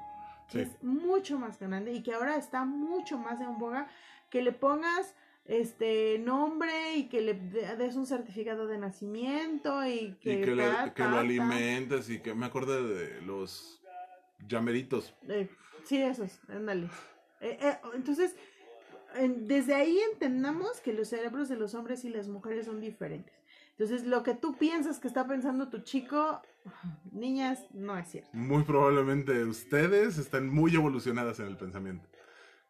Que 0.48 0.62
es 0.62 0.82
mucho 0.82 1.39
más 1.39 1.59
grande 1.59 1.93
y 1.93 2.02
que 2.02 2.14
ahora 2.14 2.36
está 2.36 2.64
mucho 2.64 3.18
más 3.18 3.40
en 3.43 3.59
boga. 3.59 3.89
Que 4.30 4.40
le 4.40 4.52
pongas 4.52 5.14
este 5.48 6.18
nombre 6.18 6.96
y 6.96 7.08
que 7.08 7.22
le 7.22 7.34
des 7.34 7.96
un 7.96 8.06
certificado 8.06 8.66
de 8.66 8.76
nacimiento 8.76 9.84
y 9.86 10.14
que, 10.20 10.42
que, 10.42 10.54
lo 10.54 11.18
alimentes 11.18 12.10
y 12.10 12.20
que 12.20 12.34
me 12.34 12.46
acuerdo 12.46 12.86
de 12.86 13.22
los 13.22 13.82
llameritos. 14.46 15.14
Eh, 15.26 15.48
sí, 15.84 16.02
esos, 16.02 16.38
ándale. 16.48 16.90
Eh, 17.40 17.58
eh, 17.62 17.78
entonces, 17.94 18.36
desde 19.38 19.74
ahí 19.74 19.98
entendamos 20.12 20.80
que 20.82 20.92
los 20.92 21.08
cerebros 21.08 21.48
de 21.48 21.56
los 21.56 21.74
hombres 21.74 22.04
y 22.04 22.10
las 22.10 22.28
mujeres 22.28 22.66
son 22.66 22.78
diferentes. 22.78 23.34
Entonces, 23.70 24.06
lo 24.06 24.22
que 24.22 24.34
tú 24.34 24.58
piensas 24.58 24.98
que 24.98 25.08
está 25.08 25.26
pensando 25.26 25.70
tu 25.70 25.78
chico, 25.78 26.42
niñas, 27.10 27.64
no 27.72 27.96
es 27.96 28.08
cierto. 28.08 28.28
Muy 28.34 28.64
probablemente 28.64 29.44
ustedes 29.44 30.18
están 30.18 30.50
muy 30.50 30.74
evolucionadas 30.74 31.40
en 31.40 31.46
el 31.46 31.56
pensamiento. 31.56 32.06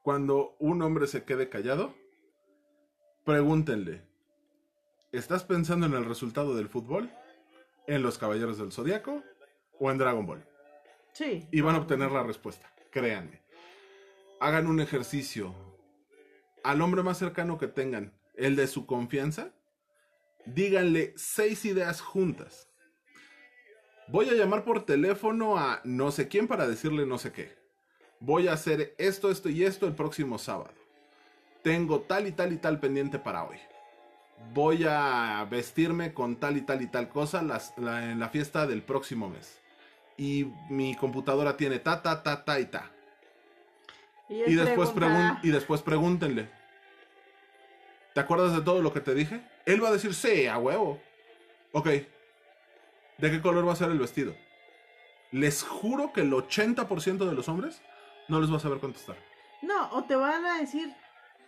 Cuando 0.02 0.55
un 0.60 0.80
hombre 0.82 1.09
se 1.09 1.24
quede 1.24 1.48
callado, 1.48 1.94
Pregúntenle, 3.28 4.00
¿estás 5.12 5.44
pensando 5.44 5.84
en 5.84 5.92
el 5.92 6.06
resultado 6.06 6.56
del 6.56 6.70
fútbol? 6.70 7.12
¿En 7.86 8.02
los 8.02 8.16
Caballeros 8.16 8.56
del 8.56 8.72
Zodiaco? 8.72 9.22
¿O 9.78 9.90
en 9.90 9.98
Dragon 9.98 10.24
Ball? 10.24 10.48
Sí. 11.12 11.46
Y 11.52 11.60
van 11.60 11.74
a 11.74 11.80
obtener 11.80 12.10
la 12.10 12.22
respuesta, 12.22 12.72
créanme. 12.90 13.42
Hagan 14.40 14.66
un 14.66 14.80
ejercicio. 14.80 15.55
Al 16.64 16.80
hombre 16.80 17.02
más 17.02 17.18
cercano 17.18 17.59
que 17.59 17.68
tengan, 17.68 18.14
el 18.34 18.56
de 18.56 18.66
su 18.66 18.86
confianza, 18.86 19.52
díganle 20.46 21.12
seis 21.18 21.66
ideas 21.66 22.00
juntas. 22.00 22.70
Voy 24.06 24.30
a 24.30 24.36
llamar 24.36 24.64
por 24.64 24.86
teléfono 24.86 25.59
a 25.59 25.82
no 25.84 26.12
sé 26.12 26.28
quién 26.28 26.48
para 26.48 26.66
decirle 26.66 27.05
no 27.05 27.18
sé 27.18 27.30
qué. 27.32 27.55
Voy 28.20 28.48
a 28.48 28.55
hacer 28.55 28.94
esto, 28.96 29.30
esto 29.30 29.50
y 29.50 29.64
esto 29.64 29.86
el 29.86 29.94
próximo 29.94 30.38
sábado 30.38 30.88
tengo 31.69 32.01
tal 32.01 32.27
y 32.27 32.32
tal 32.32 32.55
y 32.55 32.57
tal 32.57 32.81
pendiente 32.81 33.19
para 33.19 33.45
hoy. 33.45 33.59
Voy 34.55 34.86
a 34.89 35.47
vestirme 35.51 36.15
con 36.15 36.36
tal 36.36 36.57
y 36.57 36.62
tal 36.62 36.81
y 36.81 36.86
tal 36.86 37.11
cosa 37.11 37.40
en 37.77 38.19
la 38.19 38.28
fiesta 38.31 38.66
del 38.66 38.81
próximo 38.81 39.28
mes. 39.28 39.61
Y 40.16 40.47
mi 40.70 40.95
computadora 40.95 41.59
tiene 41.59 41.78
ta, 41.78 42.01
ta, 42.01 42.23
ta, 42.23 42.43
ta 42.43 42.59
y 42.59 42.65
ta. 42.65 42.90
Y, 44.31 44.55
después, 44.55 44.95
y 45.43 45.51
después 45.51 45.82
pregúntenle. 45.82 46.49
¿Te 48.15 48.20
acuerdas 48.20 48.55
de 48.55 48.62
todo 48.62 48.81
lo 48.81 48.95
que 48.95 49.03
te 49.03 49.15
dije? 49.15 49.43
Él 49.66 49.85
va 49.85 49.89
a 49.89 49.93
decir, 49.93 50.15
sí, 50.15 50.47
a 50.47 50.57
huevo. 50.57 50.99
Ok. 51.73 51.86
¿De 53.19 53.31
qué 53.31 53.43
color 53.43 53.69
va 53.69 53.74
a 53.74 53.77
ser 53.77 53.90
el 53.90 53.99
vestido? 53.99 54.35
Les 55.32 55.62
juro 55.65 56.15
que 56.15 56.23
el 56.23 56.32
80% 56.32 57.28
de 57.28 57.35
los 57.35 57.47
hombres 57.51 57.82
no 58.28 58.40
les 58.40 58.51
va 58.51 58.57
a 58.57 58.61
saber 58.61 58.78
contestar. 58.78 59.16
No, 59.61 59.90
o 59.90 60.05
te 60.05 60.16
van 60.16 60.47
a 60.47 60.59
decir, 60.61 60.95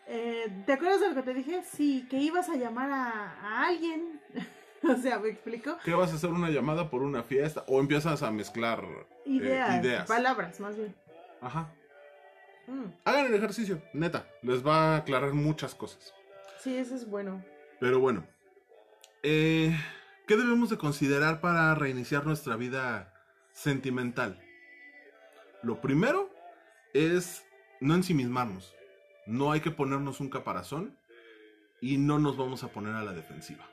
eh, 0.06 0.62
¿Te 0.66 0.72
acuerdas 0.72 1.01
de 1.01 1.09
lo 1.09 1.14
que 1.14 1.22
te 1.22 1.35
dije? 1.35 1.62
Sí, 1.62 2.06
que 2.09 2.18
ibas 2.18 2.48
a 2.48 2.56
llamar 2.56 2.90
a, 2.90 3.66
alguien. 3.66 4.20
o 4.82 4.97
sea, 4.97 5.18
¿me 5.18 5.28
explico? 5.28 5.77
Que 5.85 5.94
vas 5.94 6.12
a 6.12 6.16
hacer 6.16 6.31
una 6.31 6.51
llamada 6.51 6.90
por 6.90 7.02
una 7.02 7.22
fiesta 7.22 7.64
o 7.68 7.81
empiezas 7.81 8.22
a 8.22 8.31
mezclar 8.31 8.85
eh, 9.27 9.31
ideas, 9.31 10.09
palabras, 10.09 10.59
más 10.60 10.77
bien. 10.77 10.94
Ajá. 11.40 11.70
Mm. 12.66 12.86
Hagan 13.05 13.27
el 13.27 13.35
ejercicio, 13.35 13.82
neta, 13.93 14.27
les 14.43 14.66
va 14.66 14.94
a 14.94 14.97
aclarar 14.98 15.32
muchas 15.32 15.74
cosas. 15.74 16.12
Sí, 16.59 16.77
eso 16.77 16.94
es 16.94 17.09
bueno. 17.09 17.44
Pero 17.78 18.01
bueno, 18.01 18.27
eh, 19.22 19.77
¿qué 20.27 20.36
debemos 20.36 20.70
de 20.70 20.78
considerar 20.78 21.40
para 21.40 21.74
reiniciar 21.74 22.27
nuestra 22.27 22.56
vida 22.56 23.14
sentimental? 23.52 24.40
Lo 25.62 25.81
primero 25.81 26.31
es 26.94 27.44
no 27.81 27.94
ensimismarnos. 27.94 28.74
No 29.31 29.52
hay 29.52 29.61
que 29.61 29.70
ponernos 29.70 30.19
un 30.19 30.28
caparazón 30.28 30.98
y 31.81 31.98
no 31.98 32.19
nos 32.19 32.36
vamos 32.36 32.65
a 32.65 32.73
poner 32.73 32.97
a 32.97 33.05
la 33.05 33.12
defensiva. 33.12 33.65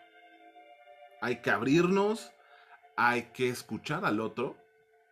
Hay 1.20 1.42
que 1.42 1.50
abrirnos, 1.50 2.32
hay 2.96 3.32
que 3.34 3.50
escuchar 3.50 4.06
al 4.06 4.20
otro 4.20 4.56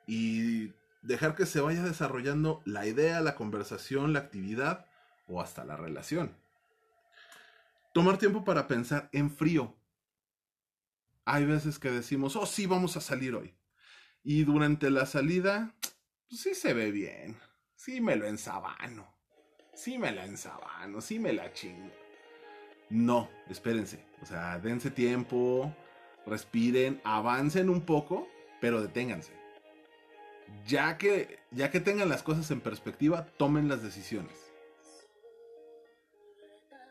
y 0.05 0.71
dejar 1.01 1.33
que 1.33 1.47
se 1.47 1.61
vaya 1.61 1.81
desarrollando 1.81 2.61
la 2.63 2.85
idea, 2.85 3.21
la 3.21 3.33
conversación, 3.33 4.13
la 4.13 4.19
actividad 4.19 4.85
o 5.27 5.41
hasta 5.41 5.65
la 5.65 5.77
relación. 5.77 6.37
Tomar 7.91 8.19
tiempo 8.19 8.45
para 8.45 8.67
pensar 8.67 9.09
en 9.13 9.31
frío. 9.31 9.73
Hay 11.25 11.45
veces 11.45 11.79
que 11.79 11.89
decimos, 11.89 12.35
oh 12.35 12.45
sí, 12.45 12.67
vamos 12.67 12.95
a 12.97 13.01
salir 13.01 13.33
hoy. 13.33 13.55
Y 14.23 14.43
durante 14.43 14.91
la 14.91 15.07
salida, 15.07 15.73
pues 16.29 16.41
sí 16.41 16.53
se 16.53 16.75
ve 16.75 16.91
bien. 16.91 17.35
Sí 17.75 17.99
me 17.99 18.15
lo 18.15 18.27
ensabano 18.27 19.14
sí 19.75 19.99
me 19.99 20.11
la 20.11 20.25
ensabano, 20.25 21.01
sí 21.01 21.19
me 21.19 21.33
la 21.33 21.53
chingo. 21.53 21.91
No, 22.89 23.29
espérense. 23.49 23.99
O 24.21 24.25
sea, 24.25 24.57
dense 24.59 24.89
tiempo, 24.89 25.71
respiren, 26.25 27.01
avancen 27.03 27.69
un 27.69 27.81
poco, 27.81 28.27
pero 28.61 28.81
deténganse. 28.81 29.33
Ya 30.65 30.97
que, 30.97 31.39
ya 31.51 31.69
que 31.69 31.79
tengan 31.79 32.09
las 32.09 32.23
cosas 32.23 32.49
en 32.51 32.61
perspectiva, 32.61 33.25
tomen 33.37 33.67
las 33.67 33.83
decisiones. 33.83 34.51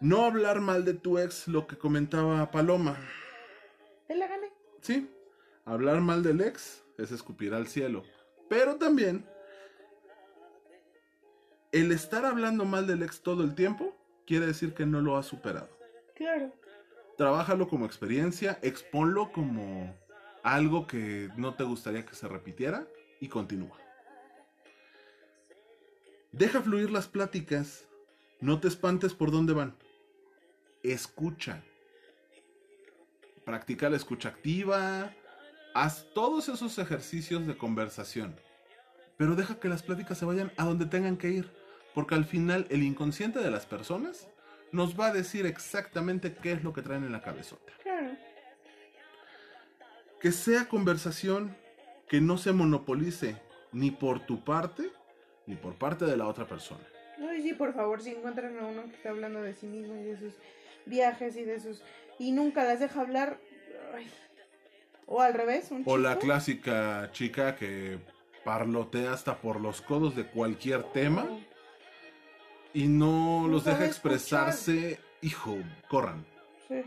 No 0.01 0.25
hablar 0.25 0.61
mal 0.61 0.85
de 0.85 0.95
tu 0.95 1.19
ex, 1.19 1.49
lo 1.49 1.67
que 1.67 1.79
comentaba 1.79 2.51
Paloma. 2.51 2.99
Te 4.07 4.15
la 4.15 4.27
gané. 4.27 4.53
Sí, 4.83 5.09
hablar 5.65 6.01
mal 6.01 6.23
del 6.23 6.43
ex 6.43 6.83
es 6.99 7.11
escupir 7.11 7.55
al 7.55 7.69
cielo. 7.69 8.05
Pero 8.49 8.77
también 8.77 9.25
el 11.75 11.91
estar 11.91 12.25
hablando 12.25 12.65
mal 12.65 12.87
del 12.87 13.03
ex 13.03 13.21
todo 13.21 13.43
el 13.43 13.57
tiempo 13.57 13.97
quiere 14.29 14.47
decir 14.47 14.75
que 14.75 14.87
no 14.87 15.01
lo 15.01 15.17
has 15.17 15.27
superado. 15.27 15.69
Claro. 16.15 16.55
Trabájalo 17.19 17.67
como 17.67 17.85
experiencia, 17.85 18.61
exponlo 18.63 19.33
como 19.33 19.93
algo 20.45 20.87
que 20.87 21.31
no 21.37 21.55
te 21.55 21.65
gustaría 21.65 22.07
que 22.07 22.15
se 22.15 22.29
repitiera 22.29 22.87
y 23.19 23.27
continúa. 23.27 23.77
Deja 26.31 26.63
fluir 26.63 26.93
las 26.93 27.09
pláticas, 27.09 27.89
no 28.41 28.61
te 28.61 28.69
espantes 28.69 29.13
por 29.13 29.33
dónde 29.33 29.53
van. 29.53 29.75
Escucha. 30.85 31.61
Practica 33.45 33.91
la 33.91 33.97
escucha 33.97 34.29
activa, 34.29 35.13
haz 35.75 36.07
todos 36.15 36.49
esos 36.49 36.79
ejercicios 36.79 37.49
de 37.49 37.59
conversación, 37.59 38.37
pero 39.17 39.35
deja 39.35 39.59
que 39.59 39.69
las 39.69 39.83
pláticas 39.83 40.19
se 40.19 40.25
vayan 40.25 40.53
a 40.57 40.65
donde 40.65 40.87
tengan 40.87 41.17
que 41.17 41.31
ir 41.31 41.64
Porque 41.95 42.15
al 42.15 42.25
final 42.25 42.67
el 42.71 42.83
inconsciente 42.83 43.39
de 43.39 43.51
las 43.51 43.67
personas 43.67 44.29
nos 44.73 44.99
va 44.99 45.07
a 45.07 45.13
decir 45.13 45.47
exactamente 45.47 46.35
qué 46.35 46.53
es 46.53 46.65
lo 46.65 46.73
que 46.73 46.83
traen 46.83 47.05
en 47.05 47.13
la 47.13 47.23
cabezota. 47.23 47.73
Claro. 47.83 48.11
Que 50.21 50.33
sea 50.33 50.69
conversación 50.69 51.57
que 52.09 52.21
no 52.21 52.39
se 52.39 52.53
monopolice 52.53 53.37
ni 53.73 53.91
por 53.91 54.21
tu 54.27 54.45
parte 54.45 54.91
ni 55.47 55.57
por 55.57 55.75
parte 55.75 56.05
de 56.05 56.17
la 56.17 56.27
otra 56.27 56.47
persona. 56.47 56.83
Ay, 57.19 57.43
sí, 57.43 57.53
por 57.53 57.75
favor, 57.75 58.01
si 58.03 58.11
encuentran 58.11 58.59
a 58.59 58.67
uno 58.67 58.85
que 58.85 58.97
está 58.97 59.11
hablando 59.11 59.43
de 59.43 59.55
sí 59.55 59.67
mismo 59.67 59.95
y 59.95 60.05
de 60.05 60.17
sus 60.17 60.33
viajes 60.87 61.37
y 61.37 61.45
de 61.45 61.61
sus... 61.61 61.83
y 62.19 62.33
nunca 62.33 62.65
las 62.65 62.81
deja 62.81 63.01
hablar... 63.01 63.39
ay. 63.95 64.07
O 65.07 65.21
al 65.21 65.35
revés, 65.35 65.71
un 65.71 65.83
O 65.85 65.99
la 65.99 66.19
clásica 66.19 67.11
chica 67.13 67.57
que 67.57 67.99
parlotea 68.43 69.13
hasta 69.13 69.37
por 69.37 69.61
los 69.61 69.83
codos 69.83 70.17
de 70.17 70.27
cualquier 70.27 70.83
tema 70.93 71.29
y 72.75 72.89
no 72.89 73.43
No 73.43 73.49
los 73.49 73.65
deja 73.65 73.87
expresarse. 73.87 75.01
Hijo, 75.23 75.57
corran. 75.89 76.27
Sí. 76.69 76.85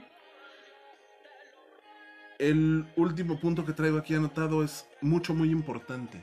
El 2.38 2.86
último 2.96 3.40
punto 3.40 3.66
que 3.66 3.74
traigo 3.74 3.98
aquí 3.98 4.14
anotado 4.14 4.64
es 4.64 4.86
mucho, 5.02 5.34
muy 5.34 5.50
importante. 5.50 6.22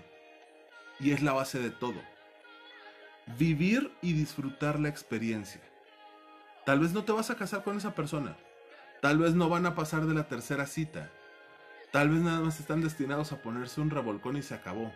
Y 1.01 1.11
es 1.11 1.23
la 1.23 1.33
base 1.33 1.59
de 1.59 1.71
todo. 1.71 2.01
Vivir 3.37 3.91
y 4.01 4.13
disfrutar 4.13 4.79
la 4.79 4.91
experiencia. 4.91 5.61
Tal 6.65 6.79
vez 6.79 6.93
no 6.93 7.05
te 7.05 7.11
vas 7.11 7.31
a 7.31 7.37
casar 7.37 7.65
con 7.65 7.77
esa 7.77 7.95
persona. 7.95 8.37
Tal 9.03 9.19
vez 9.19 9.35
no 9.35 9.49
van 9.49 9.67
a 9.67 9.75
pasar 9.75 10.07
de 10.07 10.15
la 10.15 10.29
tercera 10.29 10.67
cita. 10.67 11.11
Tal 11.91 12.11
vez 12.11 12.21
nada 12.21 12.41
más 12.41 12.61
están 12.61 12.81
destinados 12.81 13.33
a 13.33 13.43
ponerse 13.43 13.81
un 13.81 13.91
revolcón 13.91 14.37
y 14.37 14.43
se 14.43 14.55
acabó. 14.55 14.93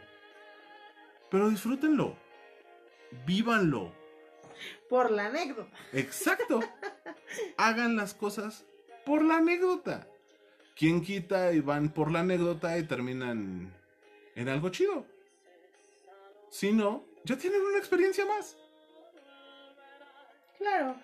Pero 1.30 1.48
disfrútenlo. 1.48 2.16
Vívanlo. 3.26 3.92
Por 4.88 5.10
la 5.10 5.26
anécdota. 5.26 5.76
Exacto. 5.92 6.60
Hagan 7.56 7.96
las 7.96 8.14
cosas 8.14 8.64
por 9.04 9.24
la 9.24 9.38
anécdota. 9.38 10.06
¿Quién 10.76 11.02
quita 11.02 11.52
y 11.52 11.60
van 11.60 11.88
por 11.88 12.10
la 12.12 12.20
anécdota 12.20 12.78
y 12.78 12.84
terminan 12.84 13.74
en 14.34 14.48
algo 14.48 14.68
chido? 14.68 15.06
Si 16.50 16.72
no, 16.72 17.04
ya 17.24 17.36
tienen 17.36 17.60
una 17.62 17.78
experiencia 17.78 18.24
más. 18.26 18.56
Claro. 20.58 20.96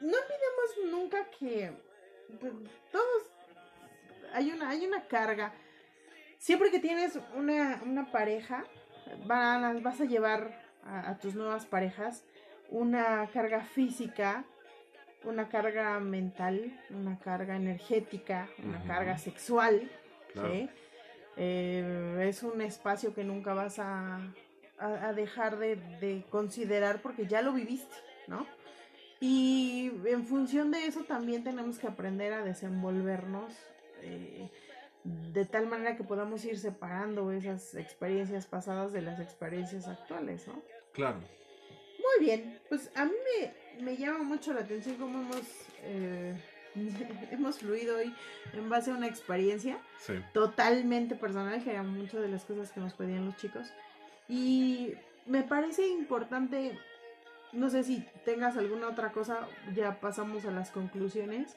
No 0.00 0.08
olvidemos 0.08 0.90
nunca 0.90 1.30
que 1.30 1.72
pues, 2.40 2.52
todos 2.90 3.22
hay 4.32 4.50
una, 4.50 4.70
hay 4.70 4.86
una 4.86 5.06
carga. 5.06 5.52
Siempre 6.38 6.70
que 6.70 6.78
tienes 6.78 7.18
una, 7.34 7.80
una 7.84 8.10
pareja, 8.10 8.64
van 9.26 9.82
vas 9.82 10.00
a 10.00 10.04
llevar 10.04 10.60
a, 10.84 11.10
a 11.10 11.18
tus 11.18 11.34
nuevas 11.34 11.66
parejas 11.66 12.24
una 12.72 13.28
carga 13.32 13.60
física, 13.60 14.44
una 15.24 15.48
carga 15.48 16.00
mental, 16.00 16.80
una 16.90 17.18
carga 17.18 17.54
energética, 17.56 18.48
una 18.64 18.82
carga 18.84 19.18
sexual. 19.18 19.90
Claro. 20.32 20.52
¿sí? 20.52 20.68
Eh, 21.36 22.26
es 22.28 22.42
un 22.42 22.60
espacio 22.60 23.14
que 23.14 23.24
nunca 23.24 23.54
vas 23.54 23.78
a, 23.78 24.16
a- 24.78 25.08
a 25.08 25.12
dejar 25.12 25.58
de, 25.58 25.76
de 26.00 26.24
considerar 26.30 27.00
porque 27.02 27.26
ya 27.26 27.42
lo 27.42 27.52
viviste, 27.52 27.94
¿no? 28.26 28.46
Y 29.20 29.92
en 30.06 30.24
función 30.26 30.70
de 30.72 30.86
eso 30.86 31.04
también 31.04 31.44
tenemos 31.44 31.78
que 31.78 31.86
aprender 31.86 32.32
a 32.32 32.42
desenvolvernos 32.42 33.52
eh, 34.02 34.48
de 35.04 35.44
tal 35.44 35.66
manera 35.68 35.96
que 35.96 36.02
podamos 36.04 36.44
ir 36.44 36.58
separando 36.58 37.30
esas 37.32 37.74
experiencias 37.76 38.46
pasadas 38.46 38.92
de 38.92 39.02
las 39.02 39.20
experiencias 39.20 39.86
actuales, 39.86 40.48
¿no? 40.48 40.60
Claro. 40.92 41.18
Muy 42.16 42.24
bien, 42.26 42.58
pues 42.68 42.90
a 42.94 43.04
mí 43.04 43.12
me, 43.78 43.82
me 43.84 43.96
llama 43.96 44.22
mucho 44.24 44.52
la 44.52 44.60
atención 44.60 44.96
cómo 44.96 45.20
hemos, 45.20 45.42
eh, 45.82 46.34
hemos 47.30 47.58
fluido 47.58 47.96
hoy 47.98 48.14
en 48.52 48.68
base 48.68 48.90
a 48.90 48.94
una 48.94 49.06
experiencia 49.06 49.78
Sí. 49.98 50.14
totalmente 50.32 51.14
personal, 51.14 51.62
que 51.62 51.70
eran 51.70 51.88
muchas 51.88 52.20
de 52.22 52.28
las 52.28 52.44
cosas 52.44 52.70
que 52.72 52.80
nos 52.80 52.94
pedían 52.94 53.24
los 53.26 53.36
chicos. 53.36 53.72
Y 54.28 54.94
me 55.26 55.42
parece 55.42 55.86
importante, 55.88 56.78
no 57.52 57.70
sé 57.70 57.84
si 57.84 58.04
tengas 58.24 58.56
alguna 58.56 58.88
otra 58.88 59.12
cosa, 59.12 59.46
ya 59.74 60.00
pasamos 60.00 60.44
a 60.44 60.50
las 60.50 60.70
conclusiones. 60.70 61.56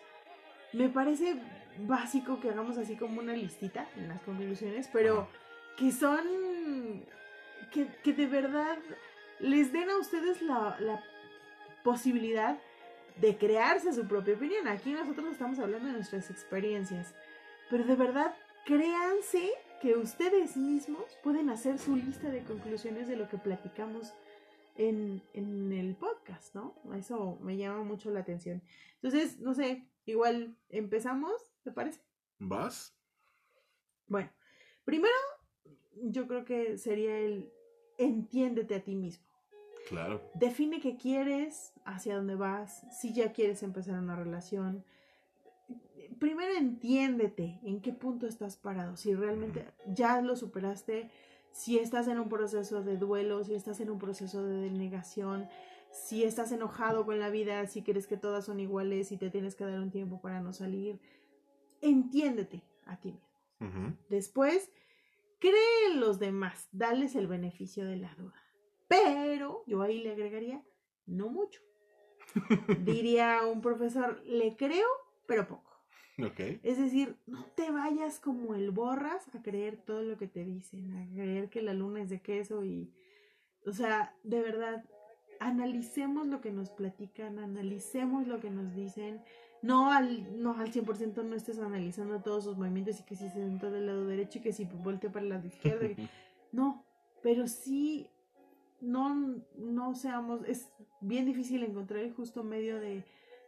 Me 0.73 0.89
parece 0.89 1.35
básico 1.79 2.39
que 2.39 2.49
hagamos 2.49 2.77
así 2.77 2.95
como 2.95 3.19
una 3.21 3.33
listita 3.33 3.87
en 3.97 4.07
las 4.09 4.21
conclusiones, 4.21 4.89
pero 4.91 5.21
Ajá. 5.21 5.29
que 5.77 5.91
son, 5.91 7.03
que, 7.71 7.87
que 8.03 8.13
de 8.13 8.27
verdad 8.27 8.77
les 9.39 9.71
den 9.71 9.89
a 9.89 9.97
ustedes 9.97 10.41
la, 10.41 10.77
la 10.79 11.03
posibilidad 11.83 12.59
de 13.17 13.37
crearse 13.37 13.93
su 13.93 14.07
propia 14.07 14.35
opinión. 14.35 14.67
Aquí 14.67 14.91
nosotros 14.91 15.31
estamos 15.31 15.59
hablando 15.59 15.87
de 15.87 15.93
nuestras 15.93 16.29
experiencias. 16.29 17.13
Pero 17.69 17.83
de 17.85 17.95
verdad, 17.95 18.35
créanse 18.65 19.51
que 19.81 19.95
ustedes 19.95 20.57
mismos 20.57 21.17
pueden 21.23 21.49
hacer 21.49 21.77
su 21.77 21.95
lista 21.95 22.29
de 22.29 22.43
conclusiones 22.43 23.07
de 23.07 23.15
lo 23.15 23.29
que 23.29 23.37
platicamos 23.37 24.13
en, 24.75 25.21
en 25.33 25.71
el 25.71 25.95
podcast, 25.95 26.53
¿no? 26.55 26.75
Eso 26.95 27.37
me 27.41 27.57
llama 27.57 27.83
mucho 27.83 28.11
la 28.11 28.21
atención. 28.21 28.61
Entonces, 28.95 29.39
no 29.39 29.53
sé, 29.53 29.87
igual 30.05 30.57
empezamos, 30.69 31.33
¿te 31.63 31.71
parece? 31.71 32.01
¿Vas? 32.39 32.97
Bueno, 34.07 34.31
primero, 34.83 35.15
yo 35.93 36.27
creo 36.27 36.45
que 36.45 36.77
sería 36.77 37.17
el 37.17 37.51
entiéndete 37.97 38.75
a 38.75 38.83
ti 38.83 38.95
mismo. 38.95 39.25
Claro. 39.87 40.21
Define 40.33 40.79
qué 40.79 40.97
quieres, 40.97 41.73
hacia 41.85 42.15
dónde 42.15 42.35
vas, 42.35 42.85
si 42.91 43.13
ya 43.13 43.31
quieres 43.31 43.61
empezar 43.63 43.99
una 43.99 44.15
relación. 44.15 44.83
Primero 46.19 46.55
entiéndete 46.55 47.59
en 47.63 47.81
qué 47.81 47.93
punto 47.93 48.25
estás 48.25 48.57
parado, 48.57 48.97
si 48.97 49.13
realmente 49.13 49.65
ya 49.85 50.21
lo 50.21 50.35
superaste, 50.35 51.09
si 51.51 51.77
estás 51.77 52.07
en 52.07 52.19
un 52.19 52.29
proceso 52.29 52.83
de 52.83 52.97
duelo, 52.97 53.43
si 53.43 53.53
estás 53.53 53.79
en 53.79 53.89
un 53.89 53.99
proceso 53.99 54.43
de 54.43 54.71
negación, 54.71 55.47
si 55.91 56.23
estás 56.23 56.51
enojado 56.51 57.05
con 57.05 57.19
la 57.19 57.29
vida, 57.29 57.65
si 57.67 57.81
crees 57.81 58.07
que 58.07 58.17
todas 58.17 58.45
son 58.45 58.59
iguales, 58.59 59.07
si 59.07 59.17
te 59.17 59.29
tienes 59.29 59.55
que 59.55 59.63
dar 59.63 59.79
un 59.79 59.91
tiempo 59.91 60.19
para 60.19 60.41
no 60.41 60.51
salir. 60.51 60.99
Entiéndete 61.81 62.63
a 62.85 62.97
ti 62.97 63.13
mismo. 63.13 63.95
Después, 64.09 64.69
cree 65.39 65.91
en 65.91 65.99
los 65.99 66.19
demás, 66.19 66.67
dales 66.71 67.15
el 67.15 67.27
beneficio 67.27 67.85
de 67.85 67.97
la 67.97 68.13
duda. 68.15 68.41
Pero 68.87 69.63
yo 69.67 69.81
ahí 69.81 70.01
le 70.01 70.11
agregaría, 70.11 70.63
no 71.05 71.29
mucho. 71.29 71.61
Diría 72.85 73.41
un 73.45 73.61
profesor, 73.61 74.21
le 74.25 74.55
creo, 74.55 74.87
pero 75.27 75.47
poco. 75.47 75.71
Ok. 76.23 76.39
Es 76.63 76.77
decir, 76.77 77.17
no 77.25 77.45
te 77.55 77.71
vayas 77.71 78.19
como 78.19 78.55
el 78.55 78.71
borras 78.71 79.27
a 79.35 79.41
creer 79.41 79.77
todo 79.77 80.01
lo 80.01 80.17
que 80.17 80.27
te 80.27 80.45
dicen, 80.45 80.93
a 80.93 81.13
creer 81.13 81.49
que 81.49 81.61
la 81.61 81.73
luna 81.73 82.01
es 82.01 82.09
de 82.09 82.21
queso 82.21 82.63
y, 82.63 82.93
o 83.65 83.73
sea, 83.73 84.15
de 84.23 84.41
verdad, 84.41 84.85
analicemos 85.39 86.27
lo 86.27 86.41
que 86.41 86.51
nos 86.51 86.69
platican, 86.69 87.39
analicemos 87.39 88.27
lo 88.27 88.39
que 88.39 88.49
nos 88.49 88.73
dicen. 88.73 89.21
No 89.65 89.91
al, 89.91 90.39
no 90.41 90.55
al 90.59 90.71
100% 90.71 91.23
no 91.23 91.35
estés 91.35 91.57
analizando 91.57 92.21
todos 92.21 92.43
sus 92.43 92.55
movimientos 92.55 92.99
y 92.99 93.03
que 93.03 93.15
si 93.15 93.27
se 93.29 93.33
sentó 93.35 93.71
del 93.71 93.87
lado 93.87 94.05
derecho 94.05 94.37
y 94.37 94.41
que 94.41 94.53
si 94.53 94.65
voltea 94.65 95.11
para 95.11 95.23
el 95.23 95.29
lado 95.29 95.47
izquierdo. 95.47 95.85
y- 95.85 95.95
no, 96.51 96.85
pero 97.23 97.47
sí, 97.47 98.07
no, 98.79 99.41
no 99.57 99.95
seamos, 99.95 100.41
es 100.47 100.69
bien 101.01 101.25
difícil 101.25 101.63
encontrar 101.63 102.01
el 102.01 102.13
justo 102.13 102.43
medio 102.43 102.79
de, 102.79 103.03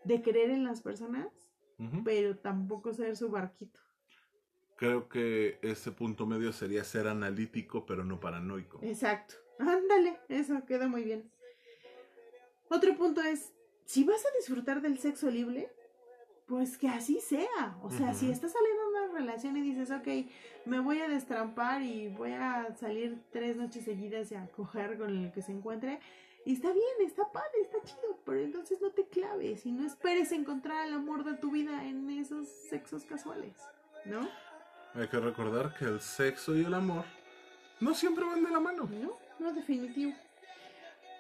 de 0.06 0.22
creer 0.24 0.50
en 0.50 0.64
las 0.64 0.82
personas, 0.82 1.28
pero 2.04 2.36
tampoco 2.36 2.94
ser 2.96 3.16
su 3.16 3.30
barquito. 3.30 3.80
Creo 4.78 5.08
que 5.10 5.60
ese 5.62 5.92
punto 5.92 6.26
medio 6.26 6.52
sería 6.52 6.84
ser 6.84 7.08
analítico, 7.08 7.86
pero 7.86 8.04
no 8.04 8.20
paranoico. 8.20 8.80
Exacto. 8.82 9.36
Ándale, 9.60 10.20
eso 10.30 10.66
queda 10.66 10.88
muy 10.88 11.04
bien. 11.04 11.30
Otro 12.70 12.96
punto 12.98 13.22
es, 13.22 13.54
si 13.86 14.04
vas 14.04 14.24
a 14.26 14.36
disfrutar 14.38 14.82
del 14.82 14.98
sexo 14.98 15.30
libre, 15.30 15.72
pues 16.48 16.78
que 16.78 16.88
así 16.88 17.20
sea. 17.20 17.78
O 17.84 17.92
sea, 17.92 18.14
si 18.14 18.32
estás 18.32 18.54
saliendo 18.54 18.84
de 18.84 18.90
una 18.90 19.20
relación 19.20 19.58
y 19.58 19.62
dices, 19.62 19.92
ok, 19.92 20.08
me 20.66 20.80
voy 20.80 21.00
a 21.00 21.08
destrampar 21.08 21.82
y 21.82 22.08
voy 22.08 22.32
a 22.32 22.74
salir 22.80 23.22
tres 23.32 23.58
noches 23.58 23.86
seguidas 23.86 24.32
y 24.32 24.36
a 24.36 24.48
coger 24.48 24.98
con 24.98 25.16
el 25.16 25.32
que 25.32 25.42
se 25.42 25.52
encuentre, 25.52 26.00
y 26.46 26.54
está 26.54 26.72
bien, 26.72 26.86
está 27.06 27.30
padre, 27.30 27.60
está 27.62 27.84
chido, 27.84 28.18
pero 28.26 28.40
entonces 28.40 28.80
no 28.82 28.92
te 28.92 29.06
claves 29.06 29.66
y 29.66 29.72
no 29.74 29.86
esperes 29.86 30.32
encontrar 30.32 30.88
el 30.88 30.94
amor 30.94 31.26
de 31.26 31.34
tu 31.34 31.52
vida 31.52 31.86
en 31.86 32.10
esos 32.10 32.48
sexos 32.70 33.04
casuales, 33.04 33.54
¿no? 34.06 34.30
Hay 34.94 35.10
que 35.10 35.20
recordar 35.20 35.76
que 35.78 35.84
el 35.84 36.00
sexo 36.00 36.56
y 36.56 36.64
el 36.64 36.74
amor 36.74 37.04
no 37.82 37.94
siempre 37.94 38.24
van 38.24 38.46
de 38.46 38.50
la 38.50 38.62
mano. 38.62 38.90
No, 38.90 39.18
no, 39.40 39.52
definitivo. 39.52 40.14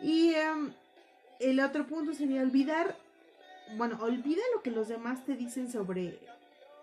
Y 0.01 0.33
em, 0.33 0.71
el 1.41 1.59
otro 1.59 1.85
punto 1.85 2.13
sería 2.13 2.41
olvidar, 2.41 2.95
bueno, 3.75 3.97
olvida 4.01 4.41
lo 4.55 4.61
que 4.61 4.71
los 4.71 4.87
demás 4.87 5.25
te 5.25 5.35
dicen 5.35 5.69
sobre 5.71 6.19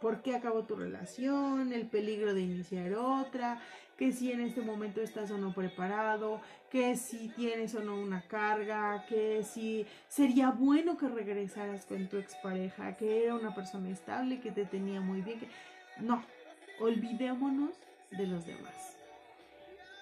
por 0.01 0.21
qué 0.23 0.35
acabó 0.35 0.65
tu 0.65 0.77
relación, 0.77 1.73
el 1.73 1.87
peligro 1.87 2.35
de 2.35 2.43
iniciar 2.43 2.93
otra, 2.95 3.61
que 3.97 4.13
si 4.13 4.33
en 4.33 4.41
este 4.41 4.61
momento 4.61 5.01
estás 5.01 5.31
o 5.31 5.39
no 5.39 5.55
preparado, 5.55 6.41
que 6.71 6.97
si 6.97 7.29
tienes 7.29 7.75
o 7.75 7.81
no 7.81 7.99
una 7.99 8.23
carga, 8.23 9.07
que 9.09 9.45
si 9.45 9.87
sería 10.09 10.51
bueno 10.51 10.99
que 10.99 11.09
regresaras 11.09 11.87
con 11.87 12.09
tu 12.09 12.19
expareja, 12.19 12.97
que 12.97 13.25
era 13.25 13.35
una 13.35 13.55
persona 13.55 13.89
estable, 13.91 14.41
que 14.41 14.51
te 14.51 14.65
tenía 14.65 15.01
muy 15.01 15.23
bien, 15.23 15.41
que 15.41 15.49
no, 16.01 16.23
olvidémonos 16.81 17.75
de 18.11 18.27
los 18.27 18.45
demás. 18.45 18.99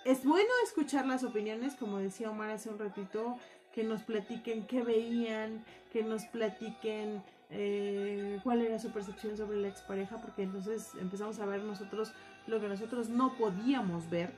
Es 0.05 0.25
bueno 0.25 0.51
escuchar 0.65 1.07
las 1.07 1.23
opiniones, 1.23 1.77
como 1.77 1.99
decía 1.99 2.31
Omar 2.31 2.51
hace 2.51 2.71
un 2.71 2.79
ratito, 2.79 3.39
que 3.74 3.85
nos 3.85 4.03
platiquen 4.03 4.66
qué 4.66 4.82
veían, 4.82 5.65
que 5.93 6.03
nos 6.03 6.24
platiquen 6.27 7.23
eh, 7.51 8.40
cuál 8.43 8.62
era 8.62 8.78
su 8.78 8.90
percepción 8.90 9.36
sobre 9.36 9.59
la 9.59 9.69
expareja, 9.69 10.16
porque 10.19 10.43
entonces 10.43 10.93
empezamos 11.01 11.39
a 11.39 11.47
ver 11.47 11.62
nosotros 11.62 12.12
lo 12.47 12.61
que 12.61 12.69
nosotros 12.69 13.09
no 13.09 13.35
podíamos 13.36 14.09
ver. 14.09 14.32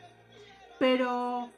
Pero 0.78 1.50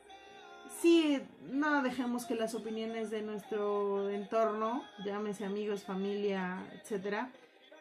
sí, 0.80 1.20
no 1.50 1.82
dejemos 1.82 2.26
que 2.26 2.34
las 2.34 2.54
opiniones 2.54 3.10
de 3.10 3.22
nuestro 3.22 4.10
entorno, 4.10 4.84
llámese 5.04 5.44
amigos, 5.44 5.84
familia, 5.84 6.62
etcétera, 6.74 7.30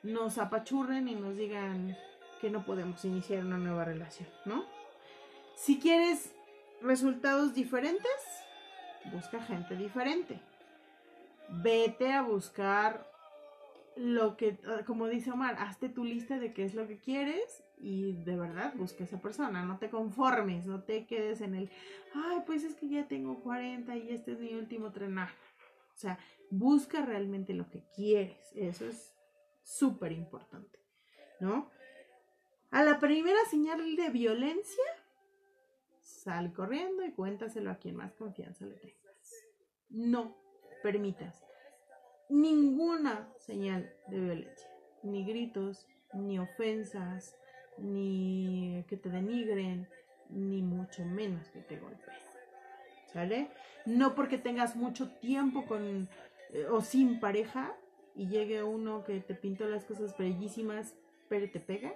nos 0.03 0.38
apachurren 0.38 1.07
y 1.07 1.15
nos 1.15 1.35
digan 1.35 1.97
que 2.39 2.49
no 2.49 2.63
podemos 2.63 3.03
iniciar 3.05 3.43
una 3.43 3.57
nueva 3.57 3.85
relación, 3.85 4.30
¿no? 4.45 4.65
Si 5.55 5.80
quieres 5.80 6.31
resultados 6.81 7.53
diferentes, 7.53 8.11
busca 9.11 9.41
gente 9.41 9.76
diferente. 9.76 10.40
Vete 11.49 12.11
a 12.11 12.22
buscar 12.22 13.07
lo 13.95 14.36
que, 14.36 14.60
ah, 14.68 14.84
como 14.86 15.07
dice 15.07 15.32
Omar, 15.32 15.56
hazte 15.60 15.90
tu 15.90 16.03
lista 16.03 16.38
de 16.38 16.53
qué 16.53 16.64
es 16.64 16.73
lo 16.73 16.88
que 16.88 16.99
quieres 16.99 17.64
y 17.77 18.14
de 18.14 18.36
verdad 18.36 18.73
busca 18.76 19.03
a 19.03 19.07
esa 19.07 19.22
persona, 19.22 19.64
no 19.64 19.77
te 19.77 19.90
conformes, 19.90 20.65
no 20.65 20.84
te 20.84 21.06
quedes 21.06 21.41
en 21.41 21.56
el, 21.56 21.69
ay, 22.14 22.40
pues 22.45 22.64
es 22.64 22.76
que 22.76 22.90
ya 22.90 23.07
tengo 23.07 23.41
40 23.41 23.95
y 23.98 24.10
este 24.10 24.34
es 24.34 24.40
mi 24.40 24.53
último 24.53 24.91
tren. 24.91 25.18
O 25.18 25.27
sea, 25.98 26.19
busca 26.49 27.06
realmente 27.06 27.53
lo 27.53 27.69
que 27.69 27.84
quieres, 27.95 28.52
eso 28.56 28.86
es 28.86 29.14
súper 29.64 30.11
importante, 30.11 30.80
¿no? 31.40 31.69
A 32.72 32.84
la 32.84 32.99
primera 32.99 33.40
señal 33.49 33.95
de 33.95 34.10
violencia, 34.10 34.84
sal 36.26 36.52
corriendo 36.53 37.06
y 37.06 37.11
cuéntaselo 37.11 37.69
a 37.69 37.77
quien 37.77 37.95
más 37.95 38.14
confianza 38.15 38.65
le 38.65 38.76
tengas. 38.76 39.45
No 39.89 40.35
permitas 40.84 41.45
ninguna 42.30 43.31
señal 43.38 43.93
de 44.07 44.19
violencia, 44.19 44.69
ni 45.03 45.23
gritos, 45.23 45.88
ni 46.14 46.39
ofensas, 46.39 47.38
ni 47.77 48.84
que 48.88 48.97
te 48.97 49.10
denigren, 49.10 49.88
ni 50.30 50.64
mucho 50.64 51.06
menos 51.06 51.47
que 51.49 51.61
te 51.61 51.77
golpeen. 51.77 52.18
¿Sale? 53.14 53.49
No 53.85 54.15
porque 54.15 54.39
tengas 54.39 54.76
mucho 54.76 55.10
tiempo 55.19 55.65
con 55.68 56.10
eh, 56.52 56.65
o 56.69 56.81
sin 56.81 57.19
pareja 57.19 57.73
y 58.15 58.27
llegue 58.27 58.64
uno 58.64 59.03
que 59.03 59.19
te 59.19 59.35
pintó 59.35 59.68
las 59.68 59.85
cosas 59.85 60.18
bellísimas, 60.18 60.95
pero 61.30 61.49
te 61.49 61.60
pega. 61.60 61.93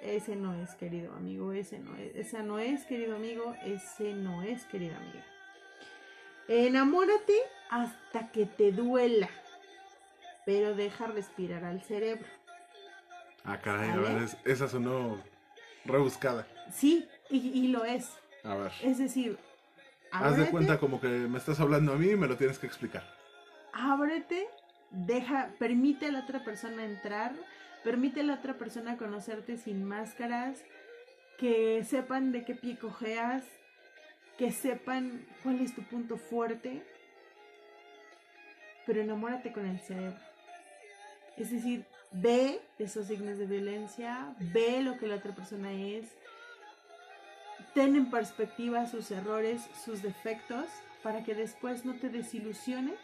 Ese 0.00 0.36
no 0.36 0.54
es 0.54 0.74
querido 0.74 1.12
amigo, 1.14 1.52
ese 1.52 1.78
no 1.78 1.96
es, 1.96 2.14
esa 2.14 2.42
no 2.42 2.58
es 2.58 2.84
querido 2.84 3.16
amigo, 3.16 3.54
ese 3.64 4.14
no 4.14 4.42
es 4.42 4.64
querida 4.66 4.96
amiga. 4.96 5.24
Enamórate 6.48 7.34
hasta 7.70 8.30
que 8.30 8.44
te 8.44 8.70
duela 8.70 9.30
pero 10.44 10.74
deja 10.74 11.06
respirar 11.06 11.64
al 11.64 11.82
cerebro. 11.82 12.26
Ah, 13.44 13.58
caray, 13.60 13.90
a 13.90 13.96
ver, 13.96 14.28
esa 14.44 14.68
sonó 14.68 15.20
rebuscada. 15.84 16.46
Sí, 16.72 17.06
y, 17.30 17.68
lo 17.68 17.84
es. 17.84 18.10
A 18.42 18.54
ver. 18.54 18.72
Es 18.82 18.98
decir, 18.98 19.38
haz 20.12 20.36
de 20.36 20.50
cuenta 20.50 20.78
como 20.78 21.00
que 21.00 21.08
me 21.08 21.38
estás 21.38 21.60
hablando 21.60 21.92
a 21.92 21.96
mí 21.96 22.10
y 22.10 22.16
me 22.16 22.26
lo 22.26 22.36
tienes 22.36 22.58
que 22.58 22.66
explicar. 22.66 23.04
Ábrete, 23.72 24.46
deja, 24.90 25.50
permite 25.58 26.06
a 26.06 26.12
la 26.12 26.20
otra 26.20 26.44
persona 26.44 26.84
entrar, 26.84 27.34
permite 27.84 28.20
a 28.20 28.24
la 28.24 28.34
otra 28.34 28.54
persona 28.54 28.96
conocerte 28.96 29.58
sin 29.58 29.84
máscaras, 29.84 30.64
que 31.38 31.84
sepan 31.84 32.32
de 32.32 32.44
qué 32.44 32.54
pie 32.54 32.78
cojeas, 32.78 33.44
que 34.38 34.50
sepan 34.50 35.26
cuál 35.42 35.60
es 35.60 35.74
tu 35.74 35.82
punto 35.82 36.16
fuerte, 36.16 36.82
pero 38.86 39.00
enamórate 39.00 39.52
con 39.52 39.66
el 39.66 39.78
cerebro. 39.80 40.18
Es 41.36 41.50
decir, 41.50 41.84
ve 42.12 42.60
esos 42.78 43.06
signos 43.06 43.38
de 43.38 43.46
violencia, 43.46 44.34
ve 44.38 44.82
lo 44.82 44.98
que 44.98 45.06
la 45.06 45.16
otra 45.16 45.34
persona 45.34 45.72
es, 45.72 46.06
ten 47.74 47.96
en 47.96 48.10
perspectiva 48.10 48.86
sus 48.86 49.10
errores, 49.10 49.68
sus 49.84 50.02
defectos, 50.02 50.66
para 51.02 51.22
que 51.22 51.34
después 51.34 51.84
no 51.84 51.96
te 51.96 52.08
desilusiones 52.08 52.98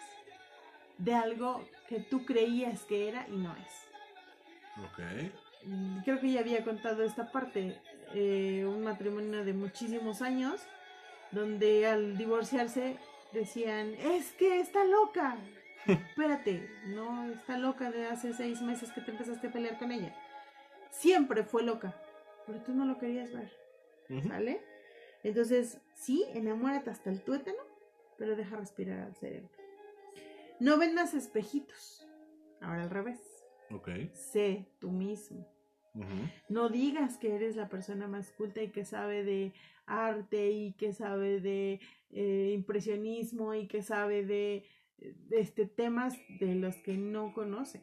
de 0.96 1.14
algo 1.14 1.68
que 1.88 2.00
tú 2.00 2.24
creías 2.24 2.84
que 2.84 3.08
era 3.08 3.26
y 3.28 3.36
no 3.36 3.54
es. 3.56 3.89
Ok. 4.78 5.00
Mm, 5.64 5.98
creo 6.00 6.20
que 6.20 6.32
ya 6.32 6.40
había 6.40 6.64
contado 6.64 7.02
esta 7.02 7.30
parte, 7.30 7.80
eh, 8.14 8.64
un 8.66 8.82
matrimonio 8.82 9.44
de 9.44 9.52
muchísimos 9.52 10.22
años, 10.22 10.60
donde 11.32 11.86
al 11.86 12.16
divorciarse 12.16 12.96
decían, 13.32 13.94
es 13.94 14.32
que 14.32 14.60
está 14.60 14.84
loca, 14.84 15.36
espérate, 15.86 16.68
no 16.86 17.30
está 17.30 17.58
loca 17.58 17.90
de 17.90 18.06
hace 18.06 18.32
seis 18.32 18.62
meses 18.62 18.90
que 18.92 19.00
te 19.00 19.10
empezaste 19.10 19.48
a 19.48 19.52
pelear 19.52 19.78
con 19.78 19.92
ella. 19.92 20.14
Siempre 20.90 21.44
fue 21.44 21.62
loca, 21.62 21.94
pero 22.46 22.60
tú 22.60 22.72
no 22.72 22.84
lo 22.84 22.98
querías 22.98 23.32
ver. 23.32 23.50
¿Sale? 24.26 24.60
Entonces, 25.22 25.78
sí, 25.94 26.24
enamórate 26.34 26.90
hasta 26.90 27.10
el 27.10 27.22
tuétano, 27.22 27.62
pero 28.18 28.34
deja 28.34 28.56
respirar 28.56 29.00
al 29.00 29.14
cerebro. 29.14 29.50
No 30.58 30.78
vendas 30.78 31.14
espejitos. 31.14 32.08
Ahora 32.60 32.82
al 32.82 32.90
revés. 32.90 33.29
Sé 34.14 34.66
tú 34.78 34.90
mismo. 34.90 35.46
No 36.48 36.68
digas 36.68 37.18
que 37.18 37.34
eres 37.34 37.56
la 37.56 37.68
persona 37.68 38.06
más 38.06 38.30
culta 38.32 38.62
y 38.62 38.70
que 38.70 38.84
sabe 38.84 39.24
de 39.24 39.52
arte 39.86 40.50
y 40.50 40.72
que 40.74 40.92
sabe 40.92 41.40
de 41.40 41.80
eh, 42.10 42.52
impresionismo 42.54 43.54
y 43.54 43.66
que 43.66 43.82
sabe 43.82 44.24
de 44.24 44.64
este, 45.30 45.66
temas 45.66 46.16
de 46.38 46.54
los 46.54 46.76
que 46.76 46.96
no 46.96 47.32
conoces. 47.32 47.82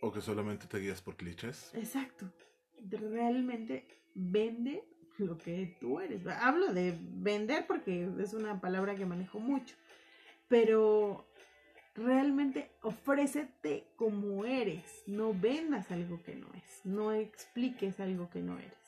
O 0.00 0.12
que 0.12 0.20
solamente 0.20 0.66
te 0.66 0.78
guías 0.78 1.02
por 1.02 1.16
clichés. 1.16 1.72
Exacto. 1.74 2.32
Realmente 2.88 3.86
vende 4.14 4.84
lo 5.18 5.36
que 5.36 5.76
tú 5.80 6.00
eres. 6.00 6.26
Hablo 6.26 6.72
de 6.72 6.98
vender 7.00 7.66
porque 7.66 8.08
es 8.18 8.32
una 8.32 8.60
palabra 8.60 8.96
que 8.96 9.04
manejo 9.04 9.38
mucho. 9.38 9.76
Pero 10.48 11.29
realmente 11.94 12.70
ofrécete 12.82 13.86
como 13.96 14.44
eres. 14.44 15.02
No 15.06 15.34
vendas 15.34 15.90
algo 15.90 16.22
que 16.22 16.34
no 16.34 16.46
es. 16.54 16.84
No 16.84 17.12
expliques 17.12 18.00
algo 18.00 18.30
que 18.30 18.42
no 18.42 18.58
eres. 18.58 18.78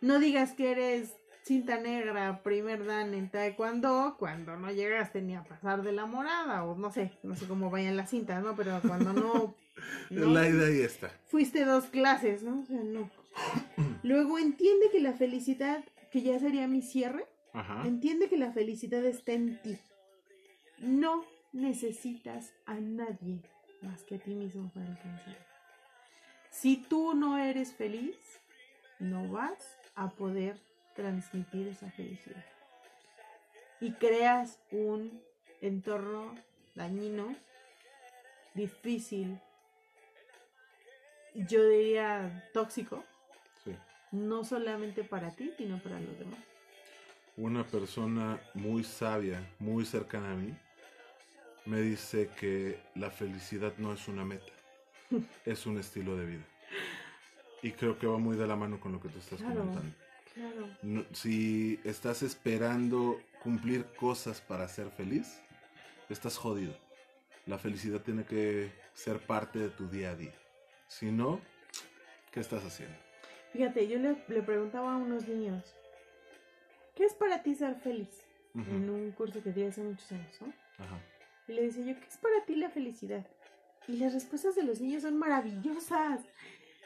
no 0.00 0.18
digas 0.18 0.52
que 0.52 0.70
eres 0.70 1.14
cinta 1.44 1.78
negra, 1.78 2.42
primer 2.42 2.86
dan 2.86 3.12
en 3.12 3.28
taekwondo, 3.28 4.16
cuando 4.18 4.56
no 4.56 4.72
llegaste 4.72 5.20
ni 5.20 5.36
a 5.36 5.44
pasar 5.44 5.82
de 5.82 5.92
la 5.92 6.06
morada, 6.06 6.64
o 6.64 6.74
no 6.74 6.90
sé, 6.90 7.12
no 7.22 7.36
sé 7.36 7.46
cómo 7.46 7.70
vayan 7.70 7.96
las 7.96 8.10
cintas, 8.10 8.42
¿no? 8.42 8.56
Pero 8.56 8.80
cuando 8.80 9.12
no... 9.12 9.54
la 10.10 10.48
idea 10.48 10.68
ahí 10.68 10.80
está. 10.80 11.10
Fuiste 11.26 11.64
dos 11.64 11.84
clases, 11.86 12.42
¿no? 12.42 12.60
O 12.60 12.64
sea, 12.64 12.82
no. 12.82 13.10
Luego 14.02 14.38
entiende 14.38 14.86
que 14.90 15.00
la 15.00 15.12
felicidad, 15.12 15.84
que 16.10 16.22
ya 16.22 16.38
sería 16.38 16.66
mi 16.66 16.80
cierre, 16.80 17.26
entiende 17.84 18.28
que 18.28 18.38
la 18.38 18.52
felicidad 18.52 19.04
está 19.04 19.32
en 19.32 19.60
ti. 19.62 19.78
No 20.78 21.24
necesitas 21.52 22.52
a 22.66 22.74
nadie 22.74 23.40
más 23.82 24.02
que 24.02 24.16
a 24.16 24.18
ti 24.18 24.34
mismo 24.34 24.70
para 24.74 24.86
alcanzar. 24.86 25.36
Si 26.50 26.76
tú 26.76 27.14
no 27.14 27.38
eres 27.38 27.72
feliz, 27.72 28.16
no 28.98 29.28
vas 29.28 29.78
a 29.94 30.10
poder 30.10 30.58
transmitir 30.94 31.68
esa 31.68 31.90
felicidad. 31.90 32.44
Y 33.80 33.92
creas 33.92 34.58
un 34.70 35.20
entorno 35.60 36.34
dañino, 36.74 37.34
difícil, 38.54 39.38
yo 41.34 41.68
diría 41.68 42.48
tóxico, 42.52 43.04
no 44.12 44.44
solamente 44.44 45.02
para 45.02 45.34
ti, 45.34 45.52
sino 45.58 45.82
para 45.82 45.98
los 46.00 46.18
demás. 46.18 46.38
Una 47.36 47.64
persona 47.64 48.40
muy 48.54 48.84
sabia, 48.84 49.44
muy 49.58 49.84
cercana 49.84 50.30
a 50.30 50.36
mí, 50.36 50.54
me 51.66 51.80
dice 51.80 52.30
que 52.38 52.80
la 52.94 53.10
felicidad 53.10 53.74
no 53.78 53.92
es 53.92 54.08
una 54.08 54.24
meta, 54.24 54.52
es 55.44 55.66
un 55.66 55.78
estilo 55.78 56.16
de 56.16 56.26
vida. 56.26 56.44
Y 57.62 57.72
creo 57.72 57.98
que 57.98 58.06
va 58.06 58.18
muy 58.18 58.36
de 58.36 58.46
la 58.46 58.56
mano 58.56 58.78
con 58.78 58.92
lo 58.92 59.00
que 59.00 59.08
tú 59.08 59.18
estás 59.18 59.40
comentando 59.40 59.94
si 61.12 61.80
estás 61.84 62.22
esperando 62.22 63.20
cumplir 63.42 63.84
cosas 63.96 64.40
para 64.40 64.66
ser 64.68 64.90
feliz, 64.90 65.40
estás 66.08 66.36
jodido. 66.36 66.74
La 67.46 67.58
felicidad 67.58 68.00
tiene 68.00 68.24
que 68.24 68.72
ser 68.94 69.18
parte 69.20 69.58
de 69.58 69.70
tu 69.70 69.88
día 69.88 70.10
a 70.10 70.16
día. 70.16 70.34
Si 70.88 71.10
no, 71.10 71.40
¿qué 72.32 72.40
estás 72.40 72.64
haciendo? 72.64 72.96
Fíjate, 73.52 73.86
yo 73.86 73.98
le, 73.98 74.16
le 74.28 74.42
preguntaba 74.42 74.94
a 74.94 74.96
unos 74.96 75.28
niños, 75.28 75.74
¿qué 76.96 77.04
es 77.04 77.14
para 77.14 77.42
ti 77.42 77.54
ser 77.54 77.76
feliz? 77.76 78.22
En 78.54 78.88
un 78.88 79.10
curso 79.10 79.42
que 79.42 79.50
di 79.50 79.64
hace 79.64 79.82
muchos 79.82 80.12
años, 80.12 80.40
¿no? 80.40 80.52
Ajá. 80.78 81.00
Y 81.48 81.52
le 81.52 81.62
decía 81.62 81.84
yo, 81.84 82.00
¿qué 82.00 82.06
es 82.06 82.16
para 82.18 82.44
ti 82.44 82.54
la 82.56 82.70
felicidad? 82.70 83.26
Y 83.86 83.96
las 83.96 84.14
respuestas 84.14 84.54
de 84.54 84.62
los 84.62 84.80
niños 84.80 85.02
son 85.02 85.18
maravillosas. 85.18 86.20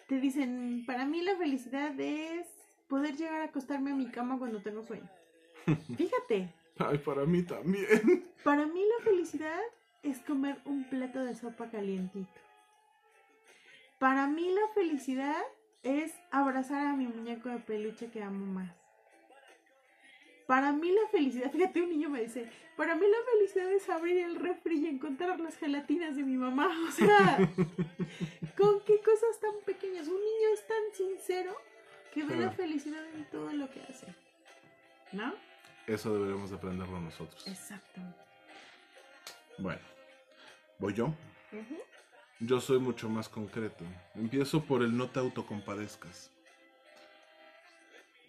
Te 0.09 0.19
dicen, 0.21 0.85
para 0.87 1.05
mí 1.05 1.23
la 1.23 1.37
felicidad 1.37 1.99
es 1.99 2.47
poder 2.89 3.17
llegar 3.17 3.43
a 3.43 3.45
acostarme 3.45 3.93
a 3.93 3.95
mi 3.95 4.11
cama 4.11 4.39
cuando 4.39 4.61
tengo 4.61 4.83
sueño. 4.83 5.09
Fíjate, 5.97 6.53
Ay, 6.79 6.99
para 6.99 7.27
mí 7.27 7.43
también. 7.43 8.25
para 8.45 8.67
mí 8.67 8.81
la 8.99 9.05
felicidad 9.05 9.61
es 10.03 10.19
comer 10.21 10.59
un 10.65 10.85
plato 10.89 11.25
de 11.25 11.35
sopa 11.35 11.71
calientito. 11.71 12.29
Para 13.99 14.29
mí 14.29 14.49
la 14.51 14.73
felicidad 14.75 15.43
es 15.83 16.15
abrazar 16.31 16.87
a 16.87 16.93
mi 16.95 17.09
muñeco 17.09 17.49
de 17.49 17.59
peluche 17.59 18.11
que 18.11 18.23
amo 18.23 18.47
más. 18.47 18.78
Para 20.49 20.73
mí 20.73 20.91
la 20.91 21.07
felicidad, 21.11 21.53
fíjate, 21.53 21.83
un 21.83 21.91
niño 21.91 22.09
me 22.09 22.23
dice, 22.23 22.51
para 22.75 22.95
mí 22.95 23.05
la 23.07 23.19
felicidad 23.33 23.71
es 23.71 23.87
abrir 23.91 24.17
el 24.17 24.37
refri 24.37 24.79
y 24.79 24.87
encontrar 24.87 25.39
las 25.41 25.59
gelatinas 25.59 26.17
de 26.17 26.23
mi 26.23 26.39
mamá. 26.39 26.75
O 26.89 26.91
sea, 26.91 27.37
¿con 28.57 28.81
qué 28.81 28.99
cosas 29.01 29.39
tan 29.43 29.53
pequeñas? 29.67 30.09
Un 30.09 30.15
niño 30.15 30.49
es 30.55 30.67
tan 30.67 30.95
sincero 30.95 31.55
que 32.15 32.25
ve 32.25 32.37
la 32.37 32.51
felicidad 32.51 33.05
en 33.15 33.29
todo 33.29 33.53
lo 33.53 33.69
que 33.69 33.83
hace. 33.83 34.07
¿No? 35.13 35.35
Eso 35.87 36.15
deberíamos 36.15 36.49
de 36.49 36.57
aprenderlo 36.57 36.99
nosotros. 36.99 37.47
Exacto. 37.47 38.01
Bueno, 39.59 39.83
voy 40.79 40.95
yo. 40.95 41.13
Yo 42.41 42.59
soy 42.63 42.79
mucho 42.79 43.11
más 43.11 43.29
concreto. 43.29 43.85
Empiezo 44.15 44.65
por 44.65 44.83
el 44.83 44.97
no 44.97 45.11
te 45.11 45.21
autocompadezcas. 45.21 46.33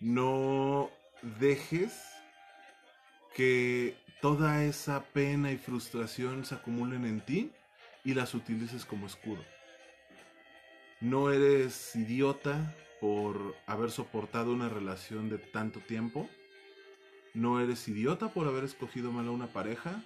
No 0.02 0.99
dejes 1.22 1.94
que 3.36 3.96
toda 4.22 4.64
esa 4.64 5.04
pena 5.04 5.52
y 5.52 5.58
frustración 5.58 6.46
se 6.46 6.56
acumulen 6.56 7.06
en 7.06 7.22
ti 7.22 7.52
y 8.04 8.14
las 8.14 8.34
utilices 8.34 8.86
como 8.86 9.08
escudo. 9.08 9.44
No 11.02 11.32
eres 11.32 11.96
idiota 11.96 12.76
por 13.00 13.56
haber 13.66 13.92
soportado 13.92 14.52
una 14.52 14.68
relación 14.68 15.30
de 15.30 15.38
tanto 15.38 15.80
tiempo. 15.80 16.30
No 17.34 17.62
eres 17.62 17.88
idiota 17.88 18.30
por 18.34 18.48
haber 18.48 18.66
escogido 18.66 19.12
mal 19.12 19.28
a 19.28 19.32
una 19.32 19.48
pareja. 19.48 20.04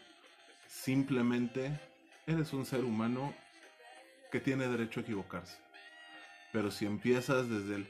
Simplemente 0.68 1.80
eres 2.28 2.54
un 2.54 2.66
ser 2.66 2.84
humano 2.84 3.34
que 4.32 4.40
tiene 4.40 4.68
derecho 4.68 5.00
a 5.00 5.04
equivocarse. 5.04 5.58
Pero 6.52 6.70
si 6.70 6.86
empiezas 6.86 7.50
desde 7.50 7.76
el 7.76 7.88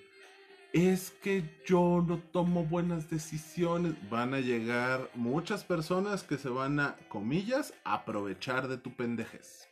es 0.73 1.11
que 1.11 1.61
yo 1.65 2.03
no 2.05 2.17
tomo 2.17 2.65
buenas 2.65 3.07
decisiones, 3.07 3.93
van 4.09 4.33
a 4.33 4.39
llegar 4.39 5.07
muchas 5.13 5.63
personas 5.63 6.23
que 6.23 6.39
se 6.39 6.49
van 6.49 6.79
a, 6.79 6.95
comillas, 7.09 7.75
aprovechar 7.83 8.67
de 8.67 8.77
tu 8.77 8.91
pendejez. 8.95 9.69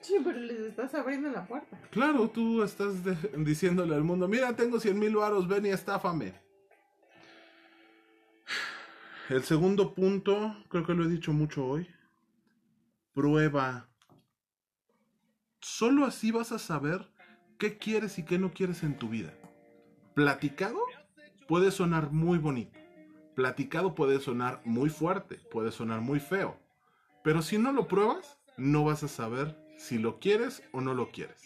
Sí, 0.00 0.16
pero 0.22 0.38
les 0.38 0.58
estás 0.58 0.92
abriendo 0.94 1.30
la 1.30 1.46
puerta. 1.46 1.80
Claro, 1.90 2.28
tú 2.28 2.64
estás 2.64 2.96
diciéndole 3.38 3.94
al 3.94 4.02
mundo, 4.02 4.26
mira, 4.26 4.54
tengo 4.54 4.80
100 4.80 4.98
mil 4.98 5.14
varos, 5.14 5.46
ven 5.46 5.66
y 5.66 5.70
estáfame. 5.70 6.34
El 9.30 9.44
segundo 9.44 9.94
punto, 9.94 10.56
creo 10.68 10.84
que 10.84 10.94
lo 10.94 11.04
he 11.04 11.08
dicho 11.08 11.32
mucho 11.32 11.64
hoy, 11.64 11.88
prueba. 13.14 13.88
Solo 15.60 16.04
así 16.04 16.32
vas 16.32 16.50
a 16.50 16.58
saber 16.58 17.08
qué 17.56 17.78
quieres 17.78 18.18
y 18.18 18.24
qué 18.24 18.38
no 18.38 18.52
quieres 18.52 18.82
en 18.82 18.98
tu 18.98 19.08
vida. 19.08 19.32
Platicado 20.14 20.78
puede 21.48 21.72
sonar 21.72 22.12
muy 22.12 22.38
bonito. 22.38 22.78
Platicado 23.34 23.96
puede 23.96 24.20
sonar 24.20 24.60
muy 24.64 24.88
fuerte, 24.88 25.40
puede 25.50 25.72
sonar 25.72 26.00
muy 26.02 26.20
feo. 26.20 26.56
Pero 27.24 27.42
si 27.42 27.58
no 27.58 27.72
lo 27.72 27.88
pruebas, 27.88 28.38
no 28.56 28.84
vas 28.84 29.02
a 29.02 29.08
saber 29.08 29.56
si 29.76 29.98
lo 29.98 30.20
quieres 30.20 30.62
o 30.70 30.80
no 30.80 30.94
lo 30.94 31.10
quieres. 31.10 31.42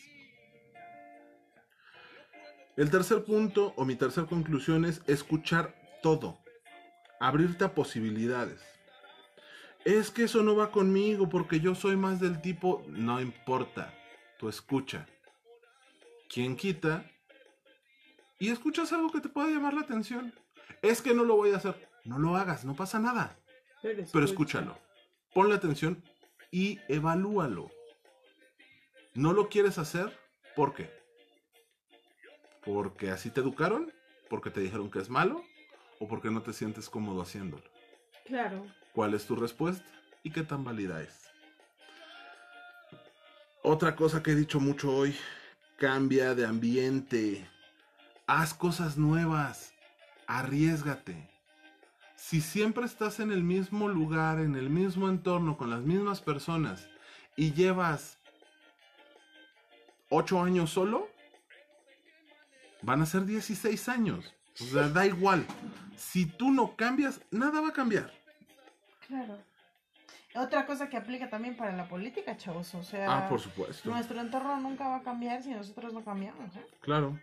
El 2.77 2.91
tercer 2.91 3.25
punto 3.25 3.73
o 3.77 3.87
mi 3.87 3.97
tercer 3.97 4.27
conclusión 4.27 4.85
es 4.85 5.01
escuchar 5.07 5.75
todo. 6.03 6.39
Abrirte 7.21 7.65
a 7.65 7.75
posibilidades. 7.75 8.61
Es 9.87 10.11
que 10.11 10.25
eso 10.25 10.43
no 10.43 10.55
va 10.55 10.71
conmigo 10.71 11.31
porque 11.31 11.61
yo 11.61 11.75
soy 11.75 11.97
más 11.97 12.21
del 12.21 12.43
tipo, 12.43 12.85
no 12.89 13.19
importa, 13.23 13.95
tú 14.39 14.51
escucha. 14.51 15.07
¿Quién 16.29 16.55
quita? 16.55 17.11
Y 18.39 18.51
escuchas 18.51 18.93
algo 18.93 19.11
que 19.11 19.21
te 19.21 19.29
pueda 19.29 19.49
llamar 19.49 19.75
la 19.75 19.81
atención. 19.81 20.33
Es 20.83 21.03
que 21.03 21.15
no 21.15 21.25
lo 21.25 21.37
voy 21.37 21.53
a 21.53 21.57
hacer. 21.57 21.89
No 22.05 22.19
lo 22.19 22.37
hagas, 22.37 22.65
no 22.65 22.75
pasa 22.75 22.99
nada. 22.99 23.37
Pero 23.83 24.25
escúchalo. 24.25 24.79
Ponle 25.35 25.55
atención 25.55 26.03
y 26.51 26.79
evalúalo. 26.89 27.71
¿No 29.15 29.33
lo 29.33 29.49
quieres 29.49 29.79
hacer? 29.79 30.17
¿Por 30.55 30.75
qué? 30.75 30.91
¿Porque 32.65 33.11
así 33.11 33.31
te 33.31 33.41
educaron? 33.41 33.93
¿Porque 34.29 34.51
te 34.51 34.61
dijeron 34.61 34.91
que 34.91 35.01
es 35.01 35.09
malo? 35.09 35.43
¿O 35.99 36.07
porque 36.07 36.31
no 36.31 36.43
te 36.43 36.53
sientes 36.53 36.89
cómodo 36.89 37.23
haciéndolo? 37.23 37.65
Claro. 38.27 38.67
¿Cuál 38.93 39.15
es 39.15 39.27
tu 39.27 39.37
respuesta? 39.37 39.85
¿Y 40.23 40.31
qué 40.31 40.43
tan 40.43 40.65
válida 40.65 41.03
es? 41.03 41.29
Otra 43.63 43.97
cosa 43.97 44.23
que 44.23 44.33
he 44.33 44.35
dicho 44.35 44.61
mucho 44.61 44.95
hoy, 44.95 45.17
cambia 45.77 46.35
de 46.35 46.47
ambiente. 46.47 47.49
Haz 48.29 48.55
cosas 48.55 48.97
nuevas. 48.97 49.73
Arriesgate. 50.27 51.29
Si 52.15 52.41
siempre 52.43 52.85
estás 52.85 53.21
en 53.21 53.33
el 53.33 53.43
mismo 53.43 53.89
lugar, 53.89 54.39
en 54.39 54.55
el 54.55 54.69
mismo 54.69 55.09
entorno, 55.09 55.57
con 55.57 55.71
las 55.71 55.81
mismas 55.81 56.21
personas, 56.21 56.87
y 57.37 57.53
llevas 57.55 58.19
ocho 60.11 60.43
años 60.43 60.71
solo, 60.71 61.09
van 62.83 63.01
a 63.01 63.07
ser 63.07 63.25
16 63.25 63.89
años. 63.89 64.35
O 64.61 64.65
sea, 64.65 64.89
da 64.89 65.07
igual. 65.07 65.47
Si 65.97 66.27
tú 66.27 66.51
no 66.51 66.77
cambias, 66.77 67.21
nada 67.31 67.61
va 67.61 67.69
a 67.69 67.73
cambiar. 67.73 68.13
Claro. 69.07 69.39
Otra 70.35 70.67
cosa 70.67 70.89
que 70.91 70.97
aplica 70.97 71.31
también 71.31 71.57
para 71.57 71.73
la 71.75 71.89
política, 71.89 72.37
chavos. 72.37 72.75
O 72.75 72.83
sea, 72.83 73.07
Ah, 73.25 73.29
por 73.29 73.41
supuesto. 73.41 73.89
nuestro 73.89 74.21
entorno 74.21 74.61
nunca 74.61 74.87
va 74.87 74.97
a 74.97 75.03
cambiar 75.03 75.43
si 75.43 75.51
nosotros 75.51 75.95
no 75.95 76.05
cambiamos. 76.05 76.55
¿eh? 76.57 76.67
Claro. 76.81 77.19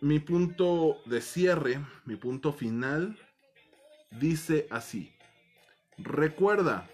Mi 0.00 0.20
punto 0.20 1.00
de 1.06 1.20
cierre, 1.20 1.80
mi 2.04 2.14
punto 2.14 2.52
final, 2.52 3.18
dice 4.12 4.68
así. 4.70 5.12
Recuerda, 5.96 6.88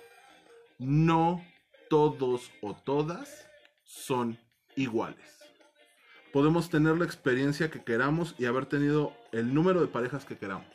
no 0.78 1.44
todos 1.90 2.50
o 2.62 2.74
todas 2.74 3.46
son 3.84 4.38
iguales. 4.74 5.38
Podemos 6.32 6.70
tener 6.70 6.96
la 6.96 7.04
experiencia 7.04 7.70
que 7.70 7.84
queramos 7.84 8.34
y 8.38 8.46
haber 8.46 8.64
tenido 8.66 9.12
el 9.32 9.52
número 9.52 9.82
de 9.82 9.88
parejas 9.88 10.24
que 10.24 10.38
queramos. 10.38 10.66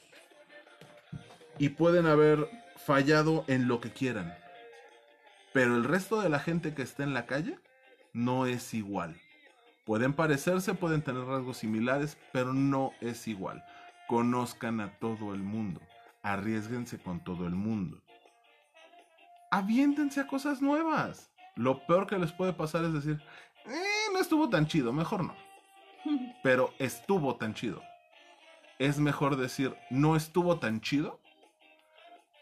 Y 1.58 1.70
pueden 1.70 2.06
haber 2.06 2.48
fallado 2.78 3.44
en 3.48 3.68
lo 3.68 3.82
que 3.82 3.92
quieran. 3.92 4.34
Pero 5.52 5.76
el 5.76 5.84
resto 5.84 6.22
de 6.22 6.30
la 6.30 6.40
gente 6.40 6.76
que 6.76 6.84
está 6.84 7.02
en 7.02 7.16
la 7.16 7.26
calle 7.26 7.58
no 8.14 8.46
es 8.46 8.76
igual. 8.76 9.20
Pueden 9.90 10.14
parecerse, 10.14 10.76
pueden 10.76 11.02
tener 11.02 11.24
rasgos 11.26 11.58
similares, 11.58 12.16
pero 12.32 12.54
no 12.54 12.92
es 13.02 13.28
igual. 13.28 13.66
Conozcan 14.08 14.82
a 14.82 14.92
todo 15.00 15.34
el 15.34 15.42
mundo. 15.42 15.82
Arriesguense 16.22 17.00
con 17.00 17.24
todo 17.24 17.48
el 17.48 17.56
mundo. 17.56 18.00
Aviéntense 19.50 20.20
a 20.20 20.28
cosas 20.28 20.62
nuevas. 20.62 21.32
Lo 21.56 21.88
peor 21.88 22.06
que 22.06 22.20
les 22.20 22.32
puede 22.32 22.54
pasar 22.54 22.86
es 22.86 22.94
decir, 22.94 23.20
"Eh, 23.66 24.12
no 24.14 24.20
estuvo 24.20 24.48
tan 24.48 24.68
chido, 24.68 24.94
mejor 24.94 25.24
no. 25.24 25.36
Pero 26.44 26.72
estuvo 26.78 27.38
tan 27.38 27.56
chido. 27.56 27.82
Es 28.78 29.00
mejor 29.00 29.38
decir, 29.38 29.76
no 29.90 30.16
estuvo 30.16 30.60
tan 30.60 30.82
chido, 30.82 31.20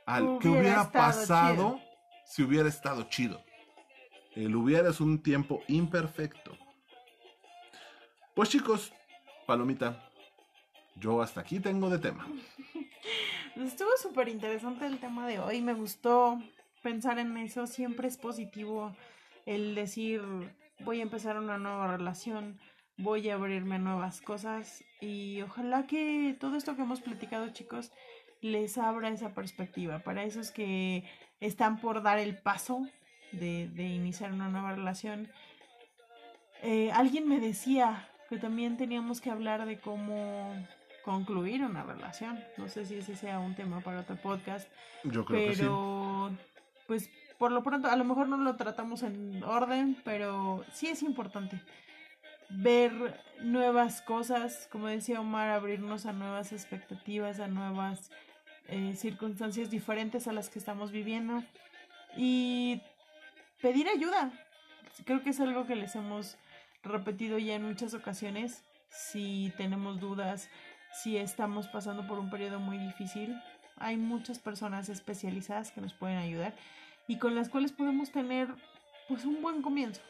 al 0.05 0.39
que 0.39 0.49
Hubiera 0.49 0.91
pasado 0.91 1.53
chido. 1.53 1.79
si 2.25 2.43
hubiera 2.43 2.67
estado 2.67 3.03
chido. 3.03 3.41
El 4.35 4.53
hubiera 4.53 4.89
es 4.89 4.99
un 4.99 5.23
tiempo 5.23 5.61
imperfecto. 5.69 6.57
Pues 8.37 8.49
chicos, 8.49 8.93
palomita, 9.47 10.11
yo 10.95 11.23
hasta 11.23 11.41
aquí 11.41 11.59
tengo 11.59 11.89
de 11.89 11.97
tema. 11.97 12.27
Estuvo 13.55 13.89
súper 13.99 14.27
interesante 14.27 14.85
el 14.85 14.99
tema 14.99 15.25
de 15.25 15.39
hoy. 15.39 15.59
Me 15.59 15.73
gustó 15.73 16.39
pensar 16.83 17.17
en 17.17 17.35
eso. 17.37 17.65
Siempre 17.65 18.07
es 18.07 18.15
positivo 18.15 18.95
el 19.47 19.73
decir, 19.73 20.21
voy 20.81 20.99
a 20.99 21.01
empezar 21.01 21.39
una 21.39 21.57
nueva 21.57 21.87
relación, 21.87 22.59
voy 22.95 23.27
a 23.27 23.33
abrirme 23.33 23.77
a 23.77 23.79
nuevas 23.79 24.21
cosas. 24.21 24.83
Y 25.01 25.41
ojalá 25.41 25.87
que 25.87 26.37
todo 26.39 26.57
esto 26.57 26.75
que 26.75 26.83
hemos 26.83 27.01
platicado, 27.01 27.49
chicos, 27.49 27.91
les 28.41 28.77
abra 28.77 29.09
esa 29.09 29.33
perspectiva. 29.33 30.03
Para 30.03 30.23
esos 30.23 30.51
que 30.51 31.05
están 31.39 31.81
por 31.81 32.03
dar 32.03 32.19
el 32.19 32.37
paso 32.37 32.87
de, 33.31 33.63
iniciar 33.77 34.31
una 34.31 34.49
nueva 34.49 34.75
relación. 34.75 35.27
Eh, 36.61 36.91
alguien 36.91 37.27
me 37.27 37.39
decía 37.39 38.07
que 38.29 38.37
también 38.37 38.77
teníamos 38.77 39.21
que 39.21 39.29
hablar 39.29 39.65
de 39.65 39.79
cómo 39.79 40.53
concluir 41.03 41.63
una 41.63 41.83
relación. 41.83 42.43
No 42.57 42.67
sé 42.67 42.85
si 42.85 42.95
ese 42.95 43.15
sea 43.15 43.39
un 43.39 43.55
tema 43.55 43.79
para 43.81 44.01
otro 44.01 44.17
podcast. 44.17 44.69
Yo 45.03 45.23
creo 45.23 45.53
pero, 45.53 46.31
pues, 46.85 47.09
por 47.37 47.51
lo 47.51 47.63
pronto, 47.63 47.87
a 47.87 47.95
lo 47.95 48.03
mejor 48.03 48.27
no 48.27 48.37
lo 48.37 48.55
tratamos 48.55 49.03
en 49.03 49.43
orden, 49.43 49.95
pero 50.03 50.65
sí 50.73 50.87
es 50.87 51.03
importante 51.03 51.61
ver 52.49 53.21
nuevas 53.41 54.01
cosas, 54.01 54.67
como 54.71 54.87
decía 54.87 55.21
Omar, 55.21 55.49
abrirnos 55.49 56.05
a 56.05 56.13
nuevas 56.13 56.51
expectativas, 56.51 57.39
a 57.39 57.47
nuevas 57.47 58.11
eh, 58.67 58.93
circunstancias 58.95 59.69
diferentes 59.69 60.27
a 60.27 60.33
las 60.33 60.49
que 60.49 60.59
estamos 60.59 60.91
viviendo 60.91 61.43
y 62.15 62.81
pedir 63.61 63.87
ayuda. 63.87 64.31
Creo 65.05 65.21
que 65.23 65.29
es 65.29 65.39
algo 65.39 65.67
que 65.67 65.75
les 65.75 65.95
hemos 65.95 66.37
repetido 66.83 67.37
ya 67.37 67.55
en 67.55 67.63
muchas 67.63 67.93
ocasiones. 67.93 68.63
Si 68.89 69.53
tenemos 69.57 69.99
dudas, 69.99 70.49
si 71.03 71.17
estamos 71.17 71.67
pasando 71.67 72.07
por 72.07 72.19
un 72.19 72.29
periodo 72.29 72.59
muy 72.59 72.77
difícil, 72.77 73.35
hay 73.77 73.97
muchas 73.97 74.39
personas 74.39 74.89
especializadas 74.89 75.71
que 75.71 75.81
nos 75.81 75.93
pueden 75.93 76.17
ayudar 76.17 76.55
y 77.07 77.17
con 77.19 77.35
las 77.35 77.49
cuales 77.49 77.71
podemos 77.71 78.11
tener 78.11 78.47
pues 79.07 79.25
un 79.25 79.41
buen 79.41 79.61
comienzo. 79.61 80.01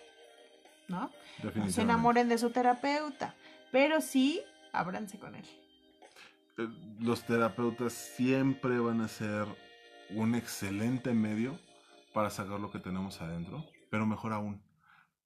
¿no? 0.88 1.11
No 1.56 1.69
se 1.69 1.81
enamoren 1.81 2.30
de 2.30 2.38
su 2.38 2.49
terapeuta, 2.49 3.35
pero 3.72 4.02
sí 4.02 4.41
ábranse 4.72 5.19
con 5.19 5.35
él. 5.35 5.45
Eh, 6.57 6.68
los 6.99 7.23
terapeutas 7.23 7.94
siempre 7.94 8.80
van 8.80 9.02
a 9.02 9.07
ser 9.07 9.45
un 10.11 10.35
excelente 10.35 11.14
medio 11.14 11.60
para 12.14 12.30
sacar 12.30 12.60
lo 12.60 12.72
que 12.72 12.80
tenemos 12.80 13.22
adentro, 13.22 13.65
pero 13.89 14.06
mejor 14.06 14.34
aún, 14.34 14.61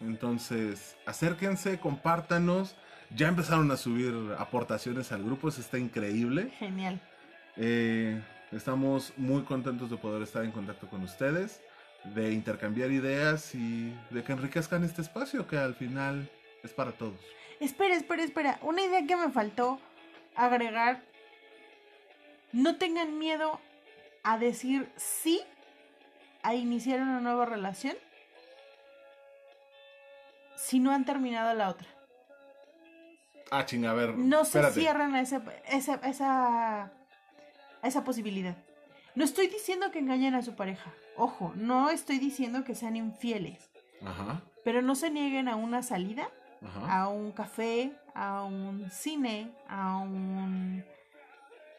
entonces 0.00 0.96
acérquense 1.06 1.78
compártanos 1.78 2.76
ya 3.14 3.28
empezaron 3.28 3.70
a 3.70 3.76
subir 3.76 4.14
aportaciones 4.38 5.12
al 5.12 5.24
grupo, 5.24 5.48
eso 5.48 5.60
está 5.60 5.78
increíble. 5.78 6.50
Genial. 6.58 7.00
Eh, 7.56 8.20
estamos 8.52 9.12
muy 9.16 9.42
contentos 9.42 9.90
de 9.90 9.96
poder 9.96 10.22
estar 10.22 10.44
en 10.44 10.52
contacto 10.52 10.88
con 10.88 11.02
ustedes, 11.02 11.60
de 12.04 12.32
intercambiar 12.32 12.90
ideas 12.90 13.54
y 13.54 13.94
de 14.10 14.22
que 14.22 14.32
enriquezcan 14.32 14.84
este 14.84 15.02
espacio 15.02 15.46
que 15.46 15.56
al 15.56 15.74
final 15.74 16.30
es 16.62 16.72
para 16.72 16.92
todos. 16.92 17.18
Espera, 17.60 17.94
espera, 17.94 18.22
espera. 18.22 18.58
Una 18.62 18.82
idea 18.82 19.06
que 19.06 19.16
me 19.16 19.30
faltó 19.30 19.80
agregar. 20.36 21.02
No 22.52 22.76
tengan 22.76 23.18
miedo 23.18 23.60
a 24.22 24.38
decir 24.38 24.90
sí 24.96 25.42
a 26.42 26.54
iniciar 26.54 27.00
una 27.00 27.20
nueva 27.20 27.46
relación 27.46 27.96
si 30.56 30.80
no 30.80 30.92
han 30.92 31.04
terminado 31.04 31.54
la 31.54 31.68
otra. 31.70 31.86
Ah, 33.50 33.64
chinga, 33.64 33.90
a 33.90 33.94
ver. 33.94 34.18
No 34.18 34.44
se 34.44 34.62
cierran 34.72 35.14
a 35.14 35.20
esa, 35.20 35.42
esa, 35.68 35.94
esa, 36.04 36.92
esa 37.82 38.04
posibilidad. 38.04 38.56
No 39.14 39.24
estoy 39.24 39.48
diciendo 39.48 39.90
que 39.90 39.98
engañen 39.98 40.34
a 40.34 40.42
su 40.42 40.54
pareja. 40.54 40.92
Ojo, 41.16 41.52
no 41.56 41.90
estoy 41.90 42.18
diciendo 42.18 42.64
que 42.64 42.74
sean 42.74 42.96
infieles. 42.96 43.70
Ajá. 44.04 44.42
Pero 44.64 44.82
no 44.82 44.94
se 44.94 45.10
nieguen 45.10 45.48
a 45.48 45.56
una 45.56 45.82
salida, 45.82 46.28
a 46.88 47.08
un 47.08 47.32
café, 47.32 47.92
a 48.14 48.42
un 48.42 48.90
cine, 48.90 49.50
a 49.68 49.98
un. 49.98 50.84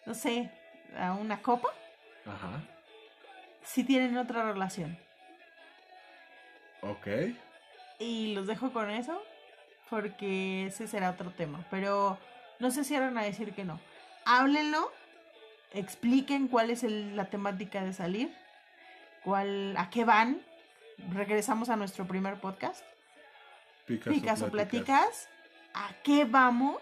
No 0.06 0.14
sé, 0.16 0.52
a 0.98 1.14
una 1.14 1.42
copa. 1.42 1.70
Ajá. 2.26 2.62
Si 3.64 3.84
tienen 3.84 4.18
otra 4.18 4.44
relación. 4.44 4.98
Ok. 6.82 7.08
Y 8.00 8.34
los 8.34 8.48
dejo 8.48 8.72
con 8.72 8.90
eso 8.90 9.22
porque 9.90 10.68
ese 10.68 10.88
será 10.88 11.12
otro 11.12 11.32
tema. 11.32 11.66
Pero 11.70 12.18
no 12.60 12.72
se 12.72 12.84
cierran 12.84 13.18
a 13.18 13.24
decir 13.24 13.54
que 13.54 13.66
no. 13.66 13.80
Háblenlo, 14.26 14.92
expliquen 15.74 16.48
cuál 16.48 16.70
es 16.70 16.84
la 16.84 17.26
temática 17.26 17.84
de 17.84 17.94
salir, 17.94 18.34
cuál, 19.24 19.76
a 19.78 19.90
qué 19.90 20.06
van. 20.06 20.42
Regresamos 21.14 21.70
a 21.70 21.76
nuestro 21.76 22.06
primer 22.06 22.40
podcast. 22.40 22.84
Picasso, 23.88 24.50
platicas. 24.52 25.30
¿A 25.74 25.90
qué 26.04 26.26
vamos? 26.26 26.82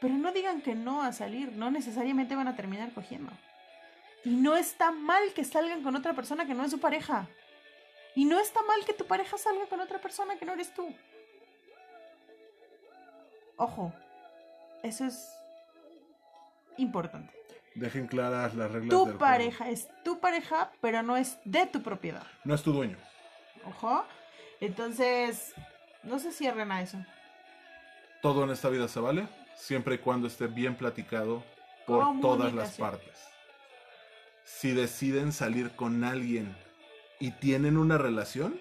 Pero 0.00 0.14
no 0.14 0.32
digan 0.32 0.62
que 0.62 0.74
no 0.74 1.02
a 1.02 1.12
salir, 1.12 1.52
no 1.52 1.70
necesariamente 1.70 2.34
van 2.34 2.48
a 2.48 2.56
terminar 2.56 2.92
cogiendo. 2.92 3.32
Y 4.24 4.30
no 4.30 4.56
está 4.56 4.92
mal 4.92 5.32
que 5.34 5.44
salgan 5.44 5.82
con 5.82 5.96
otra 5.96 6.14
persona 6.14 6.46
que 6.46 6.54
no 6.54 6.64
es 6.64 6.70
su 6.70 6.80
pareja. 6.80 7.28
Y 8.14 8.24
no 8.24 8.38
está 8.40 8.62
mal 8.62 8.84
que 8.84 8.92
tu 8.92 9.06
pareja 9.06 9.38
salga 9.38 9.66
con 9.66 9.80
otra 9.80 10.00
persona 10.00 10.36
que 10.36 10.44
no 10.44 10.52
eres 10.52 10.74
tú. 10.74 10.94
Ojo, 13.56 13.92
eso 14.82 15.04
es 15.04 15.30
importante. 16.76 17.32
Dejen 17.74 18.06
claras 18.06 18.54
las 18.54 18.70
reglas. 18.70 18.90
Tu 18.90 19.18
pareja 19.18 19.68
es 19.68 19.88
tu 20.02 20.18
pareja, 20.18 20.72
pero 20.80 21.02
no 21.02 21.16
es 21.16 21.38
de 21.44 21.66
tu 21.66 21.82
propiedad. 21.82 22.26
No 22.44 22.54
es 22.54 22.62
tu 22.62 22.72
dueño. 22.72 22.96
Ojo. 23.64 24.04
Entonces, 24.60 25.54
no 26.02 26.18
se 26.18 26.32
cierren 26.32 26.72
a 26.72 26.82
eso. 26.82 26.98
Todo 28.22 28.44
en 28.44 28.50
esta 28.50 28.68
vida 28.68 28.88
se 28.88 29.00
vale, 29.00 29.26
siempre 29.60 29.96
y 29.96 29.98
cuando 29.98 30.26
esté 30.26 30.46
bien 30.46 30.74
platicado 30.74 31.44
por 31.86 32.20
todas 32.20 32.52
las 32.52 32.76
partes. 32.76 33.18
Si 34.44 34.72
deciden 34.72 35.32
salir 35.32 35.70
con 35.76 36.02
alguien 36.02 36.56
y 37.20 37.32
tienen 37.32 37.76
una 37.76 37.98
relación, 37.98 38.60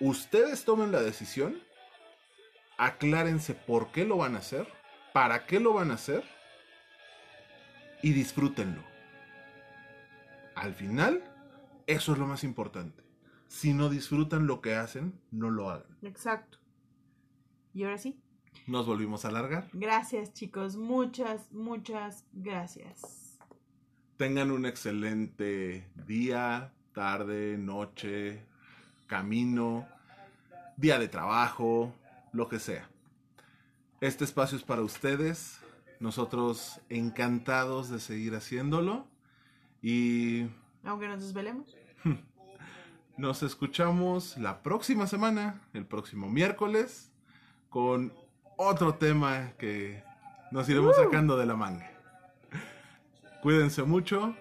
ustedes 0.00 0.64
tomen 0.64 0.92
la 0.92 1.02
decisión 1.02 1.60
aclárense 2.78 3.54
por 3.54 3.90
qué 3.90 4.04
lo 4.04 4.18
van 4.18 4.34
a 4.34 4.38
hacer, 4.38 4.66
para 5.12 5.46
qué 5.46 5.60
lo 5.60 5.72
van 5.72 5.90
a 5.90 5.94
hacer 5.94 6.24
y 8.02 8.12
disfrútenlo. 8.12 8.82
Al 10.54 10.74
final, 10.74 11.22
eso 11.86 12.12
es 12.12 12.18
lo 12.18 12.26
más 12.26 12.44
importante. 12.44 13.02
Si 13.48 13.72
no 13.72 13.88
disfrutan 13.88 14.46
lo 14.46 14.60
que 14.60 14.74
hacen, 14.74 15.20
no 15.30 15.50
lo 15.50 15.70
hagan. 15.70 15.98
Exacto. 16.02 16.58
Y 17.72 17.84
ahora 17.84 17.98
sí. 17.98 18.18
Nos 18.66 18.86
volvimos 18.86 19.24
a 19.24 19.28
alargar. 19.28 19.68
Gracias 19.72 20.32
chicos, 20.32 20.76
muchas, 20.76 21.52
muchas 21.52 22.24
gracias. 22.32 23.38
tengan 24.16 24.50
un 24.50 24.64
excelente 24.66 25.86
día, 26.06 26.72
tarde, 26.92 27.58
noche, 27.58 28.42
camino, 29.06 29.86
día 30.76 30.98
de 30.98 31.08
trabajo, 31.08 31.92
lo 32.32 32.48
que 32.48 32.58
sea. 32.58 32.88
Este 34.00 34.24
espacio 34.24 34.58
es 34.58 34.64
para 34.64 34.82
ustedes. 34.82 35.60
Nosotros 36.00 36.80
encantados 36.90 37.88
de 37.88 38.00
seguir 38.00 38.34
haciéndolo. 38.34 39.06
Y 39.82 40.46
Aunque 40.84 41.08
nos 41.08 41.20
desvelemos. 41.20 41.74
nos 43.16 43.42
escuchamos 43.42 44.36
la 44.36 44.62
próxima 44.62 45.06
semana, 45.06 45.62
el 45.72 45.86
próximo 45.86 46.28
miércoles, 46.28 47.10
con 47.70 48.12
otro 48.56 48.94
tema 48.94 49.52
que 49.58 50.02
nos 50.50 50.68
iremos 50.68 50.96
Uh. 50.98 51.04
sacando 51.04 51.36
de 51.36 51.46
la 51.46 51.56
manga. 51.56 51.90
Cuídense 53.42 53.82
mucho. 53.82 54.34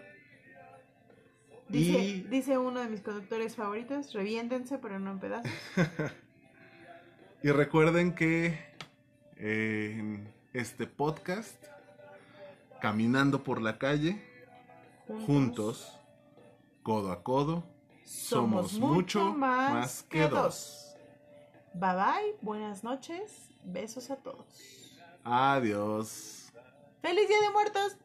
Dice, 1.68 2.00
Y- 2.00 2.22
dice 2.22 2.58
uno 2.58 2.80
de 2.80 2.88
mis 2.90 3.02
conductores 3.02 3.56
favoritos, 3.56 4.14
reviéntense, 4.14 4.78
pero 4.78 5.00
no 5.00 5.12
en 5.12 5.20
pedazos. 5.20 5.52
Y 7.44 7.52
recuerden 7.52 8.16
que 8.16 8.58
eh, 9.38 9.96
en 10.00 10.34
este 10.54 10.88
podcast, 10.88 11.64
caminando 12.82 13.44
por 13.44 13.62
la 13.62 13.78
calle, 13.78 14.20
juntos, 15.28 16.00
codo 16.82 17.12
a 17.12 17.22
codo, 17.22 17.64
somos 18.04 18.80
mucho 18.80 19.34
más 19.34 20.02
que 20.10 20.28
dos. 20.28 20.85
Bye 21.77 21.93
bye, 21.93 22.35
buenas 22.41 22.85
noches, 22.85 23.49
besos 23.65 24.10
a 24.10 24.15
todos. 24.15 24.45
Adiós. 25.26 26.49
¡Feliz 27.02 27.27
Día 27.27 27.41
de 27.41 27.49
Muertos! 27.49 27.97